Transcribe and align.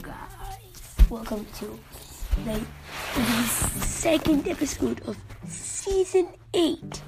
Guys. 0.00 1.10
Welcome 1.10 1.44
to 1.58 1.78
the, 2.44 2.60
the 3.14 3.22
second 3.84 4.48
episode 4.48 5.02
of 5.06 5.18
season 5.46 6.28
eight. 6.54 7.02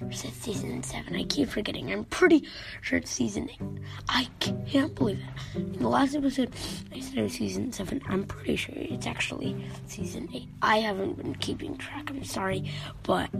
Or 0.00 0.10
is 0.10 0.24
it 0.24 0.34
season 0.34 0.82
seven? 0.82 1.16
I 1.16 1.24
keep 1.24 1.48
forgetting. 1.48 1.90
I'm 1.90 2.04
pretty 2.04 2.44
sure 2.82 2.98
it's 2.98 3.10
season 3.10 3.48
eight. 3.50 3.60
I 4.08 4.28
can't 4.40 4.94
believe 4.94 5.20
it. 5.20 5.56
In 5.56 5.78
the 5.78 5.88
last 5.88 6.14
episode, 6.14 6.52
I 6.92 7.00
said 7.00 7.18
it 7.18 7.22
was 7.22 7.32
season 7.32 7.72
seven. 7.72 8.02
I'm 8.08 8.24
pretty 8.24 8.56
sure 8.56 8.74
it's 8.76 9.06
actually 9.06 9.56
season 9.86 10.28
eight. 10.34 10.48
I 10.60 10.80
haven't 10.80 11.16
been 11.16 11.34
keeping 11.36 11.78
track. 11.78 12.10
I'm 12.10 12.24
sorry, 12.24 12.70
but 13.04 13.30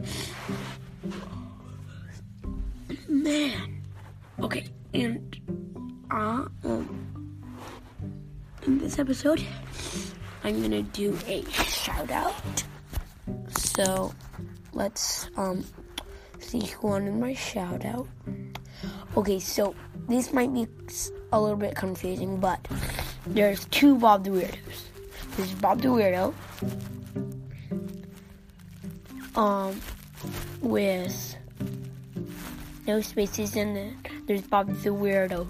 man. 3.06 3.82
Okay, 4.40 4.66
and 4.94 5.36
uh, 6.10 6.46
this 8.88 8.98
episode, 8.98 9.44
I'm 10.44 10.62
gonna 10.62 10.80
do 10.80 11.18
a 11.26 11.44
shout 11.50 12.10
out. 12.10 12.64
So 13.50 14.14
let's 14.72 15.28
um 15.36 15.62
see 16.38 16.64
who 16.64 16.88
wanted 16.88 17.14
my 17.14 17.34
shout 17.34 17.84
out. 17.84 18.08
Okay, 19.14 19.40
so 19.40 19.74
this 20.08 20.32
might 20.32 20.54
be 20.54 20.66
a 21.32 21.38
little 21.38 21.58
bit 21.58 21.74
confusing, 21.74 22.40
but 22.40 22.66
there's 23.26 23.66
two 23.66 23.94
Bob 23.96 24.24
the 24.24 24.30
Weirdos. 24.30 24.80
There's 25.36 25.52
Bob 25.56 25.82
the 25.82 25.88
Weirdo, 25.88 26.32
um, 29.36 29.78
with 30.62 31.36
no 32.86 33.02
spaces, 33.02 33.54
and 33.54 33.76
then 33.76 33.98
there's 34.26 34.42
Bob 34.42 34.68
the 34.80 34.90
Weirdo 34.90 35.44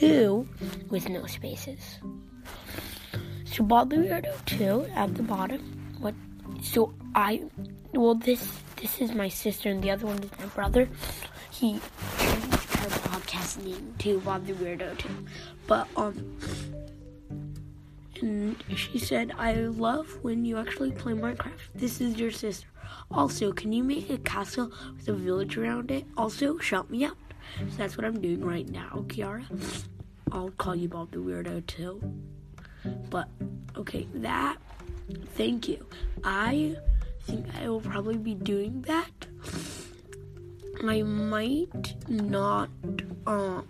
2 0.00 0.48
with 0.90 1.08
no 1.08 1.26
spaces. 1.26 2.00
So 3.50 3.64
Bob 3.64 3.90
the 3.90 3.96
Weirdo 3.96 4.44
2 4.46 4.92
at 4.94 5.14
the 5.16 5.24
bottom. 5.24 5.60
What? 5.98 6.14
So 6.62 6.94
I, 7.16 7.42
well, 7.92 8.14
this 8.14 8.48
this 8.76 9.00
is 9.00 9.12
my 9.12 9.28
sister, 9.28 9.68
and 9.70 9.82
the 9.82 9.90
other 9.90 10.06
one 10.06 10.22
is 10.22 10.30
my 10.38 10.46
brother. 10.46 10.88
He 11.50 11.80
changed 12.18 12.54
her 12.78 12.90
podcast 13.10 13.64
name 13.64 13.94
to 13.98 14.20
Bob 14.20 14.46
the 14.46 14.52
Weirdo 14.52 14.96
2. 14.98 15.08
But 15.66 15.88
um, 15.96 16.38
and 18.20 18.56
she 18.76 19.00
said, 19.00 19.32
"I 19.36 19.54
love 19.54 20.06
when 20.22 20.44
you 20.44 20.56
actually 20.56 20.92
play 20.92 21.14
Minecraft. 21.14 21.74
This 21.74 22.00
is 22.00 22.16
your 22.16 22.30
sister. 22.30 22.68
Also, 23.10 23.52
can 23.52 23.72
you 23.72 23.82
make 23.82 24.10
a 24.10 24.18
castle 24.18 24.70
with 24.94 25.08
a 25.08 25.12
village 25.12 25.56
around 25.56 25.90
it? 25.90 26.06
Also, 26.16 26.56
shout 26.58 26.88
me 26.88 27.04
out." 27.04 27.18
So 27.58 27.76
that's 27.76 27.96
what 27.96 28.06
I'm 28.06 28.20
doing 28.20 28.44
right 28.44 28.68
now, 28.68 29.04
Kiara. 29.08 29.44
I'll 30.30 30.50
call 30.50 30.76
you 30.76 30.88
Bob 30.88 31.10
the 31.10 31.18
Weirdo 31.18 31.66
too. 31.66 32.00
But 33.10 33.28
okay, 33.76 34.06
that 34.14 34.56
thank 35.34 35.68
you. 35.68 35.84
I 36.24 36.76
think 37.22 37.46
I 37.60 37.68
will 37.68 37.80
probably 37.80 38.16
be 38.16 38.34
doing 38.34 38.82
that. 38.82 39.10
I 40.82 41.02
might 41.02 41.94
not 42.08 42.70
uh, 43.26 43.62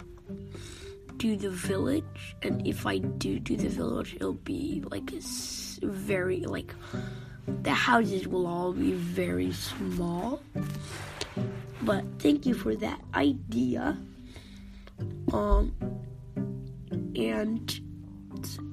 do 1.17 1.37
the 1.37 1.51
village, 1.51 2.37
and 2.43 2.67
if 2.67 2.87
I 2.87 2.99
do 2.99 3.41
do 3.41 3.57
the 3.57 3.69
village, 3.69 4.15
it'll 4.15 4.35
be 4.35 4.83
like 4.91 5.11
very 5.83 6.41
like 6.41 6.75
the 7.63 7.73
houses 7.73 8.29
will 8.29 8.47
all 8.47 8.73
be 8.73 8.93
very 8.93 9.53
small. 9.53 10.41
But 11.83 12.05
thank 12.19 12.47
you 12.47 12.55
for 12.55 12.77
that 12.77 13.01
idea. 13.15 13.99
Um, 15.33 15.75
and 17.17 17.90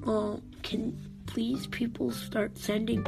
uh, 0.06 0.36
can 0.62 0.98
please 1.26 1.66
people 1.66 2.10
start 2.10 2.56
sending 2.56 3.06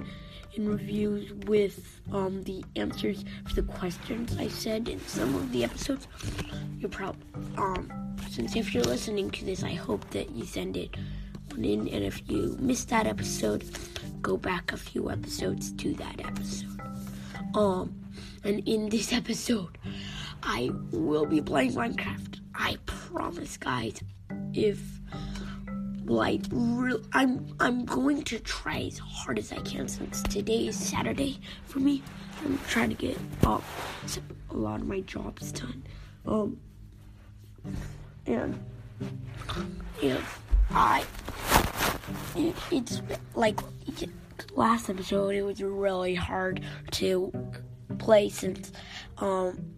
in 0.54 0.68
reviews 0.68 1.32
with 1.46 2.00
um, 2.12 2.42
the 2.44 2.64
answers 2.76 3.24
to 3.48 3.54
the 3.54 3.62
questions 3.62 4.36
I 4.38 4.48
said 4.48 4.88
in 4.88 5.00
some 5.06 5.34
of 5.34 5.52
the 5.52 5.64
episodes. 5.64 6.08
You're 6.78 6.90
probably 6.90 7.22
um, 7.56 7.90
since 8.28 8.56
if 8.56 8.74
you're 8.74 8.84
listening 8.84 9.30
to 9.30 9.44
this, 9.44 9.62
I 9.62 9.72
hope 9.72 10.08
that 10.10 10.30
you 10.30 10.44
send 10.44 10.76
it 10.76 10.96
in. 11.56 11.88
And 11.88 12.04
if 12.04 12.28
you 12.30 12.56
missed 12.60 12.88
that 12.90 13.06
episode, 13.06 13.64
go 14.22 14.36
back 14.36 14.72
a 14.72 14.76
few 14.76 15.10
episodes 15.10 15.72
to 15.72 15.94
that 15.94 16.20
episode. 16.24 16.80
Um, 17.54 17.94
and 18.44 18.66
in 18.68 18.88
this 18.88 19.12
episode, 19.20 19.78
I 20.42 20.70
will 20.90 21.26
be 21.26 21.40
playing 21.40 21.72
Minecraft. 21.72 22.40
I 22.54 22.76
promise, 22.86 23.56
guys. 23.56 24.00
If 24.52 24.99
like 26.10 26.42
real 26.50 27.00
I'm 27.12 27.54
I'm 27.60 27.84
going 27.84 28.24
to 28.24 28.40
try 28.40 28.80
as 28.80 28.98
hard 28.98 29.38
as 29.38 29.52
I 29.52 29.58
can 29.58 29.86
since 29.86 30.22
today 30.24 30.66
is 30.66 30.76
Saturday 30.76 31.38
for 31.66 31.78
me. 31.78 32.02
I'm 32.44 32.58
trying 32.68 32.88
to 32.88 32.96
get 32.96 33.16
a 33.44 33.60
lot 34.50 34.80
of 34.80 34.88
my 34.88 35.00
jobs 35.02 35.52
done. 35.52 35.84
Um 36.26 36.58
and 38.26 38.58
and 40.02 40.20
I 40.70 41.04
it, 42.34 42.56
it's 42.72 43.02
like 43.36 43.60
last 44.54 44.90
episode 44.90 45.36
it 45.36 45.42
was 45.42 45.62
really 45.62 46.16
hard 46.16 46.60
to 46.90 47.32
play 47.98 48.28
since 48.28 48.72
um 49.18 49.74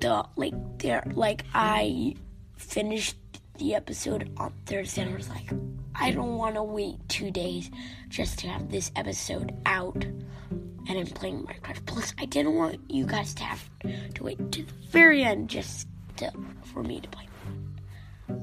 the 0.00 0.26
like 0.34 0.54
there 0.78 1.04
like 1.14 1.44
I 1.54 2.16
finished 2.56 3.16
the 3.62 3.76
episode 3.76 4.28
on 4.38 4.52
Thursday, 4.66 5.02
and 5.02 5.12
I 5.12 5.16
was 5.16 5.28
like, 5.28 5.48
I 5.94 6.10
don't 6.10 6.36
want 6.36 6.56
to 6.56 6.64
wait 6.64 6.96
two 7.08 7.30
days 7.30 7.70
just 8.08 8.40
to 8.40 8.48
have 8.48 8.72
this 8.72 8.90
episode 8.96 9.54
out. 9.66 10.04
And 10.04 10.98
I'm 10.98 11.06
playing 11.06 11.44
Minecraft. 11.44 11.86
Plus, 11.86 12.12
I 12.18 12.24
didn't 12.24 12.56
want 12.56 12.80
you 12.90 13.06
guys 13.06 13.34
to 13.34 13.44
have 13.44 13.70
to 14.14 14.24
wait 14.24 14.50
to 14.50 14.64
the 14.64 14.72
very 14.90 15.22
end 15.22 15.48
just 15.48 15.86
to, 16.16 16.32
for 16.64 16.82
me 16.82 17.00
to 17.02 17.08
play. 17.08 17.28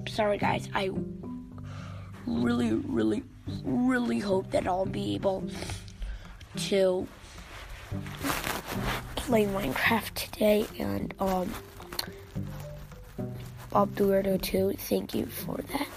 Sorry, 0.07 0.37
guys. 0.37 0.69
I 0.73 0.89
really, 2.25 2.71
really, 2.71 3.23
really 3.65 4.19
hope 4.19 4.51
that 4.51 4.67
I'll 4.67 4.85
be 4.85 5.15
able 5.15 5.43
to 6.55 7.07
play 9.17 9.45
Minecraft 9.47 10.13
today 10.13 10.65
and 10.79 11.13
um 11.19 11.53
Bob 13.69 13.95
the 13.95 14.03
Weirdo 14.03 14.41
too. 14.41 14.73
Thank 14.77 15.13
you 15.13 15.25
for 15.25 15.57
that. 15.57 15.87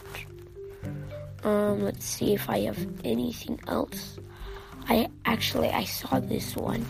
Um, 1.45 1.83
let's 1.83 2.05
see 2.05 2.35
if 2.35 2.49
I 2.49 2.61
have 2.61 2.79
anything 3.05 3.59
else. 3.67 4.19
I 4.89 5.09
actually 5.25 5.71
I 5.71 5.85
saw 5.85 6.21
this 6.21 6.57
one. 6.57 6.85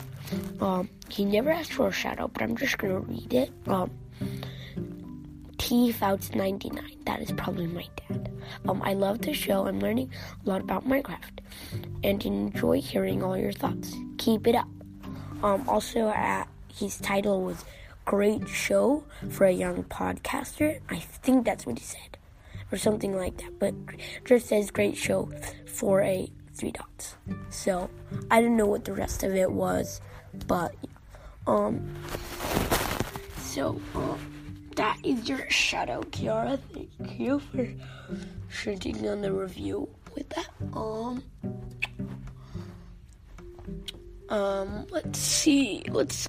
Um, 0.61 0.89
he 1.09 1.25
never 1.25 1.51
asked 1.51 1.73
for 1.73 1.89
a 1.89 1.93
shadow, 1.93 2.29
but 2.29 2.43
I'm 2.43 2.57
just 2.57 2.79
gonna 2.79 3.01
read 3.01 3.33
it. 3.33 3.51
Um, 3.67 3.91
T 5.59 5.93
Foutz 5.93 6.35
99. 6.35 6.85
That 7.07 7.21
is 7.21 7.33
probably 7.33 7.67
my 7.67 7.87
dad. 7.97 8.31
Um, 8.69 8.83
I 8.83 8.95
love 8.95 9.21
the 9.23 9.33
show. 9.33 9.67
I'm 9.67 9.81
learning 9.81 10.11
a 10.45 10.49
lot 10.49 10.61
about 10.61 10.87
Minecraft, 10.87 11.39
and 12.03 12.25
enjoy 12.25 12.81
hearing 12.81 13.23
all 13.23 13.37
your 13.37 13.53
thoughts. 13.53 13.95
Keep 14.19 14.47
it 14.49 14.55
up. 14.55 14.69
Um, 15.43 15.69
also, 15.69 16.09
uh, 16.09 16.45
his 16.75 16.99
title 16.99 17.43
was 17.43 17.65
great 18.05 18.49
show 18.49 19.05
for 19.31 19.47
a 19.47 19.53
young 19.53 19.85
podcaster. 19.85 20.81
I 20.89 20.99
think 20.99 21.45
that's 21.45 21.67
what 21.67 21.79
he 21.79 21.85
said, 21.85 22.19
or 22.71 22.79
something 22.79 23.17
like 23.17 23.37
that. 23.39 23.59
But 23.59 23.75
just 24.25 24.49
says 24.49 24.71
great 24.71 24.97
show 24.97 25.31
for 25.67 26.03
a 26.03 26.31
three 26.55 26.73
dots. 26.73 27.17
So 27.51 27.91
I 28.31 28.41
didn't 28.41 28.57
know 28.57 28.67
what 28.67 28.85
the 28.85 28.93
rest 28.93 29.23
of 29.23 29.35
it 29.35 29.51
was, 29.51 30.01
but 30.47 30.75
um. 31.47 31.95
So 33.37 33.81
um, 33.95 34.19
that 34.77 34.99
is 35.05 35.29
your 35.29 35.49
shout 35.51 35.91
out, 35.91 36.11
Kiara. 36.11 36.59
Thank 36.73 37.19
you 37.19 37.39
for 37.39 37.69
shooting 38.49 39.07
on 39.09 39.21
the 39.21 39.33
review 39.33 39.89
with 40.15 40.29
that. 40.31 40.49
Um. 40.73 41.23
Um, 44.29 44.87
let's 44.91 45.19
see. 45.19 45.85
Let's. 45.89 46.29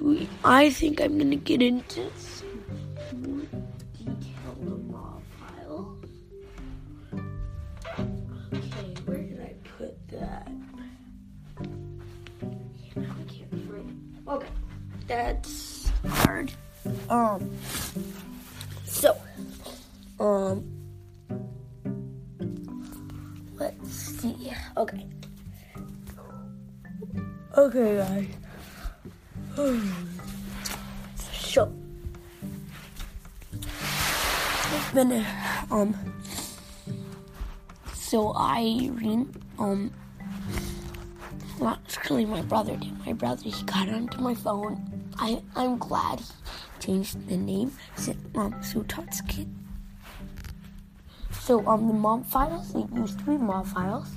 We, 0.00 0.28
I 0.44 0.70
think 0.70 1.00
I'm 1.00 1.16
gonna 1.16 1.36
get 1.36 1.62
into 1.62 2.10
some 2.18 3.22
more 3.22 3.46
detailed 3.96 4.92
raw 4.92 5.18
file. 5.40 5.96
Okay, 8.52 8.94
where 9.06 9.18
did 9.18 9.40
I 9.40 9.54
put 9.78 10.08
that? 10.08 10.50
Okay, 14.28 14.48
that's 15.06 15.90
hard. 16.06 16.52
Um. 17.08 17.50
So, 18.84 19.16
um. 20.20 20.68
Let's 23.58 23.90
see. 23.90 24.52
Okay. 24.76 25.06
Okay, 27.56 27.96
guys. 27.96 28.26
Irene, 38.58 39.32
um, 39.58 39.92
actually 41.64 42.24
my 42.26 42.42
brother 42.42 42.76
did. 42.76 43.06
My 43.06 43.12
brother 43.12 43.44
he 43.44 43.62
got 43.64 43.88
onto 43.88 44.20
my 44.20 44.34
phone. 44.34 45.10
I 45.18 45.42
I'm 45.56 45.78
glad 45.78 46.20
he 46.20 46.26
changed 46.80 47.28
the 47.28 47.36
name. 47.36 47.72
So, 47.96 48.14
Mom 48.34 48.60
Todd's 48.88 49.20
kid. 49.22 49.48
So 51.30 51.66
um, 51.66 51.88
the 51.88 51.94
mom 51.94 52.24
files 52.24 52.74
it 52.74 52.86
used 52.94 53.18
to 53.20 53.24
be 53.24 53.36
mob 53.36 53.66
files. 53.66 54.08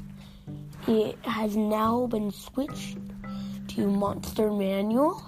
It 0.87 1.17
has 1.23 1.55
now 1.55 2.05
been 2.05 2.31
switched 2.31 2.97
to 3.69 3.87
Monster 3.87 4.51
Manual. 4.51 5.23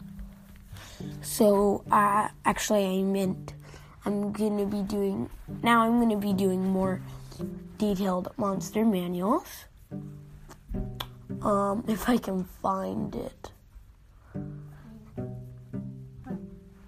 So 1.21 1.83
uh, 1.92 2.27
actually, 2.45 2.86
I 2.86 3.01
meant 3.04 3.54
I'm 4.06 4.31
gonna 4.31 4.65
be 4.65 4.81
doing 4.83 5.30
now. 5.63 5.81
I'm 5.81 6.00
gonna 6.00 6.18
be 6.18 6.33
doing 6.33 6.63
more 6.63 7.01
detailed 7.77 8.29
monster 8.38 8.85
manuals. 8.85 9.65
Um, 11.41 11.83
if 11.88 12.09
I 12.09 12.18
can 12.18 12.44
find 12.62 13.15
it. 13.15 13.51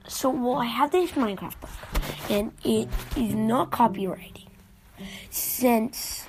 So, 0.08 0.32
well, 0.32 0.56
I 0.56 0.66
have 0.66 0.92
this 0.92 1.12
Minecraft 1.12 1.62
book, 1.62 1.70
and 2.30 2.52
it 2.66 2.90
is 3.16 3.36
not 3.36 3.70
copywriting, 3.70 4.48
since 5.30 6.26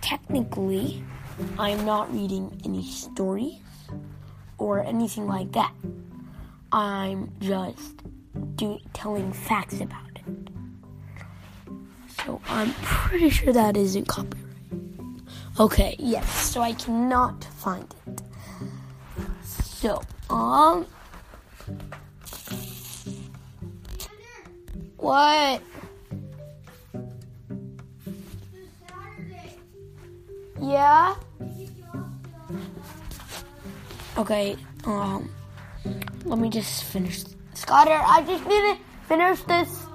technically 0.00 1.04
I'm 1.58 1.84
not 1.84 2.12
reading 2.14 2.60
any 2.64 2.84
stories 2.84 3.60
or 4.56 4.82
anything 4.84 5.26
like 5.26 5.52
that. 5.52 5.74
I'm 6.70 7.32
just 7.40 8.02
do, 8.54 8.78
telling 8.92 9.32
facts 9.32 9.80
about 9.80 10.10
it. 10.14 10.48
So 12.24 12.40
I'm 12.48 12.72
pretty 12.82 13.30
sure 13.30 13.52
that 13.52 13.76
isn't 13.76 14.06
copyright. 14.06 14.44
Okay, 15.58 15.96
yes, 15.98 16.30
so 16.30 16.60
I 16.60 16.72
cannot 16.72 17.42
find 17.44 17.92
it. 18.06 18.22
So, 19.44 20.02
um. 20.30 20.86
What? 24.96 25.62
Yeah? 30.60 31.14
Okay, 34.16 34.56
um. 34.84 35.30
Let 36.24 36.38
me 36.38 36.50
just 36.50 36.84
finish. 36.84 37.24
Scotter, 37.54 38.00
I 38.04 38.22
just 38.22 38.46
need 38.46 38.60
to 38.60 38.78
finish 39.08 39.40
this. 39.42 39.86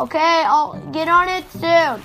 Okay, 0.00 0.44
I'll 0.46 0.80
get 0.92 1.08
on 1.08 1.28
it 1.28 1.44
soon. 1.52 2.00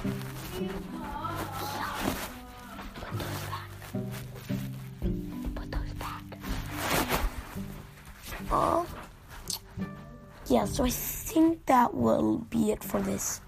Yeah, 10.48 10.66
so 10.66 10.84
I 10.86 10.90
think 10.90 11.66
that 11.66 11.94
will 11.94 12.38
be 12.50 12.72
it 12.72 12.84
for 12.84 13.02
this 13.02 13.42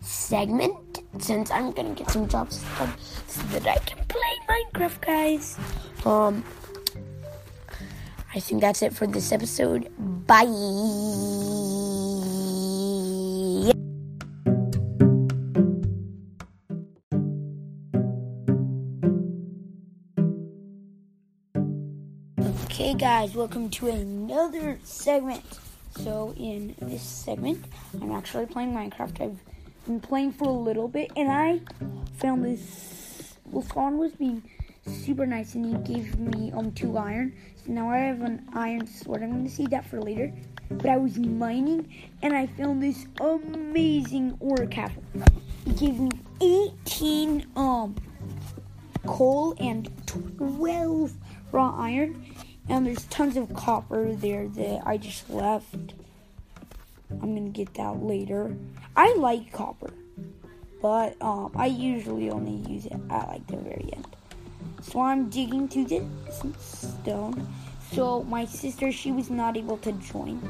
segment. 0.00 1.00
Since 1.18 1.50
I'm 1.50 1.72
gonna 1.72 1.94
get 1.94 2.10
some 2.10 2.28
jobs 2.28 2.62
done 2.78 2.92
so 3.26 3.42
that 3.54 3.66
I 3.66 3.78
can 3.82 3.98
play 4.06 4.32
Minecraft, 4.48 5.00
guys. 5.00 5.58
Um, 6.04 6.44
I 8.34 8.40
think 8.40 8.60
that's 8.60 8.82
it 8.82 8.92
for 8.94 9.06
this 9.06 9.32
episode. 9.32 9.90
Bye. 10.26 10.46
Okay, 22.92 23.00
guys, 23.00 23.34
welcome 23.34 23.70
to 23.70 23.88
another 23.88 24.78
segment. 24.82 25.42
So, 25.96 26.34
in 26.36 26.74
this 26.78 27.00
segment, 27.00 27.64
I'm 27.98 28.12
actually 28.12 28.44
playing 28.44 28.74
Minecraft. 28.74 29.18
I've 29.18 29.38
been 29.86 29.98
playing 29.98 30.32
for 30.32 30.44
a 30.44 30.52
little 30.52 30.88
bit, 30.88 31.10
and 31.16 31.32
I 31.32 31.62
found 32.18 32.44
this. 32.44 33.32
Well, 33.46 33.62
Spawn 33.62 33.96
was 33.96 34.12
being 34.12 34.42
super 34.86 35.24
nice, 35.24 35.54
and 35.54 35.64
he 35.64 35.94
gave 35.94 36.18
me 36.18 36.52
um 36.52 36.70
two 36.72 36.98
iron. 36.98 37.34
So 37.64 37.72
now 37.72 37.88
I 37.88 37.96
have 37.96 38.20
an 38.20 38.46
iron 38.52 38.86
sword. 38.86 39.22
I'm 39.22 39.30
going 39.30 39.44
to 39.44 39.50
see 39.50 39.68
that 39.68 39.86
for 39.86 39.98
later. 39.98 40.30
But 40.68 40.90
I 40.90 40.98
was 40.98 41.16
mining, 41.16 41.88
and 42.20 42.34
I 42.34 42.46
found 42.46 42.82
this 42.82 43.06
amazing 43.22 44.36
ore 44.38 44.66
cavern. 44.66 45.24
He 45.64 45.72
gave 45.72 45.98
me 45.98 46.10
18 46.42 47.46
um 47.56 47.96
coal 49.06 49.54
and 49.58 49.90
12 50.36 51.14
raw 51.52 51.74
iron. 51.78 52.31
And 52.72 52.86
there's 52.86 53.04
tons 53.04 53.36
of 53.36 53.52
copper 53.52 54.14
there 54.14 54.48
that 54.48 54.80
I 54.86 54.96
just 54.96 55.28
left. 55.28 55.74
I'm 57.10 57.34
gonna 57.34 57.50
get 57.50 57.74
that 57.74 58.02
later. 58.02 58.56
I 58.96 59.12
like 59.16 59.52
copper, 59.52 59.92
but 60.80 61.20
um, 61.20 61.52
I 61.54 61.66
usually 61.66 62.30
only 62.30 62.66
use 62.72 62.86
it 62.86 62.96
at 63.10 63.28
like 63.28 63.46
the 63.46 63.58
very 63.58 63.90
end. 63.92 64.16
So 64.80 65.02
I'm 65.02 65.28
digging 65.28 65.68
to 65.68 65.86
some 66.30 66.54
stone. 66.58 67.46
So 67.92 68.22
my 68.22 68.46
sister, 68.46 68.90
she 68.90 69.12
was 69.12 69.28
not 69.28 69.58
able 69.58 69.76
to 69.76 69.92
join, 69.92 70.40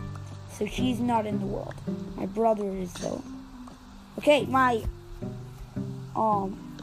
so 0.57 0.65
she's 0.65 1.01
not 1.01 1.27
in 1.27 1.41
the 1.41 1.47
world. 1.47 1.75
My 2.15 2.27
brother 2.27 2.69
is 2.69 2.93
though. 2.95 3.21
Okay, 4.19 4.47
my 4.47 4.85
um 6.15 6.79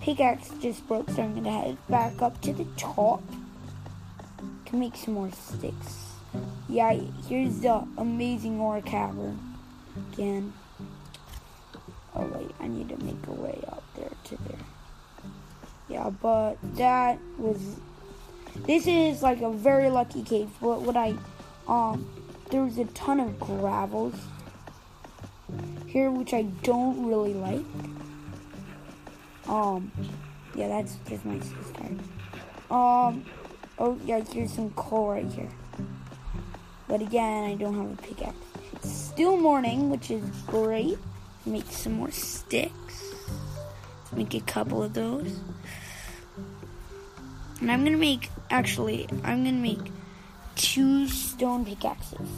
pickaxe 0.00 0.50
just 0.60 0.86
broke, 0.86 1.10
so 1.10 1.24
I'm 1.24 1.34
gonna 1.34 1.50
head 1.50 1.78
back 1.88 2.22
up 2.22 2.40
to 2.42 2.52
the 2.52 2.64
top 2.76 3.24
to 4.66 4.76
make 4.76 4.96
some 4.96 5.14
more 5.14 5.30
sticks. 5.30 6.12
Yeah, 6.68 6.98
here's 7.28 7.60
the 7.60 7.86
amazing 7.96 8.60
ore 8.60 8.80
cavern 8.82 9.38
again. 10.12 10.52
Oh 12.14 12.26
wait, 12.26 12.50
I 12.60 12.68
need 12.68 12.88
to 12.88 12.96
make 13.04 13.26
a 13.26 13.32
way 13.32 13.58
up 13.68 13.82
there 13.96 14.10
to 14.24 14.36
there. 14.48 14.58
Yeah, 15.88 16.10
but 16.10 16.56
that 16.76 17.18
was. 17.38 17.76
This 18.66 18.86
is 18.86 19.22
like 19.22 19.42
a 19.42 19.50
very 19.50 19.90
lucky 19.90 20.22
cave. 20.22 20.48
But 20.60 20.82
what 20.82 20.96
I, 20.96 21.14
um, 21.68 22.08
there 22.50 22.62
was 22.62 22.78
a 22.78 22.86
ton 22.86 23.20
of 23.20 23.38
gravels 23.38 24.14
here, 25.86 26.10
which 26.10 26.32
I 26.32 26.42
don't 26.42 27.06
really 27.06 27.34
like. 27.34 27.64
Um, 29.46 29.92
yeah, 30.54 30.68
that's 30.68 30.96
just 31.08 31.24
my 31.24 31.38
sister. 31.38 31.84
Um, 32.70 33.24
oh 33.78 33.98
yeah, 34.04 34.20
here's 34.20 34.52
some 34.52 34.70
coal 34.70 35.10
right 35.10 35.26
here. 35.26 35.48
But 36.88 37.02
again, 37.02 37.44
I 37.44 37.54
don't 37.54 37.74
have 37.74 37.98
a 37.98 38.02
pickaxe. 38.02 38.36
It's 38.74 38.92
still 38.92 39.36
morning, 39.36 39.90
which 39.90 40.10
is 40.10 40.24
great. 40.46 40.98
Make 41.44 41.66
some 41.70 41.94
more 41.94 42.10
sticks. 42.10 43.14
Make 44.12 44.34
a 44.34 44.40
couple 44.40 44.82
of 44.82 44.94
those. 44.94 45.40
And 47.60 47.72
I'm 47.72 47.84
gonna 47.84 47.96
make, 47.96 48.30
actually, 48.50 49.08
I'm 49.24 49.44
gonna 49.44 49.52
make 49.52 49.92
two 50.54 51.08
stone 51.08 51.64
pickaxes. 51.64 52.28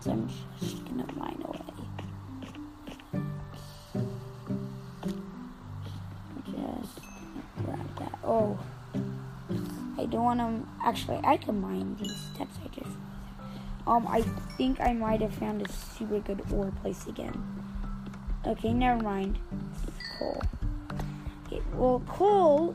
So 0.00 0.12
I'm 0.12 0.28
just 0.60 0.84
gonna 0.84 1.06
mine 1.14 1.42
away. 1.44 1.60
Just 6.44 7.00
grab 7.64 7.98
that. 7.98 8.18
Oh, 8.24 8.58
Don't 10.16 10.24
want 10.24 10.40
to. 10.40 10.66
Actually, 10.82 11.20
I 11.24 11.36
can 11.36 11.60
mine 11.60 11.94
these 12.00 12.16
steps. 12.16 12.56
I 12.64 12.68
just. 12.68 12.96
Um, 13.86 14.06
I 14.08 14.22
think 14.56 14.80
I 14.80 14.94
might 14.94 15.20
have 15.20 15.34
found 15.34 15.60
a 15.60 15.70
super 15.70 16.20
good 16.20 16.40
ore 16.50 16.72
place 16.80 17.06
again. 17.06 17.36
Okay, 18.46 18.72
never 18.72 19.02
mind. 19.02 19.38
Coal. 20.18 20.40
Okay, 21.46 21.60
well, 21.74 22.02
coal 22.08 22.74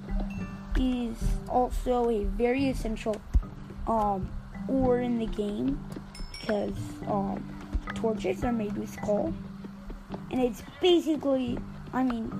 is 0.79 1.17
also 1.49 2.11
a 2.11 2.25
very 2.25 2.69
essential 2.69 3.19
um 3.87 4.29
ore 4.67 4.99
in 4.99 5.17
the 5.17 5.25
game 5.25 5.83
because 6.39 6.77
um 7.07 7.43
torches 7.95 8.43
are 8.43 8.53
made 8.53 8.77
with 8.77 8.95
coal, 9.01 9.33
and 10.29 10.39
it's 10.39 10.61
basically, 10.79 11.57
I 11.91 12.03
mean, 12.03 12.31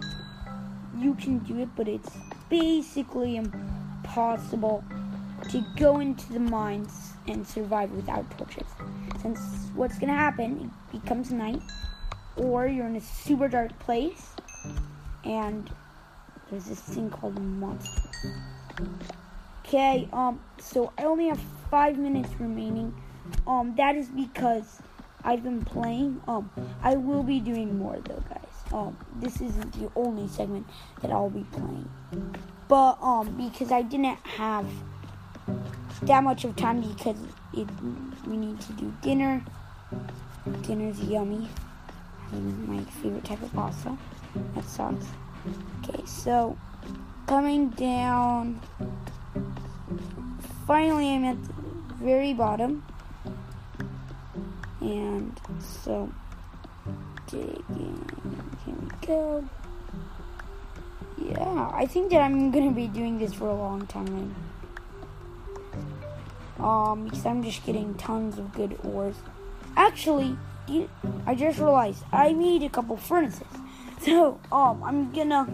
you 0.99 1.15
can 1.15 1.39
do 1.39 1.57
it, 1.57 1.69
but 1.75 1.87
it's 1.87 2.11
basically 2.51 3.37
impossible 4.11 4.83
to 5.49 5.63
go 5.77 5.99
into 6.01 6.33
the 6.33 6.39
mines 6.39 7.13
and 7.27 7.47
survive 7.47 7.89
without 7.91 8.29
torches. 8.37 8.67
Since 9.21 9.39
what's 9.73 9.97
gonna 9.97 10.13
happen, 10.13 10.69
it 10.93 11.01
becomes 11.01 11.31
night, 11.31 11.61
or 12.35 12.67
you're 12.67 12.87
in 12.87 12.97
a 12.97 13.01
super 13.01 13.47
dark 13.47 13.77
place, 13.79 14.31
and 15.23 15.69
there's 16.49 16.65
this 16.65 16.81
thing 16.81 17.09
called 17.09 17.41
monster. 17.41 18.01
Okay, 19.65 20.09
um, 20.11 20.41
so 20.59 20.91
I 20.97 21.03
only 21.05 21.27
have 21.27 21.39
five 21.69 21.97
minutes 21.97 22.29
remaining. 22.37 22.93
Um, 23.47 23.75
that 23.77 23.95
is 23.95 24.09
because 24.09 24.81
I've 25.23 25.43
been 25.43 25.63
playing. 25.63 26.21
Um, 26.27 26.49
I 26.83 26.95
will 26.95 27.23
be 27.23 27.39
doing 27.39 27.77
more 27.77 27.97
though, 28.03 28.23
guys. 28.27 28.73
um, 28.73 28.97
this 29.15 29.39
isn't 29.39 29.71
the 29.79 29.89
only 29.95 30.27
segment 30.27 30.67
that 31.01 31.11
I'll 31.11 31.29
be 31.29 31.45
playing. 31.51 31.89
But 32.71 32.99
um, 33.01 33.35
because 33.35 33.69
I 33.69 33.81
didn't 33.81 34.17
have 34.23 34.65
that 36.03 36.23
much 36.23 36.45
of 36.45 36.55
time 36.55 36.79
because 36.79 37.17
it 37.53 37.67
we 38.25 38.37
need 38.37 38.61
to 38.61 38.71
do 38.71 38.93
dinner. 39.01 39.43
Dinner's 40.61 41.01
yummy. 41.01 41.49
My 42.31 42.81
favorite 43.01 43.25
type 43.25 43.41
of 43.41 43.51
pasta. 43.51 43.97
That 44.55 44.63
sucks. 44.63 45.05
Okay, 45.83 46.01
so 46.05 46.57
coming 47.27 47.71
down. 47.71 48.61
Finally, 50.65 51.13
I'm 51.13 51.25
at 51.25 51.43
the 51.43 51.53
very 51.95 52.33
bottom. 52.33 52.85
And 54.79 55.37
so, 55.83 56.09
digging. 57.27 58.09
Here 58.65 58.75
we 58.79 59.07
go. 59.07 59.49
Yeah, 61.25 61.71
I 61.73 61.85
think 61.85 62.11
that 62.11 62.21
I'm 62.21 62.51
gonna 62.51 62.71
be 62.71 62.87
doing 62.87 63.19
this 63.19 63.33
for 63.33 63.47
a 63.47 63.55
long 63.55 63.85
time. 63.87 64.35
Um, 66.59 67.05
because 67.05 67.25
I'm 67.25 67.43
just 67.43 67.65
getting 67.65 67.93
tons 67.95 68.37
of 68.37 68.53
good 68.53 68.77
ores. 68.83 69.15
Actually, 69.75 70.37
I 71.25 71.35
just 71.35 71.59
realized 71.59 72.03
I 72.11 72.31
need 72.31 72.63
a 72.63 72.69
couple 72.69 72.97
furnaces. 72.97 73.47
So, 74.01 74.39
um, 74.51 74.81
I'm 74.83 75.11
gonna 75.11 75.47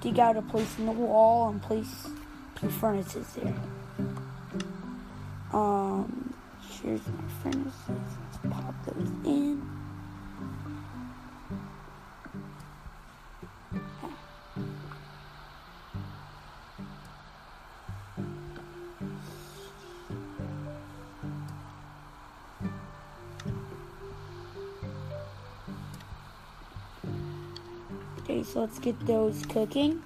dig 0.00 0.18
out 0.18 0.36
a 0.36 0.42
place 0.42 0.76
in 0.76 0.86
the 0.86 0.92
wall 0.92 1.50
and 1.50 1.62
place 1.62 2.08
two 2.56 2.68
furnaces 2.68 3.32
there. 3.34 3.54
Um, 5.52 6.34
here's 6.82 7.06
my 7.06 7.28
furnaces. 7.44 7.72
Let's 7.88 8.38
pop 8.56 8.74
those 8.86 9.08
in. 9.24 9.73
Okay, 28.34 28.42
so 28.42 28.62
let's 28.62 28.80
get 28.80 28.98
those 29.06 29.46
cooking. 29.46 30.02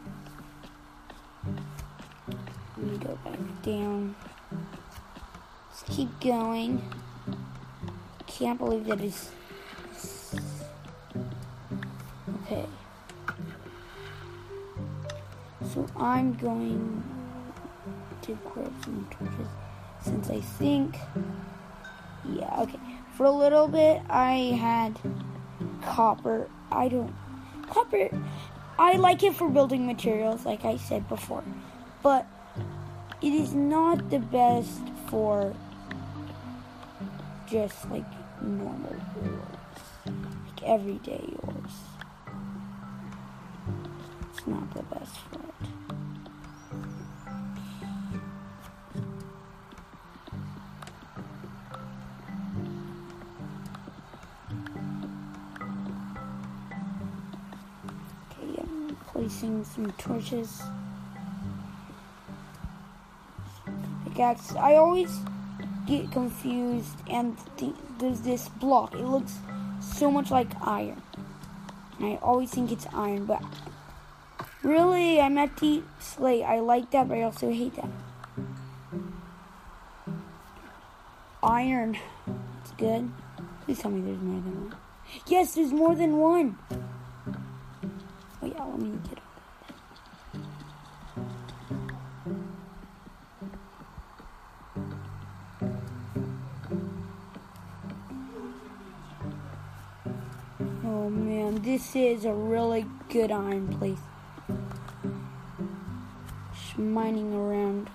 Let 2.77 2.87
me 2.87 2.99
go 2.99 3.19
back 3.25 3.39
down. 3.63 4.15
Let's 5.71 5.83
keep 5.97 6.21
going. 6.21 6.83
Can't 8.27 8.59
believe 8.59 8.85
that 8.85 9.01
is. 9.01 9.31
Okay. 12.45 12.67
So 15.73 15.87
I'm 15.97 16.35
going 16.35 17.03
to 18.21 18.39
grab 18.45 18.75
some 18.85 19.09
torches 19.11 19.49
since 20.03 20.29
I 20.29 20.41
think. 20.41 20.99
Yeah, 22.29 22.61
okay. 22.61 22.79
For 23.17 23.25
a 23.25 23.31
little 23.31 23.69
bit, 23.69 24.03
I 24.11 24.55
had 24.61 24.99
copper. 25.81 26.51
I 26.71 26.89
don't 26.89 27.15
copper, 27.71 28.11
I 28.79 28.95
like 28.95 29.23
it 29.23 29.35
for 29.35 29.49
building 29.49 29.87
materials, 29.87 30.45
like 30.45 30.65
I 30.65 30.77
said 30.77 31.09
before, 31.09 31.45
but 32.03 32.27
it 33.21 33.33
is 33.33 33.55
not 33.55 34.11
the 34.11 34.21
best 34.21 34.81
for 35.09 35.55
just 37.51 37.91
like 37.91 38.05
normal 38.43 38.95
ores, 39.17 40.15
like 40.47 40.63
everyday 40.65 41.25
ores. 41.43 41.73
It's 44.31 44.47
not 44.47 44.73
the 44.75 44.83
best 44.85 45.17
for 45.31 45.48
placing 59.19 59.65
some 59.65 59.91
torches. 59.99 60.63
I 64.17 64.77
always 64.77 65.11
get 65.87 66.13
confused 66.13 66.97
and 67.11 67.37
th- 67.57 67.75
there's 67.99 68.21
this 68.21 68.49
block. 68.49 68.95
It 68.95 69.05
looks 69.05 69.39
so 69.81 70.09
much 70.09 70.31
like 70.31 70.49
iron. 70.61 71.03
And 71.99 72.13
I 72.13 72.17
always 72.23 72.51
think 72.51 72.71
it's 72.71 72.87
iron, 72.95 73.27
but 73.27 73.43
really, 74.63 75.21
I'm 75.21 75.37
at 75.39 75.57
deep 75.57 75.85
slate. 75.99 76.45
I 76.45 76.61
like 76.61 76.93
that, 76.93 77.09
but 77.09 77.19
I 77.19 77.23
also 77.23 77.51
hate 77.51 77.75
that. 77.75 77.91
Iron. 81.43 81.99
It's 82.63 82.71
good. 82.73 83.11
Please 83.65 83.81
tell 83.81 83.91
me 83.91 84.01
there's 84.01 84.21
more 84.21 84.41
than 84.41 84.71
one. 84.71 84.77
Yes, 85.27 85.55
there's 85.57 85.73
more 85.73 85.97
than 85.97 86.19
one. 86.19 86.57
Oh 88.41 88.47
yeah, 88.47 88.63
let 88.63 88.79
me 88.79 88.99
get 89.09 89.19
Oh 100.85 101.11
man, 101.11 101.63
this 101.63 101.97
is 101.97 102.25
a 102.25 102.33
really 102.33 102.87
good 103.09 103.33
iron 103.33 103.67
place. 103.77 103.99
Just 106.55 106.79
mining 106.79 107.35
around 107.35 107.91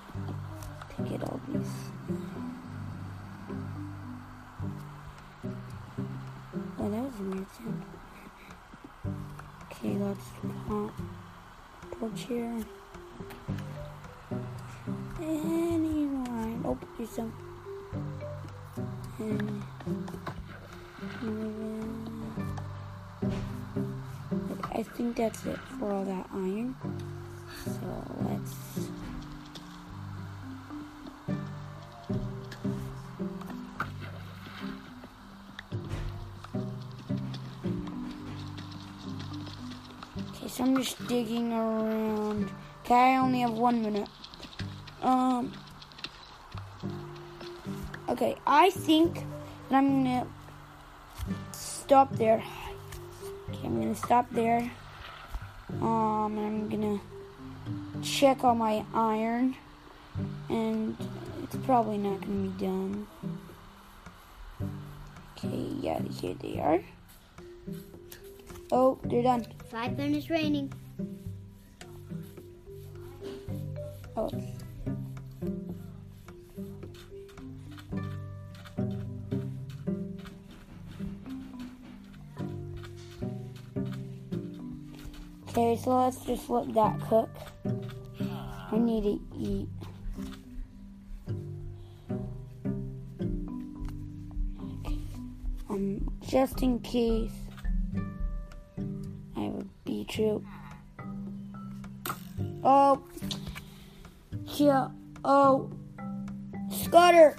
to 0.96 1.04
get 1.04 1.24
all 1.24 1.40
these. 1.48 1.70
Oh, 6.80 6.90
that 6.90 7.02
was 7.02 7.20
a 7.20 7.24
weird 7.24 7.48
sound. 7.56 7.93
Okay, 9.84 9.98
let's 9.98 10.26
pop 10.66 10.92
torch 12.00 12.22
here. 12.22 12.64
Any 15.22 16.06
line. 16.06 16.64
Oh, 16.64 16.78
there's 16.98 17.10
some. 17.10 17.34
And 19.20 19.64
I 24.72 24.84
think 24.84 25.18
that's 25.18 25.46
it 25.46 25.60
for 25.78 25.92
all 25.92 26.06
that 26.06 26.30
iron. 26.32 26.78
So 27.66 28.06
let's. 28.22 28.56
I'm 40.64 40.78
just 40.78 40.96
digging 41.10 41.52
around. 41.52 42.50
Okay, 42.86 42.96
I 42.96 43.18
only 43.18 43.42
have 43.42 43.52
one 43.52 43.82
minute. 43.82 44.08
Um. 45.02 45.52
Okay, 48.08 48.38
I 48.48 48.70
think 48.70 49.26
that 49.68 49.76
I'm 49.76 50.06
gonna 50.06 50.26
stop 51.52 52.16
there. 52.16 52.42
Okay, 53.50 53.68
I'm 53.68 53.82
gonna 53.82 53.94
stop 53.94 54.26
there. 54.32 54.72
Um, 55.82 56.40
I'm 56.40 56.70
gonna 56.70 57.02
check 58.02 58.46
on 58.46 58.60
my 58.60 58.86
iron, 58.94 59.58
and 60.48 60.96
it's 61.44 61.58
probably 61.66 61.98
not 61.98 62.22
gonna 62.22 62.48
be 62.48 62.66
done. 62.66 63.08
Okay, 65.36 65.76
yeah, 65.82 66.00
here 66.04 66.36
they 66.36 66.58
are. 66.62 66.80
Oh, 68.76 68.98
they're 69.04 69.22
done. 69.22 69.46
Five 69.70 69.96
minutes 69.98 70.32
raining. 70.32 70.74
Oh. 74.18 74.32
Okay, 85.50 85.80
so 85.84 85.96
let's 85.96 86.26
just 86.26 86.50
let 86.50 86.74
that 86.74 87.00
cook. 87.02 87.30
I 88.72 88.78
need 88.80 89.04
to 89.04 89.22
eat. 89.38 89.70
Um, 95.70 96.12
just 96.28 96.64
in 96.64 96.80
case 96.80 97.43
true. 100.14 100.44
Hmm. 101.00 102.60
Oh, 102.64 103.04
yeah. 104.46 104.90
Oh, 105.26 105.72
Scudder. 106.70 107.36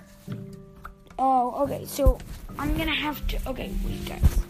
Oh, 1.18 1.62
okay. 1.62 1.84
So 1.84 2.18
I'm 2.58 2.76
gonna 2.76 2.94
have 2.94 3.24
to. 3.28 3.38
Okay, 3.48 3.72
wait, 3.84 4.04
guys. 4.04 4.40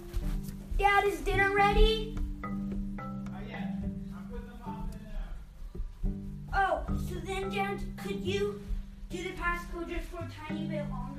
Dad, 0.79 1.05
is 1.05 1.21
dinner 1.21 1.55
ready? 1.55 2.17
Oh, 6.57 6.85
so 7.09 7.17
then, 7.27 7.51
Dad, 7.51 7.81
could 7.97 8.21
you 8.21 8.61
do 9.11 9.23
the 9.23 9.31
passcode 9.31 9.89
just 9.89 10.09
for 10.09 10.19
a 10.19 10.31
tiny 10.47 10.67
bit 10.67 10.89
longer? 10.89 11.14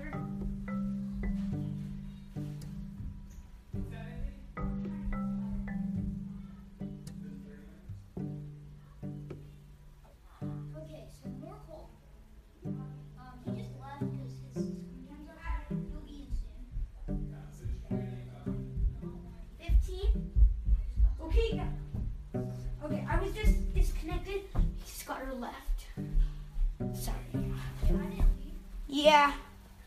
Yeah. 29.06 29.34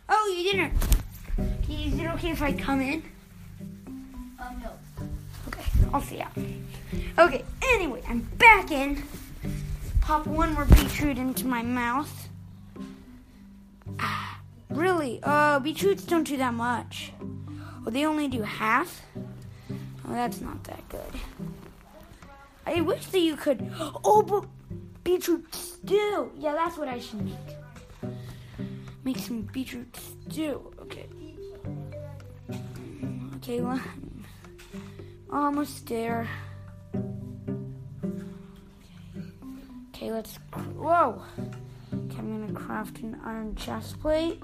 Oh, 0.09 0.35
you 0.37 0.53
didn't. 0.53 0.75
Is 1.69 1.99
it 1.99 2.07
okay 2.15 2.31
if 2.31 2.41
I 2.41 2.53
come 2.53 2.81
in? 2.81 3.03
Um, 4.39 4.63
no. 4.63 4.71
Okay, 5.49 5.65
I'll 5.93 6.01
see 6.01 6.19
ya. 6.19 6.29
Okay, 7.19 7.45
anyway, 7.61 8.01
I'm 8.09 8.21
back 8.39 8.71
in. 8.71 9.03
Pop 10.03 10.25
one 10.29 10.55
more 10.55 10.67
beetroot 10.67 11.19
into 11.19 11.49
my 11.49 11.63
mouth. 11.63 12.29
Ah, 13.99 14.39
really? 14.71 15.19
Uh, 15.25 15.59
beetroots 15.59 16.05
don't 16.05 16.23
do 16.23 16.37
that 16.37 16.55
much. 16.55 17.11
Oh, 17.85 17.91
they 17.91 18.07
only 18.07 18.29
do 18.29 18.43
half? 18.43 19.03
Oh, 20.07 20.13
that's 20.13 20.41
not 20.41 20.63
that 20.63 20.89
good. 20.89 21.21
I 22.65 22.83
wish 22.83 23.07
that 23.07 23.19
you 23.19 23.35
could. 23.35 23.69
Oh, 24.05 24.23
but 24.23 24.45
beetroot 25.03 25.53
stew. 25.53 26.31
Yeah, 26.39 26.53
that's 26.53 26.79
what 26.79 26.87
I 26.87 27.01
should 27.01 27.25
make. 27.25 27.58
Make 29.09 29.21
some 29.21 29.41
beetroot 29.41 29.97
stew. 29.97 30.71
Okay. 30.83 31.07
Mm, 32.51 33.37
okay, 33.37 33.63
well, 33.63 33.81
almost 35.33 35.87
there. 35.87 36.29
Okay, 39.89 40.13
let's. 40.13 40.37
Whoa! 40.77 41.23
Okay, 41.39 42.19
I'm 42.19 42.47
gonna 42.47 42.53
craft 42.53 42.99
an 42.99 43.19
iron 43.25 43.55
chest 43.57 43.99
plate, 43.99 44.43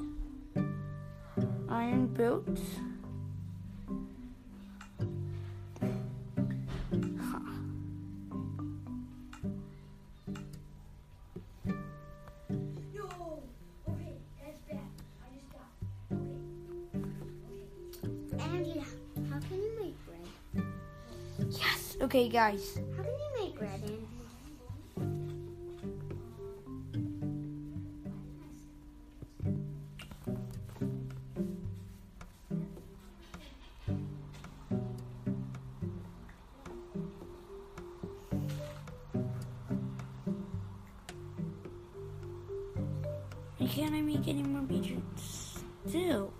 iron 1.68 2.06
boots. 2.06 2.62
Yes. 21.94 22.02
Okay, 22.02 22.28
guys. 22.28 22.78
How 22.96 23.02
can 23.02 23.12
you 23.12 23.30
make 23.38 23.58
bread, 23.58 23.80
Andy? 23.82 24.00
Why 43.58 43.66
can't 43.68 43.94
I 43.94 44.00
make 44.02 44.28
any 44.28 44.42
more 44.42 44.62
beetroot 44.62 45.02
stew? 45.16 46.32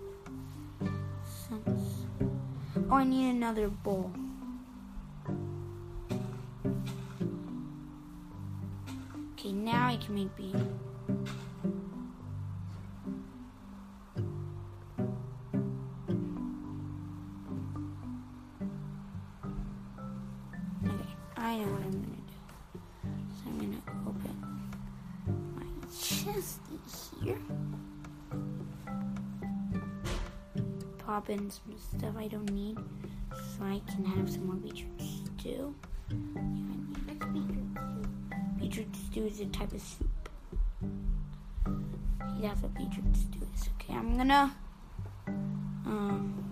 Since. 1.47 2.05
Oh, 2.89 2.95
I 2.95 3.03
need 3.03 3.31
another 3.31 3.67
bowl. 3.69 4.11
Okay, 9.45 9.53
now 9.53 9.87
I 9.89 9.97
can 9.97 10.15
make 10.15 10.35
beetroot. 10.35 10.59
Okay, 20.83 21.13
I 21.37 21.57
know 21.57 21.67
what 21.67 21.81
I'm 21.83 21.91
gonna 21.91 22.23
do. 22.25 22.33
So 23.29 23.43
I'm 23.45 23.57
gonna 23.59 23.83
open 24.09 24.35
my 25.55 25.67
chesty 25.93 26.79
here. 27.23 27.43
Pop 30.97 31.29
in 31.29 31.51
some 31.51 31.75
stuff 31.77 32.15
I 32.17 32.27
don't 32.29 32.51
need 32.51 32.79
so 33.29 33.63
I 33.63 33.79
can 33.93 34.05
have 34.05 34.27
some 34.27 34.47
more 34.47 34.55
beetroot 34.55 34.99
stew. 35.37 35.75
What's 35.81 35.84
stew 39.15 39.27
is 39.27 39.39
a 39.39 39.45
type 39.45 39.71
of 39.71 39.81
soup. 39.81 40.29
Okay, 40.83 42.41
that's 42.41 42.61
what 42.61 42.73
beetroot 42.73 43.15
stew 43.15 43.39
is. 43.55 43.69
Okay, 43.75 43.93
I'm 43.93 44.17
gonna 44.17 44.53
um 45.85 46.43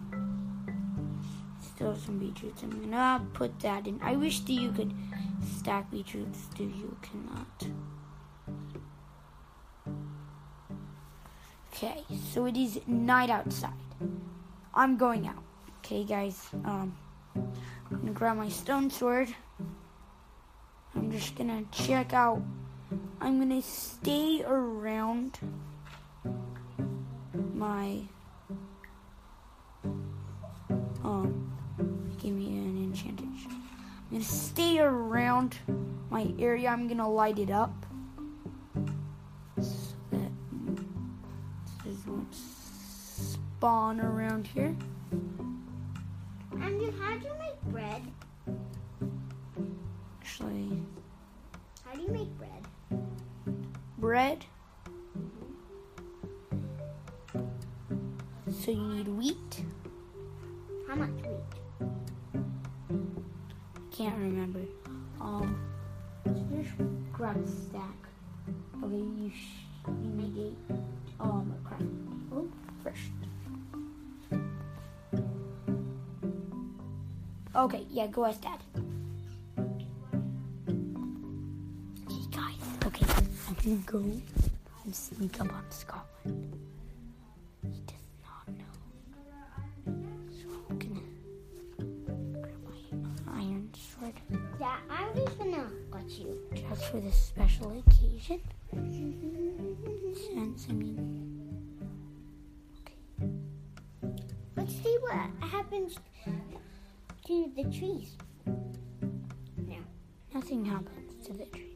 still 1.60 1.93
some 1.93 2.19
beetroots. 2.19 2.63
I'm 2.63 2.89
gonna 2.89 3.21
put 3.34 3.60
that 3.60 3.86
in. 3.86 3.99
I 4.02 4.15
wish 4.15 4.39
that 4.39 4.54
you 4.54 4.71
could 4.71 4.93
stack 5.45 5.91
beetroot 5.91 6.34
stew. 6.34 6.63
You 6.63 6.95
cannot. 7.02 7.67
Okay, 11.73 12.06
so 12.32 12.45
it 12.45 12.56
is 12.56 12.80
night 12.88 13.30
outside. 13.30 13.73
I'm 14.73 14.95
going 14.95 15.28
out. 15.28 15.43
Okay, 15.80 16.06
guys. 16.06 16.47
Um, 16.63 16.95
I'm 17.36 17.99
gonna 17.99 18.12
grab 18.12 18.38
my 18.38 18.47
stone 18.47 18.89
sword. 18.89 19.36
Just 21.34 21.48
gonna 21.48 21.63
check 21.72 22.13
out. 22.13 22.43
I'm 23.19 23.39
gonna 23.39 23.63
stay 23.63 24.43
around 24.46 25.39
my. 27.56 28.02
Um, 31.04 31.52
give 32.22 32.34
me 32.36 32.58
an 32.60 32.84
enchanted. 32.84 33.26
I'm 33.26 33.63
gonna 34.12 34.24
stay 34.24 34.78
around 34.78 35.58
my 36.12 36.32
area. 36.38 36.69
I'm 36.69 36.88
gonna 36.88 37.10
light 37.10 37.39
it 37.39 37.50
up 37.50 37.74
so 39.60 39.96
that 40.12 40.32
this 41.84 42.06
won't 42.06 42.36
spawn 42.36 44.00
around 44.00 44.46
here. 44.46 44.76
Andy, 46.62 46.93
how 47.00 47.17
do 47.17 47.26
you 47.26 47.34
make 47.39 47.60
bread? 47.72 48.04
Actually, 50.22 50.84
bread. 54.13 54.45
So 58.62 58.69
you 58.69 58.84
need 58.93 59.08
wheat. 59.08 59.65
How 60.88 60.93
much 60.93 61.10
wheat? 61.26 61.54
Can't 63.89 64.15
remember. 64.19 64.60
Um, 65.19 65.60
just 66.52 66.69
grab 67.12 67.43
a 67.43 67.47
stack. 67.47 67.97
Okay, 68.84 68.97
you 68.97 69.32
sh- 69.34 69.65
you 69.88 70.12
need 70.19 70.38
eight. 70.38 70.78
Um, 71.19 71.56
crap. 71.63 71.82
Oh, 72.32 72.47
first. 72.84 73.17
Okay, 77.56 77.88
yeah, 77.89 78.06
go 78.06 78.26
as 78.26 78.38
dad. 78.38 78.60
I'm 83.65 83.82
gonna 83.84 84.04
go 84.04 84.21
and 84.84 84.93
sneak 84.93 85.39
up 85.39 85.54
on 85.54 85.63
Scotland. 85.69 86.58
He 87.62 87.80
does 87.88 87.95
not 88.26 88.47
know. 88.58 88.73
So 90.32 90.47
I'm 90.69 90.78
gonna 90.80 90.99
grab 92.41 93.02
my 93.02 93.34
iron 93.34 93.69
sword. 93.73 94.13
Yeah, 94.60 94.76
I'm 94.89 95.15
just 95.15 95.38
gonna 95.39 95.69
let 95.93 96.10
you. 96.10 96.38
just 96.69 96.86
for 96.91 96.99
this 96.99 97.15
special 97.17 97.71
occasion. 97.88 98.41
Since 100.13 100.67
I 100.69 100.73
mean, 100.73 101.39
okay, 102.82 103.30
Let's 104.58 104.73
see 104.73 104.97
what 104.99 105.13
happens 105.49 105.95
to 107.28 107.52
the 107.56 107.63
trees. 107.63 108.17
No. 108.45 109.78
Nothing 110.34 110.65
happens 110.65 111.26
to 111.28 111.34
the 111.34 111.45
trees. 111.45 111.72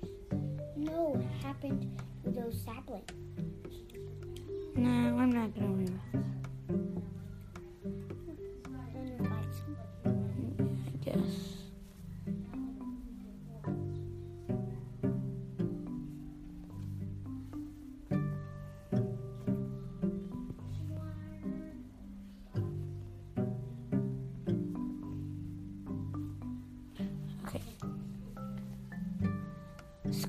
No, 0.87 1.15
what 1.15 1.25
happened 1.43 2.01
to 2.23 2.31
those 2.31 2.61
saplings? 2.63 3.11
No, 4.75 5.17
I'm 5.19 5.31
not 5.31 5.53
gonna 5.53 5.67
remember. 5.67 6.01
Then 6.13 6.36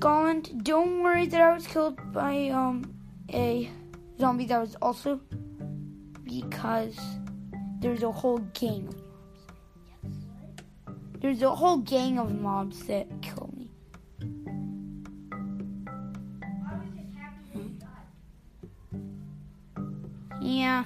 Scotland. 0.09 0.63
Don't 0.63 1.03
worry 1.03 1.27
that 1.27 1.39
I 1.39 1.53
was 1.53 1.67
killed 1.67 1.99
by 2.11 2.49
um 2.49 2.95
a 3.31 3.69
zombie 4.19 4.47
that 4.47 4.59
was 4.59 4.75
also 4.81 5.21
because 6.23 6.97
there's 7.79 8.01
a 8.01 8.11
whole 8.11 8.39
gang 8.55 8.87
of 8.87 8.95
mobs. 8.95 9.45
Yes. 10.03 10.13
There's 11.21 11.41
a 11.43 11.53
whole 11.53 11.77
gang 11.77 12.17
of 12.17 12.33
mobs 12.33 12.87
that 12.87 13.05
kill 13.21 13.53
me. 13.55 13.69
Yeah. 20.41 20.85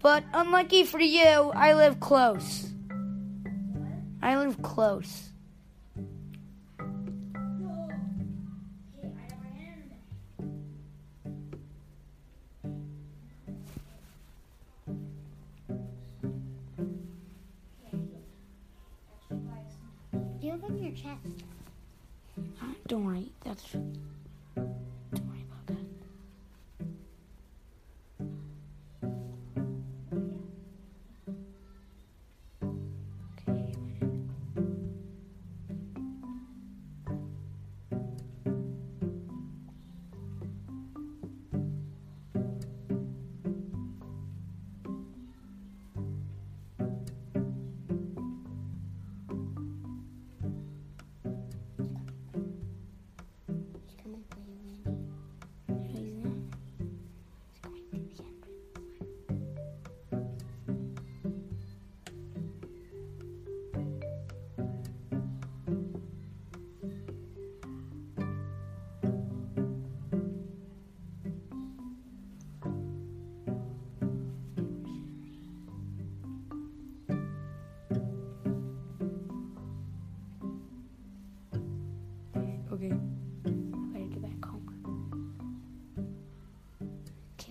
But 0.00 0.24
unlucky 0.32 0.84
for 0.84 1.00
you, 1.00 1.52
I 1.54 1.74
live 1.74 2.00
close. 2.00 2.72
I 4.22 4.38
live 4.38 4.62
close. 4.62 5.33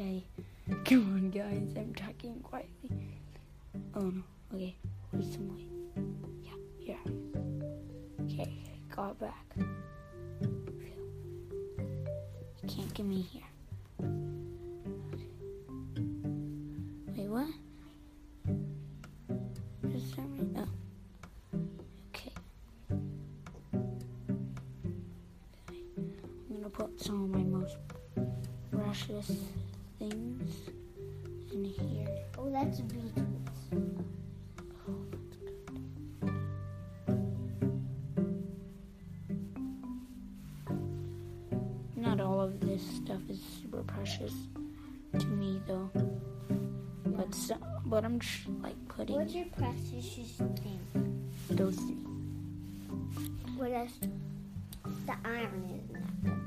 Okay. 0.04 0.24
Come 0.86 1.16
on, 1.16 1.30
guys. 1.30 1.74
I'm 1.78 1.94
talking 1.96 2.42
quietly. 2.42 2.92
Oh 3.96 4.02
no. 4.02 4.24
Okay. 4.54 4.76
Where's 5.12 5.32
some 5.32 5.48
light? 5.50 5.70
Yeah, 6.44 6.52
here. 6.78 7.00
Okay, 8.24 8.52
got 8.94 9.18
back. 9.20 9.46
You 9.56 9.66
can't 12.68 12.94
get 12.94 13.06
me 13.06 13.22
here. 13.22 13.43
Precious 44.04 44.34
to 45.18 45.26
me, 45.28 45.62
though. 45.66 45.89
But 47.06 47.34
so, 47.34 47.56
but 47.86 48.04
I'm 48.04 48.20
just 48.20 48.50
like 48.62 48.76
putting 48.89 49.16
What's 49.16 49.34
your 49.34 49.46
precious 49.58 50.36
thing? 50.62 51.32
those 51.50 51.76
things. 51.76 52.00
What 53.56 53.72
else? 53.72 53.98
The 55.06 55.16
iron 55.24 55.63
is 55.72 55.89
in 55.96 56.43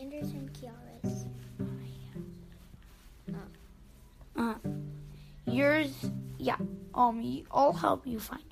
Anderson 0.00 0.48
Kiara's. 0.52 1.26
Uh, 4.36 4.54
yours, 5.46 6.10
yeah. 6.38 6.56
Um, 6.94 7.42
I'll 7.50 7.72
help 7.72 8.06
you 8.06 8.20
find 8.20 8.44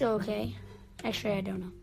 It's 0.00 0.06
okay. 0.06 0.56
Actually, 1.04 1.34
I 1.34 1.40
don't 1.42 1.60
know. 1.60 1.79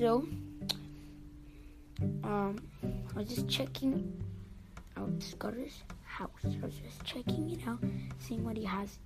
So 0.00 0.26
um, 2.24 2.56
I 2.82 3.18
was 3.18 3.28
just 3.28 3.46
checking 3.50 4.10
out 4.96 5.10
Scotter's 5.18 5.82
house. 6.06 6.30
I 6.42 6.64
was 6.64 6.76
just 6.76 7.04
checking 7.04 7.50
it 7.50 7.68
out, 7.68 7.84
seeing 8.18 8.42
what 8.42 8.56
he 8.56 8.64
has. 8.64 8.98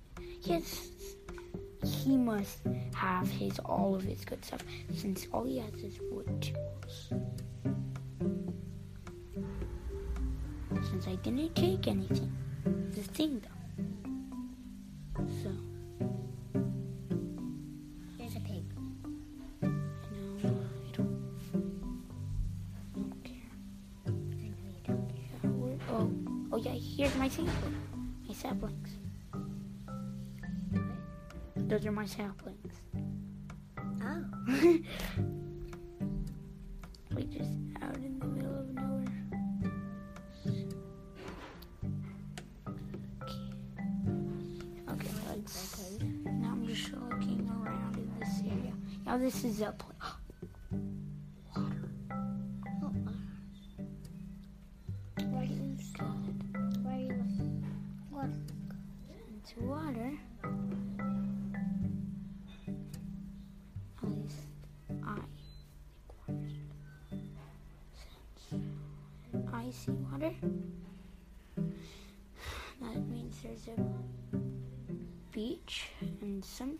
Yes, 0.43 0.87
he 1.83 2.15
must 2.15 2.59
have 2.93 3.29
his 3.29 3.59
all 3.59 3.93
of 3.93 4.03
his 4.03 4.23
good 4.23 4.45
stuff 4.45 4.63
since 4.93 5.27
all 5.33 5.43
he 5.43 5.57
has 5.57 5.73
is 5.83 5.99
wood 6.11 6.41
tools. 6.41 7.09
Since 10.89 11.07
I 11.09 11.15
didn't 11.15 11.55
take 11.55 11.89
anything, 11.89 12.33
the 12.63 13.03
thing 13.03 13.41
though. 13.41 13.54
My 32.05 32.09
saplings. 32.09 32.75
Oh. 34.03 34.23
we 37.15 37.23
just 37.23 37.49
out 37.81 37.95
in 37.95 38.19
the 38.19 38.25
middle 38.27 38.59
of 38.59 38.69
nowhere. 38.75 39.23
Okay, 44.89 45.07
okay 45.07 45.09
let's. 45.29 45.89
Now 46.25 46.51
I'm 46.51 46.67
just 46.67 46.91
looking 46.93 47.49
around 47.49 47.97
in 47.97 48.11
this 48.19 48.41
area. 48.51 48.73
Now 49.05 49.17
this 49.17 49.43
is 49.43 49.61
a 49.61 49.71
pl- 49.71 49.95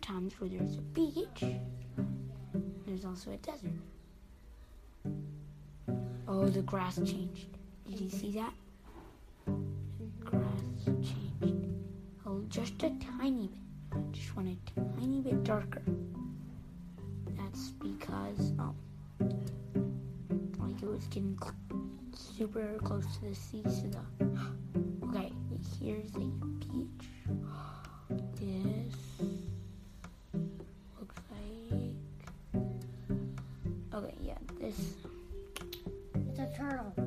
sometimes 0.06 0.40
where 0.40 0.50
there's 0.50 0.76
a 0.76 0.80
beach, 0.80 1.44
there's 2.86 3.04
also 3.04 3.32
a 3.32 3.36
desert. 3.38 3.70
Oh, 6.28 6.46
the 6.46 6.62
grass 6.62 6.96
changed. 6.96 7.48
Did 7.88 8.00
you 8.00 8.10
see 8.10 8.30
that? 8.32 8.52
Grass 10.24 10.62
changed. 10.84 11.68
Oh, 12.26 12.42
just 12.48 12.74
a 12.82 12.92
tiny 13.18 13.48
bit. 13.48 14.12
Just 14.12 14.36
went 14.36 14.48
a 14.48 14.80
tiny 15.00 15.20
bit 15.20 15.42
darker. 15.44 15.82
That's 17.36 17.70
because, 17.70 18.52
oh, 18.58 18.74
like 19.20 20.82
it 20.82 20.88
was 20.88 21.06
getting 21.08 21.38
super 22.12 22.78
close 22.84 23.06
to 23.16 23.28
the 23.28 23.34
sea. 23.34 23.62
So 23.64 23.88
the 23.88 25.08
okay, 25.08 25.32
here's 25.80 26.14
a 26.14 26.18
beach. 26.18 27.08
This 28.40 28.85
It's 36.78 37.05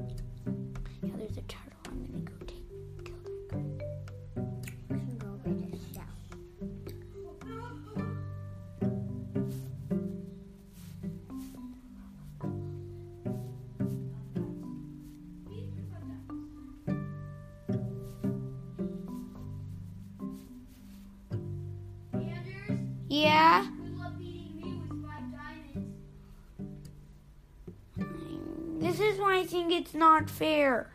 it's 29.89 29.97
not 29.97 30.30
fair. 30.30 30.91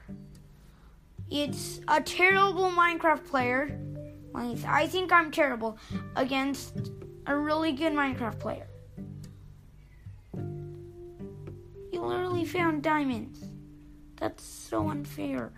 It's 1.28 1.80
a 1.88 2.00
terrible 2.00 2.70
Minecraft 2.70 3.26
player. 3.26 3.76
I 4.32 4.86
think 4.86 5.10
I'm 5.10 5.32
terrible 5.32 5.78
against 6.14 6.92
a 7.26 7.36
really 7.36 7.72
good 7.72 7.92
Minecraft 7.92 8.38
player. 8.38 8.68
You 11.92 12.02
literally 12.02 12.44
found 12.44 12.84
diamonds. 12.84 13.44
That's 14.20 14.44
so 14.44 14.90
unfair. 14.90 15.52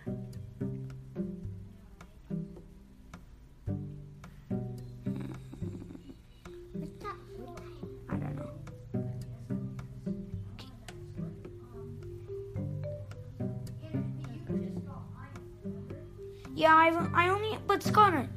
Yeah, 16.57 16.75
I've, 16.75 17.13
I 17.13 17.29
only, 17.29 17.55
but 17.67 17.81
Sconnor, 17.81 18.27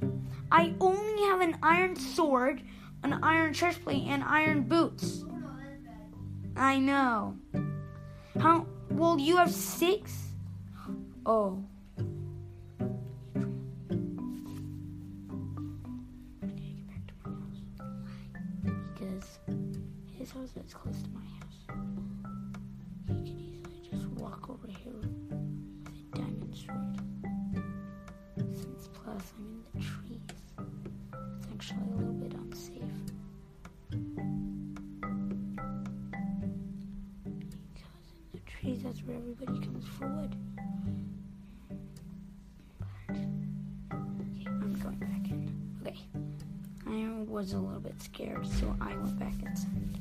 I 0.53 0.75
only 0.79 1.23
have 1.23 1.41
an 1.41 1.57
iron 1.63 1.97
sword, 1.97 2.61
an 3.03 3.15
iron 3.23 3.55
chest 3.55 3.83
plate, 3.83 4.05
and 4.07 4.23
iron 4.23 4.65
boots. 4.65 5.25
I 6.55 6.79
know. 6.79 7.39
How? 8.39 8.67
Well, 8.91 9.19
you 9.19 9.39
have 9.39 9.51
six. 9.51 10.13
Oh. 11.25 11.65
Because 18.93 19.39
his 20.19 20.31
house 20.31 20.51
is 20.63 20.75
close 20.75 21.01
to 21.05 21.09
my 21.15 21.20
that's 38.91 39.07
where 39.07 39.17
everybody 39.19 39.65
comes 39.65 39.87
forward. 39.87 40.35
Okay, 43.09 44.47
I'm 44.47 44.81
going 44.83 44.97
back 44.97 45.31
in. 45.31 45.55
Okay. 45.87 45.97
I 46.89 47.23
was 47.23 47.53
a 47.53 47.59
little 47.59 47.79
bit 47.79 48.03
scared, 48.03 48.45
so 48.49 48.75
I 48.81 48.97
went 48.97 49.17
back 49.17 49.35
inside. 49.47 50.01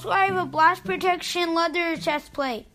Also, 0.00 0.12
I 0.12 0.24
have 0.28 0.36
a 0.38 0.46
blast 0.46 0.82
protection 0.82 1.52
leather 1.52 1.94
chest 1.94 2.32
plate. 2.32 2.69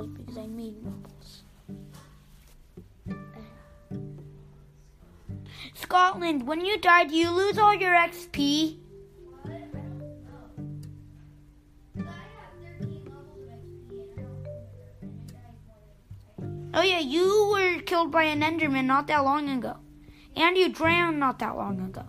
Because 0.00 0.38
I 0.38 0.46
made. 0.46 0.76
Scotland, 5.74 6.46
when 6.46 6.64
you 6.64 6.78
die, 6.78 7.04
do 7.04 7.14
you 7.14 7.30
lose 7.30 7.58
all 7.58 7.74
your 7.74 7.92
XP? 7.92 8.78
What? 9.42 9.52
I 9.52 9.58
don't 9.58 9.98
know. 10.24 10.48
'Cause 11.94 12.06
I 12.06 12.24
have 12.38 12.78
13 12.80 13.04
levels 13.04 13.36
of 13.36 13.48
XP 13.48 14.00
and 14.00 14.08
I 14.08 14.16
don't 14.16 14.40
remember. 14.40 14.48
And 15.02 15.10
I 15.12 15.26
died 15.28 15.58
more 15.66 15.80
than 16.38 16.74
Oh 16.74 16.82
yeah, 16.82 17.00
you 17.00 17.48
were 17.52 17.82
killed 17.82 18.10
by 18.10 18.24
an 18.24 18.40
Enderman 18.40 18.86
not 18.86 19.06
that 19.08 19.24
long 19.24 19.48
ago, 19.50 19.76
and 20.34 20.56
you 20.56 20.70
drowned 20.70 21.20
not 21.20 21.38
that 21.40 21.54
long 21.56 21.80
ago. 21.80 22.04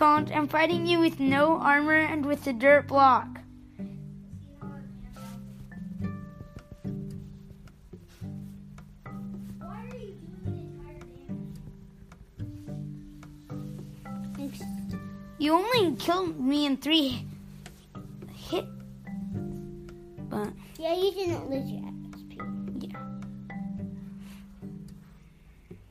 Scott, 0.00 0.32
I'm 0.34 0.48
fighting 0.48 0.86
you 0.86 0.98
with 0.98 1.20
no 1.20 1.58
armor 1.58 1.92
and 1.92 2.24
with 2.24 2.46
a 2.46 2.54
dirt 2.54 2.88
block. 2.88 3.26
See 3.76 3.84
how 4.58 4.68
I 4.68 4.80
can 6.00 6.22
Why 9.58 9.76
are 9.76 9.96
you 9.98 10.16
doing 10.16 10.40
the 10.46 10.52
entire 10.56 11.04
damage? 14.38 14.54
Ex- 14.54 14.96
You 15.36 15.52
only 15.52 15.96
killed 15.96 16.40
me 16.40 16.64
in 16.64 16.78
three 16.78 17.26
hit. 18.32 18.64
But 20.30 20.54
Yeah, 20.78 20.94
you 20.94 21.12
didn't 21.12 21.50
lose 21.50 21.70
your 21.70 21.82
XP. 21.82 22.38
yeah. 22.84 23.04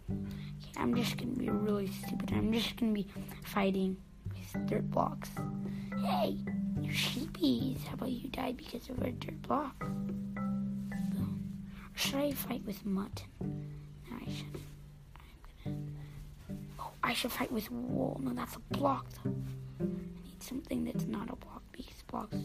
Okay, 0.09 0.73
I'm 0.77 0.95
just 0.95 1.15
gonna 1.15 1.28
really 1.51 1.87
stupid. 1.87 2.31
I'm 2.33 2.51
just 2.53 2.75
gonna 2.77 2.93
be 2.93 3.07
fighting 3.43 3.97
with 4.29 4.67
dirt 4.67 4.89
blocks. 4.89 5.29
Hey, 6.01 6.37
you 6.81 6.91
sheepies. 6.91 7.83
How 7.85 7.95
about 7.95 8.11
you 8.11 8.29
die 8.29 8.53
because 8.53 8.89
of 8.89 9.01
a 9.01 9.11
dirt 9.11 9.41
block? 9.41 9.75
Or 9.83 9.91
should 11.95 12.19
I 12.19 12.31
fight 12.31 12.63
with 12.65 12.85
mud? 12.85 13.21
No, 13.41 14.15
I 14.15 14.31
shouldn't. 14.31 14.63
Gonna. 15.63 15.77
Oh, 16.79 16.91
I 17.03 17.13
should 17.13 17.31
fight 17.31 17.51
with 17.51 17.69
wool. 17.71 18.19
No, 18.23 18.33
that's 18.33 18.55
a 18.55 18.59
block 18.77 19.05
though. 19.23 19.35
I 19.79 19.83
need 19.83 20.41
something 20.41 20.85
that's 20.85 21.05
not 21.05 21.29
a 21.29 21.35
block 21.35 21.63
because 21.71 22.01
blocks 22.07 22.37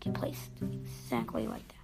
get 0.00 0.14
placed 0.14 0.50
exactly 0.62 1.46
like 1.46 1.66
that. 1.68 1.76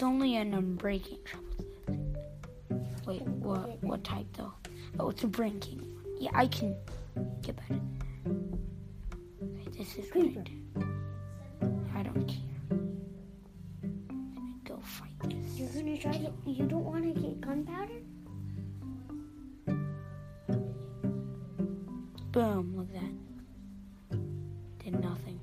It's 0.00 0.06
only 0.06 0.36
an 0.36 0.52
unbreaking 0.54 1.18
um, 1.18 1.26
shovel. 1.26 1.66
Wait, 3.06 3.20
what? 3.20 3.84
What 3.84 4.02
type 4.02 4.28
though? 4.32 4.54
Oh, 4.98 5.10
it's 5.10 5.24
a 5.24 5.26
breaking. 5.26 5.86
Yeah, 6.18 6.30
I 6.32 6.46
can 6.46 6.74
get 7.42 7.56
better. 7.56 7.82
Okay, 9.42 9.68
this 9.76 9.96
is 9.96 10.10
good. 10.10 10.48
I 11.94 12.02
don't 12.02 12.26
care. 12.26 12.78
Go 14.64 14.80
fight 14.82 15.10
this. 15.24 15.58
You're 15.58 15.68
gonna 15.68 15.98
try 15.98 16.12
to. 16.12 16.32
You 16.46 16.64
don't 16.64 16.86
want 16.86 17.04
to 17.04 17.20
get 17.20 17.38
gunpowder? 17.42 18.00
Boom! 22.32 22.74
Look 22.74 22.88
at 22.96 23.02
that. 23.02 24.82
Did 24.82 24.98
nothing. 24.98 25.40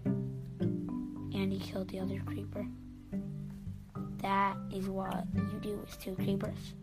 And 1.36 1.53
he 1.53 1.60
killed 1.60 1.89
the 1.89 1.99
other 1.99 2.20
creeper. 2.26 2.66
Is 4.88 4.94
what 4.94 5.26
you 5.36 5.60
do 5.62 5.78
with 5.80 6.02
two 6.02 6.16
creepers. 6.16 6.74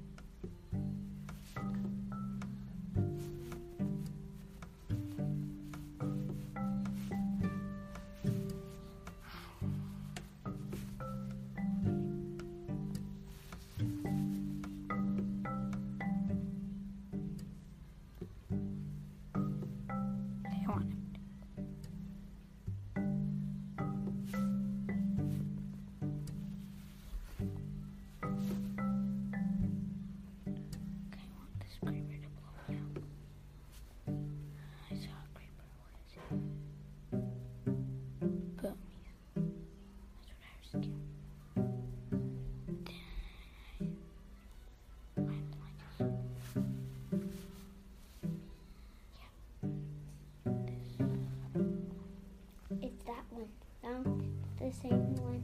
Same 54.89 55.14
one. 55.16 55.43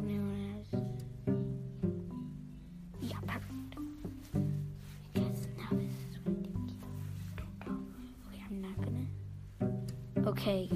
me 0.00 0.18
when 0.18 0.40
I. 0.54 0.60
Yeah, 3.00 3.20
perfect. 3.26 3.74
I 4.36 5.18
guess 5.18 5.40
now 5.58 5.70
this 5.72 5.96
is 6.10 6.18
what. 6.24 6.36
Okay, 8.28 8.42
I'm 8.48 8.58
not 8.62 8.76
gonna. 8.84 9.06
Okay, 10.28 10.68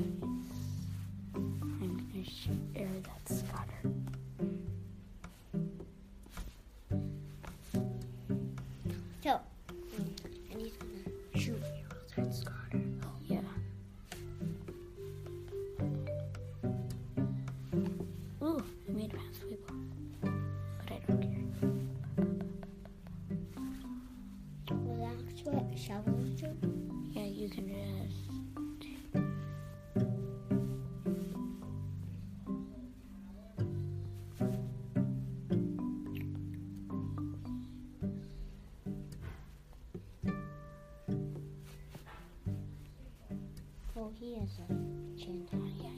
Oh, 44.17 44.25
he 44.25 44.35
has 44.39 44.59
a 44.61 44.67
chin. 45.19 45.96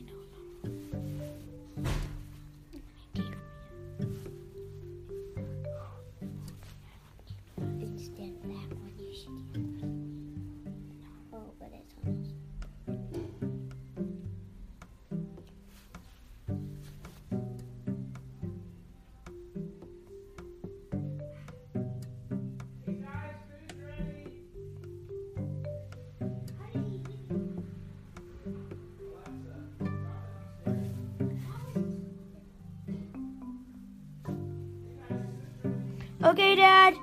Okay, 36.28 36.54
Dad. 36.56 36.94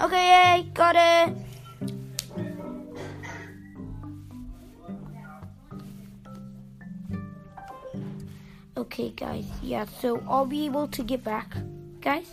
Okay, 0.00 0.66
got 0.74 0.94
it. 0.96 1.36
Okay, 8.76 9.10
guys. 9.16 9.44
Yeah, 9.62 9.86
so 10.00 10.22
I'll 10.28 10.44
be 10.46 10.66
able 10.66 10.86
to 10.88 11.02
get 11.02 11.24
back, 11.24 11.56
guys. 12.00 12.26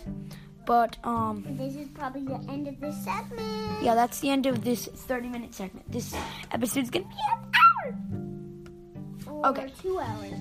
But 0.66 0.96
um, 1.04 1.44
This 1.58 1.74
is 1.76 1.88
probably 1.88 2.22
the 2.24 2.40
end 2.50 2.68
of 2.68 2.80
this 2.80 2.96
segment. 3.04 3.82
yeah, 3.82 3.94
that's 3.94 4.20
the 4.20 4.30
end 4.30 4.46
of 4.46 4.64
this 4.64 4.88
30-minute 4.88 5.54
segment. 5.54 5.90
This 5.90 6.14
episode's 6.52 6.90
gonna 6.90 7.04
be 7.06 7.14
an 7.32 7.52
hour. 7.60 9.34
Or 9.34 9.46
Okay. 9.48 9.72
two 9.80 9.98
hours, 9.98 10.32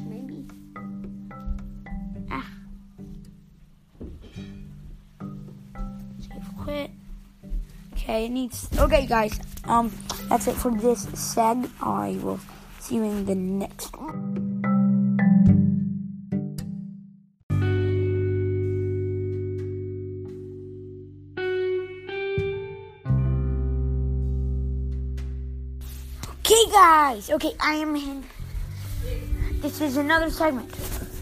Okay, 8.14 8.28
it 8.28 8.30
needs. 8.30 8.70
Okay, 8.78 9.08
guys. 9.08 9.40
Um, 9.66 9.92
that's 10.30 10.46
it 10.46 10.54
for 10.54 10.70
this 10.70 11.08
seg. 11.18 11.68
I 11.82 12.20
will 12.22 12.40
see 12.78 12.98
you 12.98 13.04
in 13.06 13.26
the 13.26 13.34
next 13.34 13.98
one. 13.98 14.62
Okay, 26.46 26.72
guys. 26.72 27.32
Okay, 27.32 27.56
I 27.60 27.82
am 27.82 27.96
in. 27.96 28.24
This 29.54 29.82
is 29.82 29.98
another 29.98 30.30
segment. 30.30 30.70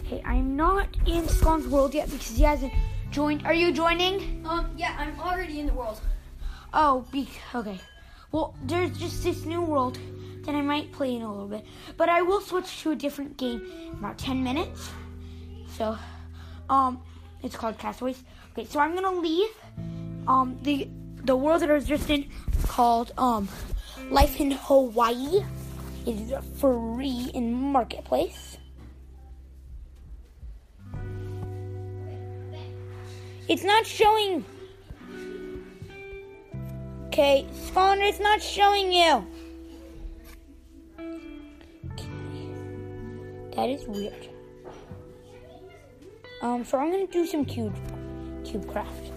Okay, 0.04 0.20
I'm 0.26 0.56
not 0.56 0.88
in 1.06 1.26
Scon's 1.26 1.66
world 1.68 1.94
yet 1.94 2.10
because 2.10 2.36
he 2.36 2.42
hasn't 2.42 2.74
joined. 3.10 3.46
Are 3.46 3.54
you 3.54 3.72
joining? 3.72 4.44
Um, 4.44 4.68
yeah, 4.76 4.94
I'm 4.98 5.18
already 5.18 5.58
in 5.58 5.64
the 5.64 5.72
world. 5.72 5.98
Oh, 6.74 7.04
be- 7.12 7.28
okay. 7.54 7.78
Well, 8.30 8.54
there's 8.64 8.98
just 8.98 9.22
this 9.22 9.44
new 9.44 9.62
world 9.62 9.98
that 10.44 10.54
I 10.54 10.62
might 10.62 10.90
play 10.92 11.14
in 11.14 11.22
a 11.22 11.30
little 11.30 11.48
bit, 11.48 11.64
but 11.96 12.08
I 12.08 12.22
will 12.22 12.40
switch 12.40 12.80
to 12.82 12.92
a 12.92 12.96
different 12.96 13.36
game 13.36 13.62
in 13.90 13.98
about 13.98 14.18
10 14.18 14.42
minutes. 14.42 14.90
So, 15.76 15.96
um, 16.70 17.00
it's 17.42 17.56
called 17.56 17.78
Castaways. 17.78 18.22
Okay, 18.52 18.66
so 18.66 18.80
I'm 18.80 18.94
gonna 18.94 19.12
leave 19.12 19.48
um 20.28 20.58
the 20.62 20.88
the 21.24 21.34
world 21.34 21.62
that 21.62 21.70
I 21.70 21.74
was 21.74 21.86
just 21.86 22.10
in 22.10 22.28
called 22.66 23.12
um 23.18 23.48
Life 24.10 24.40
in 24.40 24.50
Hawaii 24.50 25.44
is 26.06 26.32
free 26.58 27.30
in 27.34 27.52
Marketplace. 27.52 28.58
It's 33.48 33.64
not 33.64 33.86
showing. 33.86 34.44
Okay, 37.12 37.46
Spawn, 37.52 38.00
it's 38.00 38.20
not 38.20 38.40
showing 38.40 38.90
you. 38.90 39.26
Okay. 41.92 42.08
That 43.54 43.68
is 43.68 43.86
weird. 43.86 44.28
Um, 46.40 46.64
so 46.64 46.78
I'm 46.78 46.90
gonna 46.90 47.06
do 47.06 47.26
some 47.26 47.44
cube, 47.44 47.76
CubeCraft. 48.44 49.12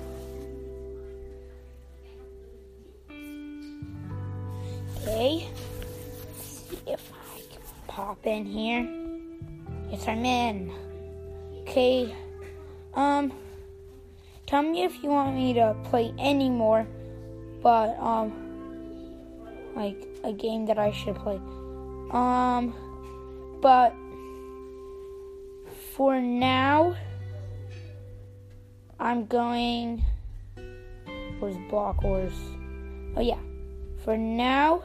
Okay. 4.98 5.48
Let's 5.48 6.46
See 6.68 6.78
if 6.88 7.14
I 7.14 7.40
can 7.50 7.62
pop 7.88 8.28
in 8.28 8.44
here. 8.44 8.86
Yes, 9.90 10.06
I'm 10.10 10.26
in. 10.26 10.70
Okay. 11.62 12.14
Um, 12.94 13.32
tell 14.48 14.64
me 14.64 14.84
if 14.84 15.02
you 15.02 15.12
want 15.12 15.38
me 15.38 15.54
to 15.54 15.74
play 15.86 16.14
any 16.20 16.50
more 16.50 16.86
but 17.66 17.98
um 17.98 18.32
like 19.76 19.98
a 20.24 20.32
game 20.32 20.68
that 20.68 20.78
I 20.78 20.92
should 20.92 21.16
play. 21.16 21.40
Um 22.12 22.76
but 23.60 23.92
for 25.96 26.22
now 26.22 26.96
I'm 29.00 29.26
going 29.26 30.04
where's 31.40 31.58
Block 31.72 32.04
Wars? 32.04 32.38
Oh 33.18 33.22
yeah. 33.22 33.40
For 34.04 34.16
now 34.16 34.84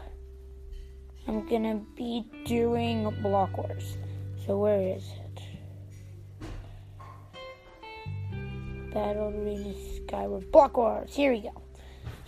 I'm 1.28 1.46
gonna 1.46 1.82
be 1.96 2.24
doing 2.46 3.10
Block 3.20 3.58
Wars. 3.58 3.98
So 4.46 4.56
where 4.56 4.96
is 4.96 5.04
it? 5.26 5.42
Battle 8.94 9.28
Arena 9.36 9.74
Skyward 9.96 10.50
Block 10.50 10.78
Wars. 10.78 11.14
Here 11.14 11.30
we 11.32 11.42
go. 11.42 11.59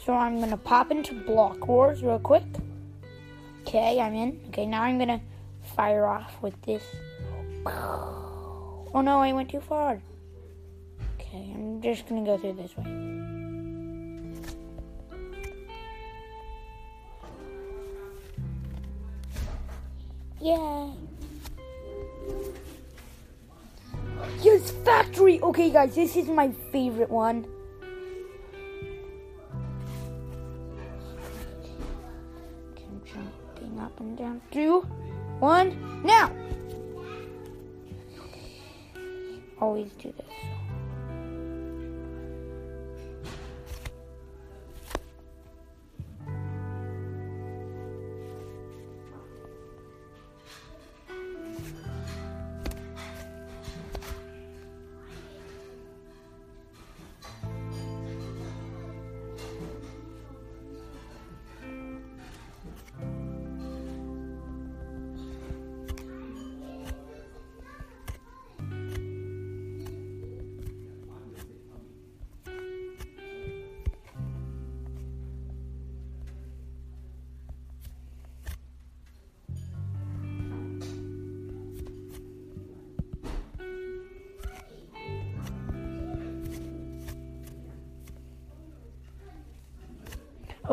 So 0.05 0.15
I'm 0.15 0.41
gonna 0.41 0.57
pop 0.57 0.91
into 0.91 1.15
Block 1.15 1.69
Wars 1.69 2.03
real 2.03 2.19
quick. 2.19 2.43
Okay, 3.61 4.01
I'm 4.01 4.15
in. 4.15 4.41
Okay, 4.49 4.67
now 4.67 4.83
I'm 4.83 4.99
gonna 4.99 5.21
fire 5.77 6.07
off 6.07 6.43
with 6.43 6.61
this. 6.63 6.83
Oh 7.65 9.01
no, 9.01 9.21
I 9.21 9.33
went 9.33 9.49
too 9.49 9.61
far. 9.61 10.03
Okay, 11.15 11.53
I'm 11.55 11.81
just 11.81 12.09
gonna 12.09 12.25
go 12.25 12.37
through 12.37 12.55
this 12.55 12.77
way. 12.77 12.85
Yeah. 20.41 20.91
Yes, 24.41 24.73
factory! 24.85 25.41
Okay, 25.41 25.71
guys, 25.71 25.95
this 25.95 26.17
is 26.17 26.27
my 26.27 26.51
favorite 26.73 27.11
one. 27.11 27.47
Two, 34.53 34.83
one, 35.41 36.03
now! 36.05 36.31
Always 39.59 39.91
do 39.93 40.13
this. 40.13 40.27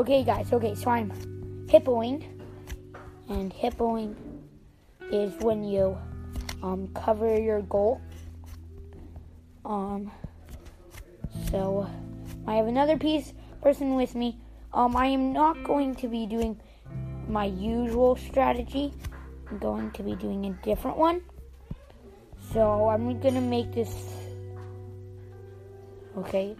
Okay, 0.09 0.23
guys. 0.23 0.51
Okay, 0.51 0.73
so 0.73 0.89
I'm 0.89 1.11
hippoing, 1.67 2.25
and 3.29 3.53
hippoing 3.53 4.15
is 5.11 5.31
when 5.45 5.63
you 5.63 5.95
um 6.63 6.89
cover 6.95 7.39
your 7.39 7.61
goal. 7.61 8.01
Um. 9.63 10.09
So 11.51 11.87
I 12.47 12.55
have 12.55 12.65
another 12.65 12.97
piece 12.97 13.35
person 13.61 13.93
with 13.97 14.15
me. 14.15 14.39
Um, 14.73 14.97
I 14.97 15.05
am 15.05 15.31
not 15.31 15.63
going 15.63 15.93
to 16.01 16.07
be 16.07 16.25
doing 16.25 16.59
my 17.27 17.45
usual 17.45 18.15
strategy. 18.15 18.91
I'm 19.47 19.59
going 19.59 19.91
to 19.91 20.01
be 20.01 20.15
doing 20.15 20.43
a 20.47 20.53
different 20.65 20.97
one. 20.97 21.21
So 22.51 22.89
I'm 22.89 23.19
gonna 23.19 23.41
make 23.41 23.71
this. 23.73 23.93
Okay, 26.17 26.55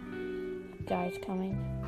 guys 0.86 1.18
coming. 1.26 1.79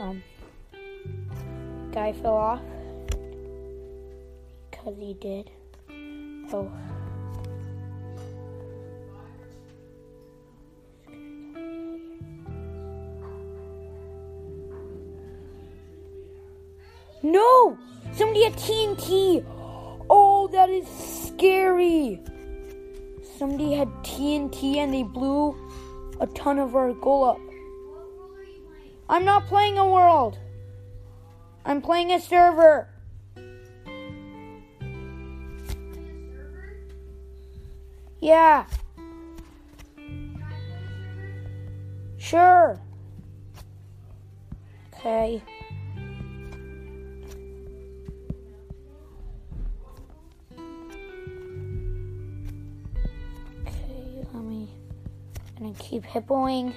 Um, 0.00 0.22
guy 1.92 2.12
fell 2.12 2.34
off 2.34 2.60
because 4.70 4.98
he 4.98 5.14
did. 5.14 5.50
Oh. 6.52 6.70
No! 17.22 17.78
Somebody 18.12 18.44
had 18.44 18.52
TNT! 18.54 19.44
Oh, 20.10 20.48
that 20.52 20.68
is 20.68 20.86
scary! 20.86 22.20
Somebody 23.38 23.72
had 23.72 23.88
TNT 24.04 24.76
and 24.76 24.92
they 24.92 25.02
blew 25.02 25.56
a 26.20 26.26
ton 26.28 26.58
of 26.58 26.76
our 26.76 26.92
goal 26.92 27.24
up. 27.24 27.40
I'm 29.08 29.24
not 29.24 29.46
playing 29.46 29.78
a 29.78 29.86
world. 29.86 30.38
I'm 31.64 31.82
playing 31.82 32.12
a 32.12 32.20
server. 32.20 32.88
Yeah. 38.20 38.64
Sure. 42.16 42.80
Okay. 44.94 45.42
Okay, 53.66 54.26
let 54.32 54.42
me. 54.42 54.70
gonna 55.58 55.74
keep 55.74 56.02
hippoing 56.04 56.72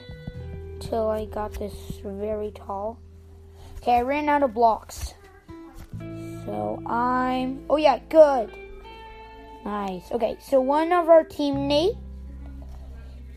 till 0.89 1.09
I 1.09 1.25
got 1.25 1.53
this 1.53 1.73
very 2.03 2.51
tall. 2.51 2.99
Okay, 3.77 3.97
I 3.97 4.01
ran 4.01 4.29
out 4.29 4.43
of 4.43 4.53
blocks. 4.53 5.13
So 6.45 6.81
I'm. 6.85 7.65
Oh, 7.69 7.77
yeah, 7.77 7.99
good. 8.09 8.51
Nice. 9.65 10.11
Okay, 10.11 10.37
so 10.39 10.61
one 10.61 10.93
of 10.93 11.09
our 11.09 11.23
teammate 11.25 11.97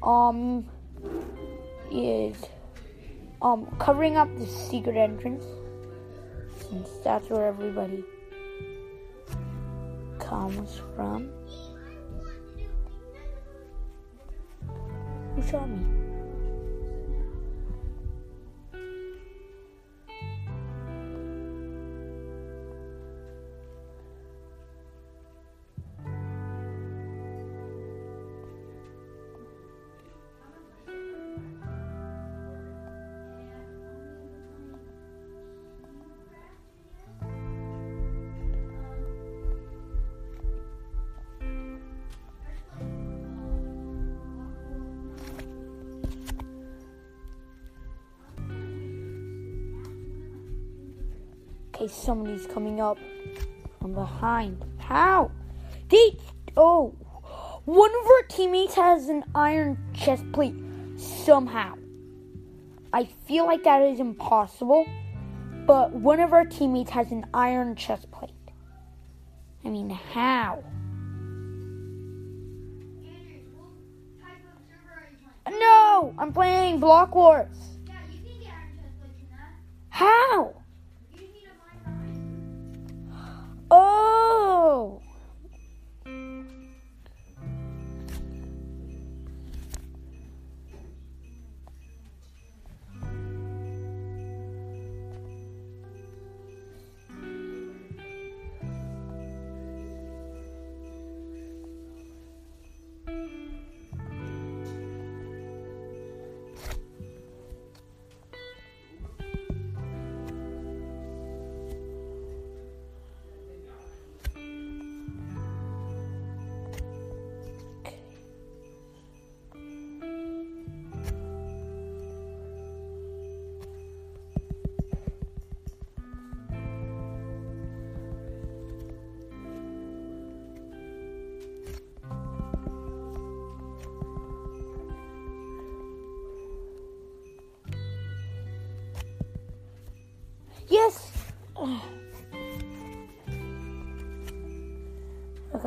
um 0.02 0.64
is 1.92 2.36
um 3.42 3.66
covering 3.78 4.16
up 4.16 4.34
the 4.38 4.46
secret 4.46 4.96
entrance 4.96 5.44
since 6.58 6.88
that's 7.04 7.28
where 7.28 7.46
everybody 7.46 8.04
comes 10.18 10.80
from. 10.94 11.30
Who 15.34 15.42
shot 15.42 15.68
me? 15.68 15.99
Okay, 51.80 51.88
somebody's 51.88 52.46
coming 52.46 52.78
up 52.78 52.98
from 53.80 53.94
behind. 53.94 54.62
How? 54.76 55.30
They. 55.88 56.18
Oh. 56.54 56.94
One 57.64 57.90
of 57.90 58.06
our 58.06 58.22
teammates 58.28 58.74
has 58.74 59.08
an 59.08 59.24
iron 59.34 59.78
chest 59.94 60.30
plate 60.32 60.54
somehow. 60.96 61.78
I 62.92 63.04
feel 63.04 63.46
like 63.46 63.64
that 63.64 63.80
is 63.80 63.98
impossible, 63.98 64.84
but 65.66 65.92
one 65.92 66.20
of 66.20 66.34
our 66.34 66.44
teammates 66.44 66.90
has 66.90 67.12
an 67.12 67.24
iron 67.32 67.76
chest 67.76 68.10
plate. 68.10 68.34
I 69.64 69.70
mean, 69.70 69.88
how? 69.88 70.62
Andrew, 73.06 73.40
what 73.56 73.70
type 74.20 74.44
of 74.44 74.60
server 74.68 75.00
are 75.00 75.08
you 75.12 75.16
playing? 75.44 75.60
No! 75.60 76.12
I'm 76.18 76.34
playing 76.34 76.78
Block 76.78 77.14
Wars. 77.14 77.56
Yeah, 77.86 77.94
Oh! 83.72 85.00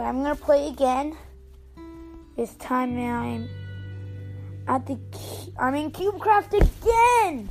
Okay, 0.03 0.09
I'm 0.09 0.21
gonna 0.21 0.35
play 0.35 0.67
again. 0.67 1.15
This 2.35 2.55
time 2.55 2.99
I'm 2.99 3.47
at 4.67 4.85
the 4.85 4.99
I'm 5.57 5.75
in 5.75 5.91
CubeCraft 5.91 6.51
again. 6.59 7.47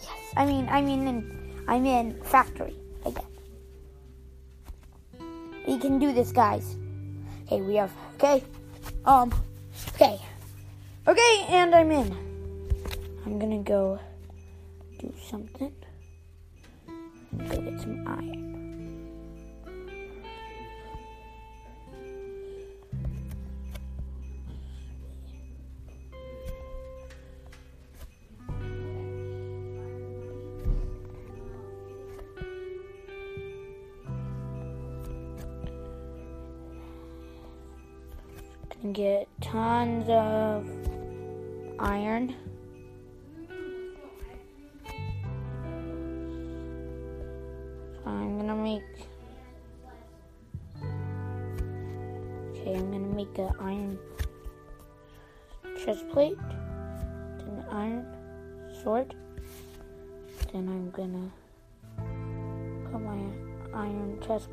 Yes, 0.00 0.34
I 0.36 0.46
mean 0.46 0.66
I 0.68 0.80
mean 0.82 1.06
in, 1.06 1.64
I'm 1.68 1.86
in 1.86 2.20
Factory 2.24 2.74
again. 3.04 3.30
We 5.68 5.78
can 5.78 6.00
do 6.00 6.12
this, 6.12 6.32
guys. 6.32 6.76
Okay, 7.46 7.60
we 7.60 7.76
have 7.76 7.92
okay. 8.16 8.42
Um, 9.04 9.32
okay, 9.94 10.18
okay, 11.06 11.46
and 11.50 11.72
I'm 11.72 11.92
in. 11.92 12.10
I'm 13.24 13.38
gonna 13.38 13.62
go 13.62 14.00
do 14.98 15.14
something. 15.30 15.72
Go 17.46 17.60
get 17.62 17.80
some 17.80 18.02
iron. 18.08 18.35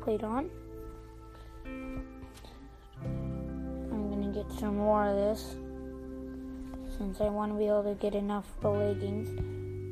Plate 0.04 0.22
on. 0.22 0.50
I'm 1.64 2.04
gonna 4.10 4.32
get 4.34 4.52
some 4.60 4.76
more 4.76 5.06
of 5.06 5.16
this 5.16 5.56
since 6.98 7.22
I 7.22 7.30
want 7.30 7.52
to 7.52 7.58
be 7.58 7.66
able 7.66 7.84
to 7.84 7.94
get 7.94 8.14
enough 8.14 8.44
for 8.60 8.76
leggings, 8.76 9.30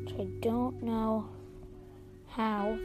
which 0.05 0.21
I 0.21 0.25
don't 0.41 0.83
know 0.83 1.29
how. 2.29 2.77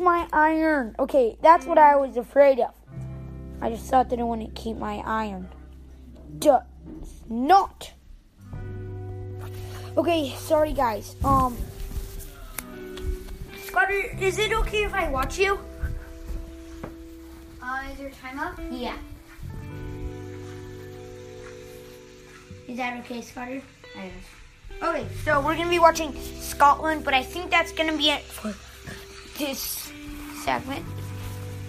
My 0.00 0.26
iron. 0.32 0.96
Okay, 0.98 1.36
that's 1.42 1.66
what 1.66 1.78
I 1.78 1.96
was 1.96 2.16
afraid 2.16 2.58
of. 2.58 2.74
I 3.60 3.70
just 3.70 3.84
thought 3.90 4.08
that 4.10 4.18
it 4.18 4.24
wouldn't 4.24 4.54
keep 4.54 4.76
my 4.76 5.02
iron. 5.04 5.48
Does 6.38 6.62
not. 7.28 7.92
Okay, 9.96 10.34
sorry 10.36 10.72
guys. 10.72 11.16
Um, 11.24 11.56
Scotty, 13.64 14.16
is 14.20 14.38
it 14.38 14.52
okay 14.52 14.84
if 14.84 14.94
I 14.94 15.10
watch 15.10 15.38
you? 15.38 15.58
Uh, 17.62 17.82
is 17.92 18.00
your 18.00 18.10
time 18.10 18.38
up? 18.38 18.58
Yeah. 18.70 18.96
Is 22.66 22.76
that 22.78 22.98
okay, 23.00 23.20
Scotty? 23.20 23.62
Okay, 24.82 25.06
so 25.24 25.40
we're 25.40 25.56
gonna 25.56 25.68
be 25.68 25.78
watching 25.78 26.14
Scotland, 26.40 27.04
but 27.04 27.12
I 27.12 27.22
think 27.22 27.50
that's 27.50 27.72
gonna 27.72 27.96
be 27.96 28.10
it 28.10 28.22
for 28.22 28.54
this 29.38 29.79
segment. 30.40 30.84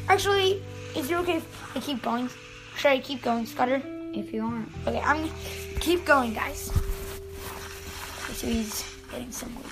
Actually, 0.08 0.64
is 0.96 1.12
it 1.12 1.16
okay 1.18 1.38
if 1.38 1.76
I 1.76 1.80
keep 1.80 2.02
going? 2.02 2.30
Should 2.78 2.92
I 2.92 3.00
keep 3.00 3.22
going, 3.22 3.46
Scudder? 3.46 3.82
If 4.14 4.34
you 4.34 4.44
want. 4.44 4.68
Okay, 4.88 5.00
I'm 5.00 5.30
keep 5.80 6.06
going, 6.06 6.34
guys. 6.34 6.72
Okay, 8.24 8.34
so 8.34 8.48
he's 8.48 8.84
getting 9.12 9.32
some 9.32 9.56
weight. 9.56 9.66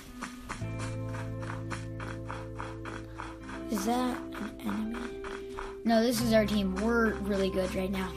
Is 3.72 3.86
that 3.86 4.18
an 4.34 4.52
enemy? 4.66 4.98
No, 5.84 6.02
this 6.02 6.22
is 6.22 6.34
our 6.34 6.46
team. 6.46 6.76
We're 6.76 7.14
really 7.16 7.50
good 7.50 7.74
right 7.76 7.92
now. 7.92 8.12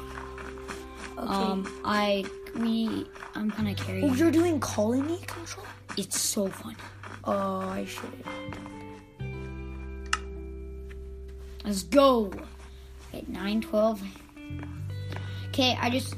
Okay. 1.19 1.29
Um, 1.29 1.83
I 1.85 2.25
we 2.57 3.07
I'm 3.35 3.51
kind 3.51 3.69
of 3.69 3.89
oh, 3.89 4.15
you're 4.15 4.31
doing 4.31 4.61
colony 4.61 5.19
control? 5.27 5.67
It's 5.97 6.21
so 6.21 6.49
fun. 6.49 6.77
Oh, 7.25 7.61
I 7.69 7.85
should. 7.85 8.25
Let's 11.65 11.83
go. 11.83 12.33
Okay, 13.09 13.25
nine 13.29 13.61
twelve. 13.61 14.03
Okay, 15.49 15.77
I 15.81 15.91
just 15.91 16.15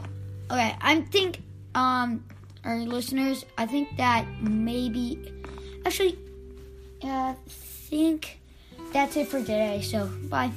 okay. 0.51 0.77
I 0.81 1.01
think 1.03 1.43
um 1.75 2.25
our 2.65 2.79
listeners. 2.79 3.45
I 3.59 3.67
think 3.67 3.97
that 3.97 4.27
maybe 4.41 5.33
actually, 5.85 6.19
uh, 7.03 7.35
think 7.47 8.41
that's 8.93 9.17
it 9.17 9.29
for 9.29 9.41
today. 9.41 9.81
So 9.83 10.07
bye. 10.31 10.51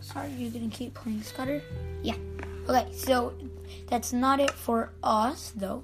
Sorry, 0.00 0.30
you're 0.36 0.50
gonna 0.50 0.68
keep 0.68 0.94
playing 0.94 1.22
Scudder? 1.22 1.62
Yeah. 2.02 2.16
Okay, 2.68 2.92
so 2.92 3.32
that's 3.88 4.12
not 4.12 4.40
it 4.40 4.50
for 4.50 4.92
us, 5.02 5.52
though. 5.56 5.82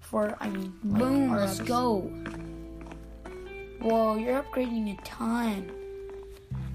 For, 0.00 0.36
I 0.40 0.48
mean, 0.48 0.72
Boom. 0.84 1.32
Let's 1.32 1.58
episode. 1.58 1.66
go. 1.66 2.10
Whoa, 3.84 4.16
you're 4.16 4.42
upgrading 4.42 4.98
a 4.98 5.02
ton. 5.02 5.70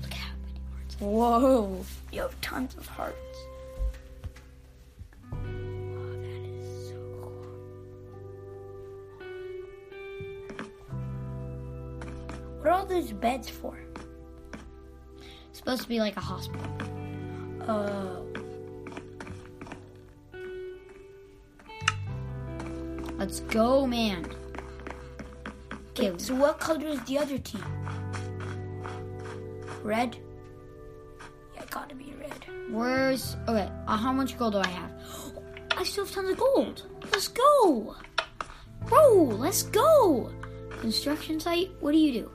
Look 0.03 0.13
how 0.13 0.31
many 0.45 0.61
words. 0.71 0.95
Whoa, 0.99 1.83
you 2.11 2.21
have 2.21 2.39
tons 2.39 2.75
of 2.77 2.85
hearts. 2.85 3.15
Wow, 5.31 5.39
that 6.21 6.43
is 6.45 6.89
so 6.89 6.99
cool. 7.23 7.47
What 12.59 12.67
are 12.67 12.69
all 12.69 12.85
those 12.85 13.11
beds 13.11 13.49
for? 13.49 13.75
supposed 15.51 15.81
to 15.81 15.89
be 15.89 15.99
like 15.99 16.15
a 16.15 16.21
hospital. 16.21 16.61
Oh. 17.67 18.25
Let's 23.17 23.39
go, 23.41 23.87
man. 23.87 24.25
Okay, 25.99 26.17
so 26.17 26.33
what 26.33 26.61
color 26.61 26.87
is 26.87 27.01
the 27.01 27.17
other 27.17 27.37
team? 27.37 27.61
Red? 29.83 30.15
Yeah, 31.53 31.63
it 31.63 31.69
gotta 31.69 31.93
be 31.93 32.13
red. 32.17 32.45
where's 32.71 33.35
okay? 33.49 33.69
Uh, 33.85 33.97
how 33.97 34.13
much 34.13 34.37
gold 34.39 34.53
do 34.53 34.59
I 34.59 34.67
have? 34.67 34.91
I 35.75 35.83
still 35.83 36.05
have 36.05 36.13
tons 36.13 36.29
of 36.29 36.37
gold. 36.37 36.83
Let's 37.11 37.27
go, 37.27 37.97
bro. 38.85 39.23
Let's 39.23 39.63
go. 39.63 40.31
Construction 40.79 41.37
site. 41.37 41.71
What 41.81 41.91
do 41.91 41.97
you 41.97 42.13
do? 42.13 42.31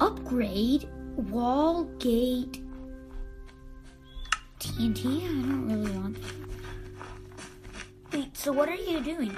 Upgrade 0.00 0.88
wall 1.30 1.84
gate. 2.00 2.60
TNT. 4.58 5.22
I 5.22 5.28
don't 5.28 5.68
really 5.68 5.96
want. 5.96 6.16
that. 8.10 8.18
Wait, 8.18 8.36
so 8.36 8.50
what 8.50 8.68
are 8.68 8.74
you 8.74 9.00
doing? 9.00 9.36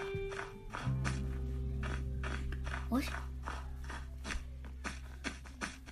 What? 2.88 3.04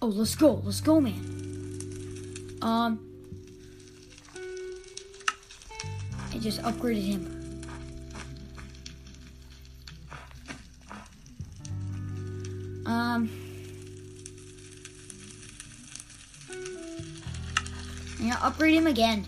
Oh, 0.00 0.06
let's 0.06 0.34
go. 0.34 0.62
Let's 0.64 0.80
go, 0.80 1.00
man. 1.00 2.58
Um, 2.62 3.00
I 6.32 6.38
just 6.38 6.62
upgraded 6.62 7.04
him. 7.04 7.32
Um, 12.86 13.30
gonna 18.18 18.38
upgrade 18.42 18.74
him 18.74 18.86
again. 18.86 19.26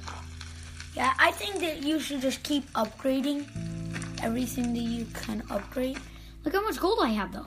Yeah, 0.94 1.12
I 1.18 1.32
think 1.32 1.60
that 1.60 1.82
you 1.82 2.00
should 2.00 2.20
just 2.20 2.42
keep 2.42 2.70
upgrading 2.72 3.46
everything 4.22 4.72
that 4.74 4.80
you 4.80 5.06
can 5.12 5.42
upgrade. 5.50 5.98
Look 6.44 6.54
how 6.54 6.62
much 6.62 6.78
gold 6.78 7.00
I 7.02 7.08
have, 7.08 7.32
though. 7.32 7.46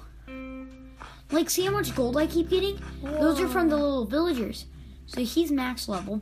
Like, 1.31 1.49
see 1.49 1.65
how 1.65 1.71
much 1.71 1.95
gold 1.95 2.17
I 2.17 2.27
keep 2.27 2.49
getting? 2.49 2.79
Those 3.01 3.39
are 3.39 3.47
from 3.47 3.69
the 3.69 3.77
little 3.77 4.05
villagers. 4.05 4.65
So 5.05 5.21
he's 5.21 5.51
max 5.51 5.87
level. 5.87 6.21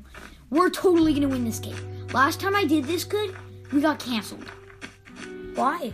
We're 0.51 0.69
totally 0.69 1.13
gonna 1.13 1.27
win 1.27 1.45
this 1.45 1.59
game. 1.59 2.07
Last 2.13 2.39
time 2.39 2.55
I 2.55 2.63
did 2.63 2.85
this 2.85 3.03
good, 3.03 3.35
we 3.71 3.81
got 3.81 3.99
canceled. 3.99 4.45
Why? 5.55 5.91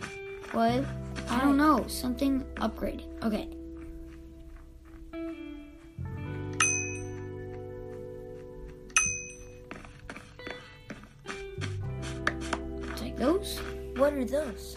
What? 0.51 0.86
I 1.30 1.39
don't 1.39 1.57
know. 1.57 1.86
Something 1.88 2.41
upgraded. 2.55 3.05
Okay. 3.24 3.49
Take 12.95 13.18
those. 13.18 13.59
What 13.95 14.13
are 14.13 14.26
those? 14.26 14.76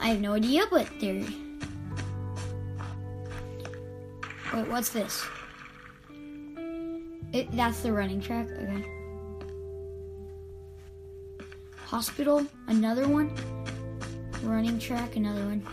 I 0.00 0.08
have 0.08 0.20
no 0.20 0.34
idea, 0.34 0.64
but 0.70 0.88
they're. 1.00 1.24
Wait, 4.54 4.68
what's 4.68 4.90
this? 4.90 5.26
It, 7.32 7.50
that's 7.56 7.80
the 7.80 7.92
running 7.92 8.20
track. 8.20 8.46
Okay. 8.52 8.84
Hospital, 11.86 12.46
another 12.68 13.08
one. 13.08 13.34
Running 14.44 14.78
track, 14.78 15.16
another 15.16 15.44
one. 15.44 15.66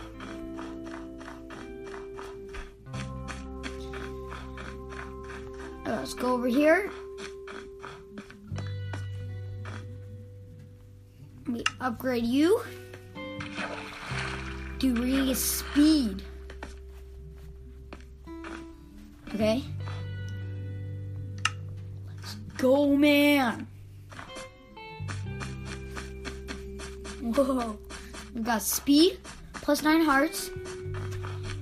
let's 5.84 6.14
go 6.14 6.32
over 6.32 6.48
here. 6.48 6.90
We 11.46 11.62
upgrade 11.80 12.26
you. 12.26 12.62
Do 14.78 14.94
we're 14.94 15.34
speed. 15.36 16.24
Okay. 19.34 19.64
Let's 22.06 22.34
go, 22.58 22.94
man. 22.96 23.66
Whoa. 27.22 27.78
We've 28.34 28.44
got 28.44 28.60
speed 28.62 29.18
plus 29.54 29.82
nine 29.82 30.02
hearts. 30.04 30.50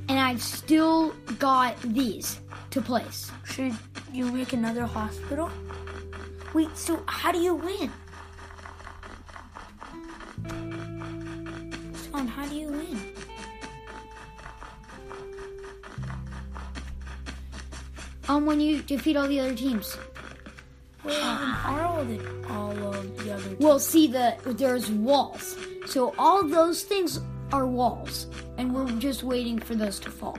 And 0.09 0.19
I've 0.19 0.43
still 0.43 1.15
got 1.39 1.81
these 1.83 2.41
to 2.71 2.81
place. 2.83 3.31
Should 3.45 3.75
you 4.13 4.33
make 4.33 4.53
another 4.53 4.85
hospital? 4.85 5.49
Wait, 6.53 6.77
so 6.77 7.01
how 7.07 7.31
do 7.31 7.39
you 7.39 7.55
win? 7.55 7.93
Son, 12.11 12.27
how 12.27 12.47
do 12.47 12.57
you 12.57 12.69
win? 12.69 13.10
Um, 18.31 18.47
when 18.47 18.61
you 18.61 18.81
defeat 18.83 19.17
all 19.17 19.27
the 19.27 19.41
other 19.41 19.57
teams. 19.57 19.99
Are 21.05 21.83
all 21.83 22.07
all 22.49 22.95
of 22.95 23.19
the 23.19 23.35
other? 23.35 23.57
Well, 23.59 23.81
see 23.81 24.07
the 24.07 24.37
there's 24.47 24.89
walls. 24.89 25.57
So 25.87 26.15
all 26.17 26.47
those 26.47 26.85
things 26.85 27.19
are 27.51 27.67
walls, 27.67 28.29
and 28.57 28.73
we're 28.73 28.87
just 29.01 29.25
waiting 29.25 29.59
for 29.59 29.75
those 29.75 29.99
to 30.07 30.11
fall, 30.13 30.39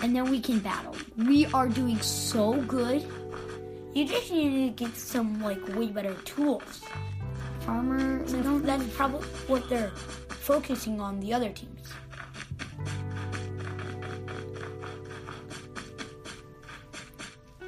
and 0.00 0.16
then 0.16 0.28
we 0.32 0.40
can 0.40 0.58
battle. 0.58 0.96
We 1.16 1.46
are 1.54 1.68
doing 1.68 2.00
so 2.00 2.60
good. 2.62 3.06
You 3.94 4.04
just 4.04 4.32
need 4.32 4.76
to 4.76 4.84
get 4.84 4.96
some 4.96 5.40
like 5.40 5.62
way 5.76 5.86
better 5.94 6.14
tools. 6.24 6.82
Farmer, 7.60 8.26
So 8.26 8.58
that's 8.58 8.88
probably 8.96 9.28
what 9.46 9.68
they're 9.68 9.92
focusing 10.50 11.00
on 11.00 11.20
the 11.20 11.32
other 11.32 11.50
teams. 11.50 11.86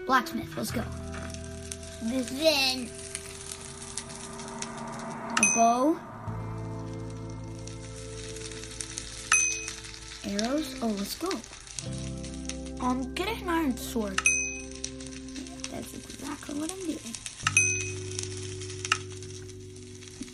Blacksmith. 0.07 0.57
Let's 0.57 0.71
go. 0.71 0.83
This 2.05 2.31
Then 2.31 2.91
a 5.41 5.55
bow, 5.55 5.99
arrows. 10.25 10.75
Oh, 10.83 10.89
let's 10.89 11.17
go. 11.17 11.31
um, 12.81 13.13
get 13.15 13.29
an 13.29 13.49
iron 13.49 13.77
sword. 13.77 14.21
That's 15.71 15.95
exactly 15.95 16.55
what 16.61 16.71
I'm 16.71 16.79
doing. 16.81 16.99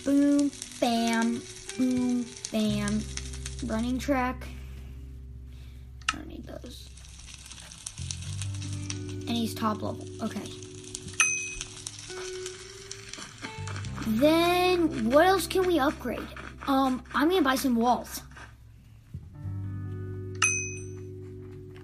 Boom, 0.05 0.51
bam, 0.81 1.43
boom, 1.79 2.27
bam. 2.51 3.01
Running 3.67 3.99
track. 3.99 4.47
Top 9.61 9.83
level. 9.83 10.07
Okay. 10.23 10.43
Then 14.07 15.11
what 15.11 15.27
else 15.27 15.47
can 15.47 15.67
we 15.67 15.79
upgrade? 15.79 16.27
Um, 16.67 17.05
I'm 17.15 17.29
gonna 17.29 17.43
buy 17.43 17.57
some 17.57 17.77
walls. 17.77 18.23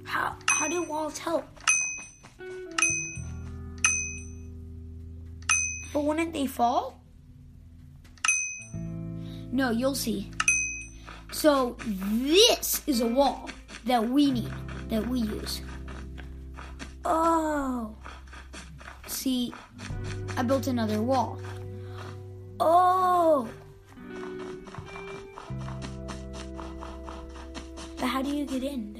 How 0.04 0.36
how 0.48 0.68
do 0.68 0.82
walls 0.84 1.18
help? 1.18 1.44
But 5.92 6.04
wouldn't 6.04 6.32
they 6.32 6.46
fall? 6.46 7.00
No, 9.52 9.70
you'll 9.70 9.94
see. 9.94 10.30
So 11.32 11.76
this 11.88 12.82
is 12.86 13.00
a 13.00 13.06
wall 13.06 13.50
that 13.84 14.08
we 14.08 14.30
need, 14.30 14.52
that 14.88 15.06
we 15.06 15.20
use. 15.20 15.60
Oh, 17.08 17.94
See, 19.06 19.54
I 20.36 20.42
built 20.42 20.66
another 20.66 21.00
wall. 21.00 21.38
oh. 22.58 23.48
But 27.98 28.06
how 28.06 28.22
do 28.22 28.30
you 28.34 28.44
get 28.44 28.62
in 28.64 28.95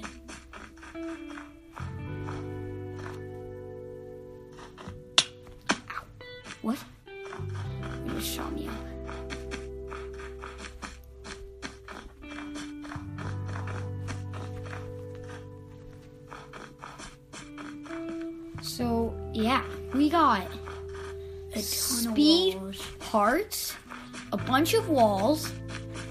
bunch 24.66 24.82
of 24.82 24.88
walls. 24.88 25.52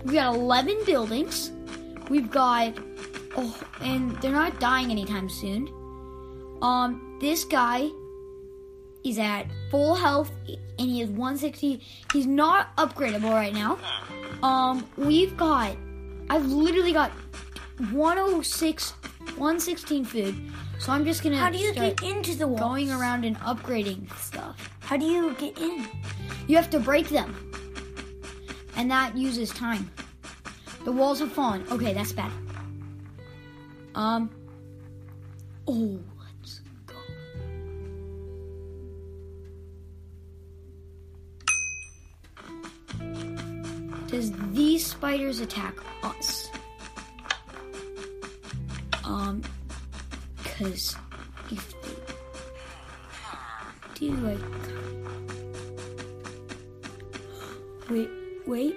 We've 0.05 0.13
got 0.13 0.33
11 0.33 0.85
buildings. 0.85 1.51
We've 2.09 2.31
got 2.31 2.73
oh, 3.35 3.53
and 3.81 4.15
they're 4.21 4.31
not 4.31 4.61
dying 4.61 4.91
anytime 4.91 5.27
soon. 5.27 5.67
Um, 6.61 7.17
this 7.19 7.43
guy 7.43 7.89
is 9.03 9.19
at 9.19 9.47
full 9.71 9.93
health 9.93 10.31
and 10.47 10.87
he 10.87 11.01
is 11.01 11.09
160. 11.09 11.81
He's 12.13 12.25
not 12.25 12.73
upgradable 12.77 13.31
right 13.31 13.53
now. 13.53 13.77
Um, 14.41 14.87
we've 14.95 15.35
got 15.35 15.75
I've 16.29 16.45
literally 16.45 16.93
got 16.93 17.11
106 17.91 18.91
116 19.35 20.05
food. 20.05 20.33
So 20.79 20.93
I'm 20.93 21.03
just 21.03 21.23
gonna 21.23 21.35
How 21.35 21.49
do 21.49 21.57
you 21.57 21.73
get 21.73 22.01
into 22.03 22.35
the 22.35 22.47
walls? 22.47 22.61
going 22.61 22.89
around 22.89 23.25
and 23.25 23.37
upgrading 23.39 24.09
stuff. 24.17 24.69
How 24.79 24.95
do 24.95 25.03
you 25.03 25.33
get 25.33 25.57
in? 25.57 25.85
You 26.47 26.55
have 26.55 26.69
to 26.69 26.79
break 26.79 27.09
them. 27.09 27.35
And 28.75 28.91
that 28.91 29.17
uses 29.17 29.49
time. 29.51 29.89
The 30.83 30.91
walls 30.91 31.19
have 31.19 31.31
fallen. 31.31 31.65
Okay, 31.71 31.93
that's 31.93 32.11
bad. 32.11 32.31
Um. 33.95 34.29
Oh, 35.67 35.99
let's 36.19 36.61
go. 36.85 36.93
Does 44.07 44.31
these 44.51 44.85
spiders 44.85 45.39
attack 45.39 45.73
us? 46.03 46.51
Um, 49.05 49.41
cause 50.43 50.95
if 51.51 51.73
they 51.81 51.89
do, 54.07 54.27
I 54.27 54.37
Wait, 57.89 58.09
wait. 58.47 58.75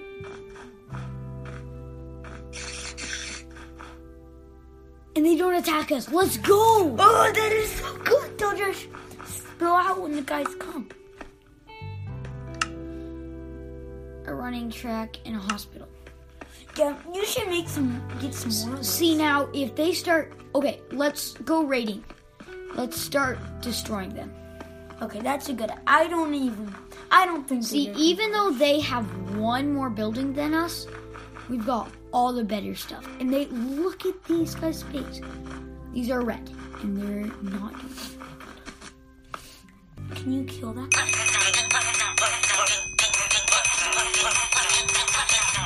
And 5.17 5.27
they 5.27 5.37
don't 5.37 5.55
attack 5.55 5.91
us. 5.91 6.11
Let's 6.13 6.37
go! 6.39 6.97
Oh, 6.99 7.33
that 7.35 7.53
is 7.53 7.71
so 7.73 7.97
good. 7.99 8.39
They'll 8.39 8.57
just 8.57 8.87
spill 9.25 9.75
out 9.75 10.01
when 10.01 10.13
the 10.13 10.23
guys 10.23 10.47
come. 10.59 10.89
A 14.27 14.35
running 14.35 14.71
track 14.71 15.17
and 15.25 15.35
a 15.37 15.41
hospital. 15.41 15.89
Yeah, 16.77 16.95
you 17.13 17.27
should 17.27 17.49
make 17.49 17.69
some, 17.69 18.01
get 18.21 18.33
some 18.33 18.71
more. 18.71 18.83
See 18.85 19.17
now, 19.17 19.49
if 19.53 19.75
they 19.75 19.93
start. 19.93 20.35
Okay, 20.55 20.81
let's 20.93 21.33
go 21.33 21.65
raiding. 21.65 22.05
Let's 22.75 23.01
start 23.01 23.39
destroying 23.61 24.15
them. 24.15 24.33
Okay, 25.03 25.21
that's 25.21 25.49
a 25.49 25.53
good. 25.53 25.73
I 25.89 26.07
don't 26.07 26.35
even. 26.35 26.73
I 27.11 27.27
don't 27.27 27.49
think. 27.49 27.63
So. 27.65 27.71
See, 27.71 27.91
even 27.97 28.33
though 28.33 28.51
they 28.51 28.81
have 28.81 29.05
one 29.37 29.73
more 29.73 29.91
building 29.91 30.33
than 30.33 30.55
us, 30.55 30.87
we've 31.49 31.65
got 31.65 31.91
all 32.13 32.33
the 32.33 32.45
better 32.45 32.75
stuff. 32.75 33.07
And 33.21 33.33
they 33.33 33.47
look 33.47 34.07
at 34.07 34.25
these 34.25 34.55
guys' 34.55 34.83
face. 34.83 35.21
These 35.93 36.11
are 36.11 36.23
red, 36.23 36.51
and 36.83 36.97
they're 36.97 37.27
not 37.43 37.75
Can 40.15 40.33
you 40.33 40.45
kill 40.45 40.73
that? 40.75 40.91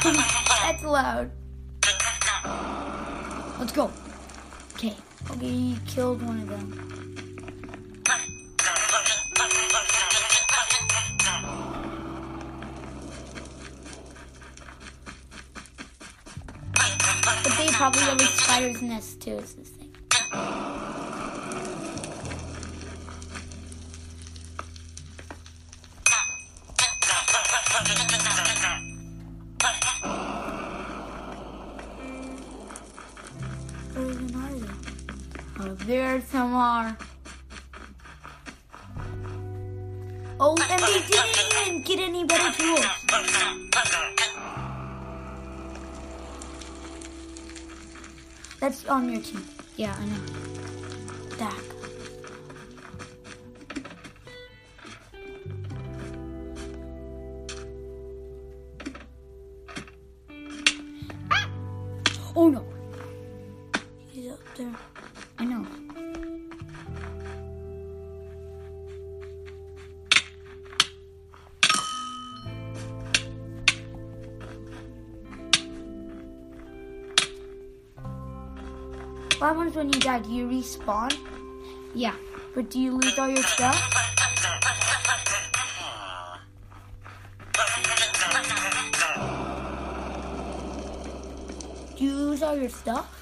That's 0.63 0.85
loud. 0.85 1.31
Let's 3.59 3.73
go. 3.73 3.91
Okay. 4.75 4.97
Okay, 5.31 5.47
you 5.47 5.77
killed 5.87 6.23
one 6.23 6.41
of 6.41 6.49
them. 6.49 7.22
probably 17.73 18.03
a 18.03 18.29
spider's 18.29 18.83
nest 18.83 19.21
too. 19.21 19.39
It's 19.39 19.55
this 19.55 19.69
thing. 19.71 19.91
Where 33.95 34.11
even 34.11 34.35
are 34.37 34.53
they? 34.55 34.69
Oh, 35.61 35.75
there's 35.87 36.25
some 36.25 36.55
are. 36.55 36.97
Oh, 40.41 40.57
and 40.69 40.83
they 40.83 41.01
didn't 41.09 41.37
even 41.63 41.83
get 41.83 41.99
any 42.01 42.25
better 42.25 42.53
tools. 42.59 42.87
That's 48.63 48.87
on 48.87 49.11
your 49.11 49.21
team. 49.21 49.45
Yeah, 49.75 49.93
I 49.99 50.05
know. 50.07 50.21
Dak. 51.37 51.65
Ah! 61.33 61.51
Oh 62.37 62.49
no, 62.51 62.65
He's 64.13 64.31
up 64.31 64.39
there. 64.55 64.92
What 79.43 79.57
happens 79.57 79.75
when 79.75 79.93
you 79.93 79.99
die? 79.99 80.21
Do 80.21 80.31
you 80.31 80.47
respawn? 80.47 81.13
Yeah. 81.97 82.15
But 82.55 82.71
do 82.71 82.79
you 82.79 82.93
lose 82.93 83.19
all 83.19 83.29
your 83.29 83.43
stuff? 83.43 83.75
Do 91.97 92.05
you 92.05 92.15
lose 92.15 92.45
all 92.45 92.57
your 92.57 92.69
stuff? 92.69 93.22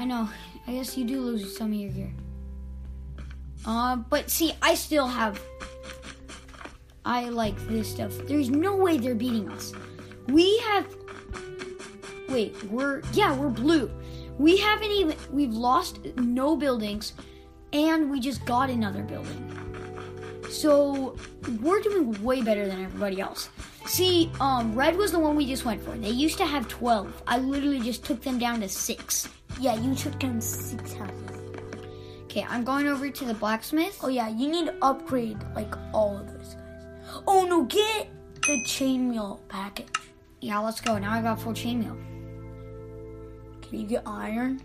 I 0.00 0.06
know. 0.06 0.30
I 0.66 0.72
guess 0.72 0.96
you 0.96 1.04
do 1.04 1.20
lose 1.20 1.54
some 1.54 1.72
of 1.72 1.74
your 1.74 1.90
gear. 1.90 2.10
Uh, 3.66 3.96
but 3.96 4.30
see, 4.30 4.54
I 4.62 4.74
still 4.74 5.06
have. 5.06 5.38
I 7.04 7.28
like 7.28 7.54
this 7.68 7.90
stuff. 7.90 8.16
There's 8.24 8.48
no 8.48 8.74
way 8.76 8.96
they're 8.96 9.14
beating 9.14 9.50
us. 9.50 9.74
We 10.28 10.56
have. 10.60 10.86
Wait, 12.30 12.56
we're 12.64 13.02
yeah, 13.12 13.36
we're 13.36 13.50
blue. 13.50 13.90
We 14.38 14.56
haven't 14.56 14.90
even. 14.90 15.18
We've 15.30 15.52
lost 15.52 16.02
no 16.16 16.56
buildings, 16.56 17.12
and 17.74 18.10
we 18.10 18.20
just 18.20 18.42
got 18.46 18.70
another 18.70 19.02
building. 19.02 19.44
So 20.48 21.14
we're 21.60 21.82
doing 21.82 22.24
way 22.24 22.40
better 22.40 22.66
than 22.66 22.82
everybody 22.82 23.20
else. 23.20 23.50
See, 23.84 24.30
um, 24.40 24.74
red 24.74 24.96
was 24.96 25.12
the 25.12 25.18
one 25.18 25.36
we 25.36 25.44
just 25.44 25.66
went 25.66 25.82
for. 25.82 25.90
They 25.90 26.08
used 26.08 26.38
to 26.38 26.46
have 26.46 26.68
twelve. 26.68 27.22
I 27.26 27.36
literally 27.36 27.80
just 27.80 28.02
took 28.02 28.22
them 28.22 28.38
down 28.38 28.60
to 28.62 28.68
six. 28.70 29.28
Yeah, 29.60 29.74
you 29.74 29.94
took 29.94 30.18
down 30.18 30.40
six 30.40 30.94
houses. 30.94 31.30
Okay, 32.24 32.46
I'm 32.48 32.64
going 32.64 32.86
over 32.86 33.10
to 33.10 33.24
the 33.26 33.34
blacksmith. 33.34 34.00
Oh 34.02 34.08
yeah, 34.08 34.28
you 34.28 34.48
need 34.48 34.66
to 34.66 34.74
upgrade 34.80 35.36
like 35.54 35.74
all 35.92 36.16
of 36.16 36.32
those 36.32 36.54
guys. 36.54 36.86
Oh 37.26 37.44
no, 37.44 37.64
get 37.64 38.08
the 38.36 38.64
chainmail 38.64 39.40
package. 39.48 39.88
Yeah, 40.40 40.60
let's 40.60 40.80
go. 40.80 40.96
Now 40.96 41.12
I 41.12 41.20
got 41.20 41.42
full 41.42 41.52
chainmail. 41.52 41.98
Can 43.60 43.80
you 43.80 43.86
get 43.86 44.02
iron? 44.06 44.62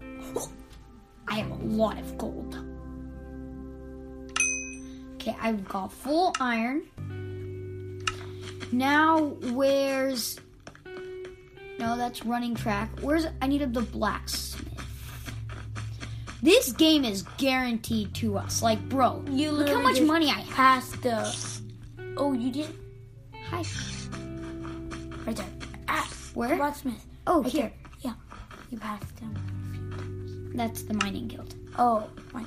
I 1.28 1.40
have 1.40 1.50
a 1.50 1.64
lot 1.66 1.98
of 1.98 2.16
gold. 2.16 2.58
Okay, 5.16 5.36
I've 5.42 5.68
got 5.68 5.92
full 5.92 6.34
iron. 6.40 6.84
Now, 8.72 9.36
where's. 9.52 10.40
No, 11.78 11.96
that's 11.96 12.24
running 12.24 12.54
track. 12.54 12.90
Where's. 13.00 13.26
I 13.40 13.46
needed 13.46 13.72
the 13.74 13.82
blacksmith. 13.82 14.64
This 16.42 16.72
game 16.72 17.04
is 17.04 17.22
guaranteed 17.36 18.14
to 18.16 18.36
us. 18.38 18.62
Like, 18.62 18.80
bro, 18.88 19.24
You 19.30 19.50
look 19.50 19.68
how 19.68 19.80
much 19.80 20.00
money 20.00 20.28
I 20.28 20.40
have. 20.40 21.02
The. 21.02 21.34
Oh, 22.16 22.32
you 22.32 22.50
did 22.50 22.68
Hi. 23.50 23.62
right 25.26 25.36
there. 25.36 25.46
Ah, 25.88 26.08
Where? 26.34 26.56
blacksmith. 26.56 27.04
Oh, 27.26 27.42
Right 27.42 27.52
here. 27.52 27.62
there. 27.62 27.72
Yeah, 28.00 28.12
you 28.70 28.78
passed 28.78 29.18
him. 29.18 30.52
That's 30.54 30.82
the 30.82 30.94
mining 30.94 31.28
guild. 31.28 31.54
Oh 31.78 32.08
my. 32.32 32.44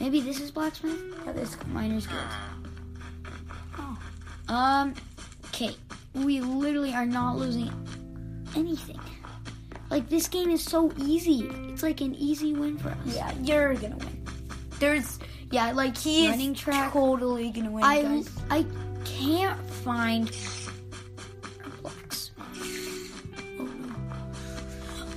Maybe 0.00 0.20
this 0.20 0.40
is 0.40 0.50
blacksmith? 0.50 0.98
Yeah, 1.24 1.32
this. 1.32 1.56
Miners 1.68 2.06
Guild. 2.06 2.20
Oh. 3.78 3.98
Um, 4.48 4.94
okay. 5.46 5.74
We 6.14 6.40
literally 6.40 6.92
are 6.92 7.06
not 7.06 7.36
losing 7.36 7.70
anything. 8.56 9.00
Like, 9.90 10.08
this 10.08 10.28
game 10.28 10.50
is 10.50 10.64
so 10.64 10.90
easy. 10.98 11.40
It's 11.68 11.82
like 11.82 12.00
an 12.00 12.14
easy 12.14 12.54
win 12.54 12.78
for 12.78 12.88
us. 12.90 12.96
Yeah, 13.04 13.32
you're 13.42 13.74
gonna 13.74 13.96
win. 13.96 14.24
There's. 14.78 15.18
Yeah, 15.50 15.72
like 15.72 15.96
he 15.98 16.28
Running 16.30 16.52
is 16.54 16.60
track. 16.60 16.92
totally 16.92 17.50
gonna 17.50 17.70
win, 17.70 17.84
I, 17.84 18.02
guys. 18.02 18.30
I 18.50 18.66
can't 19.04 19.60
find 19.84 20.30
blocks. 21.82 22.30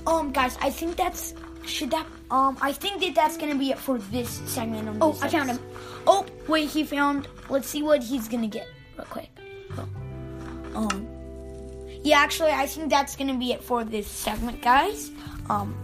Um, 0.06 0.32
guys, 0.32 0.58
I 0.60 0.70
think 0.70 0.96
that's 0.96 1.34
should 1.64 1.90
that 1.90 2.06
um 2.30 2.56
I 2.60 2.72
think 2.72 3.00
that 3.00 3.14
that's 3.14 3.36
gonna 3.36 3.56
be 3.56 3.70
it 3.70 3.78
for 3.78 3.98
this 3.98 4.28
segment. 4.46 4.88
Of 4.88 4.98
Oh, 5.00 5.18
I 5.22 5.28
found 5.28 5.50
him. 5.50 5.58
Oh, 6.06 6.26
wait, 6.48 6.68
he 6.68 6.84
found. 6.84 7.28
Let's 7.48 7.68
see 7.68 7.82
what 7.82 8.02
he's 8.02 8.28
gonna 8.28 8.46
get 8.46 8.68
real 8.96 9.06
quick. 9.06 9.30
Um, 10.74 11.08
yeah, 12.06 12.20
actually, 12.20 12.52
I 12.52 12.66
think 12.66 12.88
that's 12.88 13.16
gonna 13.16 13.36
be 13.36 13.50
it 13.52 13.64
for 13.64 13.82
this 13.82 14.06
segment, 14.06 14.62
guys. 14.62 15.10
Um, 15.50 15.74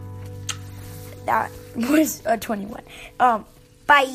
that 1.27 1.51
was 1.77 2.23
a 2.25 2.39
twenty-one. 2.39 2.85
Um, 3.18 3.45
bye. 3.87 4.07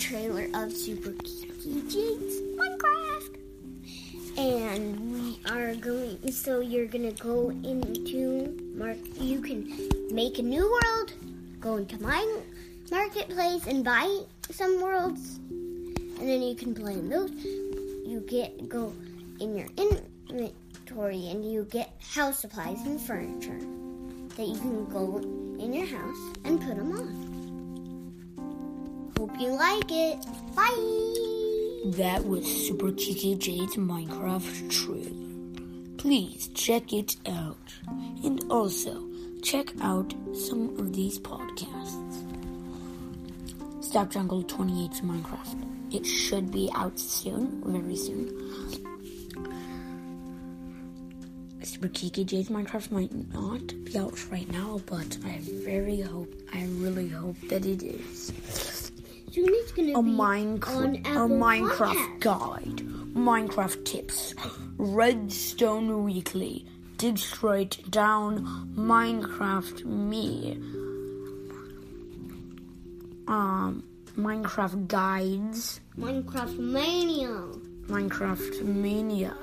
Trailer 0.00 0.48
of 0.54 0.72
Super 0.72 1.12
Jake's 1.12 2.40
Minecraft. 2.56 3.36
And 4.38 5.12
we 5.12 5.38
are 5.50 5.74
going, 5.74 6.32
so 6.32 6.60
you're 6.60 6.86
gonna 6.86 7.12
go 7.12 7.50
into, 7.50 8.56
mark, 8.74 8.96
you 9.20 9.42
can 9.42 9.70
make 10.10 10.38
a 10.38 10.42
new 10.42 10.62
world, 10.62 11.12
go 11.60 11.76
into 11.76 12.00
my 12.02 12.40
marketplace 12.90 13.66
and 13.66 13.84
buy 13.84 14.22
some 14.50 14.80
worlds, 14.80 15.38
and 15.50 16.28
then 16.28 16.42
you 16.42 16.54
can 16.54 16.74
play 16.74 16.94
in 16.94 17.10
those. 17.10 17.30
You 17.30 18.24
get, 18.26 18.70
go 18.70 18.94
in 19.38 19.54
your 19.54 19.68
inventory 19.76 21.28
and 21.28 21.44
you 21.44 21.64
get 21.70 21.94
house 22.00 22.40
supplies 22.40 22.80
and 22.86 22.98
furniture 22.98 23.60
that 24.36 24.46
you 24.46 24.58
can 24.58 24.86
go 24.88 25.18
in 25.18 25.74
your 25.74 25.86
house 25.86 26.36
and 26.44 26.58
put 26.58 26.76
them 26.76 26.92
on. 26.92 27.29
Hope 29.20 29.38
you 29.38 29.50
like 29.50 29.92
it. 29.92 30.24
Bye. 30.56 31.90
That 31.98 32.24
was 32.24 32.46
Super 32.66 32.90
Kiki 32.92 33.34
Jade's 33.34 33.76
Minecraft 33.76 34.70
trailer. 34.70 35.98
Please 35.98 36.48
check 36.54 36.94
it 36.94 37.16
out. 37.26 37.74
And 38.24 38.42
also, 38.48 39.06
check 39.42 39.74
out 39.82 40.14
some 40.32 40.70
of 40.78 40.94
these 40.94 41.18
podcasts. 41.18 42.24
Stop 43.84 44.10
Jungle 44.10 44.42
28's 44.42 45.02
Minecraft. 45.02 45.66
It 45.94 46.06
should 46.06 46.50
be 46.50 46.70
out 46.74 46.98
soon, 46.98 47.62
very 47.62 47.96
soon. 47.96 48.32
Super 51.62 51.88
Kiki 51.88 52.24
Jade's 52.24 52.48
Minecraft 52.48 52.90
might 52.90 53.34
not 53.34 53.84
be 53.84 53.98
out 53.98 54.30
right 54.30 54.50
now, 54.50 54.80
but 54.86 55.18
I 55.26 55.40
very 55.62 56.00
hope, 56.00 56.32
I 56.54 56.64
really 56.78 57.08
hope 57.10 57.36
that 57.50 57.66
it 57.66 57.82
is. 57.82 58.79
Soon 59.32 59.46
it's 59.48 59.70
gonna 59.72 59.96
a 59.98 60.02
be 60.02 60.10
Minecraft 60.10 60.76
on 60.76 60.96
a 60.96 61.28
Minecraft 61.28 61.94
Podcasts. 61.94 62.20
guide, 62.20 62.76
Minecraft 63.14 63.84
tips, 63.84 64.34
Redstone 64.76 66.02
Weekly, 66.04 66.66
Dig 66.96 67.16
Straight 67.16 67.88
Down, 67.90 68.44
Minecraft 68.76 69.84
Me, 69.84 70.58
um, 73.28 73.84
Minecraft 74.16 74.88
guides, 74.88 75.80
Minecraft 75.96 76.58
Mania. 76.58 77.28
Minecraft 77.86 78.62
Mania, 78.64 79.36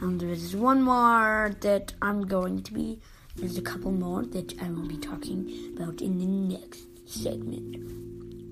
and 0.00 0.20
there's 0.20 0.56
one 0.56 0.82
more 0.82 1.54
that 1.60 1.94
I'm 2.02 2.26
going 2.26 2.62
to 2.64 2.72
be. 2.72 3.00
There's 3.36 3.56
a 3.56 3.62
couple 3.62 3.92
more 3.92 4.24
that 4.24 4.60
I 4.60 4.70
will 4.70 4.88
be 4.88 4.96
talking 4.96 5.74
about 5.76 6.00
in 6.00 6.18
the 6.18 6.26
next 6.26 6.86
segment. 7.06 8.05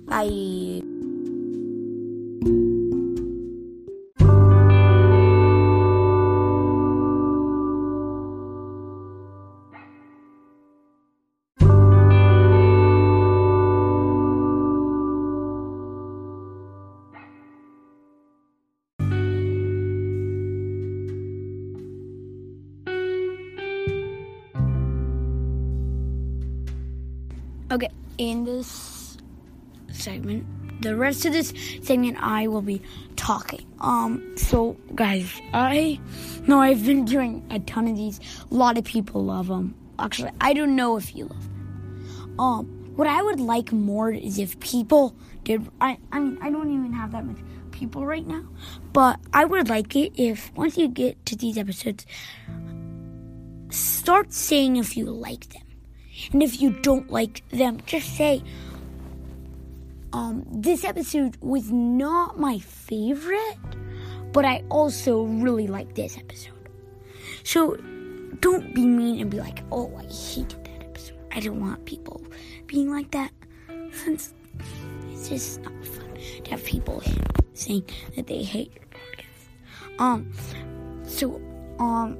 Bye. 0.07 0.83
Okay, 27.73 27.91
in 28.19 28.45
this 28.45 28.94
segment, 30.05 30.47
the 30.83 30.95
rest 30.95 31.25
of 31.25 31.33
this 31.33 31.53
segment, 31.83 32.19
I 32.21 32.47
will 32.47 32.63
be 32.63 32.83
talking. 33.17 33.67
Um, 33.81 34.37
so 34.37 34.77
guys, 34.95 35.41
I 35.53 35.99
know 36.47 36.61
I've 36.61 36.85
been 36.85 37.05
doing 37.05 37.45
a 37.51 37.59
ton 37.61 37.89
of 37.89 37.97
these. 37.97 38.21
A 38.51 38.55
lot 38.55 38.79
of 38.79 38.85
people 38.85 39.25
love 39.25 39.49
them. 39.49 39.75
Actually, 39.99 40.33
I 40.41 40.53
don't 40.53 40.77
know 40.77 40.97
if 40.97 41.15
you 41.17 41.25
love 41.25 41.43
them. 41.43 42.37
Um, 42.39 42.67
what 42.97 43.09
I 43.09 43.23
would 43.23 43.41
like 43.41 43.73
more 43.73 44.11
is 44.11 44.39
if 44.39 44.59
people 44.61 45.17
did. 45.43 45.69
I, 45.81 45.99
I 46.13 46.21
mean, 46.21 46.39
I 46.41 46.51
don't 46.51 46.71
even 46.73 46.93
have 46.93 47.13
that 47.13 47.25
much 47.25 47.39
people 47.71 48.07
right 48.07 48.27
now, 48.27 48.45
but 48.93 49.19
I 49.33 49.45
would 49.45 49.69
like 49.69 49.97
it 49.97 50.13
if 50.17 50.53
once 50.55 50.77
you 50.77 50.89
get 50.89 51.25
to 51.27 51.37
these 51.37 51.59
episodes, 51.59 52.07
start 53.71 54.33
saying 54.33 54.77
if 54.77 54.97
you 54.97 55.07
like 55.07 55.49
them. 55.49 55.63
And 56.33 56.43
if 56.43 56.61
you 56.61 56.71
don't 56.71 57.11
like 57.11 57.43
them, 57.51 57.81
just 57.87 58.17
say, 58.17 58.43
um, 60.15 60.45
this 60.49 60.85
episode 60.85 61.37
was 61.41 61.73
not 61.73 62.39
my 62.39 62.61
favorite, 62.61 63.59
but 64.33 64.45
I 64.45 64.63
also 64.71 65.25
really 65.25 65.67
like 65.67 65.97
this 65.97 66.17
episode. 66.17 66.71
So 67.43 67.77
don't 68.39 68.73
be 68.75 68.87
mean 68.87 69.21
and 69.21 69.29
be 69.29 69.41
like, 69.41 69.65
oh, 69.73 69.93
I 69.97 70.05
hated 70.05 70.65
that 70.65 70.85
episode. 70.85 71.19
I 71.33 71.41
don't 71.41 71.61
want 71.61 71.85
people 71.85 72.23
being 72.69 72.93
like 72.93 73.11
that. 73.11 73.33
Since 73.91 74.35
it's 75.11 75.29
just 75.29 75.63
not 75.63 75.85
fun 75.85 76.15
to 76.45 76.51
have 76.53 76.65
people 76.65 77.03
saying 77.55 77.85
that 78.15 78.29
they 78.29 78.45
hate 78.45 78.73
your 78.73 78.85
podcast. 78.85 80.01
Um, 80.01 80.33
so, 81.09 81.41
um, 81.81 82.17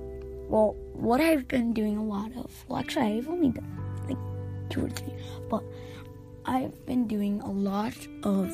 well, 0.49 0.75
what 0.95 1.21
I've 1.21 1.47
been 1.47 1.73
doing 1.73 1.97
a 1.97 2.05
lot 2.05 2.33
of, 2.37 2.51
well, 2.67 2.81
actually, 2.81 3.19
I've 3.19 3.29
only 3.29 3.51
done 3.51 3.79
like 4.09 4.19
two 4.69 4.87
or 4.87 4.89
three, 4.89 5.15
but 5.49 5.63
I've 6.47 6.85
been 6.87 7.07
doing 7.07 7.41
a 7.41 7.51
lot 7.51 7.97
of 8.23 8.51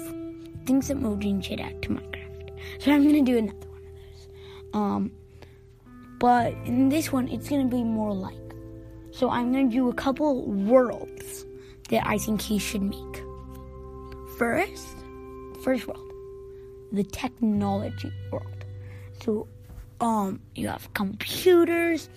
things 0.65 0.89
that 0.89 0.99
Mojang 0.99 1.43
should 1.43 1.61
add 1.61 1.83
to 1.83 1.89
Minecraft. 1.91 2.51
So 2.79 2.93
I'm 2.93 3.05
gonna 3.05 3.23
do 3.23 3.39
another 3.39 3.67
one 3.69 3.79
of 3.79 3.93
those. 3.95 4.29
Um, 4.75 5.13
but 6.19 6.53
in 6.65 6.89
this 6.89 7.11
one, 7.11 7.29
it's 7.29 7.49
gonna 7.49 7.67
be 7.69 7.83
more 7.83 8.15
like. 8.15 8.37
So 9.11 9.31
I'm 9.31 9.53
gonna 9.53 9.69
do 9.69 9.89
a 9.89 9.95
couple 9.95 10.45
worlds 10.45 11.47
that 11.89 12.07
I 12.07 12.19
think 12.19 12.41
he 12.41 12.59
should 12.59 12.83
make. 12.83 13.23
First, 14.39 14.97
first 15.65 15.87
world, 15.87 16.13
the 16.93 17.05
technology 17.05 18.13
world. 18.31 18.65
So, 19.23 19.49
um, 20.01 20.41
you 20.55 20.69
have 20.69 20.93
computers, 20.95 22.09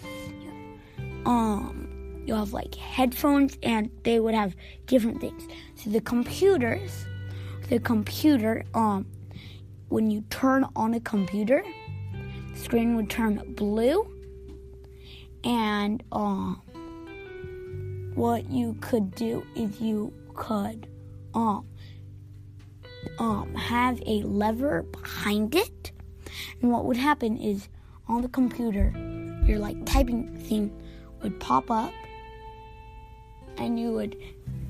um, 1.25 1.82
you 2.25 2.35
have 2.35 2.53
like 2.53 2.75
headphones, 2.75 3.57
and 3.63 3.89
they 4.03 4.19
would 4.19 4.35
have 4.35 4.55
different 4.85 5.21
things. 5.21 5.43
So 5.75 5.89
the 5.89 6.01
computers, 6.01 7.05
the 7.69 7.79
computer, 7.79 8.65
um, 8.73 9.05
when 9.89 10.09
you 10.09 10.23
turn 10.29 10.65
on 10.75 10.93
a 10.93 10.99
computer, 10.99 11.63
screen 12.55 12.95
would 12.95 13.09
turn 13.09 13.41
blue, 13.55 14.07
and 15.43 16.01
um, 16.11 16.61
what 18.15 18.49
you 18.49 18.75
could 18.79 19.13
do 19.15 19.45
is 19.55 19.81
you 19.81 20.13
could 20.35 20.87
um 21.33 21.65
um 23.19 23.53
have 23.55 24.01
a 24.05 24.21
lever 24.23 24.83
behind 24.83 25.55
it, 25.55 25.91
and 26.61 26.71
what 26.71 26.85
would 26.85 26.97
happen 26.97 27.37
is 27.37 27.67
on 28.07 28.21
the 28.21 28.29
computer, 28.29 28.93
your 29.45 29.59
like 29.59 29.83
typing 29.85 30.35
thing 30.37 30.71
would 31.21 31.39
pop 31.39 31.69
up, 31.69 31.91
and 33.57 33.79
you 33.79 33.91
would 33.93 34.17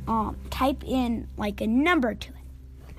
um 0.08 0.38
type 0.50 0.84
in 0.84 1.28
like 1.38 1.62
a 1.62 1.68
number 1.68 2.14
to 2.14 2.30
it. 2.30 2.96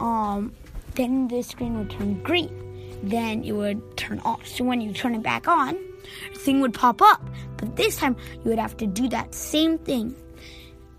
Um, 0.00 0.54
then 0.94 1.28
the 1.28 1.42
screen 1.42 1.78
would 1.78 1.90
turn 1.90 2.22
green. 2.22 2.58
Then 3.02 3.44
it 3.44 3.52
would 3.52 3.96
turn 3.96 4.20
off. 4.20 4.46
So 4.46 4.64
when 4.64 4.80
you 4.80 4.92
turn 4.92 5.14
it 5.14 5.22
back 5.22 5.48
on, 5.48 5.76
the 6.32 6.38
thing 6.38 6.60
would 6.60 6.74
pop 6.74 7.00
up. 7.02 7.22
But 7.56 7.76
this 7.76 7.96
time 7.96 8.16
you 8.44 8.50
would 8.50 8.58
have 8.58 8.76
to 8.78 8.86
do 8.86 9.08
that 9.08 9.34
same 9.34 9.78
thing. 9.78 10.14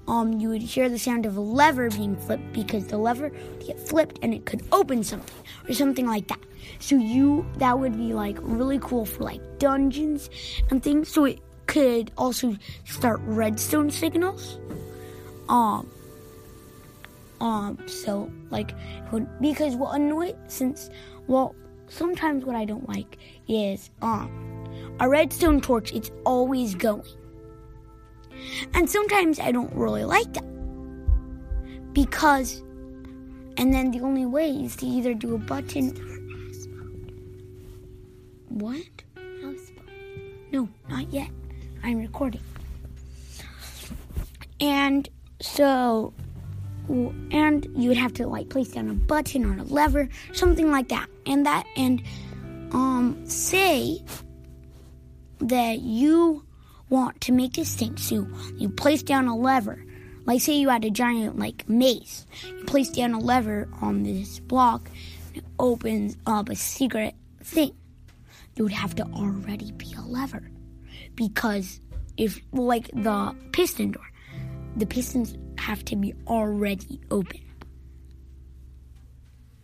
Um, 0.08 0.34
you 0.34 0.50
would 0.50 0.62
hear 0.62 0.90
the 0.90 1.00
sound 1.00 1.26
of 1.26 1.38
a 1.38 1.42
lever 1.42 1.90
being 1.90 2.18
flipped 2.18 2.52
because 2.52 2.88
the 2.88 2.98
lever 2.98 3.30
would 3.30 3.66
get 3.66 3.80
flipped 3.80 4.20
and 4.22 4.34
it 4.34 4.46
could 4.46 4.62
open 4.74 5.04
something 5.04 5.36
or 5.68 5.74
something 5.74 6.06
like 6.06 6.28
that. 6.28 6.40
So 6.80 6.96
you 6.96 7.46
that 7.58 7.80
would 7.80 7.96
be 7.96 8.14
like 8.14 8.38
really 8.42 8.80
cool 8.80 9.06
for 9.06 9.24
like 9.24 9.60
dungeons 9.60 10.30
and 10.70 10.84
things. 10.84 11.08
So 11.08 11.26
it 11.26 11.40
could 11.68 12.12
also 12.18 12.56
start 12.86 13.20
redstone 13.24 13.92
signals. 13.92 14.60
Um 15.50 15.90
um 17.42 17.78
so 17.88 18.32
like 18.50 18.74
because 19.42 19.76
what 19.76 19.96
annoy 19.96 20.34
since 20.48 20.90
well 21.28 21.56
sometimes 21.88 22.46
what 22.46 22.56
I 22.56 22.66
don't 22.66 22.88
like 22.88 23.18
is 23.48 23.90
um 24.02 24.32
a 25.00 25.10
redstone 25.10 25.62
torch 25.62 25.94
it's 25.94 26.12
always 26.26 26.76
going. 26.76 27.04
And 28.74 28.90
sometimes 28.90 29.40
I 29.40 29.52
don't 29.52 29.74
really 29.74 30.06
like 30.06 30.34
that. 30.34 30.46
Because 31.94 32.64
and 33.58 33.72
then 33.74 33.92
the 33.92 34.00
only 34.00 34.26
way 34.26 34.50
is 34.50 34.76
to 34.78 34.86
either 34.86 35.14
do 35.14 35.36
a 35.36 35.38
button 35.38 35.94
What? 38.54 38.86
No, 40.52 40.70
not 40.88 41.12
yet. 41.12 41.30
I'm 41.84 42.00
recording. 42.00 42.42
And 44.60 45.10
so 45.42 46.14
and 46.90 47.68
you 47.76 47.90
would 47.90 47.98
have 47.98 48.14
to 48.14 48.28
like 48.28 48.50
place 48.50 48.70
down 48.70 48.90
a 48.90 48.94
button 48.94 49.46
or 49.46 49.58
a 49.58 49.64
lever, 49.64 50.10
something 50.34 50.72
like 50.72 50.90
that. 50.90 51.10
And 51.26 51.46
that 51.46 51.66
and 51.76 52.02
um 52.72 53.22
say 53.26 54.02
that 55.40 55.80
you 55.80 56.46
want 56.90 57.20
to 57.22 57.32
make 57.32 57.54
this 57.54 57.76
thing. 57.76 57.98
So 57.98 58.28
you 58.56 58.70
place 58.70 59.04
down 59.04 59.28
a 59.28 59.36
lever. 59.36 59.84
Like 60.26 60.42
say 60.42 60.54
you 60.54 60.70
had 60.70 60.86
a 60.86 60.90
giant 60.90 61.38
like 61.38 61.68
maze. 61.68 62.26
You 62.46 62.64
place 62.66 62.90
down 62.90 63.14
a 63.14 63.20
lever 63.20 63.68
on 63.82 64.04
this 64.04 64.40
block 64.40 64.90
and 65.28 65.38
it 65.38 65.44
opens 65.60 66.16
up 66.26 66.50
a 66.50 66.56
secret 66.56 67.16
thing. 67.42 67.76
You 68.56 68.64
would 68.64 68.74
have 68.74 68.96
to 68.96 69.04
already 69.04 69.72
be 69.72 69.94
a 69.98 70.02
lever. 70.02 70.53
Because 71.16 71.80
if 72.18 72.40
like 72.52 72.88
the 72.94 73.36
piston 73.52 73.92
door, 73.92 74.06
the 74.76 74.86
pistons 74.86 75.36
have 75.58 75.84
to 75.86 75.96
be 75.96 76.14
already 76.28 77.00
open. 77.12 77.40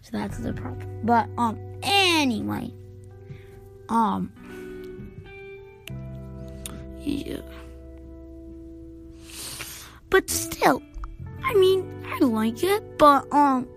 So 0.01 0.09
that's 0.13 0.37
the 0.39 0.53
problem. 0.53 1.01
But 1.03 1.29
um 1.37 1.59
anyway. 1.83 2.71
Um 3.89 4.31
yeah. 7.01 7.41
But 10.09 10.29
still, 10.29 10.81
I 11.43 11.53
mean, 11.53 12.03
I 12.05 12.19
like 12.25 12.63
it, 12.63 12.97
but 12.97 13.31
um 13.31 13.67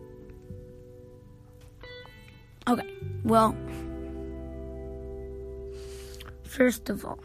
Okay. 2.69 2.89
Well, 3.25 3.57
first 6.45 6.91
of 6.91 7.05
all, 7.05 7.19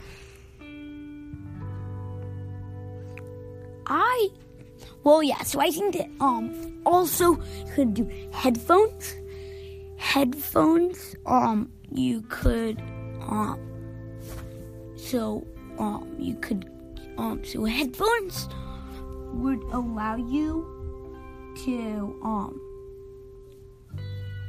I 3.88 4.30
well, 5.04 5.24
yeah. 5.24 5.42
So 5.44 5.62
I 5.62 5.72
think 5.72 5.96
that 5.96 6.10
um 6.20 6.82
also 6.86 7.36
could 7.74 7.94
do 7.94 8.10
headphones. 8.34 9.16
Headphones. 9.98 11.16
Um, 11.26 11.72
you 11.90 12.22
could 12.24 12.82
um. 13.22 13.58
So 14.98 15.48
um, 15.80 16.14
you 16.20 16.36
could 16.36 16.70
um. 17.18 17.42
So 17.46 17.64
headphones 17.64 18.50
would 19.34 19.64
allow 19.72 20.18
you 20.18 20.68
to 21.64 22.20
um. 22.24 22.62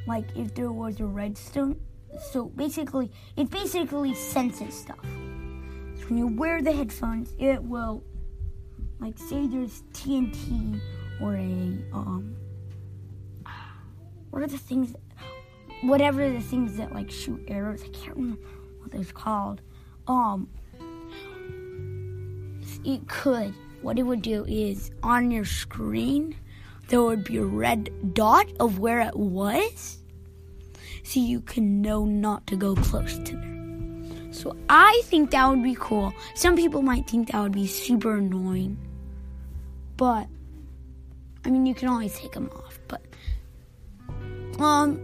Like 0.07 0.26
if 0.34 0.55
there 0.55 0.72
was 0.72 0.99
a 1.01 1.07
redstone. 1.07 1.78
So 2.32 2.47
basically, 2.47 3.12
it 3.36 3.51
basically 3.51 4.14
senses 4.14 4.74
stuff. 4.74 5.05
So 5.05 6.07
when 6.09 6.18
you 6.18 6.26
wear 6.26 6.62
the 6.62 6.72
headphones, 6.72 7.34
it 7.39 7.62
will 7.62 8.03
like 9.01 9.19
say 9.19 9.47
there's 9.47 9.83
TNT 9.93 10.81
or 11.21 11.35
a 11.35 11.79
um 11.93 12.37
what 14.31 14.43
are 14.43 14.47
the 14.47 14.59
things 14.59 14.93
that, 14.93 15.01
whatever 15.83 16.29
the 16.29 16.41
things 16.41 16.77
that 16.77 16.93
like 16.93 17.11
shoot 17.11 17.43
arrows 17.49 17.83
I 17.83 17.89
can't 17.89 18.17
remember 18.17 18.41
what 18.81 18.91
they're 18.91 19.05
called 19.05 19.61
um 20.07 20.49
it 22.85 23.07
could 23.09 23.55
what 23.83 23.99
it 23.99 24.03
would 24.03 24.23
do 24.23 24.45
is 24.47 24.91
on 25.03 25.31
your 25.31 25.45
screen 25.45 26.37
there 26.89 27.03
would 27.03 27.25
be 27.25 27.37
a 27.37 27.45
red 27.45 28.15
dot 28.15 28.47
of 28.59 28.79
where 28.79 29.01
it 29.01 29.17
was 29.17 29.99
so 31.05 31.21
you 31.21 31.41
can 31.41 31.81
know 31.81 32.05
not 32.05 32.47
to 32.49 32.57
go 32.57 32.75
close 32.75 33.19
to 33.19 33.37
there 33.37 33.59
so 34.31 34.57
I 34.69 35.01
think 35.07 35.33
that 35.33 35.49
would 35.49 35.65
be 35.65 35.77
cool. 35.79 36.13
Some 36.37 36.55
people 36.55 36.81
might 36.81 37.09
think 37.09 37.33
that 37.33 37.43
would 37.43 37.53
be 37.53 37.67
super 37.67 38.17
annoying. 38.17 38.79
But 39.99 40.27
I 41.45 41.51
mean, 41.51 41.67
you 41.67 41.75
can 41.75 41.89
always 41.89 42.17
take 42.19 42.33
them 42.33 42.51
off. 42.55 42.79
But 42.89 43.03
um, 44.63 44.99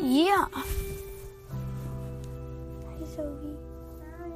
yeah. 0.00 0.46
Hi, 0.54 0.64
Zoe. 3.14 3.56
Sorry. 4.00 4.32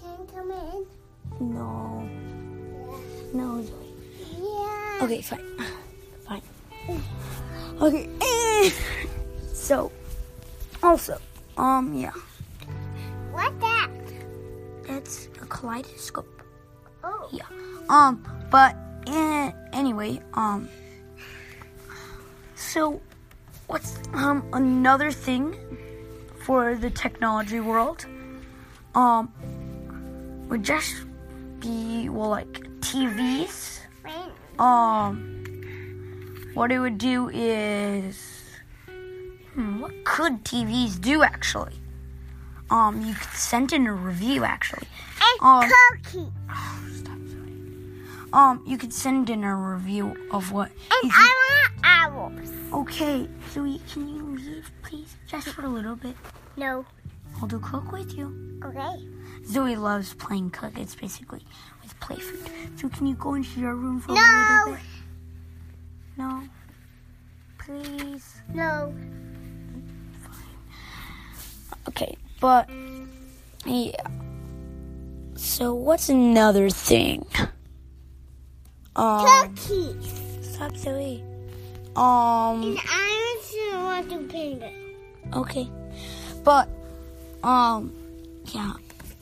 Can 0.00 0.26
come 0.34 0.50
in? 0.50 0.86
No, 1.54 2.08
no, 3.34 3.62
Zoe. 3.62 3.94
Yeah. 4.40 4.98
Okay, 5.04 5.20
fine, 5.20 5.44
fine. 6.26 6.42
Okay. 7.80 8.08
eh. 8.20 8.70
So, 9.52 9.90
also, 10.82 11.18
um, 11.56 11.94
yeah, 11.94 12.12
What 13.32 13.58
that? 13.60 13.90
it's 14.88 15.28
a 15.44 15.48
kaleidoscope. 15.48 16.42
Oh. 17.02 17.28
Yeah. 17.30 17.44
Um, 17.88 18.24
but 18.50 18.76
eh, 19.06 19.52
anyway, 19.72 20.20
um, 20.34 20.68
so 22.54 23.00
what's 23.66 23.98
um 24.12 24.44
another 24.52 25.10
thing 25.10 25.54
for 26.44 26.74
the 26.74 26.90
technology 26.90 27.60
world? 27.60 28.06
Um, 28.94 29.32
would 30.48 30.62
just 30.62 30.94
be 31.60 32.08
well 32.08 32.30
like 32.30 32.52
TVs. 32.80 33.80
Um, 34.58 35.44
what 36.54 36.70
it 36.70 36.78
would 36.78 36.98
do 36.98 37.28
is, 37.28 38.16
hmm, 39.54 39.80
what 39.80 39.92
could 40.04 40.44
TVs 40.44 41.00
do 41.00 41.24
actually? 41.24 41.74
Um, 42.70 43.02
you 43.04 43.14
could 43.14 43.32
send 43.32 43.72
in 43.72 43.86
a 43.86 43.92
review 43.92 44.44
actually. 44.44 44.86
Um, 45.40 45.70
cookie. 46.02 46.32
Stop, 46.96 47.18
sorry. 47.28 47.52
Um, 48.32 48.62
you 48.66 48.78
could 48.78 48.92
send 48.92 49.30
in 49.30 49.44
a 49.44 49.54
review 49.54 50.14
of 50.30 50.52
what. 50.52 50.70
And 50.70 51.12
I 51.12 51.68
want 52.14 52.40
owls. 52.42 52.50
okay, 52.72 53.28
Zoe, 53.52 53.80
can 53.92 54.08
you 54.08 54.22
leave, 54.36 54.70
please, 54.82 55.16
just 55.26 55.48
for 55.48 55.64
a 55.64 55.68
little 55.68 55.96
bit? 55.96 56.16
No. 56.56 56.84
I'll 57.40 57.48
do 57.48 57.58
cook 57.58 57.90
with 57.92 58.16
you. 58.16 58.60
Okay. 58.64 59.08
Zoe 59.46 59.76
loves 59.76 60.14
playing 60.14 60.50
cook. 60.50 60.78
It's 60.78 60.94
basically 60.94 61.44
with 61.82 61.98
play 62.00 62.16
food. 62.16 62.48
So 62.78 62.88
can 62.88 63.06
you 63.06 63.14
go 63.16 63.34
into 63.34 63.60
your 63.60 63.74
room 63.74 64.00
for 64.00 64.12
a 64.12 64.14
No. 64.14 64.62
little 64.66 64.72
bit? 64.74 64.84
No. 66.16 66.42
Please. 67.58 68.40
No. 68.52 68.94
Okay, 71.88 72.16
but 72.40 72.68
yeah. 73.66 73.92
So 75.36 75.74
what's 75.74 76.08
another 76.08 76.70
thing? 76.70 77.26
Um, 78.96 79.54
Cookies. 79.54 80.52
stop, 80.54 80.76
Zoe. 80.76 81.22
Um. 81.96 82.62
And 82.62 82.78
I 82.78 83.36
also 83.36 83.84
want 83.84 84.10
to 84.10 84.18
paint 84.32 84.62
it. 84.62 84.72
Okay. 85.34 85.68
But 86.44 86.68
um 87.42 87.92
yeah. 88.52 88.72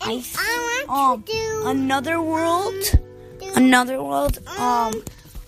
I 0.00 0.22
I 0.36 0.84
um 0.88 0.88
want 0.88 1.26
to 1.26 1.32
do, 1.32 1.62
another 1.66 2.20
world 2.20 2.74
do 3.38 3.52
another 3.54 4.02
world 4.02 4.38
um 4.58 4.92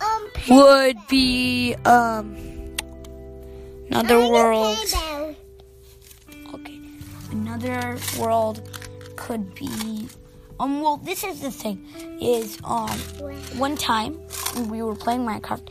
um 0.01 0.29
would 0.49 0.97
be 1.09 1.75
um 1.85 2.37
another 3.91 4.21
world 4.21 4.79
okay. 6.55 6.81
Another 7.33 7.99
world 8.19 8.69
could 9.17 9.55
be 9.55 10.09
um 10.61 10.81
well 10.81 10.97
this 10.99 11.25
is 11.25 11.41
the 11.41 11.51
thing 11.51 11.87
is 12.21 12.59
um 12.65 12.91
one 13.59 13.77
time 13.77 14.19
we 14.69 14.83
were 14.83 14.95
playing 14.95 15.21
Minecraft 15.21 15.69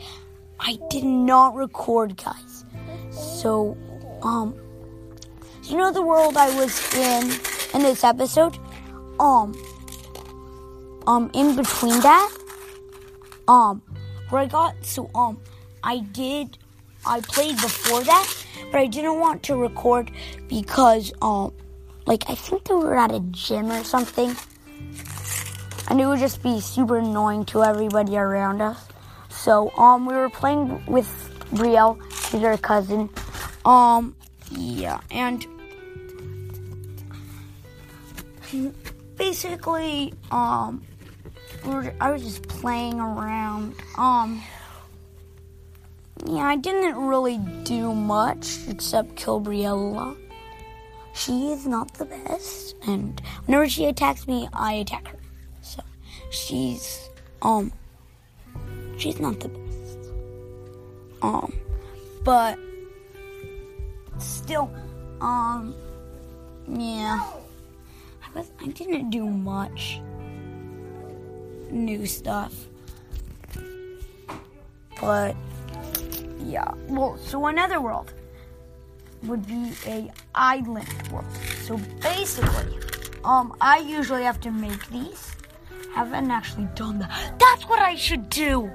I 0.60 0.78
did 0.88 1.04
not 1.04 1.54
record 1.54 2.16
guys. 2.16 2.64
So 3.10 3.76
um 4.22 4.54
you 5.64 5.76
know 5.76 5.92
the 5.92 6.02
world 6.02 6.36
I 6.36 6.54
was 6.56 6.94
in 6.94 7.30
in 7.74 7.82
this 7.82 8.04
episode? 8.04 8.58
Um 9.18 9.54
um 11.06 11.30
in 11.34 11.56
between 11.56 12.00
that 12.00 12.36
um 13.48 13.82
where 14.30 14.42
I 14.42 14.46
got 14.46 14.74
so 14.84 15.10
um 15.14 15.38
I 15.82 15.98
did 15.98 16.58
I 17.06 17.20
played 17.20 17.56
before 17.56 18.02
that, 18.04 18.26
but 18.72 18.80
I 18.80 18.86
didn't 18.86 19.20
want 19.20 19.42
to 19.44 19.56
record 19.56 20.10
because 20.48 21.12
um 21.20 21.52
like 22.06 22.24
I 22.28 22.34
think 22.34 22.64
they 22.64 22.74
were 22.74 22.96
at 22.96 23.12
a 23.12 23.20
gym 23.20 23.70
or 23.70 23.84
something. 23.84 24.34
And 25.88 26.00
it 26.00 26.06
would 26.06 26.18
just 26.18 26.42
be 26.42 26.60
super 26.60 26.98
annoying 26.98 27.44
to 27.46 27.62
everybody 27.62 28.16
around 28.16 28.60
us. 28.60 28.88
So 29.28 29.70
um 29.76 30.06
we 30.06 30.14
were 30.14 30.30
playing 30.30 30.84
with 30.86 31.08
Brielle, 31.52 31.98
she's 32.30 32.42
our 32.42 32.56
cousin. 32.56 33.10
Um 33.64 34.16
yeah, 34.50 35.00
and 35.10 35.46
basically 39.16 40.14
um 40.30 40.82
we 41.64 41.90
I 42.00 42.10
was 42.10 42.22
just 42.22 42.46
playing 42.48 43.00
around. 43.00 43.74
Um 43.98 44.42
yeah, 46.26 46.44
I 46.44 46.56
didn't 46.56 46.96
really 46.96 47.38
do 47.64 47.92
much 47.94 48.66
except 48.68 49.16
kill 49.16 49.40
Briella. 49.40 50.16
She 51.12 51.52
is 51.52 51.66
not 51.66 51.94
the 51.94 52.06
best, 52.06 52.74
and 52.86 53.20
whenever 53.44 53.68
she 53.68 53.84
attacks 53.84 54.26
me, 54.26 54.48
I 54.52 54.74
attack 54.74 55.08
her. 55.08 55.18
She's 56.34 57.10
um 57.42 57.72
she's 58.98 59.20
not 59.20 59.38
the 59.38 59.48
best. 59.48 59.98
Um, 61.22 61.54
but 62.24 62.58
still, 64.18 64.68
um, 65.20 65.74
yeah, 66.68 67.22
I 68.22 68.38
was 68.38 68.50
I 68.60 68.66
didn't 68.66 69.10
do 69.10 69.26
much 69.26 70.00
new 71.70 72.04
stuff, 72.04 72.52
but 75.00 75.36
yeah. 76.40 76.70
Well, 76.88 77.16
so 77.18 77.46
another 77.46 77.80
world 77.80 78.12
would 79.22 79.46
be 79.46 79.72
a 79.86 80.10
island 80.34 80.88
world. 81.12 81.24
So 81.62 81.78
basically, 82.02 82.76
um, 83.24 83.54
I 83.60 83.78
usually 83.78 84.24
have 84.24 84.40
to 84.40 84.50
make 84.50 84.84
these. 84.90 85.30
Haven't 85.94 86.30
actually 86.30 86.68
done 86.74 86.98
that. 86.98 87.10
That's 87.38 87.68
what 87.68 87.78
I 87.78 87.94
should 87.94 88.28
do. 88.28 88.70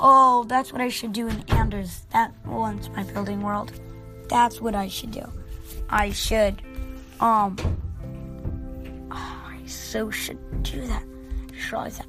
Oh, 0.00 0.44
that's 0.48 0.72
what 0.72 0.80
I 0.80 0.88
should 0.88 1.12
do 1.12 1.28
in 1.28 1.44
Anders. 1.48 2.02
That 2.10 2.34
one's 2.44 2.90
my 2.90 3.04
building 3.04 3.40
world. 3.40 3.72
That's 4.28 4.60
what 4.60 4.74
I 4.74 4.88
should 4.88 5.12
do. 5.12 5.24
I 5.88 6.10
should, 6.10 6.60
um, 7.20 7.56
oh, 9.12 9.42
I 9.46 9.60
so 9.66 10.10
should 10.10 10.62
do 10.64 10.84
that. 10.86 11.04
Realized 11.70 12.00
that. 12.00 12.06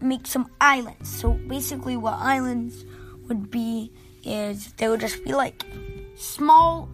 Make 0.00 0.26
some 0.26 0.48
islands. 0.60 1.08
So 1.08 1.32
basically, 1.32 1.96
what 1.96 2.14
islands 2.14 2.84
would 3.28 3.50
be 3.50 3.90
is 4.22 4.72
they 4.74 4.88
would 4.88 5.00
just 5.00 5.24
be 5.24 5.34
like 5.34 5.64
small. 6.16 6.88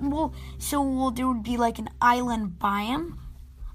Well, 0.00 0.34
so 0.58 1.10
there 1.14 1.26
would 1.26 1.42
be 1.42 1.56
like 1.56 1.78
an 1.78 1.88
island 2.02 2.56
biome, 2.60 3.16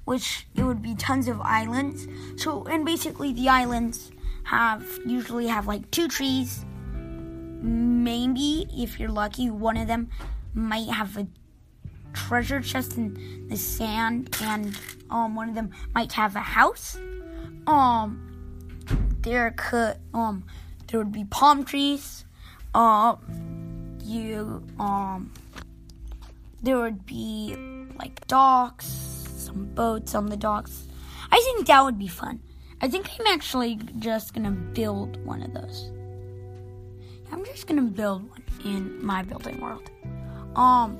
which 0.05 0.47
it 0.55 0.63
would 0.63 0.81
be 0.81 0.95
tons 0.95 1.27
of 1.27 1.39
islands. 1.41 2.07
So, 2.35 2.65
and 2.65 2.85
basically 2.85 3.33
the 3.33 3.49
islands 3.49 4.11
have 4.43 4.85
usually 5.05 5.47
have 5.47 5.67
like 5.67 5.89
two 5.91 6.07
trees. 6.07 6.65
Maybe 7.61 8.67
if 8.75 8.99
you're 8.99 9.09
lucky, 9.09 9.49
one 9.49 9.77
of 9.77 9.87
them 9.87 10.09
might 10.53 10.89
have 10.89 11.17
a 11.17 11.27
treasure 12.13 12.61
chest 12.61 12.97
in 12.97 13.47
the 13.49 13.57
sand, 13.57 14.35
and 14.41 14.77
um, 15.09 15.35
one 15.35 15.49
of 15.49 15.55
them 15.55 15.71
might 15.93 16.11
have 16.13 16.35
a 16.35 16.39
house. 16.39 16.97
Um, 17.65 18.29
there 19.21 19.51
could 19.57 19.97
um, 20.13 20.43
there 20.87 20.99
would 20.99 21.11
be 21.11 21.25
palm 21.25 21.63
trees. 21.63 22.25
Um, 22.75 23.97
you 24.03 24.63
um, 24.79 25.31
there 26.61 26.77
would 26.77 27.05
be 27.05 27.55
like 27.97 28.27
docks, 28.27 29.12
some 29.53 29.65
boats 29.75 30.15
on 30.15 30.25
the 30.27 30.37
docks. 30.37 30.87
I 31.31 31.39
think 31.39 31.67
that 31.67 31.83
would 31.83 31.97
be 31.97 32.07
fun. 32.07 32.41
I 32.81 32.89
think 32.89 33.07
I'm 33.19 33.27
actually 33.27 33.79
just 33.99 34.33
gonna 34.33 34.51
build 34.51 35.23
one 35.25 35.41
of 35.41 35.53
those. 35.53 35.91
I'm 37.31 37.45
just 37.45 37.67
gonna 37.67 37.83
build 37.83 38.29
one 38.29 38.43
in 38.65 39.05
my 39.05 39.23
building 39.23 39.61
world. 39.61 39.89
Um, 40.55 40.97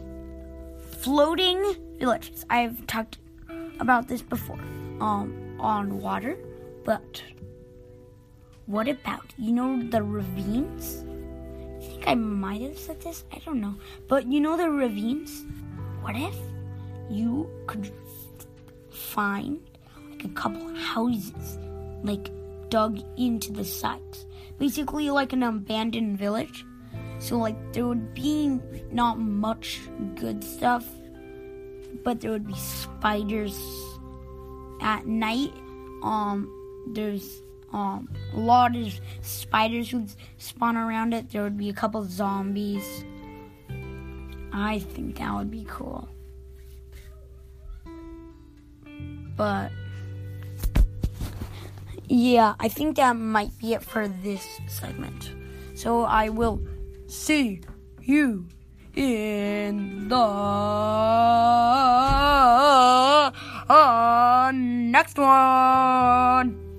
floating 1.02 1.76
villages. 2.00 2.46
I've 2.50 2.88
talked 2.88 3.18
about 3.80 4.08
this 4.08 4.22
before. 4.22 4.60
Um, 5.00 5.58
on 5.60 6.00
water, 6.00 6.38
but 6.84 7.24
what 8.66 8.88
about 8.88 9.34
you 9.38 9.52
know 9.54 9.82
the 9.90 10.04
ravines? 10.04 11.06
I 11.78 11.86
think 11.86 12.08
I 12.08 12.16
might 12.16 12.62
have 12.62 12.78
said 12.78 13.02
this. 13.02 13.24
I 13.32 13.40
don't 13.40 13.60
know, 13.60 13.76
but 14.08 14.28
you 14.28 14.40
know 14.40 14.58
the 14.58 14.70
ravines. 14.70 15.46
What 16.02 16.16
if 16.16 16.36
you 17.10 17.50
could 17.66 17.92
find 18.94 19.60
like 20.10 20.24
a 20.24 20.30
couple 20.30 20.74
houses, 20.76 21.58
like 22.04 22.30
dug 22.70 23.00
into 23.18 23.52
the 23.52 23.66
sides, 23.66 24.26
basically 24.58 25.10
like 25.10 25.34
an 25.34 25.44
abandoned 25.44 26.18
village. 26.18 26.66
So 27.20 27.38
like 27.38 27.56
there 27.74 27.86
would 27.88 28.14
be 28.14 28.60
not 28.92 29.20
much 29.20 29.82
good 30.16 30.44
stuff, 30.44 30.86
but 32.04 32.22
there 32.22 32.32
would 32.32 32.48
be 32.48 32.56
spiders 32.56 33.58
at 34.82 35.06
night. 35.06 35.54
Um, 36.04 36.50
there's 36.94 37.42
um 37.72 38.10
a 38.34 38.40
lot 38.40 38.76
of 38.76 39.00
spiders 39.22 39.94
would 39.94 40.12
spawn 40.38 40.78
around 40.78 41.14
it. 41.14 41.32
There 41.32 41.44
would 41.44 41.58
be 41.58 41.70
a 41.70 41.74
couple 41.74 42.04
zombies. 42.04 43.06
I 44.52 44.80
think 44.80 45.18
that 45.18 45.34
would 45.34 45.50
be 45.50 45.66
cool. 45.68 46.08
But 49.36 49.72
yeah, 52.08 52.56
I 52.60 52.68
think 52.68 52.98
that 52.98 53.14
might 53.14 53.58
be 53.58 53.74
it 53.74 53.84
for 53.84 54.08
this 54.08 54.46
segment. 54.68 55.32
So 55.76 56.04
I 56.04 56.30
will 56.30 56.62
see 57.08 57.62
you 58.02 58.48
in 58.96 60.08
the 60.10 60.16
uh, 63.70 64.52
next 64.54 65.18
one. 65.18 66.73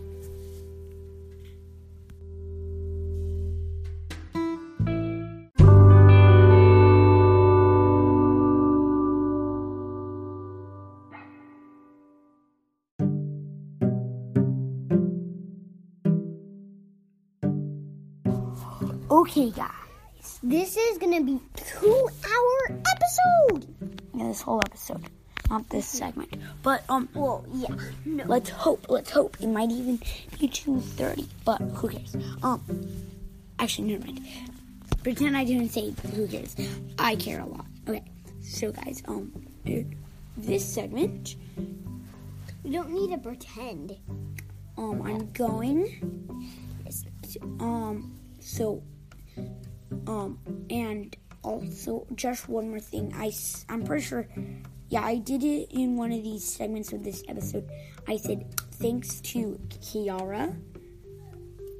Okay, 19.24 19.50
guys, 19.50 20.38
this 20.42 20.76
is 20.76 20.98
gonna 20.98 21.22
be 21.22 21.40
two-hour 21.56 22.80
episode. 22.92 23.66
Yeah, 24.14 24.28
this 24.28 24.42
whole 24.42 24.60
episode, 24.60 25.02
not 25.48 25.68
this 25.70 25.86
segment. 25.86 26.34
But 26.62 26.84
um, 26.90 27.08
Well, 27.14 27.44
yeah, 27.52 27.74
no. 28.04 28.24
let's 28.26 28.50
hope. 28.50 28.86
Let's 28.90 29.10
hope 29.10 29.36
it 29.40 29.46
might 29.48 29.70
even 29.70 29.98
be 30.38 30.48
two 30.48 30.80
thirty. 30.80 31.26
But 31.44 31.60
who 31.62 31.88
cares? 31.88 32.14
Um, 32.42 32.60
actually, 33.58 33.92
never 33.92 34.04
mind. 34.04 34.26
Pretend 35.02 35.36
I 35.36 35.44
didn't 35.44 35.70
say 35.70 35.94
who 36.14 36.26
cares. 36.28 36.54
I 36.98 37.16
care 37.16 37.40
a 37.40 37.46
lot. 37.46 37.64
Okay, 37.88 38.04
so 38.42 38.72
guys, 38.72 39.02
um, 39.08 39.32
this 40.36 40.64
segment, 40.66 41.36
We 42.62 42.70
don't 42.72 42.90
need 42.90 43.10
to 43.12 43.18
pretend. 43.18 43.96
um, 44.76 45.00
I'm 45.02 45.32
going. 45.32 45.80
Um, 47.58 48.14
so, 48.38 48.82
um, 50.06 50.38
and 50.70 51.16
also 51.42 52.06
just 52.14 52.48
one 52.48 52.70
more 52.70 52.80
thing. 52.80 53.12
I, 53.16 53.32
I'm 53.68 53.84
pretty 53.84 54.04
sure, 54.04 54.28
yeah, 54.88 55.04
I 55.04 55.16
did 55.16 55.42
it 55.42 55.68
in 55.70 55.96
one 55.96 56.12
of 56.12 56.22
these 56.22 56.44
segments 56.44 56.92
of 56.92 57.04
this 57.04 57.22
episode. 57.28 57.68
I 58.08 58.16
said 58.16 58.58
thanks 58.72 59.20
to 59.32 59.58
Kiara. 59.68 60.56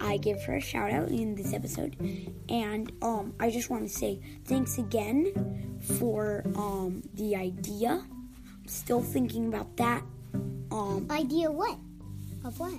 I 0.01 0.17
give 0.19 0.43
her 0.45 0.57
a 0.57 0.61
shout 0.61 0.91
out 0.91 1.09
in 1.09 1.35
this 1.35 1.55
episode, 1.55 1.97
and 2.49 2.93
um, 3.01 3.33
I 3.41 3.51
just 3.51 3.71
want 3.71 3.85
to 3.85 3.89
say 3.89 4.21
thanks 4.45 4.77
again 4.77 5.79
for 5.99 6.43
um 6.57 7.03
the 7.15 7.37
idea. 7.37 8.05
I'm 8.05 8.69
still 8.69 9.01
thinking 9.01 9.49
about 9.49 9.77
that. 9.79 10.03
Um, 10.71 11.07
Idea 11.11 11.51
what? 11.51 11.79
Of 12.45 12.59
what? 12.59 12.75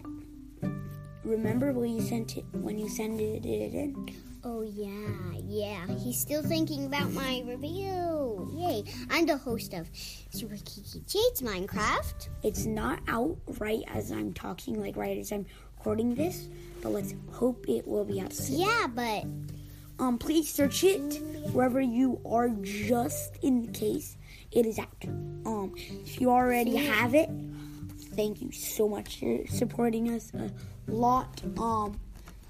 remember 1.25 1.73
when 1.73 1.89
you 1.89 2.01
sent 2.01 2.37
it 2.37 2.45
when 2.53 2.77
you 2.77 2.87
sent 2.87 3.19
it 3.19 3.45
in? 3.45 4.15
Oh 4.47 4.61
yeah, 4.61 5.39
yeah. 5.43 5.87
He's 5.97 6.19
still 6.19 6.43
thinking 6.43 6.85
about 6.85 7.11
my 7.13 7.41
review. 7.47 8.47
Yay! 8.55 8.83
I'm 9.09 9.25
the 9.25 9.37
host 9.37 9.73
of 9.73 9.89
Super 10.29 10.55
Kiki 10.57 10.99
Jade's 11.07 11.41
Minecraft. 11.41 12.29
It's 12.43 12.65
not 12.67 12.99
out 13.07 13.37
right 13.59 13.81
as 13.87 14.11
I'm 14.11 14.33
talking, 14.33 14.79
like 14.79 14.95
right 14.97 15.17
as 15.17 15.31
I'm 15.31 15.47
recording 15.77 16.13
this, 16.13 16.47
but 16.83 16.89
let's 16.91 17.15
hope 17.31 17.65
it 17.67 17.87
will 17.87 18.05
be 18.05 18.21
out 18.21 18.33
soon. 18.33 18.59
Yeah, 18.59 18.85
but 18.87 19.25
Um, 19.97 20.17
please 20.19 20.53
search 20.53 20.83
it 20.83 21.21
wherever 21.53 21.79
you 21.79 22.19
are, 22.25 22.49
just 22.49 23.37
in 23.41 23.71
case 23.71 24.17
it 24.51 24.65
is 24.65 24.77
out. 24.77 25.05
Um, 25.45 25.73
if 25.77 26.19
you 26.19 26.29
already 26.29 26.75
have 26.75 27.15
it, 27.15 27.29
thank 28.13 28.41
you 28.41 28.51
so 28.51 28.89
much 28.89 29.19
for 29.21 29.47
supporting 29.47 30.11
us 30.11 30.33
a 30.33 30.51
lot. 30.91 31.41
Um, 31.57 31.97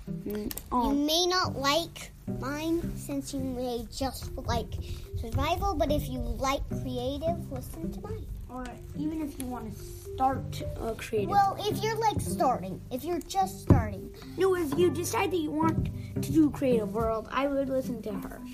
mm, 0.10 0.54
you 0.72 0.78
um, 0.78 1.06
may 1.06 1.26
not 1.26 1.56
like 1.56 2.12
mine 2.40 2.96
since 2.98 3.34
you 3.34 3.40
may 3.40 3.86
just 3.96 4.32
like 4.38 4.74
survival. 5.20 5.76
But 5.76 5.92
if 5.92 6.08
you 6.10 6.20
like 6.20 6.62
creative, 6.70 7.52
listen 7.52 7.92
to 7.94 8.02
mine. 8.02 8.26
or 8.50 8.66
even 8.98 9.22
if 9.22 9.38
you 9.40 9.46
want 9.46 9.74
to 9.74 9.80
start 10.14 10.64
a 10.82 10.96
creative. 10.96 11.30
Well, 11.30 11.58
if 11.60 11.84
you're 11.84 11.98
like 11.98 12.22
starting, 12.22 12.80
if 12.92 13.04
you're 13.04 13.20
just 13.20 13.62
starting, 13.62 14.10
No, 14.38 14.56
if 14.56 14.78
you 14.78 14.90
decide 14.92 15.32
that 15.32 15.38
you 15.38 15.52
want 15.52 15.90
to 16.22 16.32
do 16.32 16.50
Creative 16.50 16.92
World, 16.94 17.28
I 17.32 17.48
would 17.48 17.70
listen 17.70 18.02
to 18.04 18.14
hers. 18.14 18.50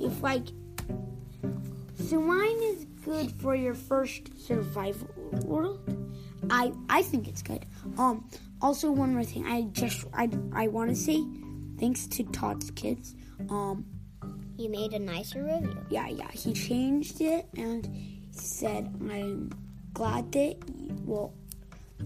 If 0.00 0.22
like, 0.22 0.46
so 2.08 2.20
mine 2.20 2.58
is 2.62 2.86
good 3.04 3.30
for 3.40 3.54
your 3.54 3.74
first 3.74 4.22
survival 4.44 5.08
world. 5.44 5.78
I 6.50 6.72
I 6.88 7.02
think 7.02 7.28
it's 7.28 7.42
good. 7.42 7.64
Um. 7.96 8.24
Also, 8.60 8.90
one 8.90 9.14
more 9.14 9.24
thing. 9.24 9.46
I 9.46 9.62
just 9.72 10.06
I 10.12 10.28
I 10.52 10.68
want 10.68 10.90
to 10.90 10.96
say, 10.96 11.22
thanks 11.78 12.06
to 12.08 12.24
Todd's 12.24 12.70
kids. 12.72 13.14
Um. 13.50 13.84
you 14.56 14.68
made 14.68 14.92
a 14.92 14.98
nicer 14.98 15.44
review. 15.44 15.78
Yeah, 15.90 16.08
yeah. 16.08 16.30
He 16.32 16.52
changed 16.52 17.20
it 17.20 17.46
and 17.56 17.88
said, 18.30 18.92
"I'm 19.00 19.50
glad 19.94 20.32
that 20.32 20.56
well." 21.04 21.32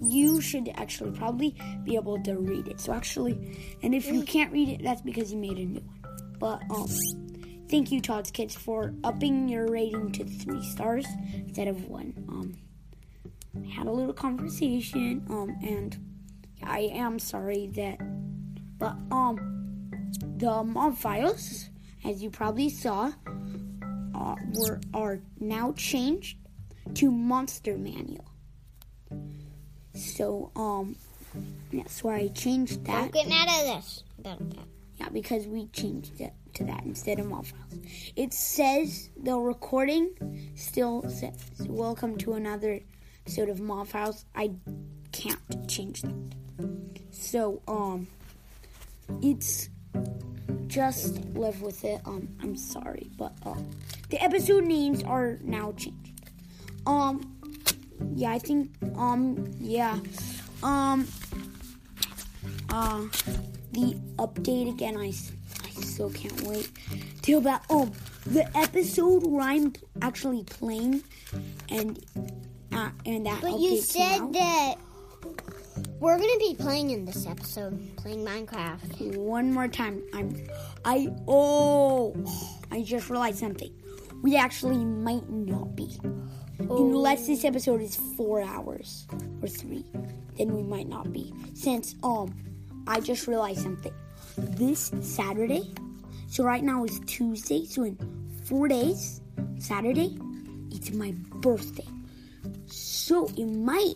You 0.01 0.41
should 0.41 0.71
actually 0.75 1.11
probably 1.13 1.55
be 1.85 1.97
able 1.97 2.19
to 2.23 2.37
read 2.39 2.67
it. 2.67 2.81
So 2.81 2.93
actually, 2.95 3.57
and 3.83 3.95
if 3.95 4.07
you 4.07 4.23
can't 4.23 4.51
read 4.51 4.69
it, 4.71 4.83
that's 4.83 5.03
because 5.03 5.31
you 5.33 5.39
made 5.39 5.59
a 5.59 5.65
new 5.67 5.81
one. 5.81 6.03
But 6.39 6.63
um, 6.71 6.89
thank 7.69 7.93
you, 7.93 8.01
Todd's 8.01 8.31
Kids, 8.31 8.55
for 8.57 8.95
upping 9.05 9.49
your 9.51 9.67
rating 9.69 10.11
to 10.13 10.25
three 10.25 10.65
stars 10.65 11.07
instead 11.35 11.69
of 11.69 11.89
one. 11.89 12.15
Um, 12.29 12.57
I 13.63 13.69
had 13.69 13.87
a 13.87 13.93
little 13.93 14.15
conversation. 14.15 15.27
Um, 15.29 15.57
and 15.63 15.99
I 16.65 16.91
am 16.93 17.19
sorry 17.19 17.69
that, 17.75 17.99
but 18.79 18.97
um, 19.11 20.11
the 20.37 20.63
mob 20.63 20.97
files, 20.97 21.69
as 22.05 22.23
you 22.23 22.31
probably 22.31 22.69
saw, 22.69 23.13
uh, 24.15 24.37
were 24.55 24.81
are 24.95 25.21
now 25.41 25.73
changed 25.73 26.39
to 26.95 27.11
Monster 27.11 27.77
Manual. 27.77 28.25
So 29.95 30.51
um, 30.57 30.97
that's 31.73 32.03
why 32.03 32.17
I 32.17 32.29
changed 32.29 32.85
that. 32.87 33.13
Don't 33.13 33.15
get 33.15 33.29
mad 33.29 33.49
at 33.49 33.77
us 33.77 34.05
about 34.19 34.39
that. 34.51 34.67
Yeah, 34.99 35.09
because 35.09 35.47
we 35.47 35.67
changed 35.69 36.21
it 36.21 36.33
to 36.55 36.65
that 36.65 36.85
instead 36.85 37.19
of 37.19 37.27
mob 37.27 37.47
files. 37.47 37.81
It 38.15 38.33
says 38.33 39.11
the 39.17 39.37
recording 39.37 40.53
still 40.55 41.03
says 41.09 41.35
welcome 41.67 42.17
to 42.19 42.35
another 42.35 42.81
episode 43.25 43.49
of 43.49 43.61
Mob 43.61 43.87
Files, 43.87 44.25
I 44.35 44.51
can't 45.13 45.69
change 45.69 46.03
that. 46.03 46.35
So, 47.11 47.63
um, 47.69 48.07
it's 49.23 49.69
just 50.67 51.25
live 51.35 51.61
with 51.63 51.85
it. 51.85 52.01
Um, 52.05 52.29
I'm 52.43 52.57
sorry, 52.57 53.11
but 53.17 53.33
um, 53.45 53.71
the 54.11 54.23
episode 54.23 54.65
names 54.65 55.03
are 55.03 55.39
now 55.43 55.73
changed. 55.73 56.13
Um, 56.87 57.37
yeah, 58.15 58.33
I 58.33 58.39
think 58.39 58.71
um, 58.97 59.53
yeah, 59.61 59.99
um, 60.63 61.07
uh, 62.71 63.03
the 63.73 63.97
update 64.17 64.71
again. 64.71 64.97
I, 64.97 65.13
I 65.65 65.71
still 65.83 66.11
can't 66.11 66.41
wait 66.43 66.71
till 67.23 67.41
that. 67.43 67.65
Um, 67.71 67.93
the 68.27 68.57
episode 68.57 69.27
where 69.27 69.43
I'm 69.43 69.75
actually 70.01 70.45
playing, 70.45 71.03
and 71.69 72.03
uh, 72.73 72.91
and 73.05 73.27
that. 73.27 73.41
But 73.43 73.61
you 73.61 73.81
said 73.81 74.23
out. 74.23 74.33
that 74.33 74.75
we're 76.01 76.19
gonna 76.19 76.39
be 76.39 76.55
playing 76.59 76.91
in 76.91 77.05
this 77.05 77.27
episode, 77.27 77.97
playing 77.97 78.25
Minecraft. 78.25 79.17
one 79.17 79.53
more 79.53 79.69
time. 79.69 80.03
I'm 80.13 80.37
I 80.85 81.09
oh 81.29 82.15
I 82.71 82.83
just 82.83 83.09
realized 83.09 83.39
something. 83.39 83.73
We 84.23 84.37
actually 84.37 84.85
might 84.85 85.29
not 85.31 85.75
be. 85.77 85.99
Unless 86.59 87.27
this 87.27 87.45
episode 87.45 87.81
is 87.81 87.97
four 88.17 88.43
hours 88.43 89.07
or 89.41 89.49
three. 89.49 89.85
Then 90.37 90.55
we 90.55 90.63
might 90.63 90.89
not 90.89 91.13
be. 91.13 91.33
Since 91.55 91.95
um 92.03 92.35
I 92.87 93.01
just 93.01 93.27
realized 93.27 93.63
something. 93.63 93.95
This 94.37 94.93
Saturday, 95.01 95.73
so 96.27 96.45
right 96.45 96.65
now 96.65 96.85
is 96.85 97.01
Tuesday, 97.07 97.65
so 97.67 97.85
in 97.85 97.97
four 98.45 98.67
days, 98.67 99.21
Saturday, 99.59 100.17
it's 100.71 100.91
my 100.93 101.15
birthday. 101.37 101.87
So 102.67 103.29
it 103.37 103.47
might 103.47 103.95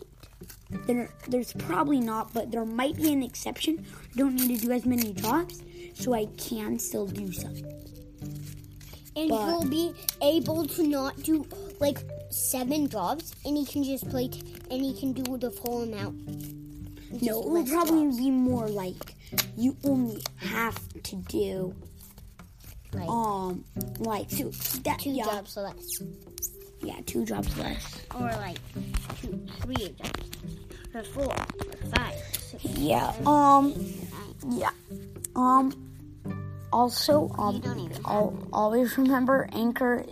there, 0.69 1.09
there's 1.27 1.53
probably 1.53 1.99
not, 1.99 2.33
but 2.33 2.51
there 2.51 2.65
might 2.65 2.95
be 2.97 3.13
an 3.13 3.23
exception. 3.23 3.85
I 4.13 4.17
don't 4.17 4.35
need 4.35 4.59
to 4.59 4.65
do 4.67 4.71
as 4.71 4.85
many 4.85 5.13
jobs, 5.13 5.61
so 5.93 6.13
I 6.13 6.25
can 6.37 6.77
still 6.79 7.07
do 7.07 7.31
some. 7.31 7.55
And 9.15 9.29
But- 9.29 9.45
he'll 9.47 9.69
be 9.69 9.93
able 10.21 10.65
to 10.67 10.83
not 10.87 11.21
do 11.23 11.45
like 11.79 11.99
seven 12.29 12.87
jobs, 12.89 13.33
and 13.45 13.57
he 13.57 13.65
can 13.65 13.83
just 13.83 14.09
play, 14.09 14.27
t- 14.27 14.43
and 14.69 14.81
he 14.81 14.93
can 14.99 15.13
do 15.13 15.37
the 15.37 15.49
full 15.51 15.83
amount. 15.83 16.25
Just 17.11 17.23
No, 17.23 17.41
it 17.41 17.49
will 17.49 17.65
probably 17.65 18.05
jobs. 18.07 18.17
be 18.17 18.31
more 18.31 18.67
like 18.69 19.15
you 19.57 19.75
only 19.85 20.21
have 20.37 20.77
to 21.03 21.15
do 21.27 21.73
like 22.93 23.09
um 23.09 23.63
like 23.99 24.29
two 24.29 24.51
that 24.83 24.99
two 24.99 25.11
yeah, 25.11 25.23
jobs 25.25 25.57
less, 25.57 26.01
yeah 26.81 26.95
two 27.05 27.25
drops 27.25 27.55
less. 27.57 28.01
or 28.15 28.21
like 28.45 28.59
two, 29.21 29.39
three 29.61 29.95
jobs, 29.97 30.29
or 30.93 31.03
four, 31.03 31.25
or 31.25 31.89
five. 31.95 32.15
Six, 32.33 32.63
Yeah. 32.77 33.11
seven, 33.11 33.27
Um. 33.27 33.73
eight. 33.75 34.35
Yeah. 34.49 34.69
Um. 35.35 35.83
Also, 36.71 37.29
um, 37.37 37.55
You 37.55 37.61
don't 37.61 37.79
even 37.79 38.05
al- 38.05 38.37
always 38.51 38.97
remember 38.97 39.47
Anchor 39.53 40.05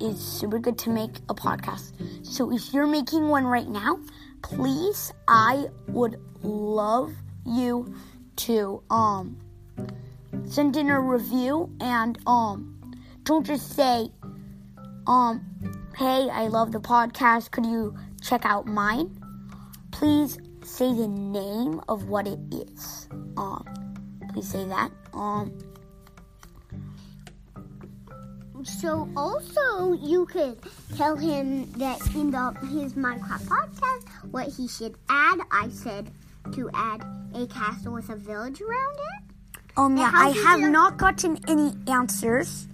is 0.00 0.18
super 0.20 0.58
good 0.58 0.76
to 0.78 0.90
make 0.90 1.18
a 1.28 1.34
podcast. 1.34 1.92
So 2.26 2.50
if 2.52 2.74
you're 2.74 2.88
making 2.88 3.28
one 3.28 3.44
right 3.46 3.68
now, 3.68 4.00
please, 4.42 5.12
I 5.28 5.68
would 5.88 6.20
love 6.42 7.12
you 7.46 7.94
to 8.36 8.82
um 8.90 9.36
send 10.48 10.76
in 10.76 10.90
a 10.90 11.00
review 11.00 11.70
and 11.80 12.18
um 12.26 12.94
don't 13.22 13.46
just 13.46 13.70
say 13.76 14.10
um 15.06 15.40
hey, 15.96 16.28
I 16.30 16.48
love 16.48 16.72
the 16.72 16.80
podcast. 16.80 17.50
Could 17.50 17.66
you 17.66 17.96
check 18.22 18.44
out 18.44 18.66
mine? 18.66 19.18
Please 19.90 20.38
say 20.64 20.92
the 20.92 21.08
name 21.08 21.80
of 21.88 22.08
what 22.08 22.26
it 22.26 22.38
is. 22.50 23.08
Um, 23.36 23.64
please 24.32 24.48
say 24.48 24.64
that. 24.66 24.90
Um, 25.12 25.52
So 28.64 29.08
also 29.16 29.92
you 29.94 30.24
could 30.26 30.56
tell 30.96 31.16
him 31.16 31.70
that 31.72 31.98
in 32.14 32.30
the 32.30 32.54
his 32.70 32.94
Minecraft 32.94 33.42
podcast 33.46 34.06
what 34.30 34.48
he 34.48 34.68
should 34.68 34.94
add. 35.08 35.40
I 35.50 35.68
said 35.68 36.12
to 36.52 36.70
add 36.72 37.04
a 37.34 37.46
castle 37.48 37.94
with 37.94 38.08
a 38.08 38.14
village 38.16 38.60
around 38.60 38.94
it. 38.94 39.34
um, 39.76 39.96
yeah, 39.96 40.12
I 40.14 40.30
have 40.30 40.60
not 40.70 40.96
gotten 40.96 41.38
any 41.48 41.74
answers 41.88 42.68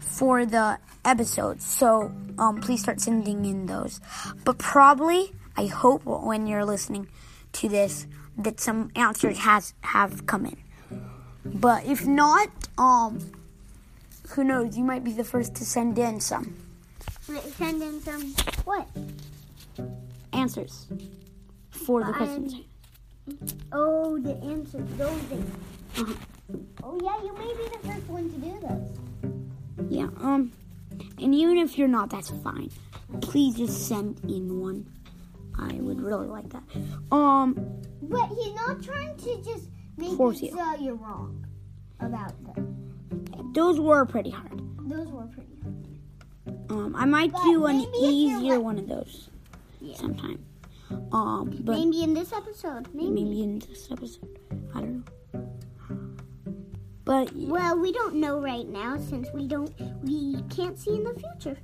for 0.00 0.44
the 0.44 0.78
episodes, 1.04 1.66
so 1.66 2.12
um, 2.38 2.60
please 2.60 2.82
start 2.82 3.00
sending 3.00 3.44
in 3.44 3.66
those. 3.66 4.00
But 4.44 4.58
probably, 4.58 5.32
I 5.56 5.66
hope 5.66 6.04
when 6.04 6.46
you're 6.46 6.64
listening 6.64 7.08
to 7.52 7.68
this 7.68 8.06
that 8.38 8.60
some 8.60 8.90
answers 8.96 9.38
has 9.38 9.74
have 9.82 10.26
come 10.26 10.46
in. 10.46 10.56
But 11.44 11.84
if 11.86 12.06
not, 12.06 12.48
um, 12.78 13.20
who 14.30 14.44
knows? 14.44 14.76
You 14.76 14.84
might 14.84 15.04
be 15.04 15.12
the 15.12 15.24
first 15.24 15.54
to 15.56 15.64
send 15.64 15.98
in 15.98 16.20
some 16.20 16.56
Wait, 17.28 17.42
Send 17.54 17.82
in 17.82 18.00
some 18.00 18.34
what? 18.64 18.88
answers 20.32 20.86
for 21.70 22.02
the 22.04 22.12
questions. 22.12 22.54
Oh, 23.72 24.18
the 24.18 24.34
answers, 24.42 24.88
those 24.96 25.20
things. 25.22 25.50
Uh-huh. 25.98 26.14
Oh 26.82 26.98
yeah, 27.02 27.22
you 27.22 27.32
may 27.34 27.54
be 27.54 27.68
the 27.70 27.88
first 27.88 28.06
one 28.08 28.28
to 28.30 28.36
do 28.38 28.58
those. 28.66 29.09
Yeah, 29.90 30.08
um, 30.20 30.52
and 31.18 31.34
even 31.34 31.58
if 31.58 31.76
you're 31.76 31.88
not, 31.88 32.10
that's 32.10 32.30
fine. 32.30 32.70
Please 33.20 33.56
just 33.56 33.88
send 33.88 34.20
in 34.24 34.60
one. 34.60 34.86
I 35.58 35.74
would 35.74 36.00
really 36.00 36.28
like 36.28 36.48
that. 36.50 36.62
Um, 37.10 37.54
But 38.02 38.28
he's 38.28 38.54
not 38.54 38.82
trying 38.82 39.16
to 39.16 39.42
just 39.42 39.68
make 39.96 40.16
Force 40.16 40.40
you. 40.42 40.52
so 40.52 40.74
you're 40.76 40.94
wrong 40.94 41.44
about 41.98 42.32
them. 42.44 43.52
those 43.52 43.80
were 43.80 44.06
pretty 44.06 44.30
hard. 44.30 44.62
Those 44.88 45.08
were 45.08 45.26
pretty 45.26 45.56
hard. 45.62 46.70
Um, 46.70 46.94
I 46.96 47.04
might 47.04 47.32
But 47.32 47.42
do 47.44 47.66
an 47.66 47.78
maybe 47.78 47.88
if 47.90 48.00
you're 48.02 48.10
easier 48.38 48.54
like- 48.54 48.64
one 48.64 48.78
of 48.78 48.86
those 48.88 49.28
Yeah. 49.80 49.96
sometime. 49.96 50.38
Um, 51.12 51.50
but 51.64 51.78
Maybe 51.78 52.02
in 52.02 52.14
this 52.14 52.32
episode. 52.32 52.88
Maybe. 52.94 53.10
maybe 53.10 53.42
in 53.42 53.58
this 53.58 53.90
episode. 53.90 54.38
I 54.74 54.80
don't 54.80 54.96
know. 54.98 55.02
But 57.04 57.32
Well, 57.34 57.78
we 57.78 57.92
don't 57.92 58.16
know 58.16 58.40
right 58.40 58.68
now 58.68 58.96
since 58.98 59.28
we 59.32 59.46
don't 59.48 59.72
we 60.02 60.42
can't 60.50 60.78
see 60.78 60.96
in 60.96 61.04
the 61.04 61.14
future. 61.14 61.58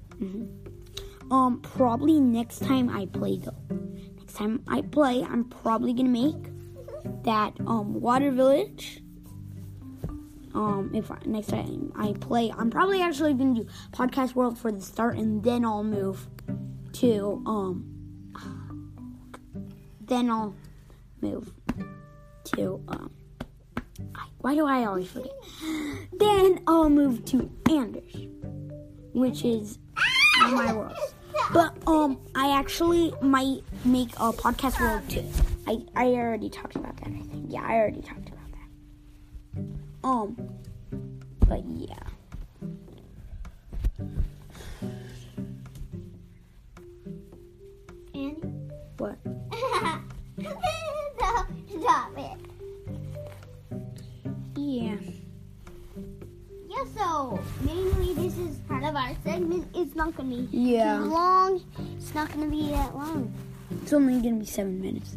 um, 1.30 1.60
probably 1.62 2.20
next 2.20 2.60
time 2.60 2.88
I 2.88 3.06
play 3.06 3.38
though. 3.38 3.76
Next 4.18 4.34
time 4.34 4.62
I 4.66 4.82
play, 4.82 5.22
I'm 5.22 5.44
probably 5.44 5.92
gonna 5.92 6.08
make 6.08 6.50
that 7.24 7.52
um 7.66 8.00
water 8.00 8.30
village. 8.30 9.02
Um, 10.54 10.90
if 10.94 11.10
I, 11.10 11.18
next 11.26 11.48
time 11.48 11.92
I 11.94 12.14
play, 12.14 12.50
I'm 12.56 12.70
probably 12.70 13.02
actually 13.02 13.34
gonna 13.34 13.54
do 13.54 13.66
podcast 13.92 14.34
world 14.34 14.58
for 14.58 14.72
the 14.72 14.80
start, 14.80 15.16
and 15.18 15.42
then 15.44 15.64
I'll 15.66 15.84
move 15.84 16.26
to 16.94 17.42
um. 17.46 17.92
Then 20.00 20.30
I'll 20.30 20.54
move 21.20 21.52
to 22.54 22.80
um. 22.88 23.10
Why 24.46 24.54
do 24.54 24.64
I 24.64 24.84
always 24.84 25.08
forget? 25.08 25.32
Then 26.12 26.60
I'll 26.68 26.88
move 26.88 27.24
to 27.24 27.50
Anders, 27.68 28.14
which 29.12 29.44
is 29.44 29.80
my 30.38 30.72
world. 30.72 30.96
But 31.52 31.76
um, 31.88 32.20
I 32.36 32.56
actually 32.56 33.12
might 33.20 33.64
make 33.84 34.12
a 34.12 34.32
podcast 34.32 34.78
world 34.80 35.02
too. 35.10 35.24
I 35.66 35.78
I 35.96 36.12
already 36.12 36.48
talked 36.48 36.76
about 36.76 36.96
that. 36.98 37.08
I 37.08 37.22
think. 37.22 37.46
Yeah, 37.48 37.62
I 37.66 37.72
already 37.72 38.02
talked 38.02 38.28
about 38.28 38.52
that. 38.52 39.64
Um, 40.04 40.36
but 41.48 41.64
yeah. 41.66 41.96
And 48.14 48.70
What? 48.98 49.18
stop 51.80 52.16
it. 52.16 52.45
Yeah. 54.56 54.96
Yeah, 56.68 56.84
so 56.96 57.40
mainly 57.60 58.14
this 58.14 58.36
is 58.38 58.56
part 58.68 58.84
of 58.84 58.96
our 58.96 59.14
segment. 59.24 59.66
It's 59.74 59.94
not 59.94 60.16
gonna 60.16 60.30
be 60.30 60.48
Yeah. 60.50 60.98
too 60.98 61.04
long. 61.04 61.60
It's 61.96 62.14
not 62.14 62.32
gonna 62.32 62.48
be 62.48 62.70
that 62.70 62.94
long. 62.94 63.32
It's 63.82 63.92
only 63.92 64.20
gonna 64.20 64.40
be 64.40 64.46
seven 64.46 64.80
minutes, 64.80 65.16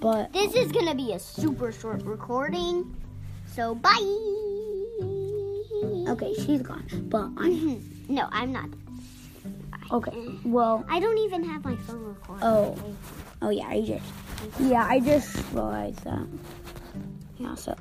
but 0.00 0.32
This 0.32 0.54
is 0.54 0.72
gonna 0.72 0.94
be 0.94 1.12
a 1.12 1.18
super 1.18 1.72
short 1.72 2.02
recording. 2.02 2.94
So 3.46 3.74
bye. 3.74 3.90
okay, 6.08 6.34
she's 6.34 6.62
gone. 6.62 6.86
But 7.08 7.30
I'm 7.36 7.54
mm-hmm. 7.54 8.14
no, 8.14 8.28
I'm 8.32 8.52
not. 8.52 8.70
okay. 9.92 10.34
Well, 10.44 10.84
I 10.88 11.00
don't 11.00 11.18
even 11.18 11.44
have 11.44 11.64
my 11.64 11.76
phone 11.76 12.04
recording. 12.04 12.44
Oh. 12.44 12.76
oh 13.42 13.50
yeah, 13.50 13.68
I 13.68 13.80
just 13.82 14.06
yeah, 14.60 14.84
I 14.84 15.00
just 15.00 15.36
realized 15.52 16.02
that. 16.04 16.26
Yeah, 17.38 17.54
so. 17.54 17.74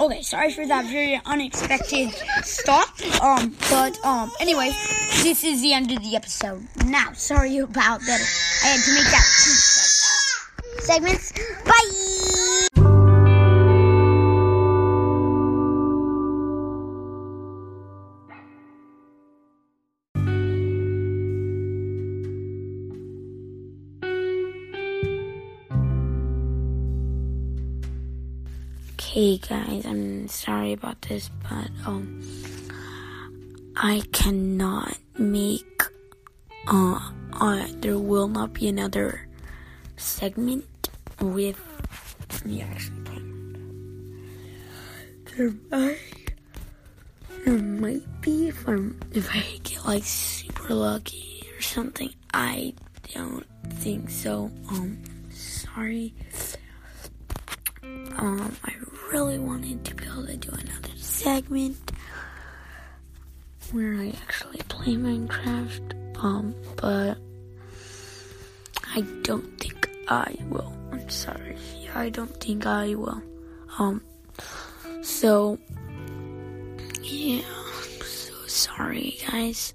Okay, 0.00 0.22
sorry 0.22 0.52
for 0.52 0.64
that 0.64 0.84
very 0.86 1.20
unexpected 1.26 2.10
stop. 2.42 2.88
Um, 3.20 3.56
but 3.68 3.98
um, 4.04 4.30
anyway, 4.40 4.70
this 5.22 5.42
is 5.42 5.60
the 5.60 5.72
end 5.72 5.90
of 5.90 6.00
the 6.02 6.14
episode. 6.14 6.62
Now, 6.84 7.12
sorry 7.14 7.58
about 7.58 8.00
that. 8.02 8.20
I 8.64 8.68
had 8.68 8.80
to 8.84 8.94
make 8.94 9.10
that 9.10 9.26
two 9.42 10.82
segments. 10.82 11.32
Bye. 11.64 12.67
Okay, 29.18 29.38
guys, 29.38 29.84
I'm 29.84 30.28
sorry 30.28 30.74
about 30.74 31.02
this, 31.02 31.28
but 31.42 31.68
um, 31.84 32.22
I 33.74 34.00
cannot 34.12 34.96
make. 35.18 35.82
Uh, 36.68 37.00
uh, 37.32 37.66
there 37.80 37.98
will 37.98 38.28
not 38.28 38.52
be 38.52 38.68
another 38.68 39.26
segment 39.96 40.64
with 41.20 41.58
the 42.44 42.62
action. 42.62 42.94
There 45.36 45.52
might, 45.68 46.34
there 47.44 47.58
might 47.58 48.20
be 48.20 48.46
if 48.46 48.68
I'm 48.68 49.00
if 49.10 49.34
I 49.34 49.42
get 49.64 49.84
like 49.84 50.04
super 50.04 50.72
lucky 50.74 51.42
or 51.56 51.60
something. 51.60 52.14
I 52.32 52.72
don't 53.12 53.44
think 53.82 54.10
so. 54.10 54.52
Um, 54.70 55.02
sorry. 55.32 56.14
Um, 58.16 58.56
I 58.64 58.72
really 59.12 59.38
wanted 59.38 59.84
to 59.84 59.94
be 59.94 60.04
able 60.04 60.26
to 60.26 60.36
do 60.36 60.50
another 60.50 60.88
segment 60.96 61.92
where 63.72 63.94
I 63.94 64.12
actually 64.22 64.60
play 64.68 64.94
Minecraft. 64.94 65.94
Um, 66.22 66.54
but 66.76 67.16
I 68.94 69.00
don't 69.22 69.58
think 69.60 69.88
I 70.08 70.36
will. 70.48 70.72
I'm 70.92 71.08
sorry. 71.08 71.56
I 71.94 72.10
don't 72.10 72.38
think 72.40 72.66
I 72.66 72.94
will. 72.94 73.22
Um, 73.78 74.02
so 75.02 75.58
yeah, 77.02 77.42
I'm 77.42 78.02
so 78.02 78.34
sorry, 78.46 79.18
guys. 79.30 79.74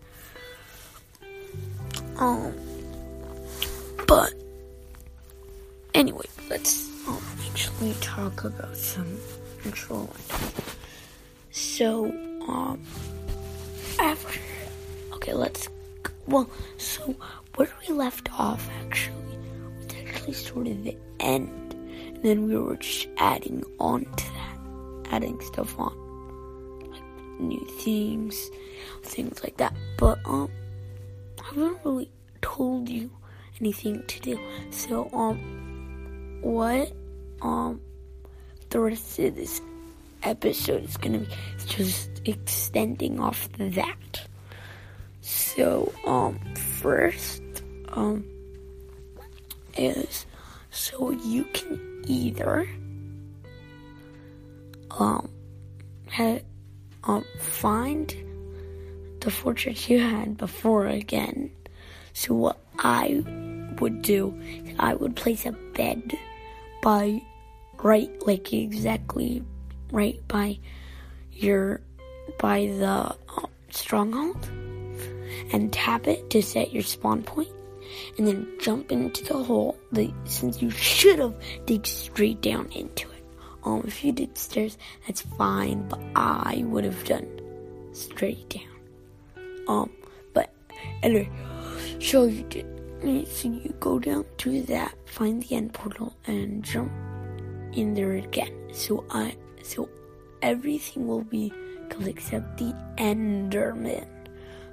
Um, 2.18 2.54
but 4.08 4.34
anyway, 5.94 6.26
let's 6.50 6.93
um, 7.08 7.22
actually 7.50 7.94
talk 8.02 8.44
about 8.44 8.76
some 8.76 9.18
actual. 9.66 10.10
So, 11.52 12.06
um, 12.48 12.82
after 14.00 14.40
okay, 15.14 15.34
let's 15.34 15.70
well, 16.28 16.50
so 16.78 17.16
where 17.56 17.70
we 17.88 17.94
left 17.94 18.32
off 18.40 18.70
actually 18.86 19.38
was 19.78 19.88
actually 20.08 20.34
sort 20.34 20.68
of 20.68 20.84
the 20.84 20.98
end, 21.20 21.74
and 21.74 22.24
then 22.24 22.48
we 22.48 22.58
were 22.58 22.78
just 22.78 23.08
adding 23.18 23.64
on 23.80 24.06
to 24.06 24.26
that, 24.26 25.14
adding 25.14 25.40
stuff 25.42 25.78
on, 25.78 25.94
like 26.92 27.40
new 27.40 27.66
things, 27.82 28.50
things 29.04 29.44
like 29.44 29.58
that. 29.58 29.74
But 29.98 30.20
um, 30.26 30.50
I 31.42 31.48
haven't 31.48 31.78
really 31.84 32.10
told 32.42 32.90
you 32.90 33.12
anything 33.60 34.04
to 34.08 34.20
do. 34.22 34.40
So 34.72 35.10
um, 35.14 35.73
what 36.44 36.92
um 37.42 37.80
the 38.70 38.80
rest 38.80 39.18
of 39.20 39.36
this 39.36 39.62
episode 40.24 40.84
is 40.84 40.98
gonna 40.98 41.20
be 41.20 41.28
just 41.66 42.10
extending 42.26 43.20
off 43.20 43.50
that. 43.58 44.28
So 45.22 45.94
um 46.06 46.40
first 46.56 47.42
um 47.90 48.26
is 49.78 50.26
so 50.72 51.12
you 51.12 51.46
can 51.54 52.04
either 52.08 52.68
um 54.92 55.30
ha 56.12 56.40
um 57.06 57.24
find 57.40 58.16
the 59.22 59.32
fortress 59.32 59.90
you 59.90 60.00
had 60.00 60.38
before 60.38 60.88
again. 60.88 61.52
So 62.14 62.34
what 62.34 62.60
I 62.80 63.24
would 63.80 64.02
do 64.02 64.40
I 64.80 64.94
would 64.94 65.16
place 65.16 65.46
a 65.46 65.52
bed 65.52 66.18
by 66.84 67.22
right 67.82 68.12
like 68.28 68.52
exactly 68.54 69.42
right 69.92 70.20
by 70.28 70.60
your 71.32 71.80
by 72.38 72.68
the 72.68 73.16
um, 73.38 73.48
stronghold 73.72 74.46
and 75.54 75.72
tap 75.72 76.08
it 76.08 76.30
to 76.30 76.44
set 76.44 76.74
your 76.74 76.84
spawn 76.84 77.24
point 77.24 77.50
and 78.18 78.28
then 78.28 78.48
jump 78.60 78.92
into 78.92 79.24
the 79.24 79.34
hole 79.34 79.78
since 80.26 80.62
you 80.62 80.70
should 80.70 81.20
have 81.20 81.36
dig 81.66 81.86
straight 81.88 82.42
down 82.42 82.70
into 82.74 83.10
it. 83.10 83.24
Um 83.64 83.84
if 83.88 84.04
you 84.04 84.12
did 84.12 84.38
stairs 84.38 84.78
that's 85.08 85.22
fine 85.22 85.88
but 85.88 86.02
i 86.16 86.64
would 86.68 86.84
have 86.84 87.04
done 87.06 87.28
straight 87.94 88.50
down. 88.50 88.76
Um 89.68 89.90
but 90.34 90.54
anyway 91.02 91.30
so 92.00 92.26
you 92.26 92.44
did 92.44 92.73
so 93.04 93.50
you 93.50 93.76
go 93.82 94.00
down 94.00 94.24
to 94.38 94.62
that 94.64 94.96
find 95.06 95.44
the 95.44 95.56
end 95.56 95.74
portal 95.74 96.16
and 96.26 96.64
jump 96.64 96.92
in 97.74 97.94
there 97.94 98.14
again. 98.14 98.54
So 98.72 99.04
i 99.10 99.36
so 99.62 99.90
everything 100.42 101.08
will 101.08 101.24
be 101.24 101.52
except 102.06 102.58
the 102.58 102.74
enderman. 102.98 104.08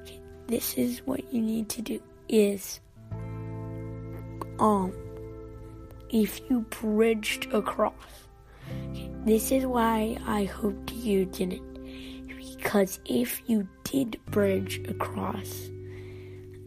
Okay, 0.03 0.21
this 0.47 0.75
is 0.75 1.01
what 1.07 1.33
you 1.33 1.43
need 1.43 1.69
to 1.71 1.83
do 1.83 2.01
is 2.29 2.81
um 4.59 4.93
if 6.11 6.41
you 6.49 6.61
bridged 6.71 7.53
across. 7.53 7.93
Okay, 8.93 9.11
this 9.25 9.51
is 9.51 9.67
why 9.67 10.17
i 10.27 10.45
hoped 10.45 10.93
you 10.93 11.25
didn't. 11.25 11.67
Because 12.57 13.01
if 13.07 13.43
you 13.49 13.67
did 13.85 14.21
bridge 14.31 14.81
across 14.89 15.71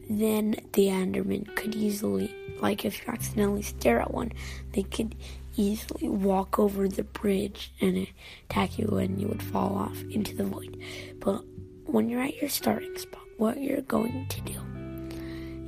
then 0.09 0.55
the 0.73 0.87
enderman 0.87 1.53
could 1.55 1.75
easily 1.75 2.33
like 2.59 2.85
if 2.85 2.99
you 2.99 3.11
accidentally 3.11 3.61
stare 3.61 3.99
at 4.01 4.13
one 4.13 4.31
they 4.73 4.83
could 4.83 5.15
easily 5.55 6.09
walk 6.09 6.57
over 6.57 6.87
the 6.87 7.03
bridge 7.03 7.71
and 7.79 8.07
attack 8.49 8.77
you 8.77 8.87
and 8.97 9.21
you 9.21 9.27
would 9.27 9.43
fall 9.43 9.75
off 9.75 10.01
into 10.09 10.35
the 10.35 10.43
void 10.43 10.81
but 11.19 11.43
when 11.85 12.09
you're 12.09 12.21
at 12.21 12.35
your 12.37 12.49
starting 12.49 12.97
spot 12.97 13.21
what 13.37 13.61
you're 13.61 13.81
going 13.81 14.25
to 14.27 14.41
do 14.41 14.59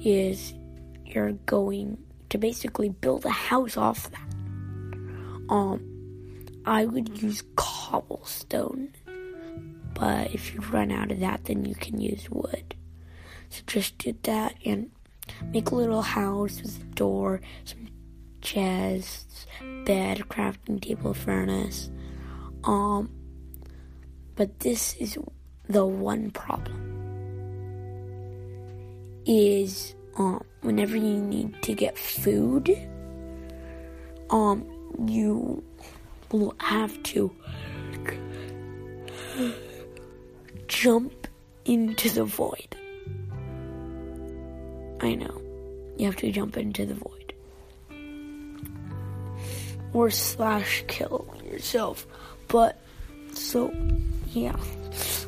is 0.03 0.53
you're 1.05 1.31
going 1.45 1.97
to 2.29 2.37
basically 2.37 2.89
build 2.89 3.25
a 3.25 3.29
house 3.29 3.77
off 3.77 4.09
that. 4.11 4.21
Um, 5.49 5.81
I 6.65 6.85
would 6.85 7.21
use 7.21 7.43
cobblestone, 7.55 8.93
but 9.93 10.33
if 10.33 10.53
you 10.53 10.61
run 10.61 10.91
out 10.91 11.11
of 11.11 11.19
that, 11.19 11.45
then 11.45 11.65
you 11.65 11.75
can 11.75 11.99
use 11.99 12.27
wood. 12.29 12.75
So 13.49 13.61
just 13.67 13.97
do 13.97 14.15
that 14.23 14.55
and 14.65 14.91
make 15.51 15.71
a 15.71 15.75
little 15.75 16.01
house 16.01 16.61
with 16.61 16.81
a 16.81 16.85
door, 16.95 17.41
some 17.63 17.87
chests, 18.41 19.45
bed, 19.85 20.19
crafting 20.29 20.81
table, 20.81 21.13
furnace. 21.13 21.89
Um, 22.63 23.09
but 24.35 24.59
this 24.59 24.95
is 24.95 25.17
the 25.67 25.85
one 25.85 26.31
problem 26.31 26.85
is 29.25 29.95
um 30.17 30.43
whenever 30.61 30.95
you 30.95 31.17
need 31.17 31.61
to 31.63 31.73
get 31.73 31.97
food 31.97 32.69
um 34.29 34.63
you 35.07 35.63
will 36.31 36.53
have 36.59 37.01
to 37.03 37.35
jump 40.67 41.27
into 41.65 42.09
the 42.11 42.23
void 42.23 42.75
i 45.01 45.15
know. 45.15 45.41
You 45.97 46.05
have 46.07 46.15
to 46.17 46.31
jump 46.31 46.57
into 46.57 46.85
the 46.85 46.95
void. 46.95 47.33
Or 49.93 50.09
slash 50.09 50.83
kill 50.87 51.33
yourself. 51.49 52.05
But 52.47 52.79
so 53.33 53.73
yeah. 54.33 54.55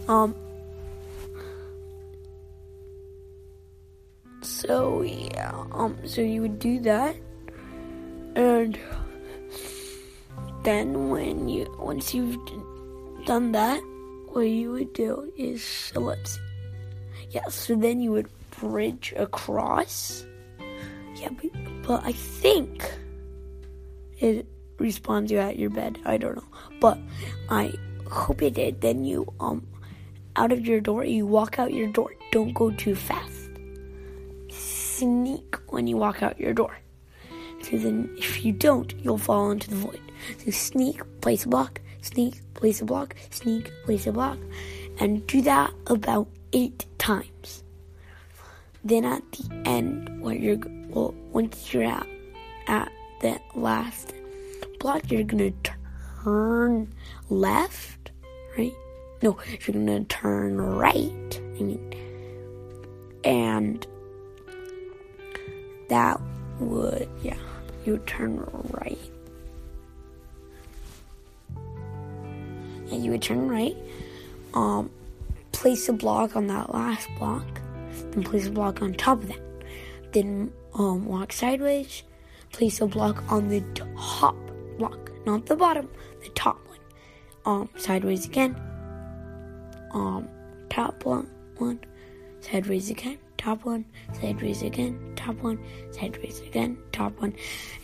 Um 0.07 0.35
So 4.47 5.01
yeah, 5.01 5.65
um, 5.71 5.97
so 6.05 6.21
you 6.21 6.41
would 6.41 6.57
do 6.57 6.79
that, 6.81 7.15
and 8.35 8.77
then 10.63 11.09
when 11.09 11.47
you 11.47 11.67
once 11.79 12.13
you've 12.13 12.37
done 13.25 13.51
that, 13.51 13.79
what 14.33 14.41
you 14.41 14.71
would 14.71 14.93
do 14.93 15.31
is 15.37 15.63
so 15.63 15.99
let's 15.99 16.39
yeah. 17.29 17.47
So 17.49 17.75
then 17.75 17.99
you 17.99 18.11
would 18.11 18.29
bridge 18.59 19.13
across. 19.17 20.25
Yeah, 21.15 21.29
but, 21.29 21.51
but 21.83 22.03
I 22.05 22.11
think 22.11 22.83
it 24.19 24.45
respawns 24.77 25.29
you 25.29 25.39
at 25.39 25.57
your 25.57 25.69
bed. 25.69 25.99
I 26.05 26.17
don't 26.17 26.35
know, 26.35 26.49
but 26.79 26.97
I 27.49 27.73
hope 28.09 28.41
it 28.41 28.53
did. 28.53 28.81
Then 28.81 29.03
you 29.03 29.31
um 29.39 29.65
out 30.35 30.51
of 30.51 30.65
your 30.65 30.79
door. 30.79 31.03
You 31.03 31.25
walk 31.25 31.59
out 31.59 31.73
your 31.73 31.87
door. 31.87 32.13
Don't 32.31 32.53
go 32.53 32.71
too 32.71 32.95
fast. 32.95 33.49
Sneak 34.49 35.55
when 35.69 35.87
you 35.87 35.97
walk 35.97 36.23
out 36.23 36.39
your 36.39 36.53
door. 36.53 36.77
So 37.63 37.77
then, 37.77 38.09
if 38.17 38.45
you 38.45 38.53
don't, 38.53 38.93
you'll 39.03 39.17
fall 39.17 39.51
into 39.51 39.69
the 39.69 39.75
void. 39.75 39.99
So 40.37 40.51
sneak, 40.51 41.01
place 41.21 41.45
a 41.45 41.49
block, 41.49 41.81
sneak, 42.01 42.41
place 42.53 42.81
a 42.81 42.85
block, 42.85 43.15
sneak, 43.29 43.71
place 43.83 44.07
a 44.07 44.11
block, 44.11 44.37
and 44.99 45.25
do 45.27 45.41
that 45.41 45.73
about 45.87 46.27
eight 46.53 46.85
times. 46.97 47.63
Then 48.87 49.03
at 49.03 49.21
the 49.33 49.53
end, 49.65 50.21
when 50.21 50.41
you're 50.41 50.59
well, 50.87 51.13
once 51.33 51.73
you're 51.73 51.83
at 51.83 52.07
at 52.67 52.89
the 53.19 53.37
last 53.53 54.13
block, 54.79 55.11
you're 55.11 55.23
gonna 55.23 55.51
turn 56.23 56.93
left, 57.29 58.11
right? 58.57 58.71
No, 59.21 59.37
you're 59.49 59.73
gonna 59.73 60.05
turn 60.05 60.55
right. 60.55 61.41
I 61.59 61.61
mean, 61.61 61.93
and 63.25 63.85
that 65.89 66.21
would 66.61 67.09
yeah, 67.21 67.35
you 67.85 67.97
turn 68.05 68.41
right. 68.69 68.97
And 72.89 73.03
you 73.03 73.11
would 73.11 73.21
turn 73.21 73.49
right. 73.49 73.75
Um, 74.53 74.89
place 75.51 75.89
a 75.89 75.93
block 75.93 76.37
on 76.37 76.47
that 76.47 76.73
last 76.73 77.09
block, 77.19 77.43
then 78.11 78.23
place 78.23 78.47
a 78.47 78.51
block 78.51 78.81
on 78.81 78.93
top 78.93 79.21
of 79.21 79.27
that. 79.29 79.41
Then 80.11 80.51
um, 80.73 81.05
walk 81.05 81.33
sideways, 81.33 82.03
place 82.51 82.81
a 82.81 82.87
block 82.87 83.23
on 83.31 83.49
the 83.49 83.61
top 84.05 84.35
block, 84.77 85.11
not 85.25 85.45
the 85.45 85.55
bottom, 85.55 85.89
the 86.23 86.29
top 86.29 86.59
one. 86.67 86.79
Um, 87.45 87.69
sideways 87.77 88.25
again. 88.25 88.55
Um, 89.91 90.27
top 90.69 91.05
one, 91.05 91.29
one, 91.57 91.79
sideways 92.41 92.89
again, 92.89 93.17
top 93.37 93.65
one, 93.65 93.85
sideways 94.19 94.61
again, 94.61 95.13
top 95.15 95.35
one, 95.37 95.59
sideways 95.91 96.41
again, 96.41 96.77
top 96.91 97.19
one. 97.21 97.33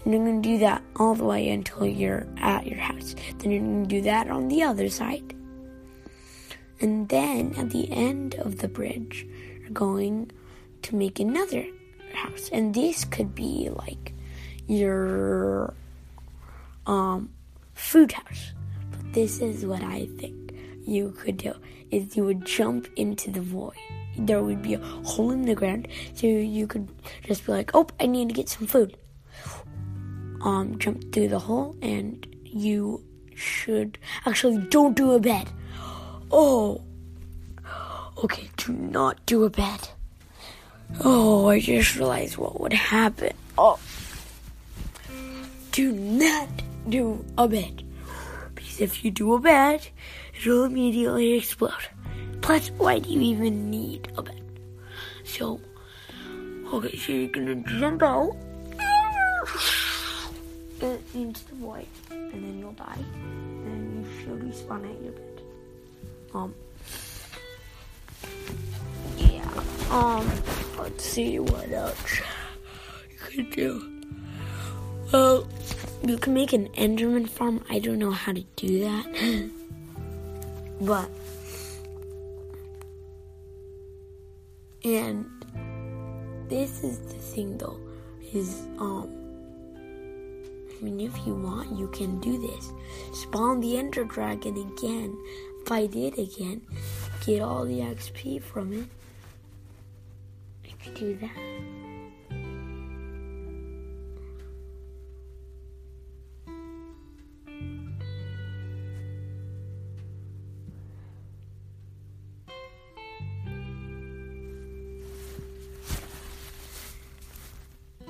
And 0.04 0.14
you're 0.14 0.26
gonna 0.26 0.42
do 0.42 0.58
that 0.60 0.84
all 0.98 1.16
the 1.16 1.24
way 1.24 1.50
until 1.50 1.86
you're 1.86 2.28
at 2.38 2.68
your 2.68 2.80
house. 2.80 3.16
Then 3.38 3.52
you're 3.52 3.62
gonna 3.62 3.86
do 3.86 4.02
that 4.02 4.30
on 4.30 4.48
the 4.48 4.64
other 4.64 4.90
side. 4.90 5.34
And 6.82 7.08
then 7.08 7.54
at 7.58 7.70
the 7.70 7.90
end 7.92 8.36
of 8.36 8.58
the 8.58 8.68
bridge, 8.68 9.26
going 9.74 10.32
to 10.84 10.96
make 10.96 11.20
another 11.20 11.66
house. 12.14 12.50
And 12.52 12.74
this 12.74 13.06
could 13.06 13.34
be 13.36 13.70
like 13.70 14.14
your 14.68 15.74
um 16.86 17.30
food 17.74 18.12
house. 18.12 18.54
But 18.92 19.14
this 19.14 19.40
is 19.40 19.66
what 19.66 19.84
I 19.84 20.08
think 20.18 20.56
you 20.86 21.12
could 21.12 21.38
do 21.38 21.54
is 21.92 22.18
you 22.18 22.26
would 22.26 22.46
jump 22.46 22.88
into 22.96 23.32
the 23.32 23.42
void. 23.42 23.74
There 24.18 24.44
would 24.44 24.62
be 24.62 24.76
a 24.76 24.80
hole 24.80 25.32
in 25.32 25.44
the 25.44 25.56
ground, 25.56 25.88
so 26.14 26.28
you 26.28 26.68
could 26.68 26.88
just 27.24 27.46
be 27.46 27.52
like, 27.52 27.72
"Oh, 27.74 27.88
I 28.00 28.06
need 28.06 28.30
to 28.30 28.36
get 28.36 28.50
some 28.50 28.68
food." 28.68 28.98
Um, 30.42 30.78
jump 30.78 31.12
through 31.12 31.30
the 31.30 31.40
hole, 31.40 31.76
and 31.82 32.28
you 32.44 33.04
should 33.34 33.98
actually 34.26 34.58
don't 34.70 34.96
do 34.96 35.14
a 35.14 35.20
bed. 35.20 35.50
Oh, 36.32 36.84
okay. 38.24 38.50
Do 38.58 38.74
not 38.74 39.26
do 39.26 39.44
a 39.44 39.50
bed. 39.50 39.90
Oh, 41.04 41.48
I 41.48 41.60
just 41.60 41.96
realized 41.96 42.38
what 42.38 42.60
would 42.60 42.74
happen. 42.74 43.34
Oh, 43.58 43.80
do 45.72 45.92
not 45.92 46.50
do 46.88 47.26
a 47.38 47.48
bed. 47.48 47.84
Because 48.54 48.82
if 48.82 49.04
you 49.04 49.12
do 49.12 49.34
a 49.34 49.40
bed, 49.40 49.88
it'll 50.40 50.66
immediately 50.66 51.34
explode. 51.34 51.90
Plus, 52.42 52.70
why 52.78 53.00
do 53.00 53.10
you 53.10 53.22
even 53.22 53.70
need 53.70 54.12
a 54.18 54.22
bed? 54.22 54.42
So, 55.24 55.60
okay, 56.74 56.98
so 56.98 57.12
you're 57.14 57.30
gonna 57.30 57.56
jump 57.80 58.04
out 58.04 58.36
into 61.14 61.46
the 61.48 61.56
void, 61.56 61.88
and 62.12 62.34
then 62.34 62.60
you'll 62.60 62.74
die, 62.74 63.00
and 63.22 64.06
you 64.06 64.12
should 64.20 64.40
respawn 64.42 64.84
at 64.84 65.02
your 65.02 65.14
bed. 65.14 65.42
Um, 66.34 66.54
um, 69.94 70.30
let's 70.80 71.06
see 71.06 71.40
what 71.40 71.72
else 71.72 72.20
you 73.10 73.18
could 73.18 73.52
do. 73.52 74.04
Well, 75.12 75.48
you 76.04 76.18
can 76.18 76.34
make 76.34 76.52
an 76.54 76.70
Enderman 76.70 77.30
farm. 77.30 77.64
I 77.70 77.80
don't 77.80 78.00
know 78.00 78.12
how 78.12 78.34
to 78.34 78.44
do 78.56 78.80
that, 78.80 79.52
but 80.82 81.10
and 84.84 85.30
this 86.50 86.84
is 86.84 87.00
the 87.00 87.14
thing 87.14 87.58
though 87.58 87.80
is 88.34 88.64
um 88.80 89.10
I 89.80 90.84
mean 90.84 91.00
if 91.00 91.16
you 91.26 91.36
want 91.36 91.78
you 91.78 91.88
can 91.90 92.20
do 92.20 92.38
this 92.38 92.72
spawn 93.14 93.62
the 93.62 93.78
ender 93.78 94.04
dragon 94.04 94.58
again 94.58 95.18
fight 95.66 95.96
it 95.96 96.18
again 96.18 96.62
get 97.26 97.42
all 97.42 97.64
the 97.64 97.80
XP 97.80 98.42
from 98.42 98.74
it 98.74 98.86
do 100.92 101.16
that 101.16 101.54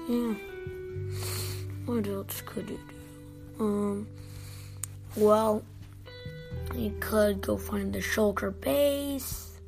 Yeah. 0.07 0.33
What 1.85 2.05
else 2.07 2.41
could 2.45 2.69
you 2.69 2.79
do? 3.57 3.63
Um. 3.63 4.07
Well, 5.15 5.63
you 6.75 6.93
could 6.99 7.39
go 7.39 7.55
find 7.55 7.93
the 7.93 7.99
shulker 7.99 8.51
base, 8.59 9.59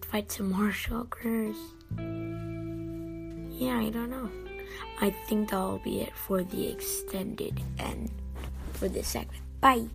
fight 0.00 0.32
some 0.32 0.52
more 0.52 0.70
shulkers. 0.70 1.73
Yeah, 1.98 3.78
I 3.78 3.90
don't 3.90 4.10
know. 4.10 4.30
I 5.00 5.10
think 5.28 5.50
that'll 5.50 5.78
be 5.78 6.00
it 6.02 6.14
for 6.16 6.42
the 6.42 6.68
extended 6.68 7.60
end 7.78 8.10
for 8.72 8.88
this 8.88 9.08
segment. 9.08 9.42
Bye. 9.60 9.86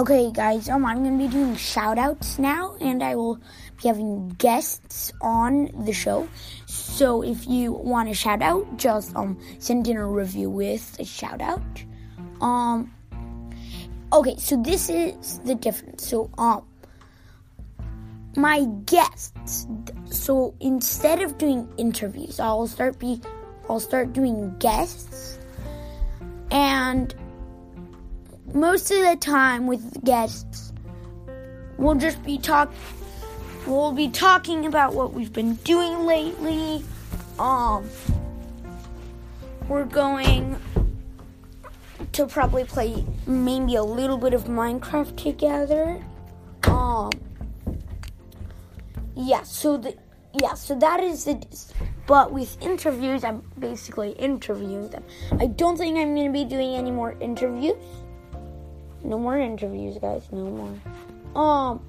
Okay, 0.00 0.30
guys, 0.32 0.70
um, 0.70 0.86
I'm 0.86 1.04
going 1.04 1.18
to 1.18 1.26
be 1.26 1.30
doing 1.30 1.54
shout 1.56 1.98
outs 1.98 2.38
now, 2.38 2.74
and 2.80 3.02
I 3.02 3.16
will 3.16 3.36
be 3.36 3.88
having 3.88 4.30
guests 4.30 5.12
on 5.20 5.68
the 5.84 5.92
show. 5.92 6.26
So 6.64 7.20
if 7.20 7.46
you 7.46 7.72
want 7.72 8.08
a 8.08 8.14
shout 8.14 8.40
out, 8.40 8.78
just 8.78 9.14
um, 9.14 9.38
send 9.58 9.86
in 9.88 9.98
a 9.98 10.08
review 10.08 10.48
with 10.48 10.96
a 10.98 11.04
shout 11.04 11.42
out. 11.42 11.60
Um, 12.40 12.90
okay, 14.10 14.36
so 14.38 14.56
this 14.56 14.88
is 14.88 15.40
the 15.40 15.54
difference. 15.54 16.08
So, 16.08 16.30
um, 16.38 16.66
my 18.36 18.64
guests. 18.86 19.66
So 20.06 20.54
instead 20.60 21.20
of 21.20 21.36
doing 21.36 21.70
interviews, 21.76 22.40
I'll 22.40 22.66
start 22.68 22.98
be, 22.98 23.20
I'll 23.68 23.80
start 23.80 24.14
doing 24.14 24.56
guests, 24.56 25.38
and 26.50 27.14
most 28.54 28.90
of 28.90 29.00
the 29.00 29.16
time 29.16 29.66
with 29.66 30.04
guests, 30.04 30.72
we'll 31.76 31.94
just 31.94 32.22
be 32.22 32.38
talk. 32.38 32.72
We'll 33.66 33.92
be 33.92 34.08
talking 34.08 34.66
about 34.66 34.94
what 34.94 35.12
we've 35.12 35.32
been 35.32 35.54
doing 35.56 36.06
lately. 36.06 36.84
Um, 37.38 37.88
we're 39.68 39.84
going 39.84 40.56
to 42.12 42.26
probably 42.26 42.64
play 42.64 43.04
maybe 43.26 43.76
a 43.76 43.82
little 43.82 44.18
bit 44.18 44.34
of 44.34 44.44
Minecraft 44.44 45.16
together. 45.16 46.02
Um, 46.64 47.10
yeah. 49.14 49.42
So 49.42 49.76
the 49.76 49.94
yeah. 50.40 50.54
So 50.54 50.78
that 50.78 51.00
is 51.00 51.24
the. 51.24 51.44
But 52.06 52.32
with 52.32 52.60
interviews, 52.60 53.22
I'm 53.22 53.42
basically 53.58 54.10
interviewing 54.12 54.88
them. 54.88 55.04
I 55.38 55.46
don't 55.46 55.76
think 55.76 55.96
I'm 55.96 56.14
going 56.14 56.26
to 56.26 56.32
be 56.32 56.44
doing 56.44 56.74
any 56.74 56.90
more 56.90 57.12
interviews. 57.20 57.76
No 59.02 59.18
more 59.18 59.38
interviews, 59.38 59.98
guys. 59.98 60.22
No 60.30 60.50
more. 60.50 61.40
Um, 61.42 61.80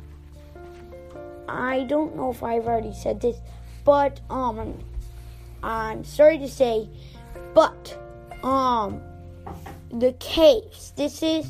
I 1.47 1.83
don't 1.83 2.15
know 2.15 2.31
if 2.31 2.43
I've 2.43 2.65
already 2.65 2.93
said 2.93 3.21
this, 3.21 3.37
but 3.83 4.21
um, 4.29 4.77
I'm, 5.63 6.03
sorry 6.03 6.37
to 6.39 6.47
say, 6.47 6.87
but 7.53 7.97
um, 8.43 9.01
the 9.91 10.13
caves. 10.13 10.93
This 10.95 11.21
is 11.21 11.45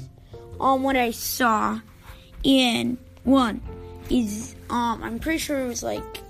um 0.59 0.83
what 0.83 0.95
I 0.95 1.11
saw 1.11 1.79
in 2.43 2.97
one 3.23 3.61
is 4.09 4.55
um 4.69 5.03
I'm 5.03 5.19
pretty 5.19 5.37
sure 5.39 5.59
it 5.59 5.67
was 5.67 5.83
like 5.83 6.21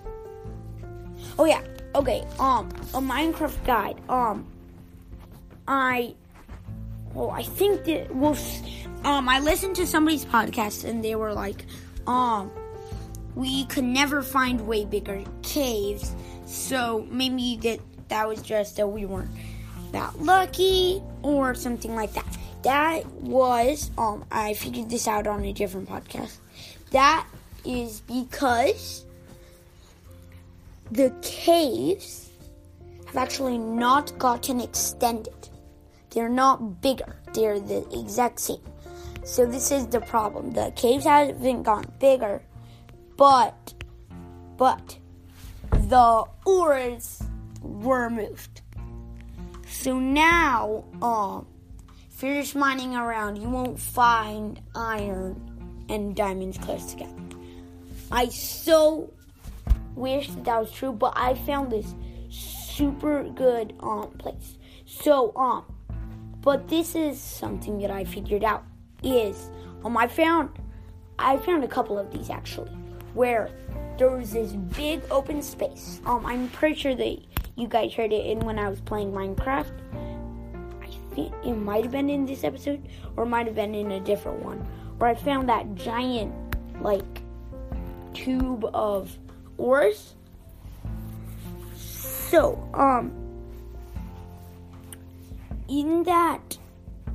oh 1.39 1.45
yeah 1.45 1.61
okay 1.95 2.23
um 2.39 2.69
a 2.93 2.99
Minecraft 2.99 3.63
guide 3.65 4.01
um 4.09 4.45
I 5.67 6.15
well 7.13 7.31
I 7.31 7.43
think 7.43 7.85
that 7.85 8.13
well 8.15 8.37
um 9.03 9.27
I 9.29 9.39
listened 9.39 9.75
to 9.77 9.87
somebody's 9.87 10.25
podcast 10.25 10.83
and 10.83 11.03
they 11.03 11.15
were 11.15 11.33
like 11.33 11.65
um 12.07 12.51
we 13.35 13.65
could 13.65 13.83
never 13.85 14.21
find 14.21 14.67
way 14.67 14.85
bigger 14.85 15.23
caves 15.41 16.13
so 16.45 17.07
maybe 17.09 17.57
that 17.63 17.79
that 18.09 18.27
was 18.27 18.41
just 18.41 18.75
that 18.77 18.87
we 18.87 19.05
weren't 19.05 19.31
that 19.91 20.19
lucky 20.19 21.01
or 21.21 21.53
something 21.53 21.95
like 21.95 22.13
that. 22.13 22.37
That 22.63 23.05
was 23.21 23.89
um 23.97 24.25
I 24.31 24.53
figured 24.53 24.89
this 24.89 25.07
out 25.07 25.27
on 25.27 25.43
a 25.45 25.53
different 25.53 25.89
podcast. 25.89 26.37
That 26.91 27.25
is 27.65 28.01
because 28.01 29.05
the 30.91 31.13
caves 31.21 32.29
have 33.07 33.17
actually 33.17 33.57
not 33.57 34.17
gotten 34.19 34.59
extended. 34.59 35.49
They're 36.09 36.29
not 36.29 36.81
bigger. 36.81 37.15
They're 37.33 37.59
the 37.59 37.87
exact 37.97 38.39
same. 38.39 38.59
So 39.23 39.45
this 39.45 39.71
is 39.71 39.87
the 39.87 40.01
problem. 40.01 40.51
The 40.51 40.73
caves 40.75 41.05
haven't 41.05 41.63
gotten 41.63 41.91
bigger, 41.99 42.41
but 43.17 43.73
but 44.57 44.97
the 45.71 46.25
ores 46.45 47.21
were 47.61 48.09
moved. 48.09 48.61
So 49.67 49.99
now, 49.99 50.83
um, 51.01 51.47
if 52.11 52.23
you're 52.23 52.41
just 52.41 52.55
mining 52.55 52.95
around, 52.95 53.37
you 53.37 53.49
won't 53.49 53.79
find 53.79 54.59
iron 54.75 55.85
and 55.89 56.15
diamonds 56.15 56.57
close 56.57 56.85
together. 56.91 57.13
I 58.11 58.27
so 58.27 59.13
wish 59.95 60.29
that, 60.29 60.43
that 60.45 60.59
was 60.59 60.71
true, 60.71 60.91
but 60.91 61.13
I 61.15 61.35
found 61.35 61.71
this 61.71 61.93
super 62.29 63.23
good 63.23 63.73
um 63.81 64.09
place. 64.17 64.57
So 64.85 65.31
um, 65.35 65.65
but 66.41 66.67
this 66.67 66.95
is 66.95 67.19
something 67.19 67.79
that 67.79 67.91
I 67.91 68.03
figured 68.03 68.43
out 68.43 68.63
is 69.03 69.49
um 69.83 69.97
I 69.97 70.07
found 70.07 70.49
I 71.19 71.37
found 71.37 71.63
a 71.63 71.67
couple 71.67 71.97
of 71.97 72.11
these 72.11 72.29
actually 72.29 72.71
where 73.13 73.49
there 73.97 74.09
was 74.09 74.31
this 74.31 74.53
big 74.53 75.03
open 75.11 75.41
space. 75.41 76.01
Um, 76.05 76.25
I'm 76.25 76.49
pretty 76.49 76.75
sure 76.75 76.95
that 76.95 77.17
you 77.55 77.67
guys 77.67 77.93
heard 77.93 78.11
it 78.11 78.25
in 78.25 78.39
when 78.39 78.57
I 78.57 78.69
was 78.69 78.81
playing 78.81 79.11
Minecraft. 79.11 79.71
I 80.81 81.15
think 81.15 81.33
it 81.45 81.53
might 81.53 81.83
have 81.83 81.91
been 81.91 82.09
in 82.09 82.25
this 82.25 82.43
episode 82.43 82.87
or 83.15 83.25
might 83.25 83.45
have 83.45 83.55
been 83.55 83.75
in 83.75 83.91
a 83.91 83.99
different 83.99 84.41
one 84.43 84.57
where 84.97 85.09
I 85.09 85.15
found 85.15 85.49
that 85.49 85.75
giant 85.75 86.33
like 86.81 87.21
tube 88.13 88.65
of 88.73 89.17
ores. 89.57 90.15
So, 91.75 92.67
um, 92.73 93.11
in 95.67 96.03
that 96.03 96.57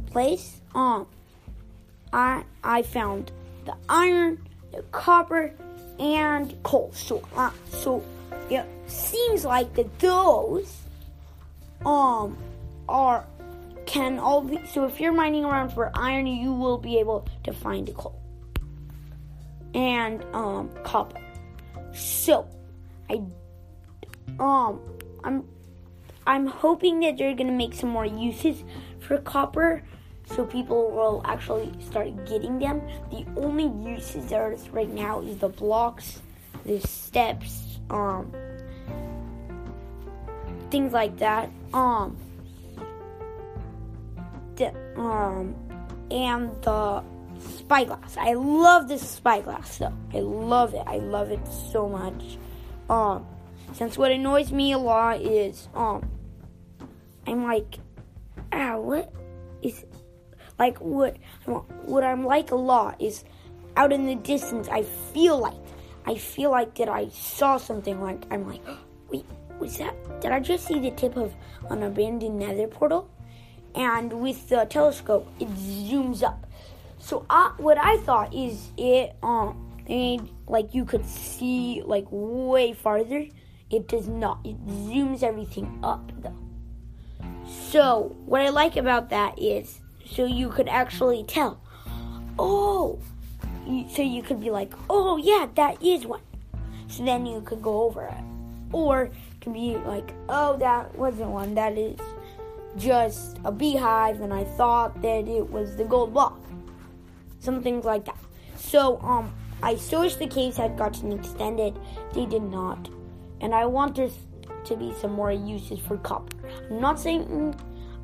place, 0.07 0.61
um, 0.75 1.07
I 2.13 2.45
I 2.63 2.83
found 2.83 3.33
the 3.65 3.75
iron, 3.89 4.47
the 4.73 4.83
copper, 4.93 5.53
and 5.99 6.55
coal. 6.63 6.91
So, 6.95 7.23
uh, 7.37 7.51
so 7.71 8.03
it 8.51 8.65
seems 8.87 9.45
like 9.45 9.75
that 9.75 9.99
those 9.99 10.83
um 11.85 12.37
are 12.89 13.27
can 13.87 14.19
all 14.19 14.43
be. 14.43 14.61
So 14.67 14.85
if 14.85 15.01
you're 15.01 15.13
mining 15.13 15.45
around 15.45 15.71
for 15.71 15.91
iron, 15.95 16.27
you 16.27 16.53
will 16.53 16.79
be 16.79 16.99
able 16.99 17.27
to 17.45 17.53
find 17.53 17.93
coal 17.95 18.21
and 19.75 20.25
um 20.33 20.71
copper. 20.83 21.21
So, 21.95 22.49
I 23.11 23.23
um 24.39 24.81
I'm 25.25 25.45
I'm 26.27 26.47
hoping 26.47 27.01
that 27.01 27.17
they're 27.17 27.35
gonna 27.35 27.53
make 27.53 27.75
some 27.75 27.91
more 27.91 28.07
uses 28.07 28.65
for 29.01 29.19
copper 29.19 29.83
so 30.27 30.45
people 30.45 30.91
will 30.91 31.23
actually 31.25 31.73
start 31.81 32.27
getting 32.27 32.59
them. 32.59 32.83
The 33.11 33.25
only 33.37 33.71
uses 33.89 34.27
there 34.27 34.53
is 34.53 34.69
right 34.71 34.91
now 34.91 35.21
is 35.21 35.39
the 35.39 35.49
blocks, 35.49 36.21
the 36.65 36.81
steps, 36.81 37.79
um 37.91 38.33
things 40.71 40.93
like 40.93 41.17
that. 41.19 41.51
Um 41.73 42.17
the, 44.57 44.75
um 44.99 45.55
and 46.11 46.51
the 46.63 47.03
spyglass. 47.39 48.17
I 48.17 48.35
love 48.35 48.89
this 48.89 49.09
spyglass 49.09 49.79
though. 49.79 49.93
I 50.13 50.21
love 50.21 50.75
it. 50.75 50.83
I 50.87 50.99
love 50.99 51.31
it 51.31 51.47
so 51.47 51.89
much. 51.89 52.39
Um 52.91 53.27
since 53.75 53.97
what 53.97 54.11
annoys 54.11 54.51
me 54.51 54.73
a 54.73 54.79
lot 54.79 55.21
is 55.21 55.69
um 55.75 56.09
I'm 57.27 57.45
like 57.45 57.79
ah 58.53 58.77
what 58.77 59.13
is 59.63 59.85
like 60.59 60.79
what 60.79 61.17
what 61.85 62.05
I'm 62.05 62.25
like 62.25 62.51
a 62.51 62.57
lot 62.57 63.01
is 63.01 63.25
out 63.77 63.93
in 63.93 64.07
the 64.07 64.15
distance 64.15 64.69
I 64.69 64.83
feel 64.83 65.39
like 65.39 65.55
I 66.07 66.15
feel 66.17 66.51
like 66.51 66.75
that 66.77 66.89
I 66.89 67.09
saw 67.09 67.57
something 67.57 68.01
like 68.01 68.25
I'm 68.31 68.49
like 68.49 68.63
wait 69.11 69.25
was 69.59 69.79
that 69.79 69.95
did 70.21 70.33
I 70.33 70.41
just 70.41 70.67
see 70.67 70.79
the 70.79 70.91
tip 70.91 71.17
of 71.17 71.35
an 71.71 71.83
abandoned 71.83 72.39
nether 72.39 72.67
portal? 72.67 73.11
And 73.75 74.13
with 74.21 74.49
the 74.49 74.65
telescope 74.65 75.29
it 75.39 75.49
zooms 75.55 76.23
up. 76.23 76.47
So 76.99 77.27
I, 77.29 77.53
what 77.59 77.79
I 77.79 77.99
thought 77.99 78.35
is 78.35 78.71
it 78.77 79.17
um 79.23 79.63
made 79.89 80.29
like 80.47 80.75
you 80.75 80.85
could 80.85 81.05
see 81.07 81.83
like 81.85 82.07
way 82.11 82.73
farther. 82.73 83.27
It 83.71 83.89
does 83.89 84.09
not 84.09 84.41
it 84.45 84.65
zooms 84.67 85.23
everything 85.23 85.81
up 85.83 86.13
though. 86.23 86.47
So, 87.47 88.17
what 88.25 88.41
I 88.41 88.49
like 88.49 88.77
about 88.77 89.11
that 89.11 89.39
is 89.39 89.81
so 90.09 90.25
you 90.25 90.49
could 90.49 90.69
actually 90.69 91.25
tell. 91.25 91.61
Oh, 92.39 92.99
so 93.91 94.03
you 94.03 94.23
could 94.23 94.41
be 94.41 94.51
like, 94.51 94.73
oh 94.89 95.17
yeah, 95.17 95.49
that 95.55 95.83
is 95.83 96.07
one. 96.07 96.21
So 96.89 97.05
then 97.05 97.27
you 97.27 97.41
could 97.41 97.63
go 97.63 97.83
over 97.83 98.05
it, 98.05 98.25
or 98.73 99.05
it 99.05 99.13
could 99.41 99.55
be 99.55 99.77
like, 99.77 100.13
oh, 100.29 100.57
that 100.59 100.97
wasn't 100.97 101.31
one. 101.31 101.55
That 101.55 101.77
is 101.77 101.99
just 102.77 103.39
a 103.45 103.51
beehive, 103.51 104.21
and 104.21 104.33
I 104.33 104.45
thought 104.45 105.01
that 105.03 105.27
it 105.27 105.51
was 105.51 105.77
the 105.77 105.85
gold 105.85 106.13
block. 106.13 106.41
Some 107.41 107.63
things 107.63 107.85
like 107.85 108.05
that. 108.05 108.19
So, 108.57 108.99
um, 109.01 109.33
I 109.63 109.77
so 109.77 110.01
wish 110.01 110.17
the 110.17 110.27
caves 110.27 110.57
had 110.57 110.77
gotten 110.77 111.13
extended. 111.13 111.79
They 112.13 112.27
did 112.27 112.43
not, 112.43 112.89
and 113.41 113.55
I 113.55 113.67
want 113.67 113.97
there 113.97 114.11
to 114.65 114.77
be 114.77 114.93
some 115.01 115.13
more 115.13 115.33
uses 115.33 115.81
for 115.81 115.97
copper. 115.99 116.37
I'm 116.71 116.81
not 116.81 117.01
saying 117.01 117.55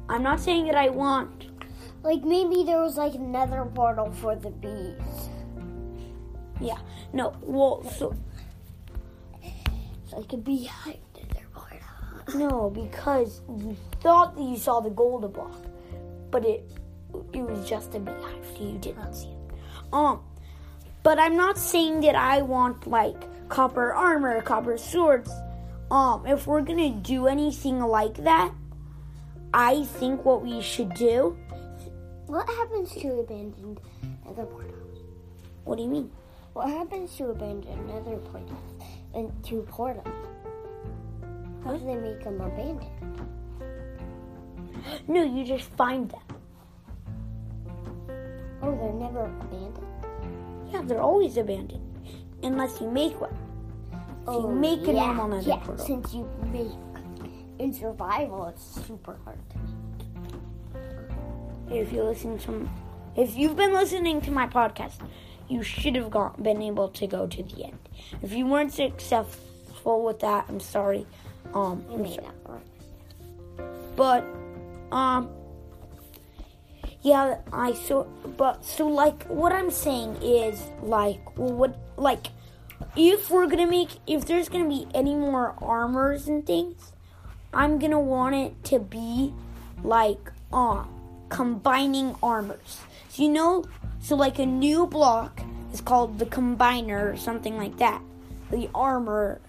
I'm 0.08 0.22
not 0.22 0.40
saying 0.40 0.66
that 0.66 0.74
I 0.74 0.88
want 0.88 1.51
Like 2.02 2.24
maybe 2.24 2.64
there 2.64 2.80
was 2.80 2.96
like 2.96 3.14
another 3.14 3.64
portal 3.64 4.10
for 4.12 4.34
the 4.34 4.50
bees. 4.50 5.28
yeah. 6.60 6.78
No, 7.12 7.34
well 7.42 7.82
so 7.84 8.14
It's 9.42 10.12
like 10.12 10.32
a 10.32 10.36
beehive 10.36 10.98
in 11.20 11.28
their 11.34 11.46
portal. 11.54 12.38
no, 12.38 12.70
because 12.70 13.42
you 13.48 13.76
thought 14.00 14.34
that 14.36 14.42
you 14.42 14.56
saw 14.56 14.80
the 14.80 14.90
gold 14.90 15.32
block, 15.32 15.56
but 16.30 16.44
it 16.44 16.70
it 17.32 17.42
was 17.42 17.68
just 17.68 17.94
a 17.94 18.00
beehive, 18.00 18.44
so 18.56 18.62
you 18.64 18.78
didn't 18.78 19.14
see 19.14 19.28
it. 19.28 19.54
Um 19.92 20.20
but 21.02 21.18
I'm 21.18 21.36
not 21.36 21.58
saying 21.58 22.00
that 22.02 22.14
I 22.14 22.42
want 22.42 22.86
like 22.86 23.20
copper 23.48 23.92
armor, 23.92 24.40
copper 24.42 24.78
swords. 24.78 25.30
Um, 25.90 26.24
if 26.26 26.46
we're 26.46 26.62
gonna 26.62 26.90
do 26.90 27.26
anything 27.26 27.80
like 27.80 28.14
that, 28.24 28.52
I 29.52 29.84
think 29.84 30.24
what 30.24 30.42
we 30.42 30.62
should 30.62 30.94
do. 30.94 31.36
What 32.32 32.48
happens 32.48 32.94
to 32.94 33.20
abandoned 33.20 33.78
nether 34.24 34.46
portals? 34.46 35.00
What 35.64 35.76
do 35.76 35.82
you 35.82 35.90
mean? 35.90 36.10
What 36.54 36.66
happens 36.70 37.14
to 37.18 37.26
abandoned 37.26 37.86
nether 37.86 38.16
portals 38.16 38.58
and 39.12 39.30
to 39.44 39.60
portals? 39.68 40.06
How 41.62 41.76
do 41.76 41.84
they 41.84 41.96
make 41.96 42.24
them 42.24 42.40
abandoned? 42.40 43.26
No, 45.08 45.22
you 45.22 45.44
just 45.44 45.68
find 45.76 46.10
them. 46.10 46.20
Oh, 48.62 48.78
they're 48.80 48.94
never 48.94 49.26
abandoned. 49.26 50.72
Yeah, 50.72 50.80
they're 50.86 51.02
always 51.02 51.36
abandoned. 51.36 51.84
Unless 52.42 52.80
you 52.80 52.90
make 52.90 53.20
one. 53.20 53.36
If 53.92 54.28
you 54.28 54.48
oh, 54.48 54.48
make 54.48 54.88
a 54.88 54.92
yeah, 54.94 55.12
normal 55.12 55.28
nether 55.28 55.50
yeah, 55.50 55.56
portal. 55.56 55.84
Since 55.84 56.14
you 56.14 56.26
make 56.50 56.72
in 57.58 57.74
survival, 57.74 58.46
it's 58.46 58.86
super 58.86 59.18
hard 59.22 59.38
to 59.50 59.58
make. 59.58 59.71
If 61.72 61.92
you 61.92 62.02
listen 62.02 62.38
to 62.40 62.68
if 63.16 63.36
you've 63.36 63.56
been 63.56 63.72
listening 63.72 64.20
to 64.22 64.30
my 64.30 64.46
podcast, 64.46 64.94
you 65.48 65.62
should 65.62 65.96
have 65.96 66.10
got, 66.10 66.42
been 66.42 66.62
able 66.62 66.88
to 66.88 67.06
go 67.06 67.26
to 67.26 67.42
the 67.42 67.64
end. 67.64 67.78
If 68.22 68.32
you 68.32 68.46
weren't 68.46 68.72
successful 68.72 70.04
with 70.04 70.20
that, 70.20 70.46
I'm 70.48 70.60
sorry. 70.60 71.06
Um, 71.52 71.84
It 71.90 71.94
I'm 71.94 72.46
sorry. 72.46 72.60
But 73.96 74.24
um 74.90 75.30
Yeah, 77.02 77.38
I 77.52 77.72
so 77.72 78.04
but 78.36 78.64
so 78.64 78.86
like 78.86 79.24
what 79.24 79.52
I'm 79.52 79.70
saying 79.70 80.16
is 80.22 80.62
like 80.82 81.20
what 81.36 81.76
like 81.96 82.28
if 82.96 83.30
we're 83.30 83.46
gonna 83.46 83.66
make 83.66 83.90
if 84.06 84.26
there's 84.26 84.48
gonna 84.48 84.68
be 84.68 84.86
any 84.94 85.14
more 85.14 85.54
armors 85.58 86.28
and 86.28 86.46
things, 86.46 86.92
I'm 87.52 87.78
gonna 87.78 88.00
want 88.00 88.34
it 88.34 88.64
to 88.64 88.78
be 88.78 89.34
like 89.82 90.30
uh 90.52 90.84
combining 91.32 92.14
armors. 92.22 92.80
So 93.08 93.22
you 93.22 93.30
know 93.30 93.64
so 94.00 94.14
like 94.14 94.38
a 94.38 94.46
new 94.46 94.86
block 94.86 95.40
is 95.72 95.80
called 95.80 96.18
the 96.18 96.26
combiner 96.26 97.12
or 97.12 97.16
something 97.16 97.56
like 97.56 97.78
that. 97.78 98.00
The 98.50 98.68
armor 98.74 99.40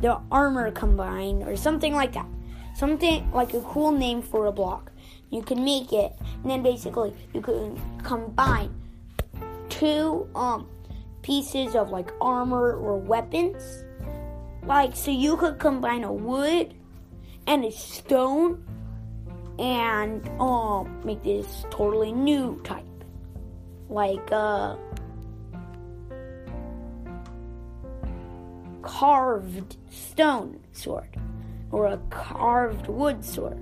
the 0.00 0.20
armor 0.30 0.70
combine 0.70 1.42
or 1.42 1.56
something 1.56 1.94
like 1.94 2.12
that. 2.12 2.26
Something 2.76 3.30
like 3.32 3.54
a 3.54 3.60
cool 3.62 3.92
name 3.92 4.20
for 4.20 4.46
a 4.46 4.52
block 4.52 4.90
you 5.34 5.42
can 5.42 5.64
make 5.64 5.92
it, 5.92 6.12
and 6.42 6.50
then 6.50 6.62
basically 6.62 7.12
you 7.32 7.40
can 7.40 7.80
combine 8.04 8.72
two 9.68 10.28
um 10.34 10.68
pieces 11.22 11.74
of 11.74 11.90
like 11.90 12.12
armor 12.20 12.74
or 12.74 12.96
weapons. 12.98 13.84
Like 14.64 14.94
so 14.94 15.10
you 15.10 15.36
could 15.36 15.58
combine 15.58 16.04
a 16.04 16.12
wood 16.12 16.74
and 17.46 17.64
a 17.64 17.72
stone 17.72 18.64
and 19.58 20.28
um 20.40 21.00
make 21.04 21.22
this 21.22 21.64
totally 21.70 22.12
new 22.12 22.60
type. 22.62 22.84
Like 23.88 24.32
uh 24.32 24.76
carved 28.82 29.76
stone 29.90 30.60
sword 30.72 31.16
or 31.72 31.86
a 31.86 31.98
carved 32.10 32.86
wood 32.86 33.24
sword 33.24 33.58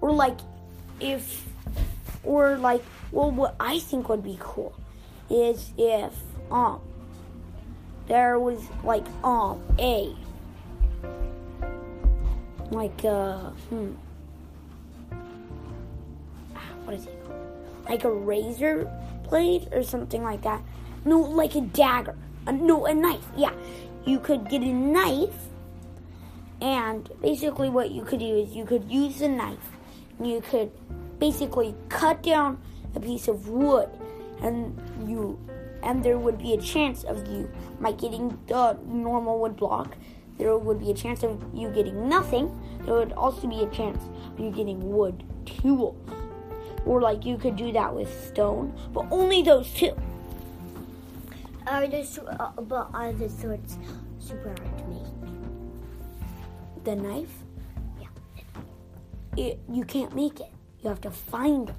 or 0.00 0.12
like 0.12 0.38
if 1.00 1.46
or 2.22 2.58
like 2.58 2.82
well 3.10 3.30
what 3.30 3.56
I 3.58 3.78
think 3.78 4.08
would 4.08 4.22
be 4.22 4.36
cool 4.40 4.74
is 5.30 5.72
if 5.78 6.12
um 6.50 6.80
there 8.06 8.38
was 8.38 8.60
like 8.84 9.06
um 9.24 9.62
a 9.78 10.14
like 12.70 13.04
uh 13.04 13.50
hmm 13.70 13.92
Like 17.88 18.04
a 18.04 18.10
razor 18.10 18.90
blade 19.28 19.68
or 19.72 19.82
something 19.82 20.22
like 20.22 20.42
that. 20.42 20.62
No, 21.04 21.20
like 21.20 21.54
a 21.54 21.60
dagger. 21.60 22.16
No, 22.46 22.86
a 22.86 22.94
knife. 22.94 23.26
Yeah. 23.36 23.52
You 24.04 24.20
could 24.20 24.48
get 24.48 24.62
a 24.62 24.72
knife 24.72 25.48
and 26.60 27.08
basically 27.20 27.68
what 27.68 27.90
you 27.90 28.02
could 28.02 28.18
do 28.18 28.36
is 28.36 28.50
you 28.54 28.64
could 28.64 28.90
use 28.90 29.18
the 29.18 29.28
knife 29.28 29.70
you 30.22 30.40
could 30.40 30.70
basically 31.18 31.74
cut 31.88 32.22
down 32.22 32.60
a 32.94 33.00
piece 33.00 33.28
of 33.28 33.48
wood 33.48 33.88
and 34.42 34.76
you 35.06 35.38
and 35.82 36.04
there 36.04 36.18
would 36.18 36.38
be 36.38 36.54
a 36.54 36.60
chance 36.60 37.04
of 37.04 37.26
you 37.28 37.48
by 37.80 37.92
getting 37.92 38.36
the 38.48 38.76
normal 38.86 39.38
wood 39.38 39.56
block 39.56 39.96
there 40.36 40.56
would 40.56 40.80
be 40.80 40.90
a 40.90 40.94
chance 40.94 41.22
of 41.22 41.44
you 41.54 41.68
getting 41.70 42.08
nothing 42.08 42.50
there 42.84 42.94
would 42.94 43.12
also 43.12 43.46
be 43.46 43.62
a 43.62 43.70
chance 43.70 44.02
of 44.32 44.40
you 44.40 44.50
getting 44.50 44.90
wood 44.90 45.22
tools 45.44 45.96
or 46.88 47.00
like 47.00 47.24
you 47.24 47.36
could 47.36 47.56
do 47.56 47.70
that 47.72 47.94
with 47.94 48.08
stone 48.28 48.72
but 48.92 49.06
only 49.10 49.42
those 49.42 49.70
two. 49.72 49.94
Are 51.66 51.86
the 51.86 52.02
uh, 52.40 52.60
but 52.62 52.88
are 52.94 53.12
the 53.12 53.28
swords 53.28 53.78
super 54.18 54.48
hard 54.48 54.78
to 54.78 54.84
make? 54.86 55.18
the 56.88 56.96
knife? 56.96 57.34
Yeah. 58.00 58.08
it, 59.36 59.60
you 59.70 59.84
can't 59.84 60.14
make 60.14 60.40
it. 60.40 60.50
You 60.82 60.88
have 60.88 61.00
to 61.02 61.10
find 61.10 61.68
it. 61.68 61.74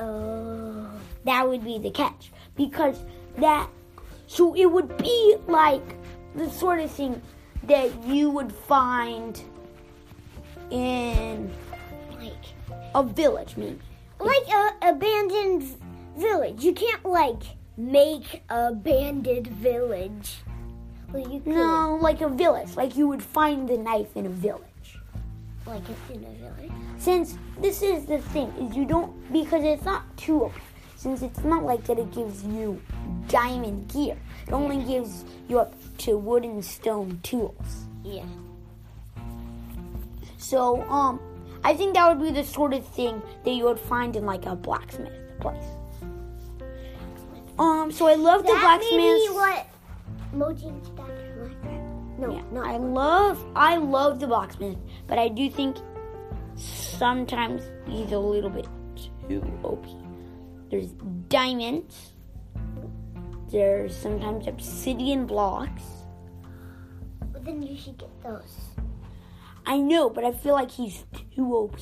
Oh, 0.00 0.90
that 1.24 1.46
would 1.46 1.62
be 1.62 1.78
the 1.78 1.90
catch 1.90 2.32
because 2.56 2.98
that 3.36 3.68
so 4.26 4.54
it 4.56 4.66
would 4.66 4.96
be 4.96 5.36
like 5.46 5.96
the 6.34 6.50
sort 6.50 6.80
of 6.80 6.90
thing 6.90 7.20
that 7.64 8.04
you 8.04 8.30
would 8.30 8.52
find 8.52 9.40
in 10.70 11.52
like 12.18 12.32
a 12.94 13.02
village 13.04 13.56
maybe 13.56 13.78
like 14.24 14.48
a 14.48 14.90
abandoned 14.90 15.62
village. 16.16 16.62
You 16.64 16.72
can't 16.72 17.04
like 17.04 17.42
make 17.76 18.42
a 18.48 18.68
abandoned 18.68 19.46
village. 19.48 20.36
Well, 21.12 21.28
you 21.30 21.42
no 21.46 21.98
like 22.00 22.20
a 22.22 22.28
village 22.28 22.74
like 22.76 22.96
you 22.96 23.06
would 23.06 23.22
find 23.22 23.68
the 23.68 23.78
knife 23.78 24.16
in 24.16 24.26
a 24.26 24.30
village 24.30 24.98
like 25.64 25.82
in 26.10 26.24
a 26.24 26.30
village. 26.42 26.72
since 26.98 27.38
this 27.60 27.82
is 27.82 28.04
the 28.06 28.18
thing 28.18 28.48
is 28.58 28.74
you 28.76 28.84
don't 28.84 29.12
because 29.32 29.62
it's 29.62 29.84
not 29.84 30.02
too 30.16 30.46
OP. 30.46 30.52
since 30.96 31.22
it's 31.22 31.44
not 31.44 31.62
like 31.62 31.84
that 31.84 32.00
it 32.00 32.10
gives 32.12 32.42
you 32.42 32.82
diamond 33.28 33.86
gear 33.92 34.16
it 34.48 34.52
only 34.52 34.82
gives 34.84 35.24
you 35.46 35.60
up 35.60 35.72
to 35.98 36.18
wood 36.18 36.42
and 36.44 36.64
stone 36.64 37.20
tools 37.22 37.86
Yeah. 38.02 38.24
So, 40.36 40.82
um, 40.90 41.20
I 41.64 41.74
think 41.74 41.94
that 41.94 42.08
would 42.08 42.24
be 42.24 42.30
the 42.30 42.46
sort 42.46 42.74
of 42.74 42.86
thing 42.86 43.22
that 43.44 43.50
you 43.50 43.64
would 43.64 43.80
find 43.80 44.14
in 44.14 44.26
like 44.26 44.44
a 44.46 44.54
blacksmith 44.54 45.12
place. 45.40 45.64
Um, 47.58 47.90
so 47.90 48.06
I 48.06 48.14
love 48.14 48.42
the 48.42 48.52
that 48.52 48.80
may 48.80 48.90
be 48.90 49.28
blacksmith. 49.32 49.34
what 49.34 49.66
Mojang's 50.34 50.90
Minecraft. 50.90 52.18
No, 52.18 52.32
Yeah, 52.32 52.42
not 52.52 52.66
I 52.66 52.76
love, 52.76 53.44
I 53.56 53.76
love 53.76 54.20
the 54.20 54.26
blacksmith, 54.26 54.78
but 55.06 55.18
I 55.18 55.28
do 55.28 55.50
think 55.50 55.76
sometimes 56.56 57.62
he's 57.88 58.12
a 58.12 58.18
little 58.18 58.50
bit 58.50 58.66
too 59.28 59.42
OP. 59.64 59.86
There's 60.70 60.90
diamonds. 61.28 62.12
There's 63.50 63.96
sometimes 63.96 64.46
obsidian 64.48 65.26
blocks. 65.26 65.82
But 67.32 67.44
then 67.44 67.62
you 67.62 67.76
should 67.76 67.98
get 67.98 68.22
those. 68.22 68.56
I 69.66 69.78
know, 69.78 70.10
but 70.10 70.24
I 70.24 70.32
feel 70.32 70.54
like 70.54 70.70
he's 70.70 71.04
too 71.34 71.54
OP. 71.54 71.78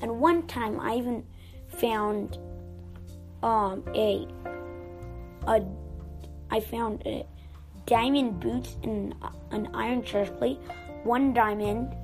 And 0.00 0.20
one 0.20 0.46
time 0.46 0.80
I 0.80 0.96
even 0.96 1.24
found 1.68 2.38
um 3.42 3.82
a 3.94 4.26
a 5.46 5.64
I 6.50 6.60
found 6.60 7.02
a 7.06 7.26
diamond 7.86 8.40
boots 8.40 8.76
and 8.82 9.14
an 9.50 9.68
iron 9.74 10.02
chest 10.04 10.36
plate, 10.36 10.58
one 11.04 11.32
diamond, 11.32 11.94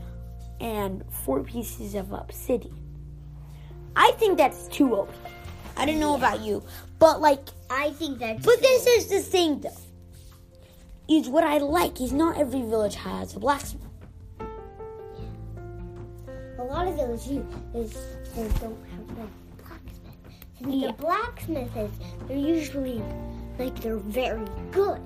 and 0.61 1.05
four 1.25 1.43
pieces 1.43 1.95
of 1.95 2.13
obsidian. 2.13 2.77
I 3.95 4.13
think 4.13 4.39
that's 4.39 4.69
too 4.69 4.95
OP. 4.95 5.13
I 5.77 5.87
don't 5.87 6.01
know 6.01 6.17
about 6.17 6.41
you, 6.41 6.63
but 6.99 7.21
like, 7.21 7.49
I 7.71 7.91
think 7.91 8.19
that's. 8.19 8.45
but 8.45 8.61
this 8.61 8.87
is 8.87 9.07
the 9.09 9.21
thing 9.21 9.61
though. 9.61 9.71
Is 11.09 11.29
what 11.29 11.43
I 11.45 11.59
like 11.59 12.01
is 12.01 12.13
not 12.13 12.37
every 12.37 12.61
village 12.61 12.95
has 12.97 13.35
a 13.35 13.41
blacksmith. 13.41 13.88
A 16.59 16.65
lot 16.65 16.87
of 16.89 16.97
villages 16.97 17.45
is 17.75 17.93
they 18.35 18.49
don't 18.61 18.79
have 18.91 19.07
the 19.09 19.15
blacksmith. 19.63 20.63
And 20.63 20.75
Yeah. 20.75 20.87
the 20.89 20.93
blacksmith 20.95 21.77
is 21.77 21.91
they're 22.27 22.37
usually 22.37 23.03
like 23.59 23.79
they're 23.81 23.97
very 23.97 24.47
good. 24.73 25.01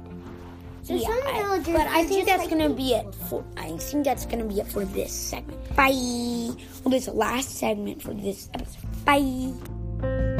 So 0.82 0.94
Yeah, 0.94 1.08
some 1.08 1.20
I- 1.26 1.42
villagers, 1.42 1.66
but 1.74 1.86
I 1.86 2.04
think 2.04 2.26
that's 2.26 2.40
like 2.42 2.50
gonna 2.50 2.68
me. 2.70 2.74
be 2.74 2.94
it 2.94 3.14
for. 3.14 3.44
I 3.56 3.76
think 3.76 4.04
that's 4.04 4.26
gonna 4.26 4.44
be 4.44 4.60
it 4.60 4.66
for 4.66 4.84
this 4.84 5.12
segment. 5.12 5.76
Bye. 5.76 5.92
Well, 5.92 6.90
this 6.90 7.06
is 7.06 7.06
the 7.06 7.12
last 7.12 7.50
segment 7.56 8.02
for 8.02 8.12
this 8.14 8.48
episode. 8.54 9.04
Bye. 9.04 10.31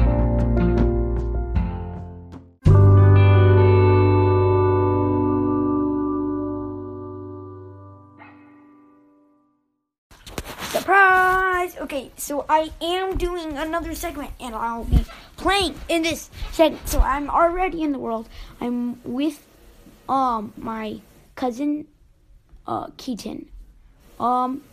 Surprise! 11.67 11.81
Okay, 11.83 12.11
so 12.17 12.45
I 12.49 12.71
am 12.81 13.17
doing 13.17 13.57
another 13.57 13.95
segment 13.95 14.31
and 14.39 14.53
I'll 14.53 14.83
be 14.83 15.05
playing 15.37 15.75
in 15.87 16.01
this 16.01 16.29
segment. 16.51 16.87
So 16.87 16.99
I'm 16.99 17.29
already 17.29 17.83
in 17.83 17.91
the 17.91 17.99
world. 17.99 18.27
I'm 18.59 19.01
with 19.03 19.45
um 20.09 20.53
my 20.57 20.99
cousin 21.35 21.87
uh 22.67 22.87
Keaton. 22.97 23.47
Um 24.19 24.63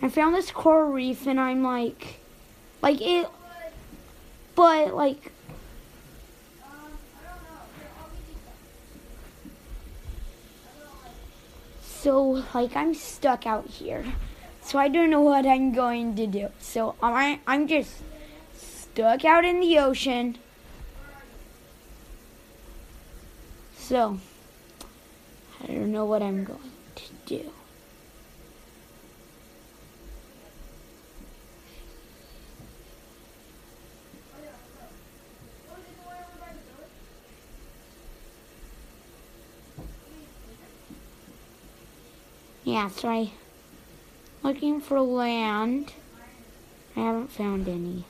I 0.00 0.08
found 0.08 0.36
this 0.36 0.50
coral 0.52 0.92
reef 0.92 1.26
and 1.26 1.40
I'm 1.40 1.64
like 1.64 2.20
like 2.82 3.00
it 3.00 3.26
but 4.54 4.94
like 4.94 5.32
so 11.82 12.44
like 12.54 12.76
I'm 12.76 12.94
stuck 12.94 13.44
out 13.46 13.66
here 13.66 14.04
so 14.68 14.78
I 14.78 14.88
don't 14.88 15.08
know 15.08 15.22
what 15.22 15.46
I'm 15.46 15.72
going 15.72 16.14
to 16.16 16.26
do. 16.26 16.50
So 16.58 16.94
I, 17.02 17.40
I'm 17.46 17.66
just 17.66 18.02
stuck 18.54 19.24
out 19.24 19.42
in 19.42 19.60
the 19.60 19.78
ocean. 19.78 20.36
So 23.78 24.20
I 25.62 25.68
don't 25.68 25.90
know 25.90 26.04
what 26.04 26.22
I'm 26.22 26.44
going 26.44 26.60
to 26.96 27.04
do. 27.24 27.50
Yeah, 42.64 42.90
sorry 42.90 43.32
looking 44.48 44.80
for 44.80 44.98
land. 44.98 45.92
I 46.96 47.00
haven't 47.00 47.30
found 47.30 47.68
any. 47.68 48.06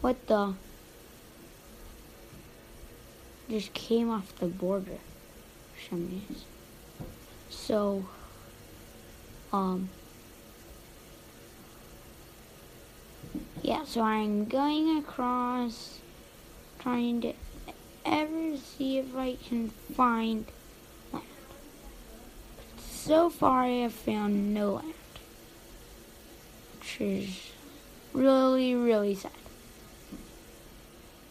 What 0.00 0.26
the? 0.26 0.54
Just 3.50 3.74
came 3.74 4.08
off 4.08 4.34
the 4.38 4.46
border 4.46 4.96
for 5.74 5.90
some 5.90 6.06
reason. 6.06 6.46
So, 7.50 8.06
um, 9.52 9.90
yeah, 13.60 13.84
so 13.84 14.00
I'm 14.00 14.46
going 14.46 14.96
across 14.96 15.98
trying 16.78 17.20
to 17.20 17.34
ever 18.06 18.56
see 18.56 18.96
if 18.96 19.14
I 19.14 19.34
can 19.34 19.68
find. 19.68 20.46
So 23.04 23.30
far, 23.30 23.64
I 23.64 23.68
have 23.82 23.92
found 23.92 24.54
no 24.54 24.74
land, 24.74 24.94
which 26.78 27.00
is 27.00 27.50
really, 28.12 28.76
really 28.76 29.16
sad. 29.16 29.32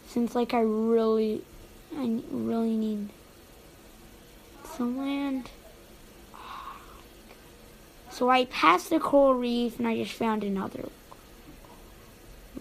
Since, 0.06 0.34
like, 0.34 0.52
I 0.52 0.60
really, 0.60 1.42
I 1.96 2.20
really 2.30 2.76
need 2.76 3.08
some 4.76 4.98
land. 4.98 5.48
So 8.10 8.28
I 8.28 8.44
passed 8.44 8.90
the 8.90 9.00
coral 9.00 9.34
reef 9.34 9.78
and 9.78 9.88
I 9.88 9.96
just 9.96 10.12
found 10.12 10.44
another 10.44 10.90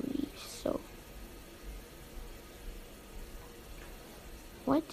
reef. 0.01 0.47
So 0.47 0.79
what? 4.63 4.83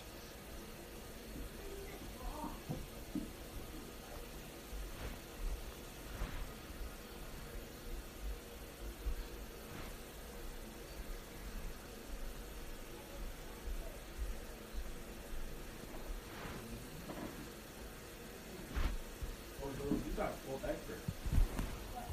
Oh, 19.80 19.94
you 19.94 20.12
got 20.16 20.32
full 20.40 20.58
diaper. 20.58 20.98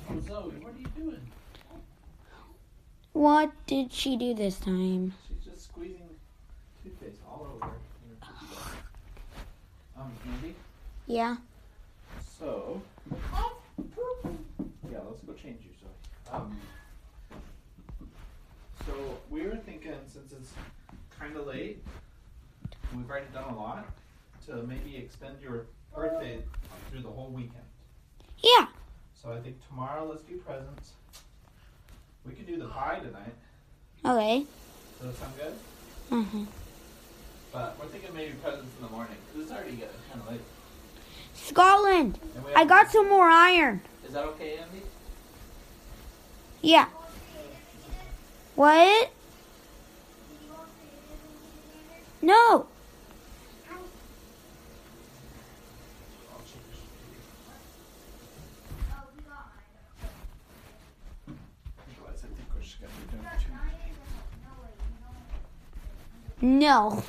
Oh, 0.09 0.19
Zoe, 0.19 0.53
what 0.61 0.73
are 0.75 0.79
you 0.79 0.87
doing? 0.95 1.21
What 3.13 3.51
did 3.75 3.91
she 3.91 4.15
do 4.15 4.33
this 4.33 4.57
time? 4.57 5.13
She's 5.27 5.43
just 5.43 5.65
squeezing 5.65 6.07
toothpaste 6.81 7.19
all 7.27 7.45
over. 7.55 7.73
Um, 9.97 10.11
Andy, 10.25 10.55
Yeah. 11.07 11.35
so. 12.39 12.81
Yeah, 14.89 14.99
let's 15.05 15.19
go 15.23 15.33
change 15.33 15.59
you, 15.65 15.71
Zoe. 15.81 15.89
Um, 16.31 16.57
so 18.87 18.93
we 19.29 19.41
were 19.41 19.57
thinking, 19.57 19.91
since 20.07 20.31
it's 20.31 20.53
kind 21.19 21.35
of 21.35 21.45
late, 21.45 21.83
we've 22.95 23.09
already 23.09 23.25
done 23.33 23.53
a 23.53 23.57
lot, 23.57 23.87
to 24.45 24.63
maybe 24.63 24.95
extend 24.95 25.41
your 25.41 25.65
birthday 25.93 26.41
through 26.89 27.01
the 27.01 27.09
whole 27.11 27.27
weekend. 27.29 27.65
Yeah. 28.39 28.67
So 29.21 29.33
I 29.33 29.41
think 29.41 29.57
tomorrow 29.67 30.07
let's 30.07 30.23
do 30.23 30.37
presents. 30.37 30.93
We 32.25 32.33
could 32.35 32.47
do 32.47 32.57
the 32.57 32.67
pie 32.69 32.99
tonight. 32.99 33.33
Okay. 34.03 34.45
Does 35.01 35.11
that 35.11 35.17
sound 35.19 35.33
good? 35.37 35.53
Uh-huh. 36.11 36.45
But 37.51 37.77
we're 37.79 37.87
thinking 37.87 38.13
maybe 38.13 38.33
presents 38.43 38.75
in 38.77 38.85
the 38.85 38.91
morning 38.91 39.15
because 39.27 39.43
it's 39.43 39.51
already 39.51 39.77
getting 39.77 39.95
kind 40.11 40.21
of 40.21 40.31
late. 40.31 40.41
Scotland. 41.33 42.19
I 42.55 42.65
got 42.65 42.91
some 42.91 43.07
more 43.09 43.27
iron. 43.29 43.81
Is 44.05 44.13
that 44.13 44.23
okay, 44.25 44.57
Andy? 44.57 44.81
Yeah. 46.61 46.87
What? 48.55 49.11
No. 52.21 52.33
I'll 52.33 52.67
change. 56.39 56.79
Otherwise, 61.77 62.23
I 62.23 62.27
think 62.27 62.47
we're 62.55 62.61
just 62.61 62.79
gonna 62.81 62.91
be 62.93 63.11
doing 63.11 63.23
two. 63.39 63.51
No. 66.45 67.03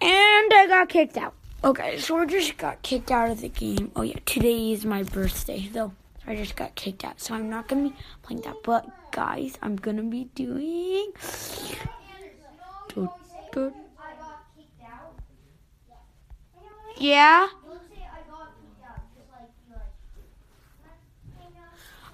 And 0.00 0.52
I 0.54 0.66
got 0.68 0.88
kicked 0.88 1.18
out. 1.18 1.34
Okay, 1.62 1.98
so 1.98 2.16
I 2.16 2.24
just 2.24 2.56
got 2.56 2.80
kicked 2.80 3.10
out 3.10 3.30
of 3.30 3.42
the 3.42 3.48
game. 3.50 3.92
Oh 3.94 4.00
yeah, 4.00 4.16
today 4.24 4.72
is 4.72 4.86
my 4.86 5.02
birthday 5.02 5.68
though. 5.70 5.92
So 5.92 6.05
I 6.26 6.34
just 6.34 6.56
got 6.56 6.74
kicked 6.74 7.04
out. 7.04 7.20
So 7.20 7.34
I'm 7.34 7.48
not 7.48 7.68
gonna 7.68 7.90
be 7.90 7.94
playing 8.22 8.42
that. 8.42 8.56
But 8.64 8.86
guys, 9.12 9.58
I'm 9.62 9.76
gonna 9.76 10.02
be 10.02 10.24
doing 10.34 11.12
Yeah. 16.98 17.48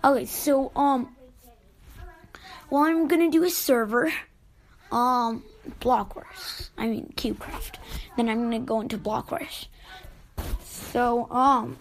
Okay, 0.05 0.27
so 0.27 0.73
um 0.75 1.15
well 2.69 2.83
I'm 2.83 3.07
gonna 3.07 3.31
do 3.31 3.45
a 3.45 3.51
server. 3.51 4.13
Um 4.91 5.45
Blockworks. 5.81 6.71
I 6.77 6.89
mean 6.89 7.13
CubeCraft. 7.17 7.77
Then 8.17 8.29
I'm 8.29 8.43
gonna 8.43 8.59
go 8.59 8.81
into 8.81 8.99
Block 8.99 9.31
Wars. 9.31 9.69
So 10.65 11.31
um 11.31 11.77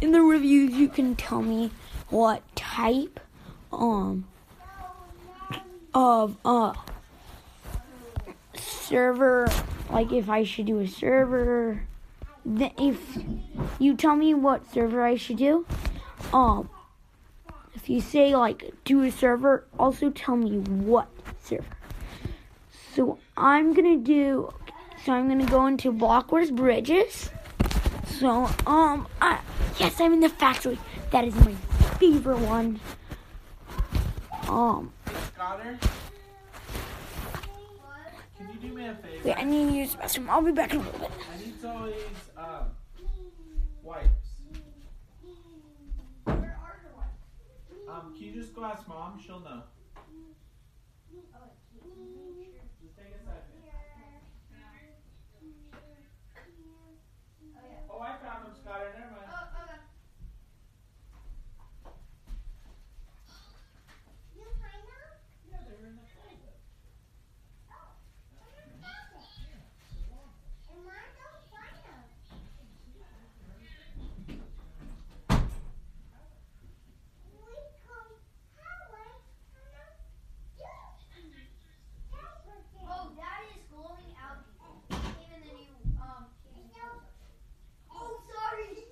in 0.00 0.12
the 0.12 0.20
reviews 0.20 0.74
you 0.74 0.88
can 0.88 1.16
tell 1.16 1.42
me 1.42 1.70
what 2.10 2.42
type 2.54 3.20
um 3.72 4.26
of 5.94 6.36
uh 6.44 6.72
server 8.54 9.48
like 9.90 10.12
if 10.12 10.28
I 10.28 10.44
should 10.44 10.66
do 10.66 10.80
a 10.80 10.86
server 10.86 11.82
then 12.44 12.70
if 12.78 13.18
you 13.78 13.96
tell 13.96 14.16
me 14.16 14.34
what 14.34 14.70
server 14.72 15.02
I 15.02 15.16
should 15.16 15.38
do 15.38 15.66
um 16.32 16.68
if 17.74 17.88
you 17.88 18.00
say 18.00 18.36
like 18.36 18.72
do 18.84 19.02
a 19.02 19.10
server 19.10 19.64
also 19.78 20.10
tell 20.10 20.36
me 20.36 20.58
what 20.58 21.08
server. 21.42 21.64
So 22.94 23.18
I'm 23.36 23.74
gonna 23.74 23.98
do 23.98 24.52
so 25.04 25.12
I'm 25.12 25.28
gonna 25.28 25.46
go 25.46 25.66
into 25.66 25.92
Blockwars 25.92 26.54
Bridges 26.54 27.30
so 28.18 28.48
um 28.66 29.06
I, 29.20 29.40
yes 29.78 30.00
I'm 30.00 30.12
in 30.14 30.20
the 30.20 30.28
factory 30.28 30.78
that 31.10 31.24
is 31.24 31.34
my 31.34 31.54
favorite 31.98 32.38
one 32.38 32.80
um 34.48 34.92
Scotter, 35.34 35.78
can 38.36 38.48
you 38.52 38.68
do 38.68 38.74
me 38.74 38.86
a 38.86 38.94
favor? 38.94 39.22
wait 39.24 39.36
I 39.38 39.44
need 39.44 39.68
to 39.70 39.74
use 39.76 39.92
the 39.92 39.98
bathroom 39.98 40.30
I'll 40.30 40.42
be 40.42 40.52
back 40.52 40.72
in 40.72 40.80
a 40.80 40.82
little 40.82 41.00
bit 41.00 41.10
I 41.34 41.44
need 41.44 41.60
Zoe's 41.60 41.94
um, 42.36 42.64
wipes. 43.82 44.10
Um, 47.88 48.12
can 48.16 48.26
you 48.26 48.32
just 48.32 48.54
go 48.54 48.64
ask 48.64 48.86
mom? 48.88 49.20
She'll 49.24 49.40
know. 49.40 49.62
Just 51.12 52.96
take 52.96 53.06
a 53.06 53.18
second. 53.24 53.56
Oh, 57.98 58.02
I 58.02 58.12
found 58.20 58.44
them, 58.44 58.52
Scotter. 58.60 58.92
Never 58.92 59.10
mind. 59.10 59.24
Oh, 59.32 59.48
Yeah, 65.48 65.56
they 65.64 65.80
were 65.80 65.88
in 65.88 65.96
the 65.96 66.04
closet. 66.12 66.52
Oh, 82.88 83.10
that 83.16 83.40
is 83.56 83.62
glowing 83.72 84.12
algae. 84.20 84.52
Came 85.18 85.32
in 85.32 85.40
the 85.48 85.54
new 85.56 85.74
um. 86.00 86.26
Oh, 87.90 88.20
sorry. 88.28 88.86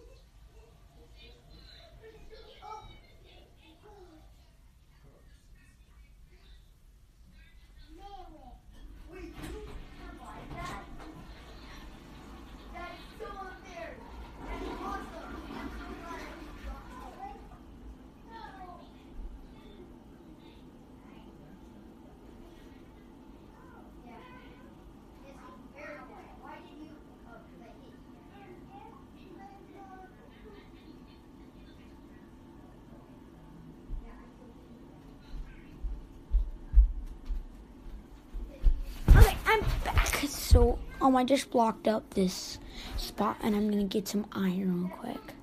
So 40.55 40.79
um, 41.01 41.17
I 41.17 41.25
just 41.25 41.51
blocked 41.51 41.89
up 41.89 42.15
this 42.15 42.61
spot, 42.97 43.39
and 43.43 43.57
I'm 43.57 43.69
gonna 43.69 43.83
get 43.83 44.07
some 44.07 44.25
iron 44.31 44.85
real 44.85 44.89
quick, 44.97 45.35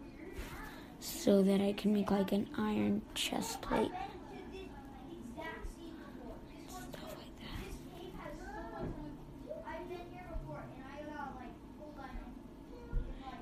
so 1.01 1.43
that 1.43 1.59
I 1.59 1.73
can 1.73 1.93
make 1.93 2.09
like 2.09 2.31
an 2.31 2.47
iron 2.57 3.01
chest 3.13 3.61
plate. 3.61 3.91
Stuff 6.69 7.13
like 7.17 7.35
that. 7.41 7.67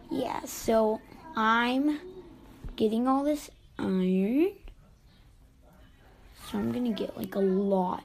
Yeah, 0.09 0.43
so 0.45 0.99
I'm 1.35 1.99
getting 2.77 3.07
all 3.07 3.23
this 3.23 3.51
iron. 3.77 4.53
So 6.49 6.57
I'm 6.57 6.71
gonna 6.71 6.93
get 6.93 7.15
like 7.15 7.35
a 7.35 7.39
lot. 7.39 8.03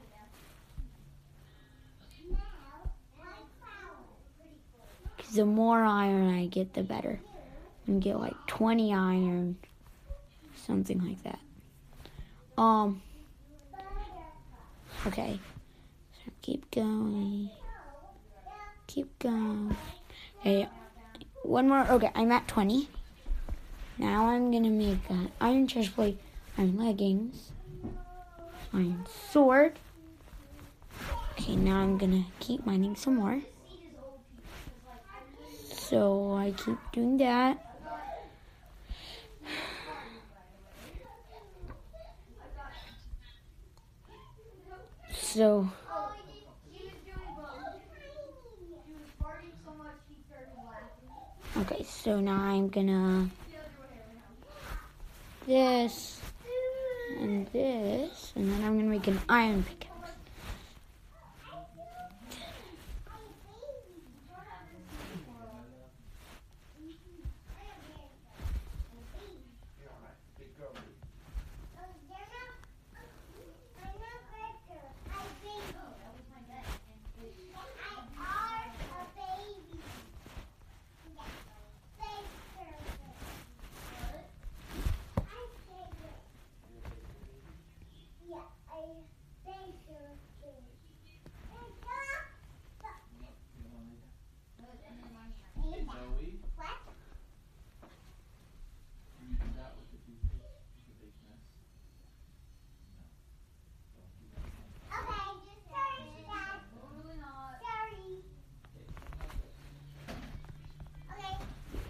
Because 5.17 5.23
the 5.35 5.45
more 5.45 5.83
iron 5.83 6.33
I 6.33 6.47
get, 6.47 6.73
the 6.73 6.83
better. 6.83 7.19
And 7.87 8.01
get 8.01 8.19
like 8.19 8.35
20 8.47 8.93
iron, 8.93 9.57
something 10.55 11.05
like 11.05 11.21
that. 11.23 11.39
Um. 12.57 13.01
Okay. 15.05 15.39
So 16.13 16.31
keep 16.41 16.71
going. 16.71 17.49
Keep 18.87 19.19
going. 19.19 19.75
Okay. 20.39 20.67
One 21.43 21.69
more. 21.69 21.85
Okay, 21.91 22.09
I'm 22.15 22.31
at 22.31 22.47
20. 22.47 22.87
Now 23.97 24.27
I'm 24.27 24.51
gonna 24.51 24.69
make 24.69 25.09
an 25.09 25.31
iron 25.39 25.67
chest 25.67 25.95
plate, 25.95 26.17
iron 26.57 26.77
leggings, 26.77 27.51
iron 28.73 29.05
sword. 29.31 29.79
Okay, 31.31 31.55
now 31.55 31.77
I'm 31.77 31.97
gonna 31.97 32.25
keep 32.39 32.65
mining 32.65 32.95
some 32.95 33.15
more. 33.15 33.41
So 35.87 36.33
I 36.33 36.51
keep 36.51 36.77
doing 36.93 37.17
that. 37.17 37.61
So 45.13 45.69
okay, 51.57 51.83
so 51.83 52.19
now 52.19 52.41
I'm 52.41 52.69
gonna 52.69 53.29
this 55.45 56.19
and 57.19 57.45
this, 57.53 58.33
and 58.35 58.51
then 58.51 58.63
I'm 58.63 58.77
gonna 58.77 58.89
make 58.89 59.07
an 59.07 59.19
iron 59.29 59.63
pickaxe. 59.63 59.91
Joey? 95.95 96.39
Can 99.15 99.29
you 99.29 99.35
do 99.37 99.47
that 99.55 99.71
with 99.77 99.87
the 99.91 99.97
toothpick? 100.03 100.59
You 100.75 100.91
can 100.91 100.95
make 100.99 101.15
mess. 101.29 101.43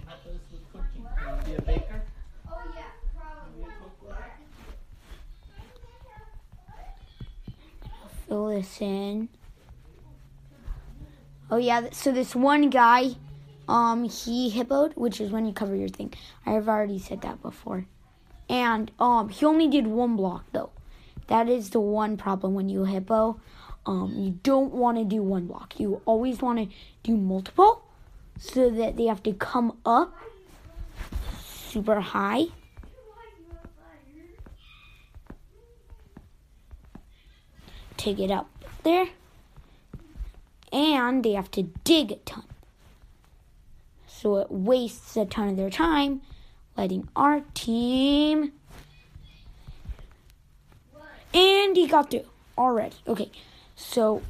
Help 0.05 0.25
us 0.25 0.43
with 0.51 0.65
cooking. 0.71 1.01
You 1.01 1.03
wanna 1.03 1.43
be 1.43 1.51
a 1.55 1.61
baker? 1.61 2.01
Oh, 2.47 2.61
yeah, 2.75 2.91
probably. 3.15 3.65
In. 8.79 9.29
Oh 11.49 11.57
yeah, 11.57 11.89
so 11.91 12.11
this 12.11 12.35
one 12.35 12.69
guy, 12.69 13.11
um, 13.67 14.03
he 14.05 14.51
hippoed, 14.51 14.95
which 14.95 15.21
is 15.21 15.31
when 15.31 15.45
you 15.45 15.53
cover 15.53 15.75
your 15.75 15.89
thing. 15.89 16.13
I 16.45 16.51
have 16.51 16.67
already 16.67 16.99
said 16.99 17.21
that 17.21 17.41
before. 17.41 17.85
And 18.49 18.91
um, 18.99 19.29
he 19.29 19.45
only 19.45 19.67
did 19.67 19.87
one 19.87 20.15
block 20.15 20.45
though. 20.51 20.71
That 21.27 21.49
is 21.49 21.71
the 21.71 21.79
one 21.79 22.17
problem 22.17 22.53
when 22.53 22.69
you 22.69 22.83
hippo. 22.85 23.39
Um, 23.85 24.13
you 24.15 24.39
don't 24.43 24.73
want 24.73 24.97
to 24.97 25.05
do 25.05 25.21
one 25.21 25.47
block. 25.47 25.79
You 25.79 26.01
always 26.05 26.41
want 26.41 26.59
to 26.59 26.75
do 27.03 27.15
multiple, 27.15 27.83
so 28.39 28.69
that 28.69 28.97
they 28.97 29.05
have 29.05 29.21
to 29.23 29.33
come 29.33 29.77
up 29.85 30.15
super 31.43 31.99
high. 31.99 32.45
To 38.05 38.13
get 38.13 38.29
up 38.29 38.47
there. 38.83 39.07
And 40.71 41.23
they 41.23 41.31
have 41.31 41.49
to 41.51 41.63
dig 41.83 42.11
a 42.11 42.17
ton. 42.17 42.43
So 44.05 44.37
it 44.37 44.51
wastes 44.51 45.17
a 45.17 45.25
ton 45.25 45.49
of 45.49 45.57
their 45.57 45.71
time, 45.71 46.21
letting 46.77 47.09
our 47.15 47.41
team. 47.55 48.51
And 51.33 51.75
he 51.75 51.87
got 51.87 52.11
through 52.11 52.25
already. 52.55 52.95
Okay, 53.07 53.31
so. 53.75 54.21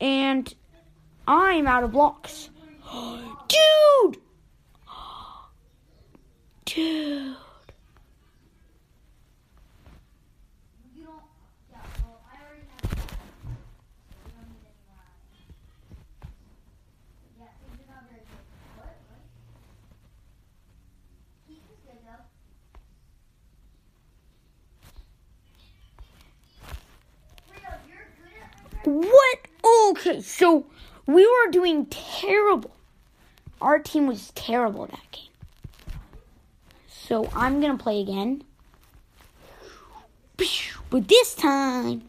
And 0.00 0.54
I'm 1.28 1.66
out 1.66 1.84
of 1.84 1.92
blocks. 1.92 2.48
Dude! 3.48 4.16
Dude. 6.64 7.36
What? 28.84 29.38
Okay, 30.06 30.20
so 30.20 30.66
we 31.06 31.26
were 31.26 31.50
doing 31.50 31.86
terrible. 31.86 32.76
Our 33.62 33.78
team 33.78 34.06
was 34.06 34.32
terrible 34.34 34.84
that 34.86 35.10
game. 35.12 35.30
So 36.88 37.30
I'm 37.34 37.58
gonna 37.62 37.78
play 37.78 38.02
again. 38.02 38.44
But 40.90 41.08
this 41.08 41.34
time, 41.34 42.02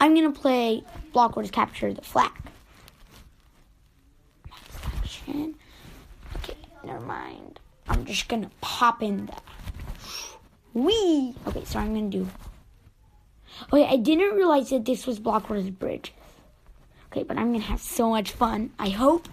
I'm 0.00 0.14
gonna 0.14 0.30
play 0.30 0.84
Block 1.12 1.34
Wars 1.34 1.50
Capture 1.50 1.92
the 1.92 2.02
Flag. 2.02 2.30
Okay, 6.36 6.54
never 6.84 7.00
mind. 7.00 7.58
I'm 7.88 8.04
just 8.04 8.28
gonna 8.28 8.50
pop 8.60 9.02
in 9.02 9.26
the. 9.26 9.36
Wee! 10.72 11.34
Okay, 11.48 11.64
so 11.64 11.80
I'm 11.80 11.94
gonna 11.94 12.10
do. 12.10 12.28
Okay, 13.72 13.86
I 13.86 13.96
didn't 13.96 14.36
realize 14.36 14.70
that 14.70 14.84
this 14.84 15.04
was 15.04 15.18
Block 15.18 15.50
Wars 15.50 15.68
Bridges. 15.68 16.14
Okay, 17.12 17.24
but 17.24 17.36
I'm 17.36 17.52
gonna 17.52 17.64
have 17.64 17.80
so 17.80 18.10
much 18.10 18.30
fun. 18.32 18.70
I 18.78 18.90
hope. 18.90 19.28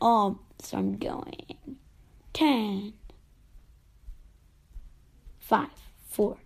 Um, 0.00 0.40
so 0.60 0.78
I'm 0.78 0.96
going. 0.96 1.56
Ten. 2.32 2.94
Five, 5.38 5.68
four, 6.08 6.38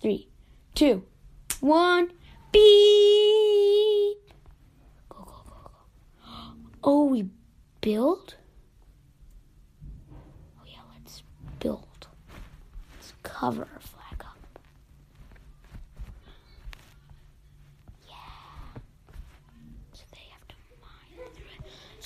three, 0.00 0.28
two, 0.74 1.04
one. 1.60 2.12
Beep. 2.52 4.18
Go, 5.08 5.18
go, 5.18 5.42
go, 5.46 5.70
go. 5.70 5.70
Oh, 6.84 7.04
we 7.06 7.26
build? 7.80 8.34
Oh, 10.12 10.64
yeah, 10.66 10.80
let's 10.92 11.22
build. 11.58 12.08
Let's 12.96 13.14
cover 13.22 13.68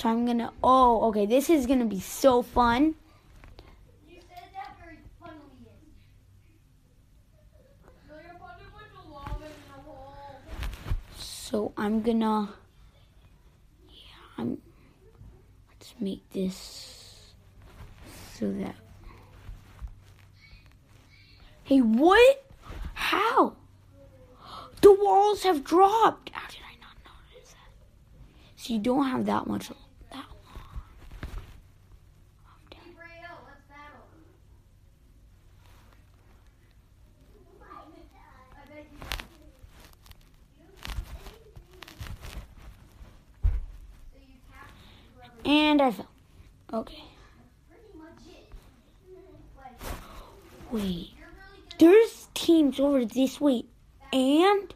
So 0.05 0.11
I'm 0.11 0.27
gonna. 0.27 0.53
Oh, 0.63 1.09
okay. 1.09 1.25
This 1.25 1.49
is 1.49 1.65
gonna 1.65 1.87
be 1.87 1.99
so 1.99 2.43
fun. 2.43 2.95
So 11.17 11.73
I'm 11.79 12.03
gonna. 12.03 12.51
Yeah, 13.89 13.95
I'm. 14.37 14.59
Let's 15.71 15.95
make 15.99 16.29
this 16.29 17.33
so 18.35 18.53
that. 18.53 18.75
Hey, 21.63 21.81
what? 21.81 22.45
How? 22.93 23.57
The 24.83 24.93
walls 24.93 25.45
have 25.45 25.65
dropped. 25.65 26.29
How 26.29 26.47
did 26.49 26.61
I 26.61 26.77
not 26.79 26.99
notice 27.07 27.53
that? 27.53 27.73
So 28.57 28.75
you 28.75 28.81
don't 28.81 29.07
have 29.07 29.25
that 29.25 29.47
much 29.47 29.71
And 45.45 45.83
I 45.83 45.91
fell. 45.91 46.09
Okay. 46.73 47.05
Wait. 50.71 51.11
There's 51.79 52.29
teams 52.35 52.81
over 52.81 53.05
this 53.05 53.41
way. 53.41 53.65
And. 54.12 54.75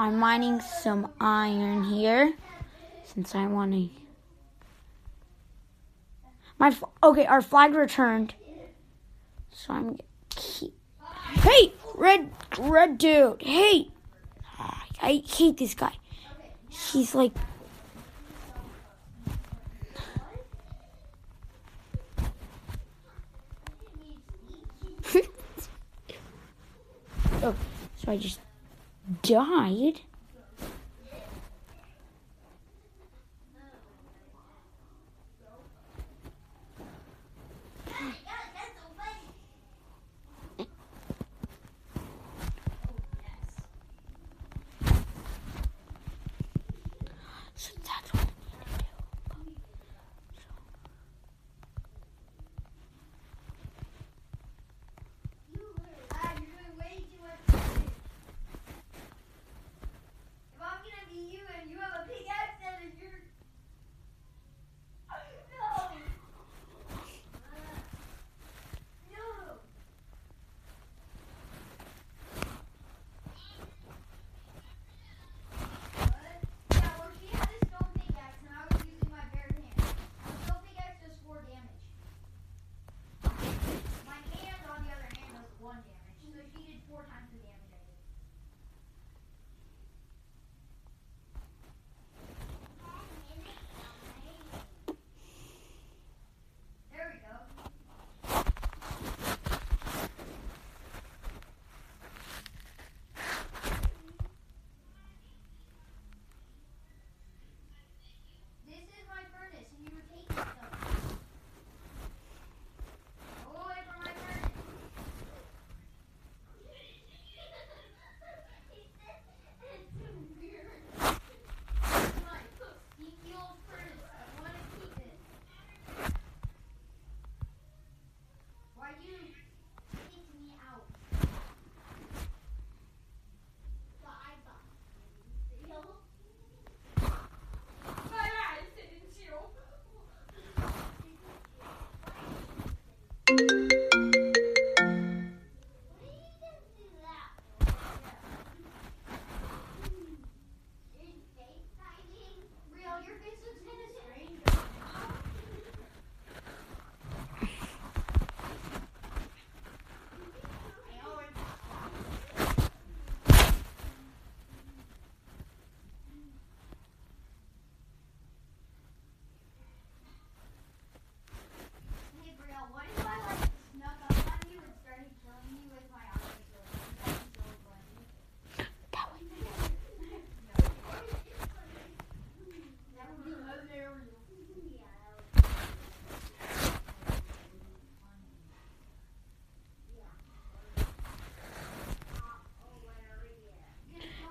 I'm 0.00 0.18
mining 0.18 0.60
some 0.62 1.12
iron 1.20 1.84
here 1.84 2.32
since 3.04 3.34
I 3.34 3.46
want 3.46 3.72
to. 3.74 3.90
My 6.58 6.74
okay, 7.02 7.26
our 7.26 7.42
flag 7.42 7.74
returned, 7.74 8.32
so 9.52 9.74
I'm 9.74 9.98
keep. 10.30 10.72
Hey, 11.32 11.74
red 11.94 12.30
red 12.58 12.96
dude. 12.96 13.42
Hey, 13.42 13.88
I 15.02 15.22
hate 15.26 15.58
this 15.58 15.74
guy. 15.74 15.92
He's 16.70 17.14
like. 17.14 17.32
oh, 27.42 27.54
so 27.96 28.10
I 28.10 28.16
just 28.16 28.40
died. 29.22 30.00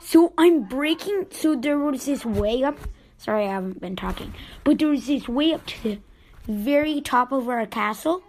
So 0.09 0.33
I'm 0.39 0.63
breaking. 0.63 1.27
So 1.29 1.55
there 1.55 1.77
was 1.77 2.05
this 2.07 2.25
way 2.25 2.63
up. 2.63 2.79
Sorry, 3.19 3.45
I 3.45 3.51
haven't 3.51 3.79
been 3.79 3.95
talking. 3.95 4.33
But 4.63 4.79
there 4.79 4.87
was 4.87 5.05
this 5.05 5.29
way 5.29 5.53
up 5.53 5.67
to 5.67 5.83
the 5.83 5.99
very 6.47 6.99
top 6.99 7.31
of 7.31 7.47
our 7.47 7.67
castle. 7.67 8.23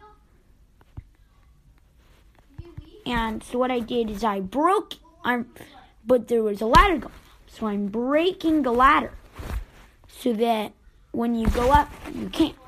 And 3.07 3.43
so 3.43 3.59
what 3.59 3.71
I 3.71 3.81
did 3.81 4.11
is 4.11 4.23
I 4.23 4.41
broke. 4.41 4.97
I'm, 5.25 5.47
but 6.07 6.29
there 6.29 6.43
was 6.43 6.61
a 6.61 6.67
ladder 6.67 6.99
going. 6.99 7.15
So 7.47 7.67
I'm 7.67 7.87
breaking 7.87 8.61
the 8.61 8.73
ladder 8.73 9.15
so 10.07 10.35
that 10.35 10.73
when 11.13 11.35
you 11.35 11.49
go 11.49 11.71
up, 11.71 11.91
you 12.15 12.29
can't. 12.29 12.60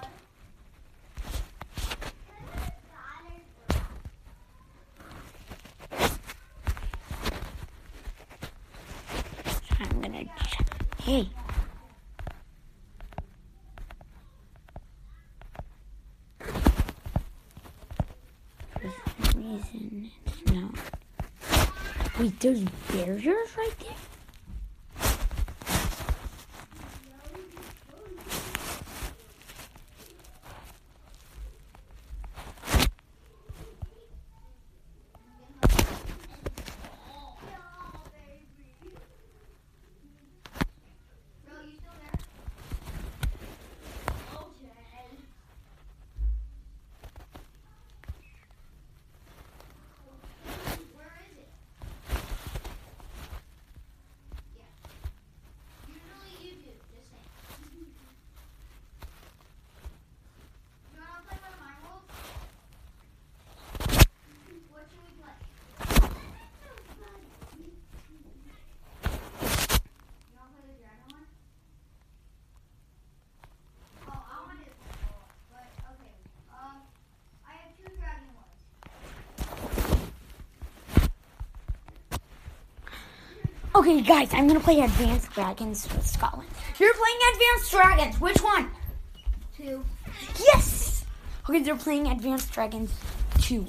Wait, 22.23 22.39
there's 22.39 22.61
barriers 22.93 23.49
right 23.59 23.74
there? 23.81 23.97
Bro, 41.44 41.61
you 41.66 41.74
still 41.77 41.93
there? 42.01 42.19
Okay. 44.35 45.19
Where 50.94 51.16
is 51.31 51.36
it? 51.39 51.49
Yeah. 54.57 54.70
Usually 55.89 56.32
you 56.40 56.53
do, 56.62 56.73
just 56.93 57.09
saying. 57.11 57.28
You 60.93 60.99
wanna 60.99 61.23
play 61.27 61.39
one 61.43 61.53
of 61.53 61.61
my 61.61 61.74
rules? 61.82 62.07
What 64.70 64.85
should 64.89 65.03
we 65.03 65.11
play? 65.20 65.36
You 69.03 70.36
wanna 70.39 70.53
play 70.53 70.65
the 70.69 70.77
dragon 70.81 71.09
one? 71.11 71.27
Oh, 74.09 74.20
I 74.23 74.36
wanted 74.47 74.66
to 74.66 74.74
play 74.78 74.94
both, 75.07 75.31
but 75.51 75.66
okay. 75.93 76.15
Um, 76.53 76.77
I 77.47 77.49
have 77.53 77.73
two 77.77 77.89
dragon 77.99 78.31
ones. 78.36 78.61
Okay, 83.82 84.00
guys, 84.00 84.32
I'm 84.32 84.46
gonna 84.46 84.60
play 84.60 84.78
Advanced 84.78 85.32
Dragons 85.32 85.92
with 85.92 86.06
Scotland. 86.06 86.48
You're 86.78 86.94
playing 86.94 87.18
Advanced 87.32 87.72
Dragons. 87.72 88.20
Which 88.20 88.38
one? 88.38 88.70
Two. 89.56 89.84
Yes. 90.38 91.04
Okay, 91.50 91.62
they're 91.62 91.74
playing 91.74 92.06
Advanced 92.06 92.52
Dragons 92.52 92.92
2, 93.40 93.66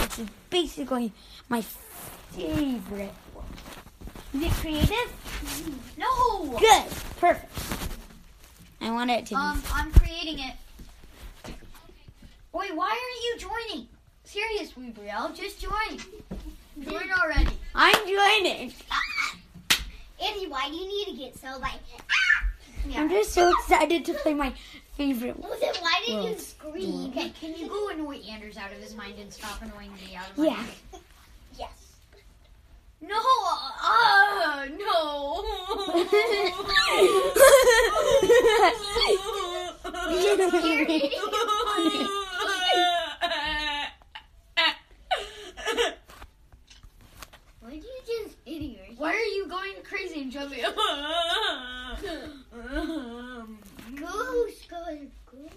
which 0.00 0.18
is 0.18 0.28
basically 0.50 1.12
my 1.48 1.62
favorite 1.62 3.14
one. 3.32 3.46
Is 4.34 4.42
it 4.42 4.52
creative? 4.52 5.72
No. 5.96 6.58
Good. 6.58 6.84
Perfect. 7.18 7.50
I 8.82 8.90
want 8.90 9.10
it 9.10 9.24
to 9.24 9.30
be. 9.30 9.36
Um, 9.36 9.62
I'm 9.72 9.90
creating 9.92 10.40
it. 10.40 10.56
Wait, 12.52 12.76
why 12.76 12.90
aren't 12.90 13.42
you 13.42 13.48
joining? 13.48 13.88
Seriously, 14.24 14.92
Brielle, 14.92 15.34
just 15.34 15.58
join. 15.58 15.98
Join 16.82 17.10
already. 17.22 17.56
I'm 17.74 17.94
joining. 18.06 18.74
Why 20.54 20.68
do 20.68 20.76
you 20.76 20.86
need 20.86 21.06
to 21.06 21.16
get 21.18 21.36
so 21.36 21.58
like? 21.58 21.80
I'm 22.94 23.10
just 23.10 23.32
so 23.32 23.50
excited 23.50 24.04
to 24.04 24.14
play 24.14 24.34
my 24.34 24.54
favorite 24.96 25.36
one. 25.36 25.50
Well, 25.50 25.58
then 25.60 25.74
why 25.80 26.00
did 26.06 26.30
you 26.30 26.38
scream? 26.38 27.08
Okay, 27.08 27.30
can 27.30 27.56
you 27.56 27.66
go 27.66 27.88
annoy 27.88 28.20
Anders 28.30 28.56
out 28.56 28.70
of 28.70 28.78
his 28.78 28.94
mind 28.94 29.18
and 29.18 29.32
stop 29.32 29.60
annoying 29.62 29.90
me 29.94 30.14
out 30.14 30.30
of 30.30 30.38
my 30.38 30.44
Yeah. 30.44 30.52
mind? 30.52 30.68
Yes. 31.58 31.96
No, 33.00 33.16
uh, 33.16 33.20
Why 47.60 47.70
did 47.70 47.82
you 47.82 47.90
just 48.06 48.36
idiot? 48.46 48.83
Why 48.96 49.12
are 49.12 49.34
you 49.36 49.46
going 49.48 49.74
crazy 49.82 50.22
and 50.22 50.30
jumping? 50.30 50.62
Go, 53.96 54.46
Scott, 54.62 54.88
go. 55.26 55.48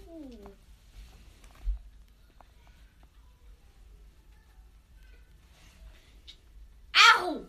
Ow! 6.96 7.44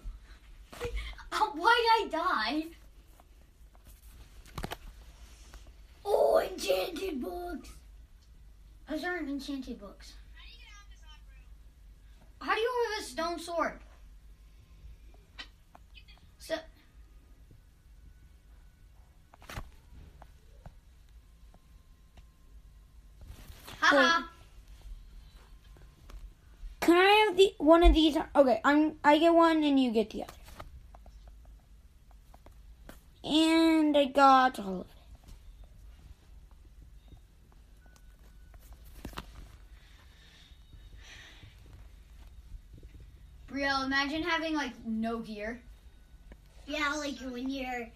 Uh, 1.32 1.46
Why'd 1.54 1.70
I 1.72 2.08
die? 2.10 2.64
Oh, 6.04 6.40
enchanted 6.40 7.22
books. 7.22 7.70
Those 8.90 9.04
aren't 9.04 9.30
enchanted 9.30 9.80
books. 9.80 10.14
How 12.42 12.56
do 12.56 12.60
you 12.60 12.72
have 12.90 13.04
a 13.04 13.08
stone 13.08 13.38
sword? 13.38 13.80
Haha. 23.80 24.24
Can 26.80 26.96
I 26.98 27.26
have 27.28 27.38
the 27.38 27.54
one 27.58 27.84
of 27.84 27.94
these? 27.94 28.18
Okay, 28.36 28.62
I'm. 28.64 28.94
I 29.04 29.18
get 29.20 29.34
one 29.34 29.64
and 29.64 29.80
you 29.80 29.92
get 29.92 30.10
the 30.12 30.24
other. 30.24 30.34
And 33.24 33.98
I 33.98 34.06
got 34.06 34.60
all 34.60 34.82
of 34.82 34.88
it. 34.88 35.00
Brielle, 43.52 43.86
imagine 43.86 44.24
having 44.24 44.54
like 44.54 44.74
no 44.86 45.20
gear. 45.20 45.62
Yeah, 46.66 46.94
like 46.98 47.18
when 47.20 47.50
you're 47.50 47.90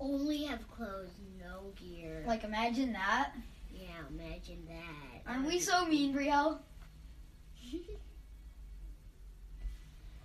only 0.00 0.44
have 0.44 0.68
clothes, 0.70 1.10
no 1.38 1.72
gear. 1.76 2.24
Like 2.26 2.44
imagine 2.44 2.92
that. 2.92 3.32
Yeah, 4.00 4.24
imagine 4.24 4.66
that. 4.68 5.30
Aren't 5.30 5.46
we 5.46 5.58
so 5.58 5.86
mean, 5.86 6.14
Brielle? 6.14 6.58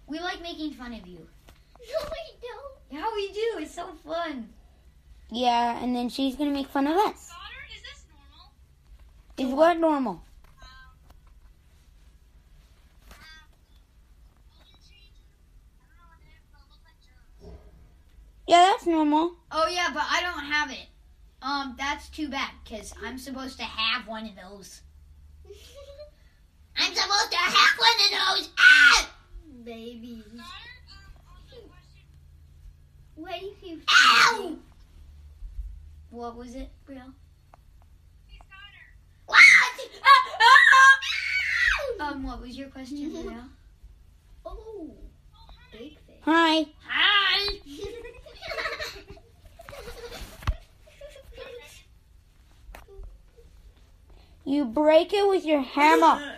We 0.08 0.20
like 0.20 0.40
making 0.40 0.74
fun 0.74 0.94
of 0.94 1.08
you. 1.08 1.18
No, 1.18 2.10
we 2.12 2.38
don't. 2.40 2.76
Yeah, 2.92 3.06
we 3.16 3.32
do. 3.34 3.64
It's 3.64 3.74
so 3.74 3.88
fun. 4.06 4.50
Yeah, 5.32 5.84
and 5.84 5.96
then 5.96 6.10
she's 6.10 6.36
gonna 6.36 6.52
make 6.52 6.68
fun 6.68 6.86
of 6.86 6.94
us. 6.96 7.30
Goddard, 7.30 7.76
is 7.76 7.82
this 7.82 8.06
normal? 8.14 9.50
Is 9.50 9.56
what 9.58 9.80
normal? 9.80 10.22
Um, 10.62 10.68
um, 17.44 17.50
yeah, 18.48 18.70
that's 18.72 18.86
normal. 18.86 19.32
Oh 19.52 19.68
yeah, 19.68 19.90
but 19.92 20.04
I 20.08 20.22
don't 20.22 20.46
have 20.46 20.70
it. 20.70 20.86
Um, 21.46 21.76
that's 21.78 22.10
too 22.10 22.28
bad 22.28 22.50
because 22.64 22.92
I'm 23.04 23.20
supposed 23.20 23.60
to 23.60 23.64
have 23.64 24.08
one 24.08 24.26
of 24.26 24.32
those. 24.36 24.82
I'm 26.76 26.96
supposed 26.96 27.32
to 27.32 27.38
have 27.38 27.78
one 27.78 27.90
of 28.04 28.38
those. 28.38 28.50
Ah! 28.58 29.12
Baby. 29.64 30.24
What 33.14 33.40
do 33.40 33.46
you 33.46 33.54
keep 33.62 33.84
Ow! 33.88 34.56
What 36.10 36.36
was 36.36 36.56
it, 36.56 36.70
Brielle? 36.90 37.14
What? 39.28 39.40
Um, 41.98 42.24
what 42.24 42.42
was 42.42 42.58
your 42.58 42.68
question, 42.68 42.98
Brielle? 43.12 43.50
Oh, 44.46 44.92
big 45.72 45.98
thing. 46.06 46.18
Hi. 46.24 46.66
Hi. 46.88 48.12
You 54.46 54.66
break 54.66 55.12
it 55.12 55.28
with 55.28 55.44
your 55.44 55.62
hammer. 55.62 56.36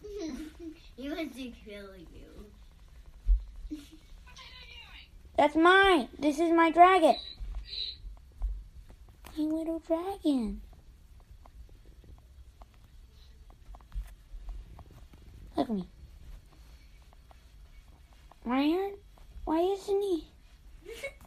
he 0.96 1.08
wants 1.08 1.36
to 1.36 1.52
kill 1.64 1.90
you. 3.70 3.78
That's 5.36 5.56
mine. 5.56 6.08
This 6.18 6.38
is 6.38 6.52
my 6.52 6.70
dragon. 6.70 7.16
My 9.36 9.44
little 9.44 9.80
dragon. 9.80 10.60
Look 15.56 15.68
at 15.68 15.74
me. 15.74 15.88
Ryan, 18.44 18.94
why 19.44 19.60
isn't 19.60 20.00
he? 20.00 20.28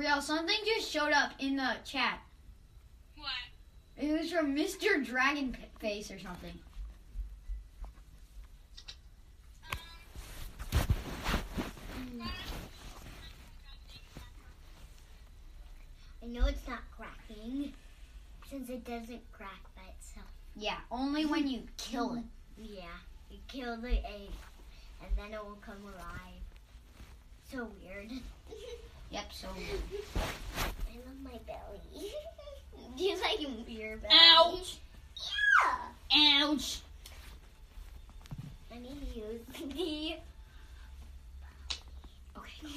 Brielle, 0.00 0.22
something 0.22 0.56
just 0.64 0.90
showed 0.90 1.12
up 1.12 1.32
in 1.38 1.56
the 1.56 1.76
chat. 1.84 2.20
What? 3.16 3.28
It 3.98 4.18
was 4.18 4.32
from 4.32 4.56
Mr. 4.56 5.04
Dragon 5.04 5.54
Face 5.78 6.10
or 6.10 6.18
something. 6.18 6.58
Um, 10.72 12.30
I 16.22 16.26
know 16.26 16.46
it's 16.46 16.66
not 16.66 16.80
cracking, 16.96 17.74
since 18.48 18.70
it 18.70 18.86
doesn't 18.86 19.20
crack 19.32 19.62
by 19.76 19.82
itself. 19.98 20.30
Yeah, 20.56 20.78
only 20.90 21.26
when 21.26 21.46
you 21.46 21.64
kill 21.76 22.14
it. 22.14 22.24
Yeah, 22.56 22.84
you 23.30 23.36
kill 23.48 23.76
the 23.76 23.98
egg, 23.98 24.30
and 25.02 25.10
then 25.18 25.34
it 25.34 25.44
will 25.44 25.58
come 25.60 25.82
alive. 25.82 26.40
So 27.52 27.68
weird. 27.82 28.10
Yep, 29.10 29.32
so. 29.32 29.48
I 30.16 30.96
love 31.04 31.20
my 31.24 31.38
belly. 31.46 31.80
Do 32.96 33.04
you 33.04 33.16
like 33.20 33.40
your 33.40 33.96
belly? 33.96 34.14
Ouch! 34.36 34.78
Yeah. 36.12 36.42
Ouch! 36.42 36.80
I 38.72 38.78
need 38.78 39.00
to 39.00 39.18
use 39.18 39.40
the. 39.74 40.16
Okay. 42.38 42.68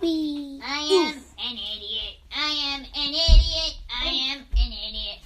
Wee. 0.00 0.60
I 0.64 0.78
am 0.80 1.16
an 1.16 1.56
idiot. 1.56 2.16
I 2.36 2.50
am 2.74 2.80
an 2.80 3.14
idiot. 3.14 3.74
I 3.90 4.06
am 4.32 4.38
an 4.56 4.72
idiot. 4.88 5.20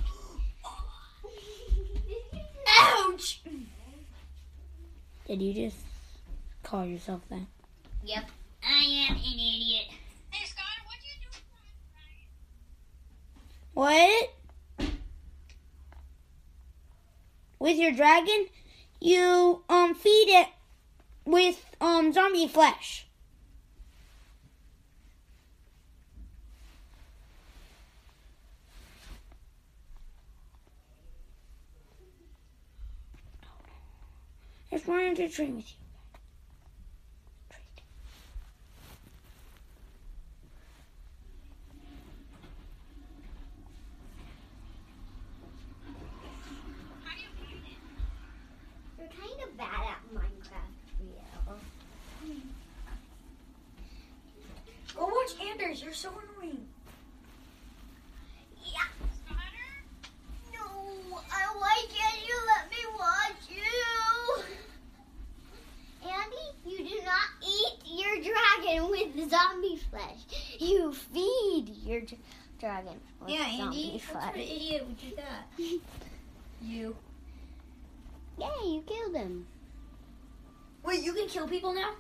Ouch! 2.81 3.43
Did 5.27 5.41
you 5.41 5.55
just 5.55 5.77
call 6.63 6.85
yourself 6.85 7.23
that? 7.31 7.47
Yep, 8.05 8.25
I 8.65 9.07
am 9.09 9.15
an 9.15 9.23
idiot. 9.23 9.87
Hey, 10.31 10.47
Scott, 10.47 10.65
what 10.85 10.97
do 11.01 11.07
you 11.07 11.15
do? 11.23 11.29
What? 13.75 14.31
With 17.61 17.77
your 17.77 17.93
dragon, 17.93 18.47
you 19.01 19.63
um 19.69 19.95
feed 19.95 20.29
it 20.29 20.49
with 21.25 21.65
um 21.81 22.13
zombie 22.13 22.49
flesh. 22.49 23.07
Just 34.73 34.89
wanted 34.89 35.17
to 35.17 35.29
train 35.29 35.57
with 35.57 35.71
you. 35.71 35.77
You're 48.99 49.09
kind 49.09 49.43
of 49.43 49.57
bad 49.59 49.87
at 49.89 50.01
Minecraft, 50.15 50.79
Rio. 51.01 51.59
Go 54.97 55.05
watch 55.05 55.35
Anders. 55.63 55.83
You're 55.83 55.93
so 55.93 56.11
annoying. 56.11 56.67
Yeah. 58.65 58.81
No, 60.53 61.19
I 61.31 61.47
why 61.59 61.85
can't 61.89 62.27
you 62.27 62.37
let 62.47 62.71
me 62.71 62.77
watch 62.99 63.49
you? 63.49 64.43
Andy, 66.09 66.47
you 66.67 66.89
do 66.89 67.05
not 67.05 67.29
eat 67.47 67.79
your 67.87 68.17
dragon 68.33 68.91
with 68.91 69.31
zombie 69.31 69.81
flesh. 69.91 70.19
You 70.59 70.93
feed 70.93 71.69
your 71.85 72.01
dr- 72.01 72.21
dragon 72.59 73.01
with 73.21 73.31
Yeah, 73.31 73.57
zombie 73.57 73.63
Andy. 73.63 74.03
What 74.11 74.21
kind 74.23 74.23
flesh. 74.23 74.35
of 74.35 74.41
idiot 74.57 74.87
would 74.87 75.01
do 75.01 75.17
that? 75.17 75.49
You. 76.65 76.95
Yeah, 78.39 78.51
you 78.65 78.85
killed 78.87 79.17
him. 79.17 79.47
Wait, 80.85 81.03
you 81.03 81.13
can 81.13 81.27
kill 81.27 81.49
people 81.49 81.75
now? 81.75 81.91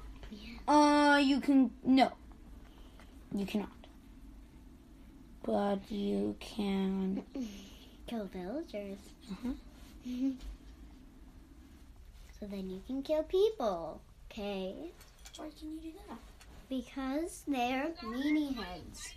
Uh, 0.68 1.16
you 1.18 1.40
can 1.40 1.72
no, 1.84 2.12
you 3.34 3.46
cannot. 3.46 3.68
But 5.44 5.90
you 5.90 6.36
can. 6.40 7.22
Kill 8.06 8.26
villagers. 8.26 8.98
Mhm. 9.32 9.54
so 12.40 12.46
then 12.46 12.68
you 12.70 12.82
can 12.86 13.02
kill 13.02 13.22
people. 13.22 14.00
Okay? 14.30 14.74
Why 15.36 15.48
can 15.58 15.72
you 15.72 15.80
do 15.80 15.92
that? 16.08 16.18
Because 16.68 17.42
they're 17.46 17.92
meanie 18.02 18.54
heads. 18.56 19.14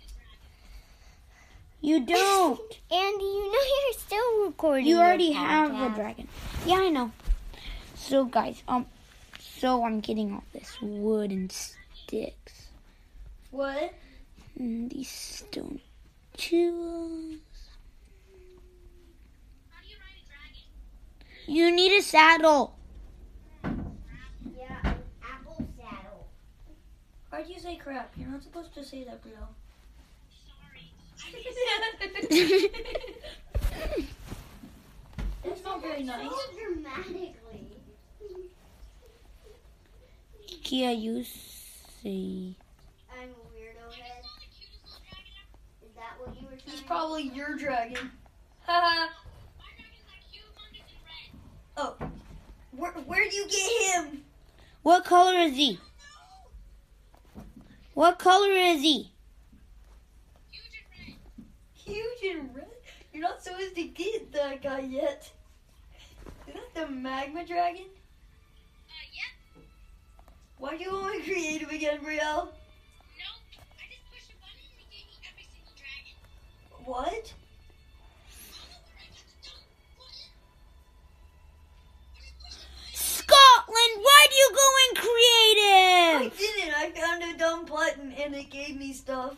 You 1.80 2.00
don't. 2.06 2.60
Andy, 2.90 3.24
you 3.24 3.52
know 3.52 3.58
you're 3.84 3.98
still 3.98 4.46
recording. 4.46 4.86
You 4.86 4.96
your 4.96 5.04
already 5.04 5.32
have 5.32 5.70
the 5.70 5.88
dragon. 6.00 6.28
Yeah, 6.64 6.76
I 6.76 6.88
know. 6.88 7.10
So 7.96 8.24
guys, 8.24 8.62
um, 8.68 8.86
so 9.38 9.84
I'm 9.84 10.00
getting 10.00 10.32
all 10.32 10.44
this 10.52 10.76
wood 10.80 11.30
and 11.32 11.52
sticks. 11.52 12.68
What? 13.50 13.92
And 14.58 14.90
these 14.90 15.08
stone 15.08 15.80
tools. 16.36 17.38
How 19.70 19.82
do 19.82 19.88
you 19.88 19.96
ride 19.98 20.16
a 20.22 20.26
dragon? 20.26 20.64
You 21.46 21.70
need 21.74 21.98
a 21.98 22.02
saddle. 22.02 22.76
Yeah, 23.62 24.80
an 24.84 24.96
apple 25.22 25.66
saddle. 25.78 26.26
Why'd 27.30 27.48
you 27.48 27.58
say 27.60 27.76
crap? 27.76 28.12
You're 28.16 28.28
not 28.30 28.42
supposed 28.42 28.72
to 28.74 28.84
say 28.84 29.04
that, 29.04 29.22
Brio. 29.22 29.36
Sorry. 30.46 30.92
That's 35.44 35.62
not 35.64 35.82
very 35.82 36.02
nice. 36.02 36.30
So 36.30 36.38
dramatically. 36.58 37.66
Kia, 40.62 40.90
you 40.90 41.22
say. 41.22 42.56
I'm 43.08 43.30
a 43.30 43.44
weirdo 43.54 43.86
head. 43.94 44.22
Not 44.22 44.34
the 44.40 44.46
cutest 44.50 44.82
little 44.82 45.00
dragon 45.06 45.34
ever. 45.38 45.86
Is 45.86 45.92
that 45.94 46.18
what 46.18 46.34
you 46.40 46.46
were 46.48 46.56
He's 46.56 46.64
saying? 46.72 46.75
Probably 46.86 47.24
your 47.34 47.56
dragon. 47.56 48.10
Haha. 48.64 49.08
My 49.58 49.64
dragon's 49.76 50.04
like 50.08 50.22
humongous 50.32 50.90
and 51.98 52.10
red. 52.10 52.10
Where 52.72 52.92
where 52.92 53.28
do 53.28 53.36
you 53.36 53.46
get 53.48 53.94
him? 53.94 54.22
What 54.82 55.04
color 55.04 55.34
is 55.34 55.56
he? 55.56 55.80
What 57.94 58.18
color 58.18 58.50
is 58.50 58.82
he? 58.82 59.10
Huge 60.50 60.64
and 60.78 61.08
red. 61.08 61.16
Huge 61.74 62.36
and 62.36 62.54
red. 62.54 62.66
You're 63.12 63.22
not 63.22 63.42
supposed 63.42 63.74
to 63.74 63.84
get 63.84 64.32
that 64.32 64.62
guy 64.62 64.80
yet. 64.80 65.30
Is 66.46 66.54
that 66.54 66.74
the 66.74 66.94
magma 66.94 67.46
dragon? 67.46 67.86
Uh, 67.86 69.06
yep. 69.12 69.62
Why 70.58 70.76
do 70.76 70.84
you 70.84 70.92
want 70.92 71.24
to 71.24 71.30
create 71.30 71.62
him 71.62 71.70
again, 71.70 72.00
Brielle? 72.04 72.48
It. 76.86 77.34
Scotland, 82.92 83.94
why 84.02 84.26
do 84.30 84.36
you 84.36 84.50
go 84.54 84.68
in 84.84 84.94
creative? 84.94 86.20
I 86.22 86.30
didn't. 86.38 86.74
I 86.74 86.90
found 86.90 87.22
a 87.22 87.38
dumb 87.38 87.64
button 87.64 88.12
and 88.12 88.34
it 88.34 88.50
gave 88.50 88.76
me 88.78 88.92
stuff. 88.92 89.34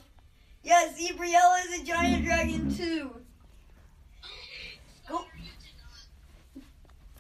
Yes, 0.63 0.97
see, 0.97 1.13
Brielle 1.15 1.65
is 1.67 1.81
a 1.81 1.85
giant 1.85 2.25
dragon 2.25 2.75
too. 2.75 3.11
Go. 5.09 5.25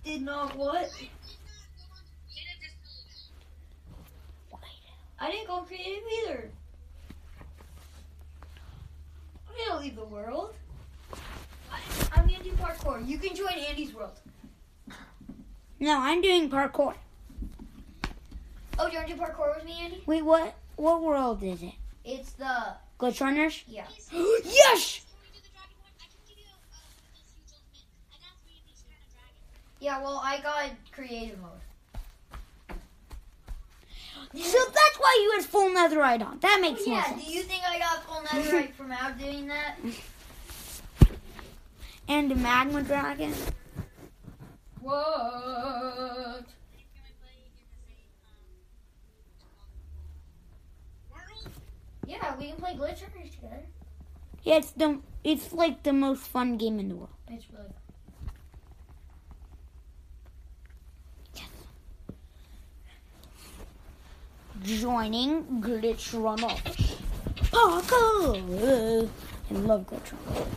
Did 0.04 0.22
not. 0.22 0.54
What? 0.56 0.90
Did 0.98 1.08
not 1.08 1.78
go 1.78 1.84
on 1.90 2.04
to 2.04 2.12
creative 2.28 2.60
just 2.62 3.30
I 5.18 5.30
didn't 5.30 5.46
go 5.46 5.60
creative 5.62 6.04
either. 6.24 6.50
I 9.58 9.64
didn't 9.64 9.80
leave 9.80 9.96
the 9.96 10.04
world. 10.04 10.54
I, 11.72 11.80
I'm 12.12 12.26
gonna 12.26 12.42
do 12.44 12.52
parkour. 12.52 13.06
You 13.06 13.18
can 13.18 13.34
join 13.34 13.54
Andy's 13.54 13.92
world. 13.92 14.20
No, 15.80 15.98
I'm 16.00 16.22
doing 16.22 16.48
parkour. 16.48 16.94
Oh, 18.78 18.86
do 18.86 18.92
you 18.92 18.98
want 18.98 19.08
to 19.08 19.14
do 19.14 19.20
parkour 19.20 19.56
with 19.56 19.64
me, 19.64 19.76
Andy? 19.82 20.02
Wait, 20.06 20.24
what? 20.24 20.54
What 20.76 21.02
world 21.02 21.42
is 21.42 21.62
it? 21.62 21.74
It's 22.04 22.32
the. 22.32 22.76
Glitch 23.00 23.20
Runners? 23.20 23.64
Yeah. 23.66 23.86
yes! 24.12 24.12
When 24.12 25.22
we 25.22 25.28
do 25.34 25.42
the 25.42 25.50
dragon 25.50 25.76
one, 25.82 25.94
I 25.98 26.06
can 26.06 26.22
give 26.28 26.38
you 26.38 26.44
uh, 26.46 26.78
this 27.14 27.30
huge 27.34 27.50
ultimate. 27.54 27.86
I 28.10 28.18
got 28.22 28.34
three 28.42 28.58
of 28.58 28.66
these 28.66 28.82
kind 28.86 29.02
of 29.02 29.10
dragons. 29.10 29.78
Yeah, 29.80 30.02
well, 30.02 30.20
I 30.22 30.40
got 30.40 30.70
creative 30.92 31.40
mode. 31.40 31.62
So 34.34 34.58
that's 34.58 34.98
why 34.98 35.18
you 35.22 35.32
had 35.40 35.44
full 35.48 35.70
netherite 35.70 36.22
on. 36.26 36.38
That 36.40 36.58
makes 36.60 36.84
more 36.86 36.96
Yeah, 36.96 37.04
sense. 37.04 37.24
do 37.24 37.30
you 37.32 37.42
think 37.42 37.62
I 37.66 37.78
got 37.78 38.04
full 38.04 38.20
netherite 38.22 38.72
from 38.74 38.92
out 38.92 39.18
doing 39.18 39.46
that? 39.48 39.76
And 42.10 42.32
a 42.32 42.36
magma 42.36 42.82
dragon. 42.82 43.34
What? 44.80 44.96
Can 44.96 46.46
we 47.04 47.12
play 47.20 47.36
in 47.36 47.52
the 47.52 47.60
same 47.84 48.00
um, 51.12 51.12
world? 51.12 51.52
Yeah, 52.06 52.32
we 52.38 52.46
can 52.48 52.56
play 52.56 52.72
Glitch 52.72 53.02
Runners 53.14 53.34
together. 53.34 53.62
Yeah, 54.42 54.56
it's 54.56 54.70
the 54.72 55.00
it's 55.22 55.52
like 55.52 55.82
the 55.82 55.92
most 55.92 56.22
fun 56.22 56.56
game 56.56 56.78
in 56.80 56.88
the 56.88 56.96
world. 56.96 57.10
It's 57.28 57.44
really 57.52 57.74
Joining 64.62 65.62
Glitch 65.62 66.12
Runners. 66.20 66.98
parkour. 67.50 69.08
I 69.50 69.54
love 69.54 69.86
glitch 69.86 70.12
rock. 70.26 70.48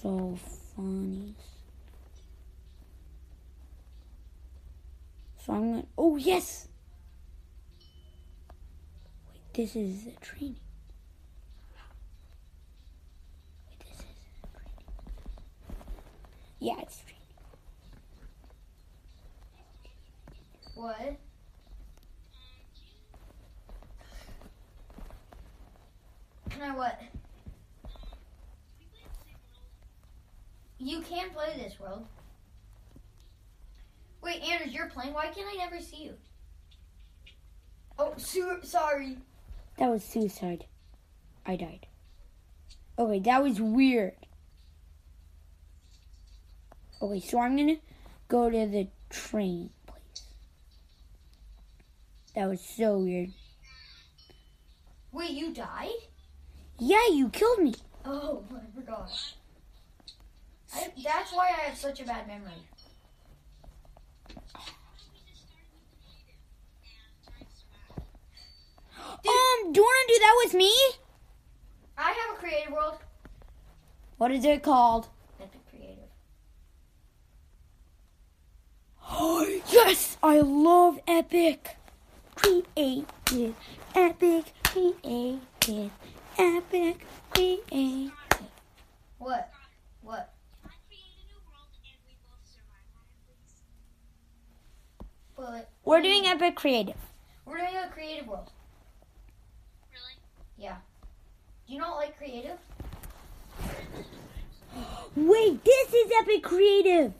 So 0.00 0.38
funny. 0.74 1.34
So 5.44 5.52
I'm 5.52 5.70
gonna. 5.70 5.84
Oh 5.98 6.16
yes. 6.16 6.68
Wait, 9.28 9.54
this 9.54 9.76
is 9.76 10.04
the 10.04 10.12
training. 10.20 10.56
Wait, 13.68 13.78
this 13.80 13.98
is 13.98 14.04
training. 14.54 14.84
Yeah, 16.60 16.80
it's 16.82 16.98
training. 17.00 17.16
What? 20.74 21.25
Can 26.56 26.70
I 26.70 26.74
what? 26.74 26.98
You 30.78 31.02
can 31.02 31.28
play 31.28 31.52
this 31.54 31.78
world. 31.78 32.06
Wait, 34.22 34.42
Anders, 34.42 34.72
you're 34.72 34.88
playing. 34.88 35.12
Why 35.12 35.26
can't 35.26 35.46
I 35.52 35.56
never 35.56 35.78
see 35.80 36.04
you? 36.04 36.14
Oh, 37.98 38.14
su- 38.16 38.60
sorry. 38.62 39.18
That 39.76 39.90
was 39.90 40.02
suicide. 40.02 40.64
I 41.44 41.56
died. 41.56 41.86
Okay, 42.98 43.18
that 43.20 43.42
was 43.42 43.60
weird. 43.60 44.14
Okay, 47.02 47.20
so 47.20 47.38
I'm 47.38 47.54
gonna 47.58 47.76
go 48.28 48.48
to 48.48 48.66
the 48.66 48.88
train 49.10 49.68
place. 49.86 50.22
That 52.34 52.48
was 52.48 52.62
so 52.62 53.00
weird. 53.00 53.32
Wait, 55.12 55.32
you 55.32 55.52
died? 55.52 55.90
Yeah, 56.78 57.08
you 57.10 57.28
killed 57.30 57.60
me. 57.60 57.74
Oh, 58.04 58.42
I 58.54 58.60
forgot. 58.74 59.10
I, 60.74 60.88
that's 61.02 61.32
why 61.32 61.46
I 61.48 61.68
have 61.68 61.78
such 61.78 62.00
a 62.00 62.04
bad 62.04 62.26
memory. 62.28 62.52
Um, 69.08 69.72
do 69.72 69.80
you 69.80 69.84
wanna 69.84 70.08
do 70.08 70.18
that 70.18 70.42
with 70.44 70.54
me? 70.54 70.72
I 71.96 72.10
have 72.10 72.36
a 72.36 72.38
creative 72.38 72.72
world. 72.72 72.98
What 74.18 74.30
is 74.30 74.44
it 74.44 74.62
called? 74.62 75.08
Epic 75.40 75.60
creative. 75.70 76.10
yes, 79.72 80.18
I 80.22 80.40
love 80.40 81.00
epic. 81.08 81.76
Creative, 82.34 83.54
epic, 83.94 84.52
creative, 84.62 85.90
epic, 86.38 87.06
creative. 87.32 88.12
What? 89.18 89.50
What? 90.02 90.32
But 95.36 95.68
We're 95.84 96.00
doing 96.02 96.26
epic 96.26 96.54
creative. 96.56 96.96
we're 97.44 97.58
doing 97.58 97.76
a 97.76 97.88
creative 97.92 98.26
world. 98.26 98.50
Really? 99.92 100.16
Yeah. 100.56 100.76
Do 101.66 101.74
you 101.74 101.78
not 101.80 101.96
like 101.96 102.16
creative? 102.16 102.58
Wait, 105.14 105.64
this 105.64 105.92
is 105.94 106.10
epic 106.20 106.42
creative. 106.42 107.12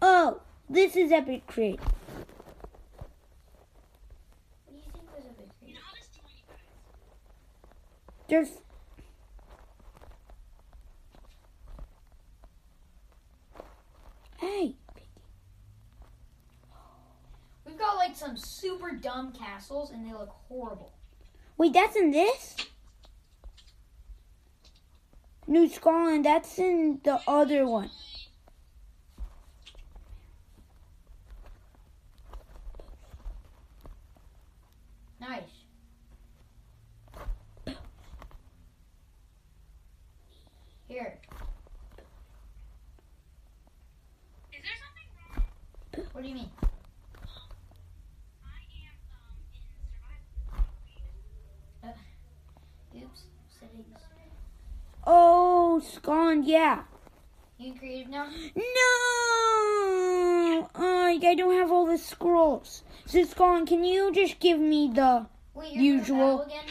Oh, 0.00 0.40
this 0.68 0.96
is 0.96 1.12
epic 1.12 1.46
creative. 1.46 1.80
What 1.84 1.92
do 4.70 4.76
you 4.76 4.82
think 4.92 5.04
was 5.14 5.24
epic 5.26 5.48
creative? 5.60 5.82
There's 8.32 8.48
Hey, 14.38 14.74
We've 17.66 17.78
got 17.78 17.96
like 17.96 18.16
some 18.16 18.38
super 18.38 18.92
dumb 18.92 19.32
castles 19.32 19.90
and 19.90 20.06
they 20.06 20.14
look 20.14 20.30
horrible. 20.48 20.94
wait, 21.58 21.74
that's 21.74 21.94
in 21.94 22.10
this? 22.10 22.56
New 25.46 25.68
Scotland, 25.68 26.24
that's 26.24 26.58
in 26.58 27.00
the 27.04 27.20
other 27.28 27.66
one. 27.66 27.90
Nice. 35.20 35.42
Here. 40.92 41.18
Is 44.52 44.60
there 44.60 44.76
something 44.84 45.08
wrong? 45.16 46.01
What 46.12 46.22
do 46.22 46.28
you 46.28 46.34
mean? 46.34 46.50
I 46.60 46.66
am 48.84 48.96
um 49.16 49.36
in 49.54 49.60
survival. 51.82 53.06
Oops. 53.06 53.22
Settings. 53.58 53.98
Oh, 55.06 55.80
Scotland, 55.80 56.44
yeah. 56.44 56.82
You 57.58 57.74
creative 57.74 58.08
now? 58.10 58.26
No! 58.54 58.62
I 60.74 61.18
I 61.22 61.34
don't 61.34 61.54
have 61.54 61.70
all 61.72 61.86
the 61.86 61.98
scrolls. 61.98 62.82
So, 63.06 63.24
Scotland, 63.24 63.68
can 63.68 63.84
you 63.84 64.12
just 64.12 64.38
give 64.40 64.58
me 64.60 64.90
the. 64.94 65.26
Wait, 65.54 65.72
Usual. 65.72 66.16
doing 66.16 66.18
battle 66.18 66.40
again? 66.42 66.64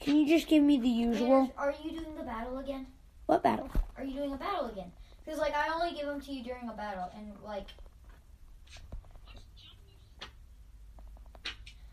Can 0.00 0.16
you 0.16 0.26
just 0.28 0.48
give 0.48 0.62
me 0.62 0.78
the 0.78 0.88
usual? 0.88 1.52
Are 1.56 1.74
you 1.82 1.90
doing 1.92 2.14
the 2.16 2.22
battle 2.22 2.58
again? 2.58 2.86
What 3.26 3.42
battle? 3.42 3.70
Are 3.96 4.04
you 4.04 4.14
doing 4.14 4.32
a 4.32 4.36
battle 4.36 4.66
again? 4.66 4.92
Because 5.24 5.38
like 5.40 5.54
I 5.54 5.68
only 5.74 5.92
give 5.96 6.06
them 6.06 6.20
to 6.20 6.32
you 6.32 6.42
during 6.44 6.68
a 6.68 6.72
battle, 6.72 7.10
and 7.16 7.32
like. 7.44 7.66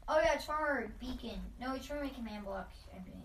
Oh 0.08 0.20
yeah, 0.20 0.34
it's 0.36 0.46
from 0.46 0.56
our 0.56 0.88
beacon. 1.00 1.40
No, 1.60 1.76
it's 1.76 1.86
from 1.86 2.02
my 2.02 2.10
command 2.10 2.46
block. 2.46 2.72
Doing. 2.92 3.22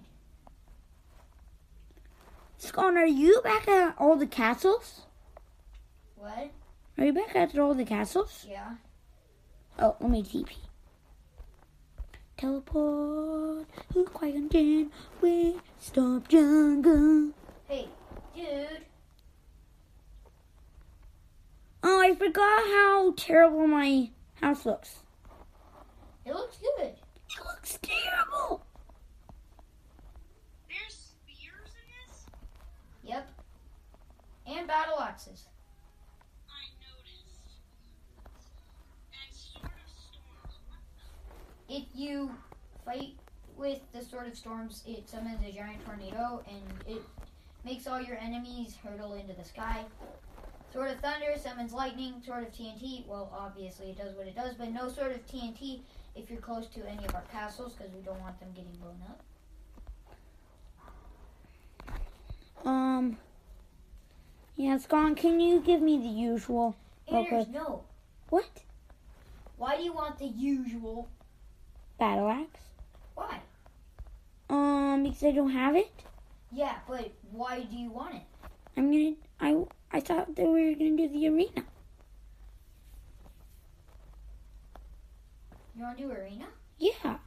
Scotland, 2.56 2.96
are 2.98 3.06
you 3.06 3.40
back 3.42 3.68
at 3.68 3.94
all 3.98 4.16
the 4.16 4.26
castles? 4.26 5.02
What? 6.16 6.50
Are 6.98 7.04
you 7.04 7.12
back 7.12 7.36
at 7.36 7.58
all 7.58 7.74
the 7.74 7.84
castles? 7.84 8.46
Yeah. 8.48 8.74
Oh, 9.78 9.96
let 10.00 10.10
me 10.10 10.22
TP. 10.22 10.56
Teleport. 12.36 13.66
Who 13.92 14.04
quiet 14.04 14.36
again? 14.36 14.90
We 15.20 15.56
stop 15.78 16.28
jungle. 16.28 17.32
Hey, 17.68 17.88
dude. 18.34 18.84
Oh, 21.82 22.00
I 22.00 22.14
forgot 22.14 22.60
how 22.66 23.14
terrible 23.16 23.66
my 23.66 24.10
house 24.40 24.66
looks. 24.66 24.96
It 26.28 26.34
looks 26.34 26.58
good. 26.58 26.88
It 26.88 27.44
looks 27.46 27.78
terrible. 27.80 28.66
There's 30.68 30.94
spears 30.94 31.70
in 31.72 31.88
this? 32.06 32.26
Yep. 33.02 33.28
And 34.46 34.66
battle 34.68 35.00
axes. 35.00 35.46
I 36.50 36.68
noticed. 36.84 37.56
And 39.10 39.34
sort 39.34 39.72
of 39.72 39.90
storms. 39.96 40.60
If 41.66 41.84
you 41.94 42.30
fight 42.84 43.14
with 43.56 43.80
the 43.94 44.04
Sword 44.04 44.26
of 44.26 44.36
Storms, 44.36 44.82
it 44.86 45.08
summons 45.08 45.40
a 45.46 45.50
giant 45.50 45.82
tornado 45.86 46.44
and 46.46 46.94
it 46.94 47.02
makes 47.64 47.86
all 47.86 48.02
your 48.02 48.18
enemies 48.18 48.76
hurtle 48.84 49.14
into 49.14 49.32
the 49.32 49.44
sky. 49.44 49.86
Sword 50.74 50.90
of 50.90 51.00
Thunder 51.00 51.34
summons 51.42 51.72
lightning. 51.72 52.20
Sword 52.24 52.46
of 52.46 52.52
TNT, 52.52 53.06
well, 53.06 53.32
obviously 53.34 53.90
it 53.90 53.96
does 53.96 54.14
what 54.14 54.26
it 54.26 54.36
does, 54.36 54.54
but 54.56 54.70
no 54.70 54.90
Sword 54.90 55.12
of 55.12 55.26
TNT 55.26 55.80
if 56.18 56.30
you're 56.30 56.40
close 56.40 56.66
to 56.68 56.80
any 56.88 57.04
of 57.06 57.14
our 57.14 57.24
castles 57.32 57.74
because 57.74 57.92
we 57.92 58.00
don't 58.00 58.20
want 58.20 58.38
them 58.40 58.48
getting 58.54 58.72
blown 58.80 59.00
up. 59.08 59.20
Um. 62.66 63.16
Yeah, 64.56 64.76
Scotland, 64.78 65.16
can 65.16 65.38
you 65.38 65.60
give 65.60 65.80
me 65.80 65.98
the 65.98 66.08
usual? 66.08 66.74
Anders, 67.06 67.46
no. 67.48 67.84
What? 68.28 68.48
Why 69.56 69.76
do 69.76 69.84
you 69.84 69.92
want 69.92 70.18
the 70.18 70.26
usual? 70.26 71.08
Battle 71.98 72.28
axe? 72.28 72.60
Why? 73.14 73.40
Um, 74.50 75.04
because 75.04 75.22
I 75.22 75.30
don't 75.30 75.50
have 75.50 75.76
it. 75.76 75.92
Yeah, 76.50 76.74
but 76.88 77.12
why 77.30 77.60
do 77.60 77.76
you 77.76 77.90
want 77.90 78.16
it? 78.16 78.22
I'm 78.76 78.90
gonna. 78.90 79.14
I 79.40 79.64
I 79.92 80.00
thought 80.00 80.34
that 80.34 80.44
we 80.46 80.70
were 80.70 80.74
gonna 80.74 80.96
do 80.96 81.08
the 81.08 81.28
arena. 81.28 81.64
You 85.78 85.84
want 85.84 85.96
to 85.96 86.02
do 86.02 86.10
arena? 86.10 86.46
Yeah. 86.80 86.90
Why 87.04 87.12
am 87.12 87.18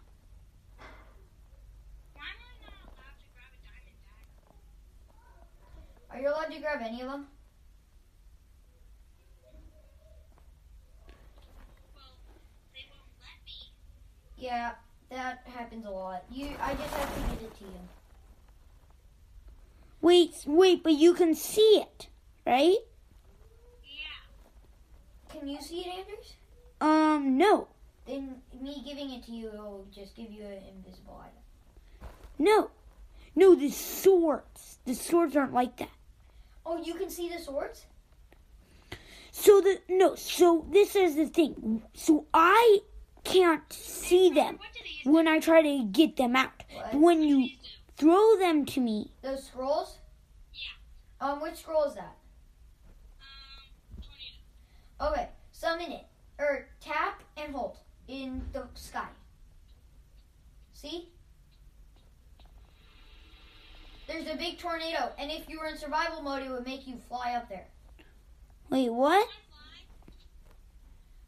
I 2.19 2.51
not 2.59 2.73
allowed 2.83 3.15
to 3.15 3.27
grab 3.31 3.47
a 3.55 3.59
diamond 3.63 3.95
dagger? 4.03 4.43
Are 6.11 6.19
you 6.19 6.27
allowed 6.27 6.51
to 6.53 6.59
grab 6.59 6.81
any 6.83 7.01
of 7.01 7.07
them? 7.07 7.27
Well, 11.95 12.11
they 12.73 12.83
won't 12.91 13.07
let 13.21 13.39
me. 13.45 13.71
Yeah, 14.35 14.71
that 15.11 15.43
happens 15.45 15.85
a 15.85 15.89
lot. 15.89 16.25
You, 16.29 16.49
I 16.61 16.73
just 16.73 16.93
have 16.93 17.15
to 17.15 17.21
get 17.21 17.43
it 17.43 17.57
to 17.59 17.63
you. 17.63 17.79
Wait, 20.01 20.43
wait, 20.45 20.83
but 20.83 20.91
you 20.91 21.13
can 21.13 21.35
see 21.35 21.81
it, 21.85 22.09
right? 22.45 22.75
Yeah. 23.85 25.29
Can 25.29 25.47
you 25.47 25.61
see 25.61 25.85
it, 25.85 25.87
Anders? 25.87 26.35
Um, 26.81 27.37
no, 27.37 27.69
Then 28.11 28.41
me 28.61 28.83
giving 28.85 29.09
it 29.11 29.23
to 29.27 29.31
you 29.31 29.51
will 29.53 29.85
just 29.89 30.17
give 30.17 30.29
you 30.29 30.43
an 30.43 30.61
invisible 30.75 31.23
item. 31.23 32.09
no, 32.37 32.69
no. 33.37 33.55
The 33.55 33.69
swords, 33.69 34.79
the 34.83 34.95
swords 34.95 35.37
aren't 35.37 35.53
like 35.53 35.77
that. 35.77 35.91
Oh, 36.65 36.83
you 36.83 36.95
can 36.95 37.09
see 37.09 37.29
the 37.29 37.39
swords? 37.39 37.85
So 39.31 39.61
the 39.61 39.79
no, 39.87 40.15
so 40.15 40.65
this 40.69 40.97
is 40.97 41.15
the 41.15 41.27
thing. 41.27 41.83
So 41.93 42.25
I 42.33 42.79
can't 43.23 43.71
see 43.71 44.29
them 44.29 44.59
when 45.05 45.29
I 45.29 45.39
try 45.39 45.61
to 45.61 45.85
get 45.85 46.17
them 46.17 46.35
out. 46.35 46.65
What? 46.73 46.91
But 46.91 46.99
when 46.99 47.23
you 47.23 47.47
throw 47.95 48.35
them 48.35 48.65
to 48.65 48.81
me, 48.81 49.11
Those 49.21 49.45
scrolls? 49.45 49.99
Yeah. 50.53 51.29
Um, 51.29 51.41
which 51.41 51.55
scroll 51.55 51.85
is 51.85 51.95
that? 51.95 52.17
Um, 54.99 55.13
okay, 55.13 55.29
summon 55.53 55.93
it. 55.93 56.05
Or 56.37 56.67
tap 56.81 57.23
and 57.37 57.55
hold 57.55 57.77
in 58.07 58.41
the 58.53 58.67
sky. 58.75 59.07
See? 60.73 61.09
There's 64.07 64.27
a 64.27 64.35
big 64.35 64.57
tornado, 64.57 65.11
and 65.17 65.31
if 65.31 65.47
you 65.47 65.59
were 65.59 65.67
in 65.67 65.77
survival 65.77 66.21
mode, 66.21 66.43
it 66.43 66.49
would 66.49 66.65
make 66.65 66.85
you 66.85 66.97
fly 67.07 67.33
up 67.35 67.47
there. 67.47 67.65
wait, 68.69 68.89
what? 68.89 69.27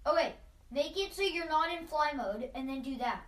Okay, 0.06 0.34
make 0.70 0.98
it 0.98 1.14
so 1.14 1.22
you're 1.22 1.48
not 1.48 1.72
in 1.72 1.88
fly 1.88 2.12
mode, 2.16 2.50
and 2.54 2.68
then 2.68 2.82
do 2.82 2.98
that. 2.98 3.22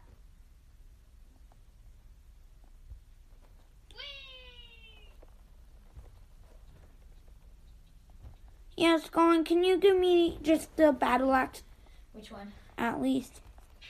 Yes, 8.77 9.09
Colin, 9.09 9.45
can 9.45 9.63
you 9.63 9.77
give 9.77 9.97
me 9.97 10.37
just 10.41 10.75
the 10.75 10.91
battle 10.91 11.33
axe 11.33 11.63
Which 12.11 12.29
one? 12.29 12.51
At 12.77 13.01
least? 13.01 13.41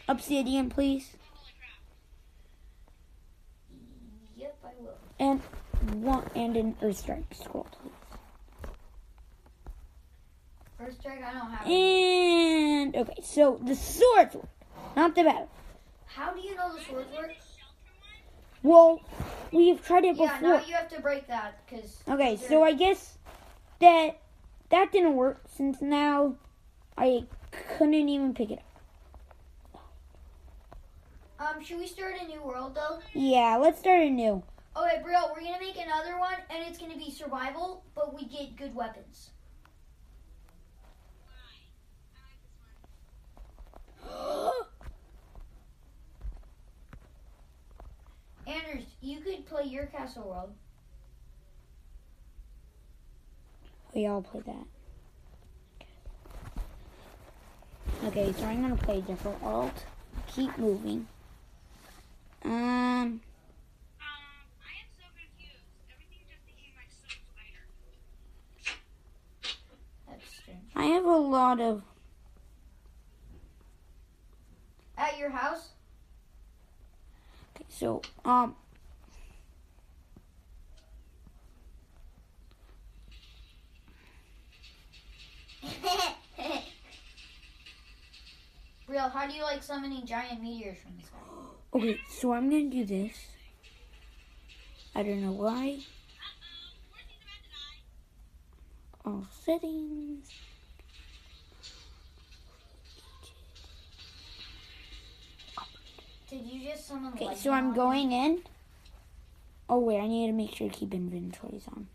Obsidian, 0.08 0.70
please. 0.70 1.16
Yep, 4.38 4.58
I 4.64 4.70
will. 4.82 4.98
And 5.20 5.42
one 6.04 6.24
and 6.36 6.56
an 6.58 6.76
earth 6.82 6.98
strike 6.98 7.26
scroll, 7.34 7.68
please. 7.72 7.92
First 10.78 11.00
strike, 11.00 11.24
I 11.24 11.34
don't 11.34 11.52
have. 11.52 11.68
And 11.68 12.96
okay, 12.96 13.22
so 13.24 13.60
the 13.64 13.76
swords 13.76 14.36
work, 14.36 14.50
not 14.96 15.16
the 15.16 15.24
battle. 15.24 15.50
How 16.06 16.34
do 16.34 16.42
you 16.42 16.56
know 16.56 16.74
the 16.76 16.82
swords 16.84 17.08
work? 17.16 17.32
Well, 18.62 19.02
we've 19.52 19.84
tried 19.86 20.06
it 20.06 20.18
Yeah, 20.18 20.38
before. 20.38 20.50
now 20.60 20.66
you 20.66 20.74
have 20.74 20.90
to 20.90 21.02
break 21.02 21.28
that, 21.28 21.60
because... 21.66 22.02
Okay, 22.08 22.36
so 22.36 22.64
I 22.64 22.74
guess 22.74 23.18
that 23.80 24.20
that 24.70 24.92
didn't 24.92 25.16
work 25.16 25.42
since 25.56 25.82
now 25.82 26.36
I 26.98 27.26
couldn't 27.78 27.94
even 28.10 28.34
pick 28.34 28.52
it 28.52 28.60
up. 28.60 28.65
Um, 31.40 31.62
should 31.64 31.78
we 31.80 31.88
start 31.88 32.16
a 32.22 32.26
new 32.28 32.42
world, 32.42 32.76
though? 32.76 33.00
Yeah, 33.14 33.58
let's 33.58 33.80
start 33.80 34.02
a 34.02 34.10
new. 34.10 34.42
Okay, 34.78 35.02
Brielle, 35.04 35.32
we're 35.34 35.42
gonna 35.42 35.60
make 35.60 35.78
another 35.78 36.18
one, 36.18 36.36
and 36.50 36.64
it's 36.68 36.78
gonna 36.78 36.98
be 36.98 37.12
survival, 37.12 37.84
but 37.94 38.14
we 38.16 38.26
get 38.26 38.56
good 38.56 38.74
weapons. 38.74 39.32
Anders, 48.48 48.86
you 49.02 49.20
could 49.20 49.46
play 49.46 49.64
your 49.64 49.88
castle 49.88 50.30
world. 50.30 50.54
We 53.94 54.06
all 54.08 54.22
play 54.22 54.42
that. 54.46 54.66
Okay, 58.08 58.34
so 58.38 58.46
I'm 58.46 58.62
gonna 58.62 58.76
play 58.78 59.02
different 59.02 59.42
alt. 59.44 59.86
Keep 60.28 60.58
moving. 60.58 61.08
Um, 62.46 62.52
Um, 62.52 63.22
I 64.00 64.72
am 64.78 64.88
so 64.98 65.06
confused. 65.18 65.66
Everything 65.92 66.22
just 66.30 66.46
became 66.46 66.74
like 66.78 66.92
so 66.92 67.08
spider. 67.10 67.66
That's 70.08 70.30
strange. 70.38 70.60
I 70.76 70.86
have 70.94 71.06
a 71.06 71.18
lot 71.18 71.60
of. 71.60 71.82
At 74.98 75.18
your 75.18 75.30
house? 75.30 75.70
Okay, 77.56 77.66
so 77.70 78.02
um, 78.24 78.56
Brielle, 88.88 89.12
how 89.12 89.28
do 89.28 89.34
you 89.34 89.44
like 89.44 89.64
summoning 89.64 90.06
giant 90.06 90.42
meteors 90.42 90.78
from 90.78 90.96
the 90.98 91.04
sky? 91.04 91.18
Okay, 91.76 92.00
so 92.10 92.32
I'm 92.32 92.50
gonna 92.50 92.70
do 92.70 92.86
this. 92.86 93.14
I 94.96 95.04
don't 95.04 95.22
know 95.22 95.34
why. 95.34 95.80
All 99.06 99.28
settings. 99.44 100.30
Did 106.30 106.46
you 106.48 106.70
just 106.70 106.88
summon 106.88 107.14
Okay, 107.14 107.36
so 107.36 107.52
I'm 107.52 107.74
going 107.74 108.12
in. 108.12 108.42
Oh 109.70 109.80
wait, 109.80 110.00
I 110.00 110.08
need 110.08 110.28
to 110.28 110.34
make 110.34 110.56
sure 110.56 110.70
to 110.70 110.76
keep 110.76 110.94
inventories 110.94 111.68
on. 111.68 111.88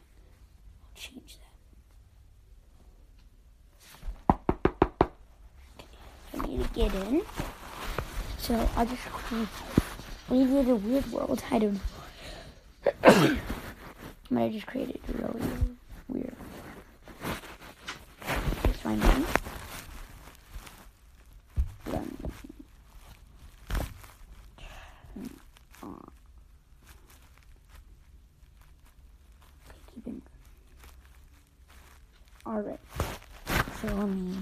I'll 0.83 0.95
change 0.95 1.39
that. 4.29 4.39
Okay, 6.35 6.39
I 6.39 6.47
need 6.47 6.63
to 6.63 6.69
get 6.75 6.95
in. 6.95 7.23
So 8.51 8.69
I'll 8.75 8.85
just 8.85 9.03
hmm, 9.03 9.45
we 10.29 10.45
did 10.45 10.69
a 10.69 10.75
weird 10.75 11.07
world. 11.13 11.41
I 11.53 11.61
don't 11.61 11.75
know. 11.75 11.81
but 14.29 14.43
I 14.43 14.49
just 14.49 14.67
created 14.67 14.99
a 15.09 15.13
really 15.19 15.41
weird. 16.09 16.35
Then 21.87 22.17
keep 29.95 30.09
it. 30.09 30.23
Alright. 32.45 32.81
So 33.81 33.87
let 33.95 34.09
me. 34.09 34.39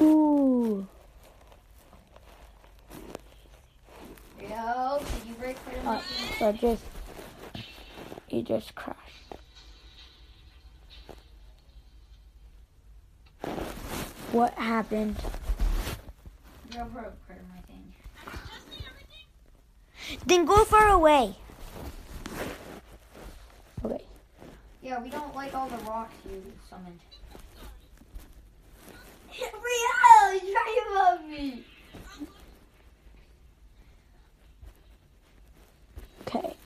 Ooh. 0.00 0.88
Brielle, 4.38 4.98
did 4.98 5.28
you 5.28 5.34
break 5.34 5.56
part 5.82 5.98
of 5.98 6.35
Uh, 6.46 6.52
just. 6.52 6.84
It 8.28 8.44
just 8.44 8.72
crashed. 8.76 9.34
What 14.30 14.54
happened? 14.54 15.16
Brielle 16.70 16.92
broke 16.92 17.26
part 17.26 17.40
of 17.40 17.48
my 17.48 17.58
thing. 17.66 17.92
Then 20.24 20.44
go 20.44 20.64
far 20.64 20.90
away. 20.90 21.34
Okay. 23.84 24.04
Yeah, 24.82 25.02
we 25.02 25.10
don't 25.10 25.34
like 25.34 25.52
all 25.52 25.68
the 25.68 25.78
rocks 25.78 26.14
you 26.30 26.44
summoned. 26.70 27.00
You're 29.36 29.50
trying 29.50 30.78
above 30.92 31.24
me. 31.28 31.64
Okay. 36.26 36.56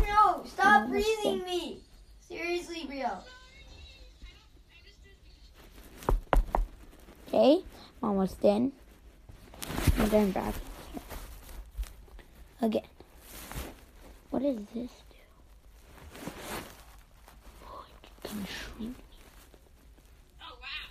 No, 0.00 0.44
stop 0.46 0.88
breathing 0.88 1.38
done. 1.40 1.44
me. 1.44 1.80
Seriously, 2.26 2.88
Brielle. 2.88 3.22
Okay. 7.28 7.62
Almost 8.02 8.42
in. 8.42 8.72
And 9.98 10.10
then 10.10 10.30
back. 10.30 10.54
Again. 12.62 12.82
What 14.30 14.42
does 14.42 14.56
this 14.56 14.90
do? 15.10 16.30
Oh, 17.66 17.84
it 18.02 18.28
can 18.28 18.46
shrink 18.46 18.96
me. 18.96 19.04
Oh 20.40 20.56
wow. 20.60 20.88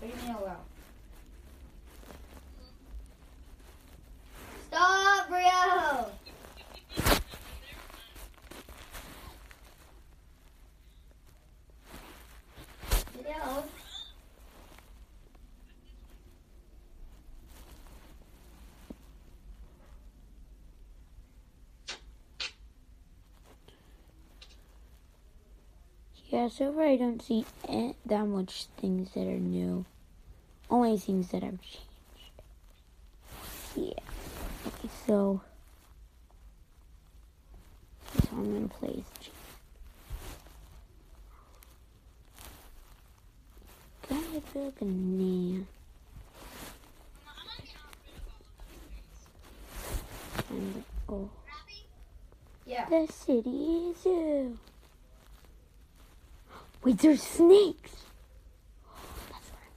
What 0.00 0.10
do 0.12 0.18
you 0.18 0.26
mean, 0.26 0.36
oh, 0.38 0.44
wow? 0.44 0.67
up. 5.34 6.18
Yeah, 26.30 26.48
so 26.48 26.72
far 26.72 26.84
I 26.84 26.96
don't 26.96 27.22
see 27.22 27.46
eh, 27.68 27.92
that 28.04 28.26
much 28.26 28.66
things 28.76 29.10
that 29.14 29.26
are 29.26 29.38
new. 29.38 29.86
Only 30.68 30.98
things 30.98 31.30
that 31.30 31.42
have 31.42 31.58
changed. 31.62 31.86
Yeah. 33.74 34.17
Okay, 34.68 34.88
so. 35.06 35.40
So 38.14 38.28
I'm 38.32 38.52
gonna 38.54 38.68
play 38.68 38.90
as 38.90 39.24
Jane. 39.24 39.34
Gotta 44.08 44.40
build 44.52 44.74
a 44.80 44.84
name. 44.84 45.66
And 50.50 50.84
oh. 51.08 51.30
Yeah. 52.66 52.86
The 52.88 53.06
city 53.12 53.94
zoo. 54.02 54.58
Wait, 56.84 56.98
there's 56.98 57.22
snakes. 57.22 57.92
That's 59.30 59.48
what 59.50 59.62
I'm 59.64 59.72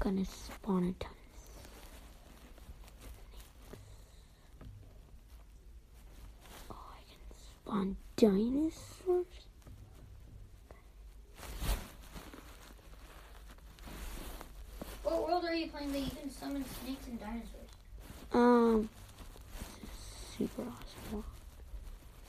gonna 0.00 0.18
do. 0.20 0.22
Gonna 0.22 0.24
spawn 0.24 0.84
a 0.84 0.92
ton 1.02 1.10
of 1.10 1.18
snakes. 1.40 1.68
Oh, 6.70 6.76
I 6.92 7.00
spawn 7.64 7.96
dinosaurs. 8.16 9.26
What 15.02 15.28
world 15.28 15.44
are 15.44 15.54
you 15.54 15.68
playing 15.68 15.92
that 15.92 15.98
you 16.00 16.10
can 16.10 16.30
summon 16.30 16.64
snakes 16.82 17.06
and 17.06 17.20
dinosaurs? 17.20 17.50
Um, 18.32 18.88
super 20.36 20.62
awesome. 20.62 21.24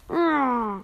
Ah. 0.10 0.84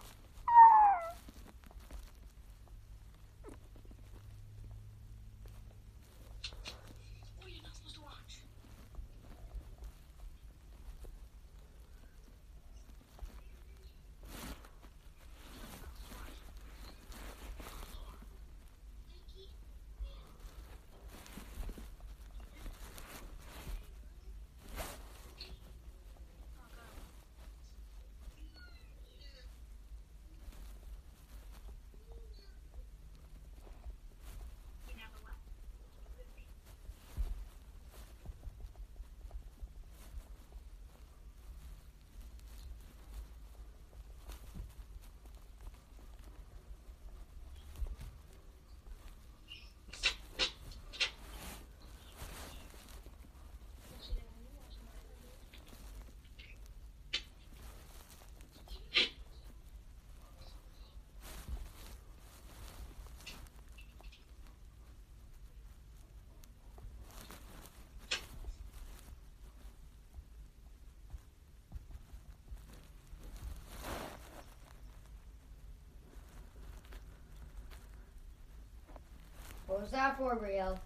What 79.71 79.71
was 79.82 79.92
that 79.92 80.18
for, 80.18 80.36
Brielle? 80.36 80.78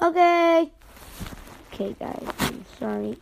Okay. 0.00 0.70
Okay, 1.72 1.94
guys. 1.98 2.26
I'm 2.40 2.64
sorry. 2.78 3.18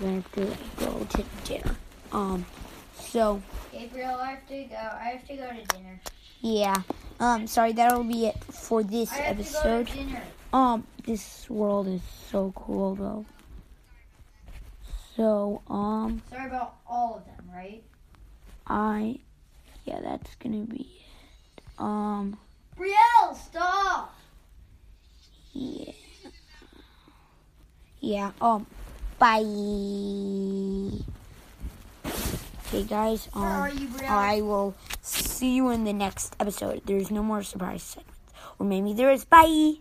I 0.00 0.04
have 0.04 0.32
to 0.32 0.56
go 0.78 1.06
to 1.10 1.24
dinner. 1.44 1.76
Um. 2.12 2.46
So 2.94 3.42
Gabriel, 3.72 4.14
I 4.16 4.30
have 4.32 4.46
to 4.48 4.64
go. 4.64 4.76
I 4.76 5.04
have 5.18 5.26
to 5.28 5.36
go 5.36 5.48
to 5.50 5.64
dinner. 5.76 6.00
yeah. 6.40 6.76
Um. 7.18 7.46
Sorry. 7.46 7.72
That'll 7.72 8.04
be 8.04 8.26
it 8.26 8.42
for 8.44 8.82
this 8.82 9.10
I 9.12 9.16
have 9.16 9.40
episode. 9.40 9.86
to 9.88 9.92
go 9.94 9.98
to 10.00 10.06
dinner. 10.06 10.22
Um. 10.52 10.86
This 11.04 11.48
world 11.50 11.88
is 11.88 12.02
so 12.30 12.52
cool, 12.54 12.94
though. 12.94 13.24
So 15.16 15.62
um. 15.68 16.22
Sorry 16.30 16.46
about 16.46 16.76
all 16.86 17.16
of 17.16 17.24
them, 17.26 17.50
right? 17.52 17.82
I. 18.66 19.18
Yeah. 19.86 20.00
That's 20.02 20.34
gonna 20.36 20.66
be 20.66 20.90
it. 21.56 21.62
Um. 21.78 22.36
Brielle, 22.76 23.34
stop! 23.34 24.14
Yeah. 25.52 25.92
Yeah. 28.00 28.32
Um. 28.40 28.66
Bye. 29.18 29.40
Okay, 32.68 32.82
guys. 32.84 33.28
Um. 33.32 33.70
You, 33.78 33.88
I 34.06 34.42
will 34.42 34.74
see 35.00 35.54
you 35.56 35.70
in 35.70 35.84
the 35.84 35.92
next 35.94 36.36
episode. 36.38 36.82
There's 36.84 37.10
no 37.10 37.22
more 37.22 37.42
surprise 37.42 37.82
segments. 37.82 38.12
Or 38.58 38.66
maybe 38.66 38.92
there 38.92 39.10
is. 39.10 39.24
Bye. 39.24 39.76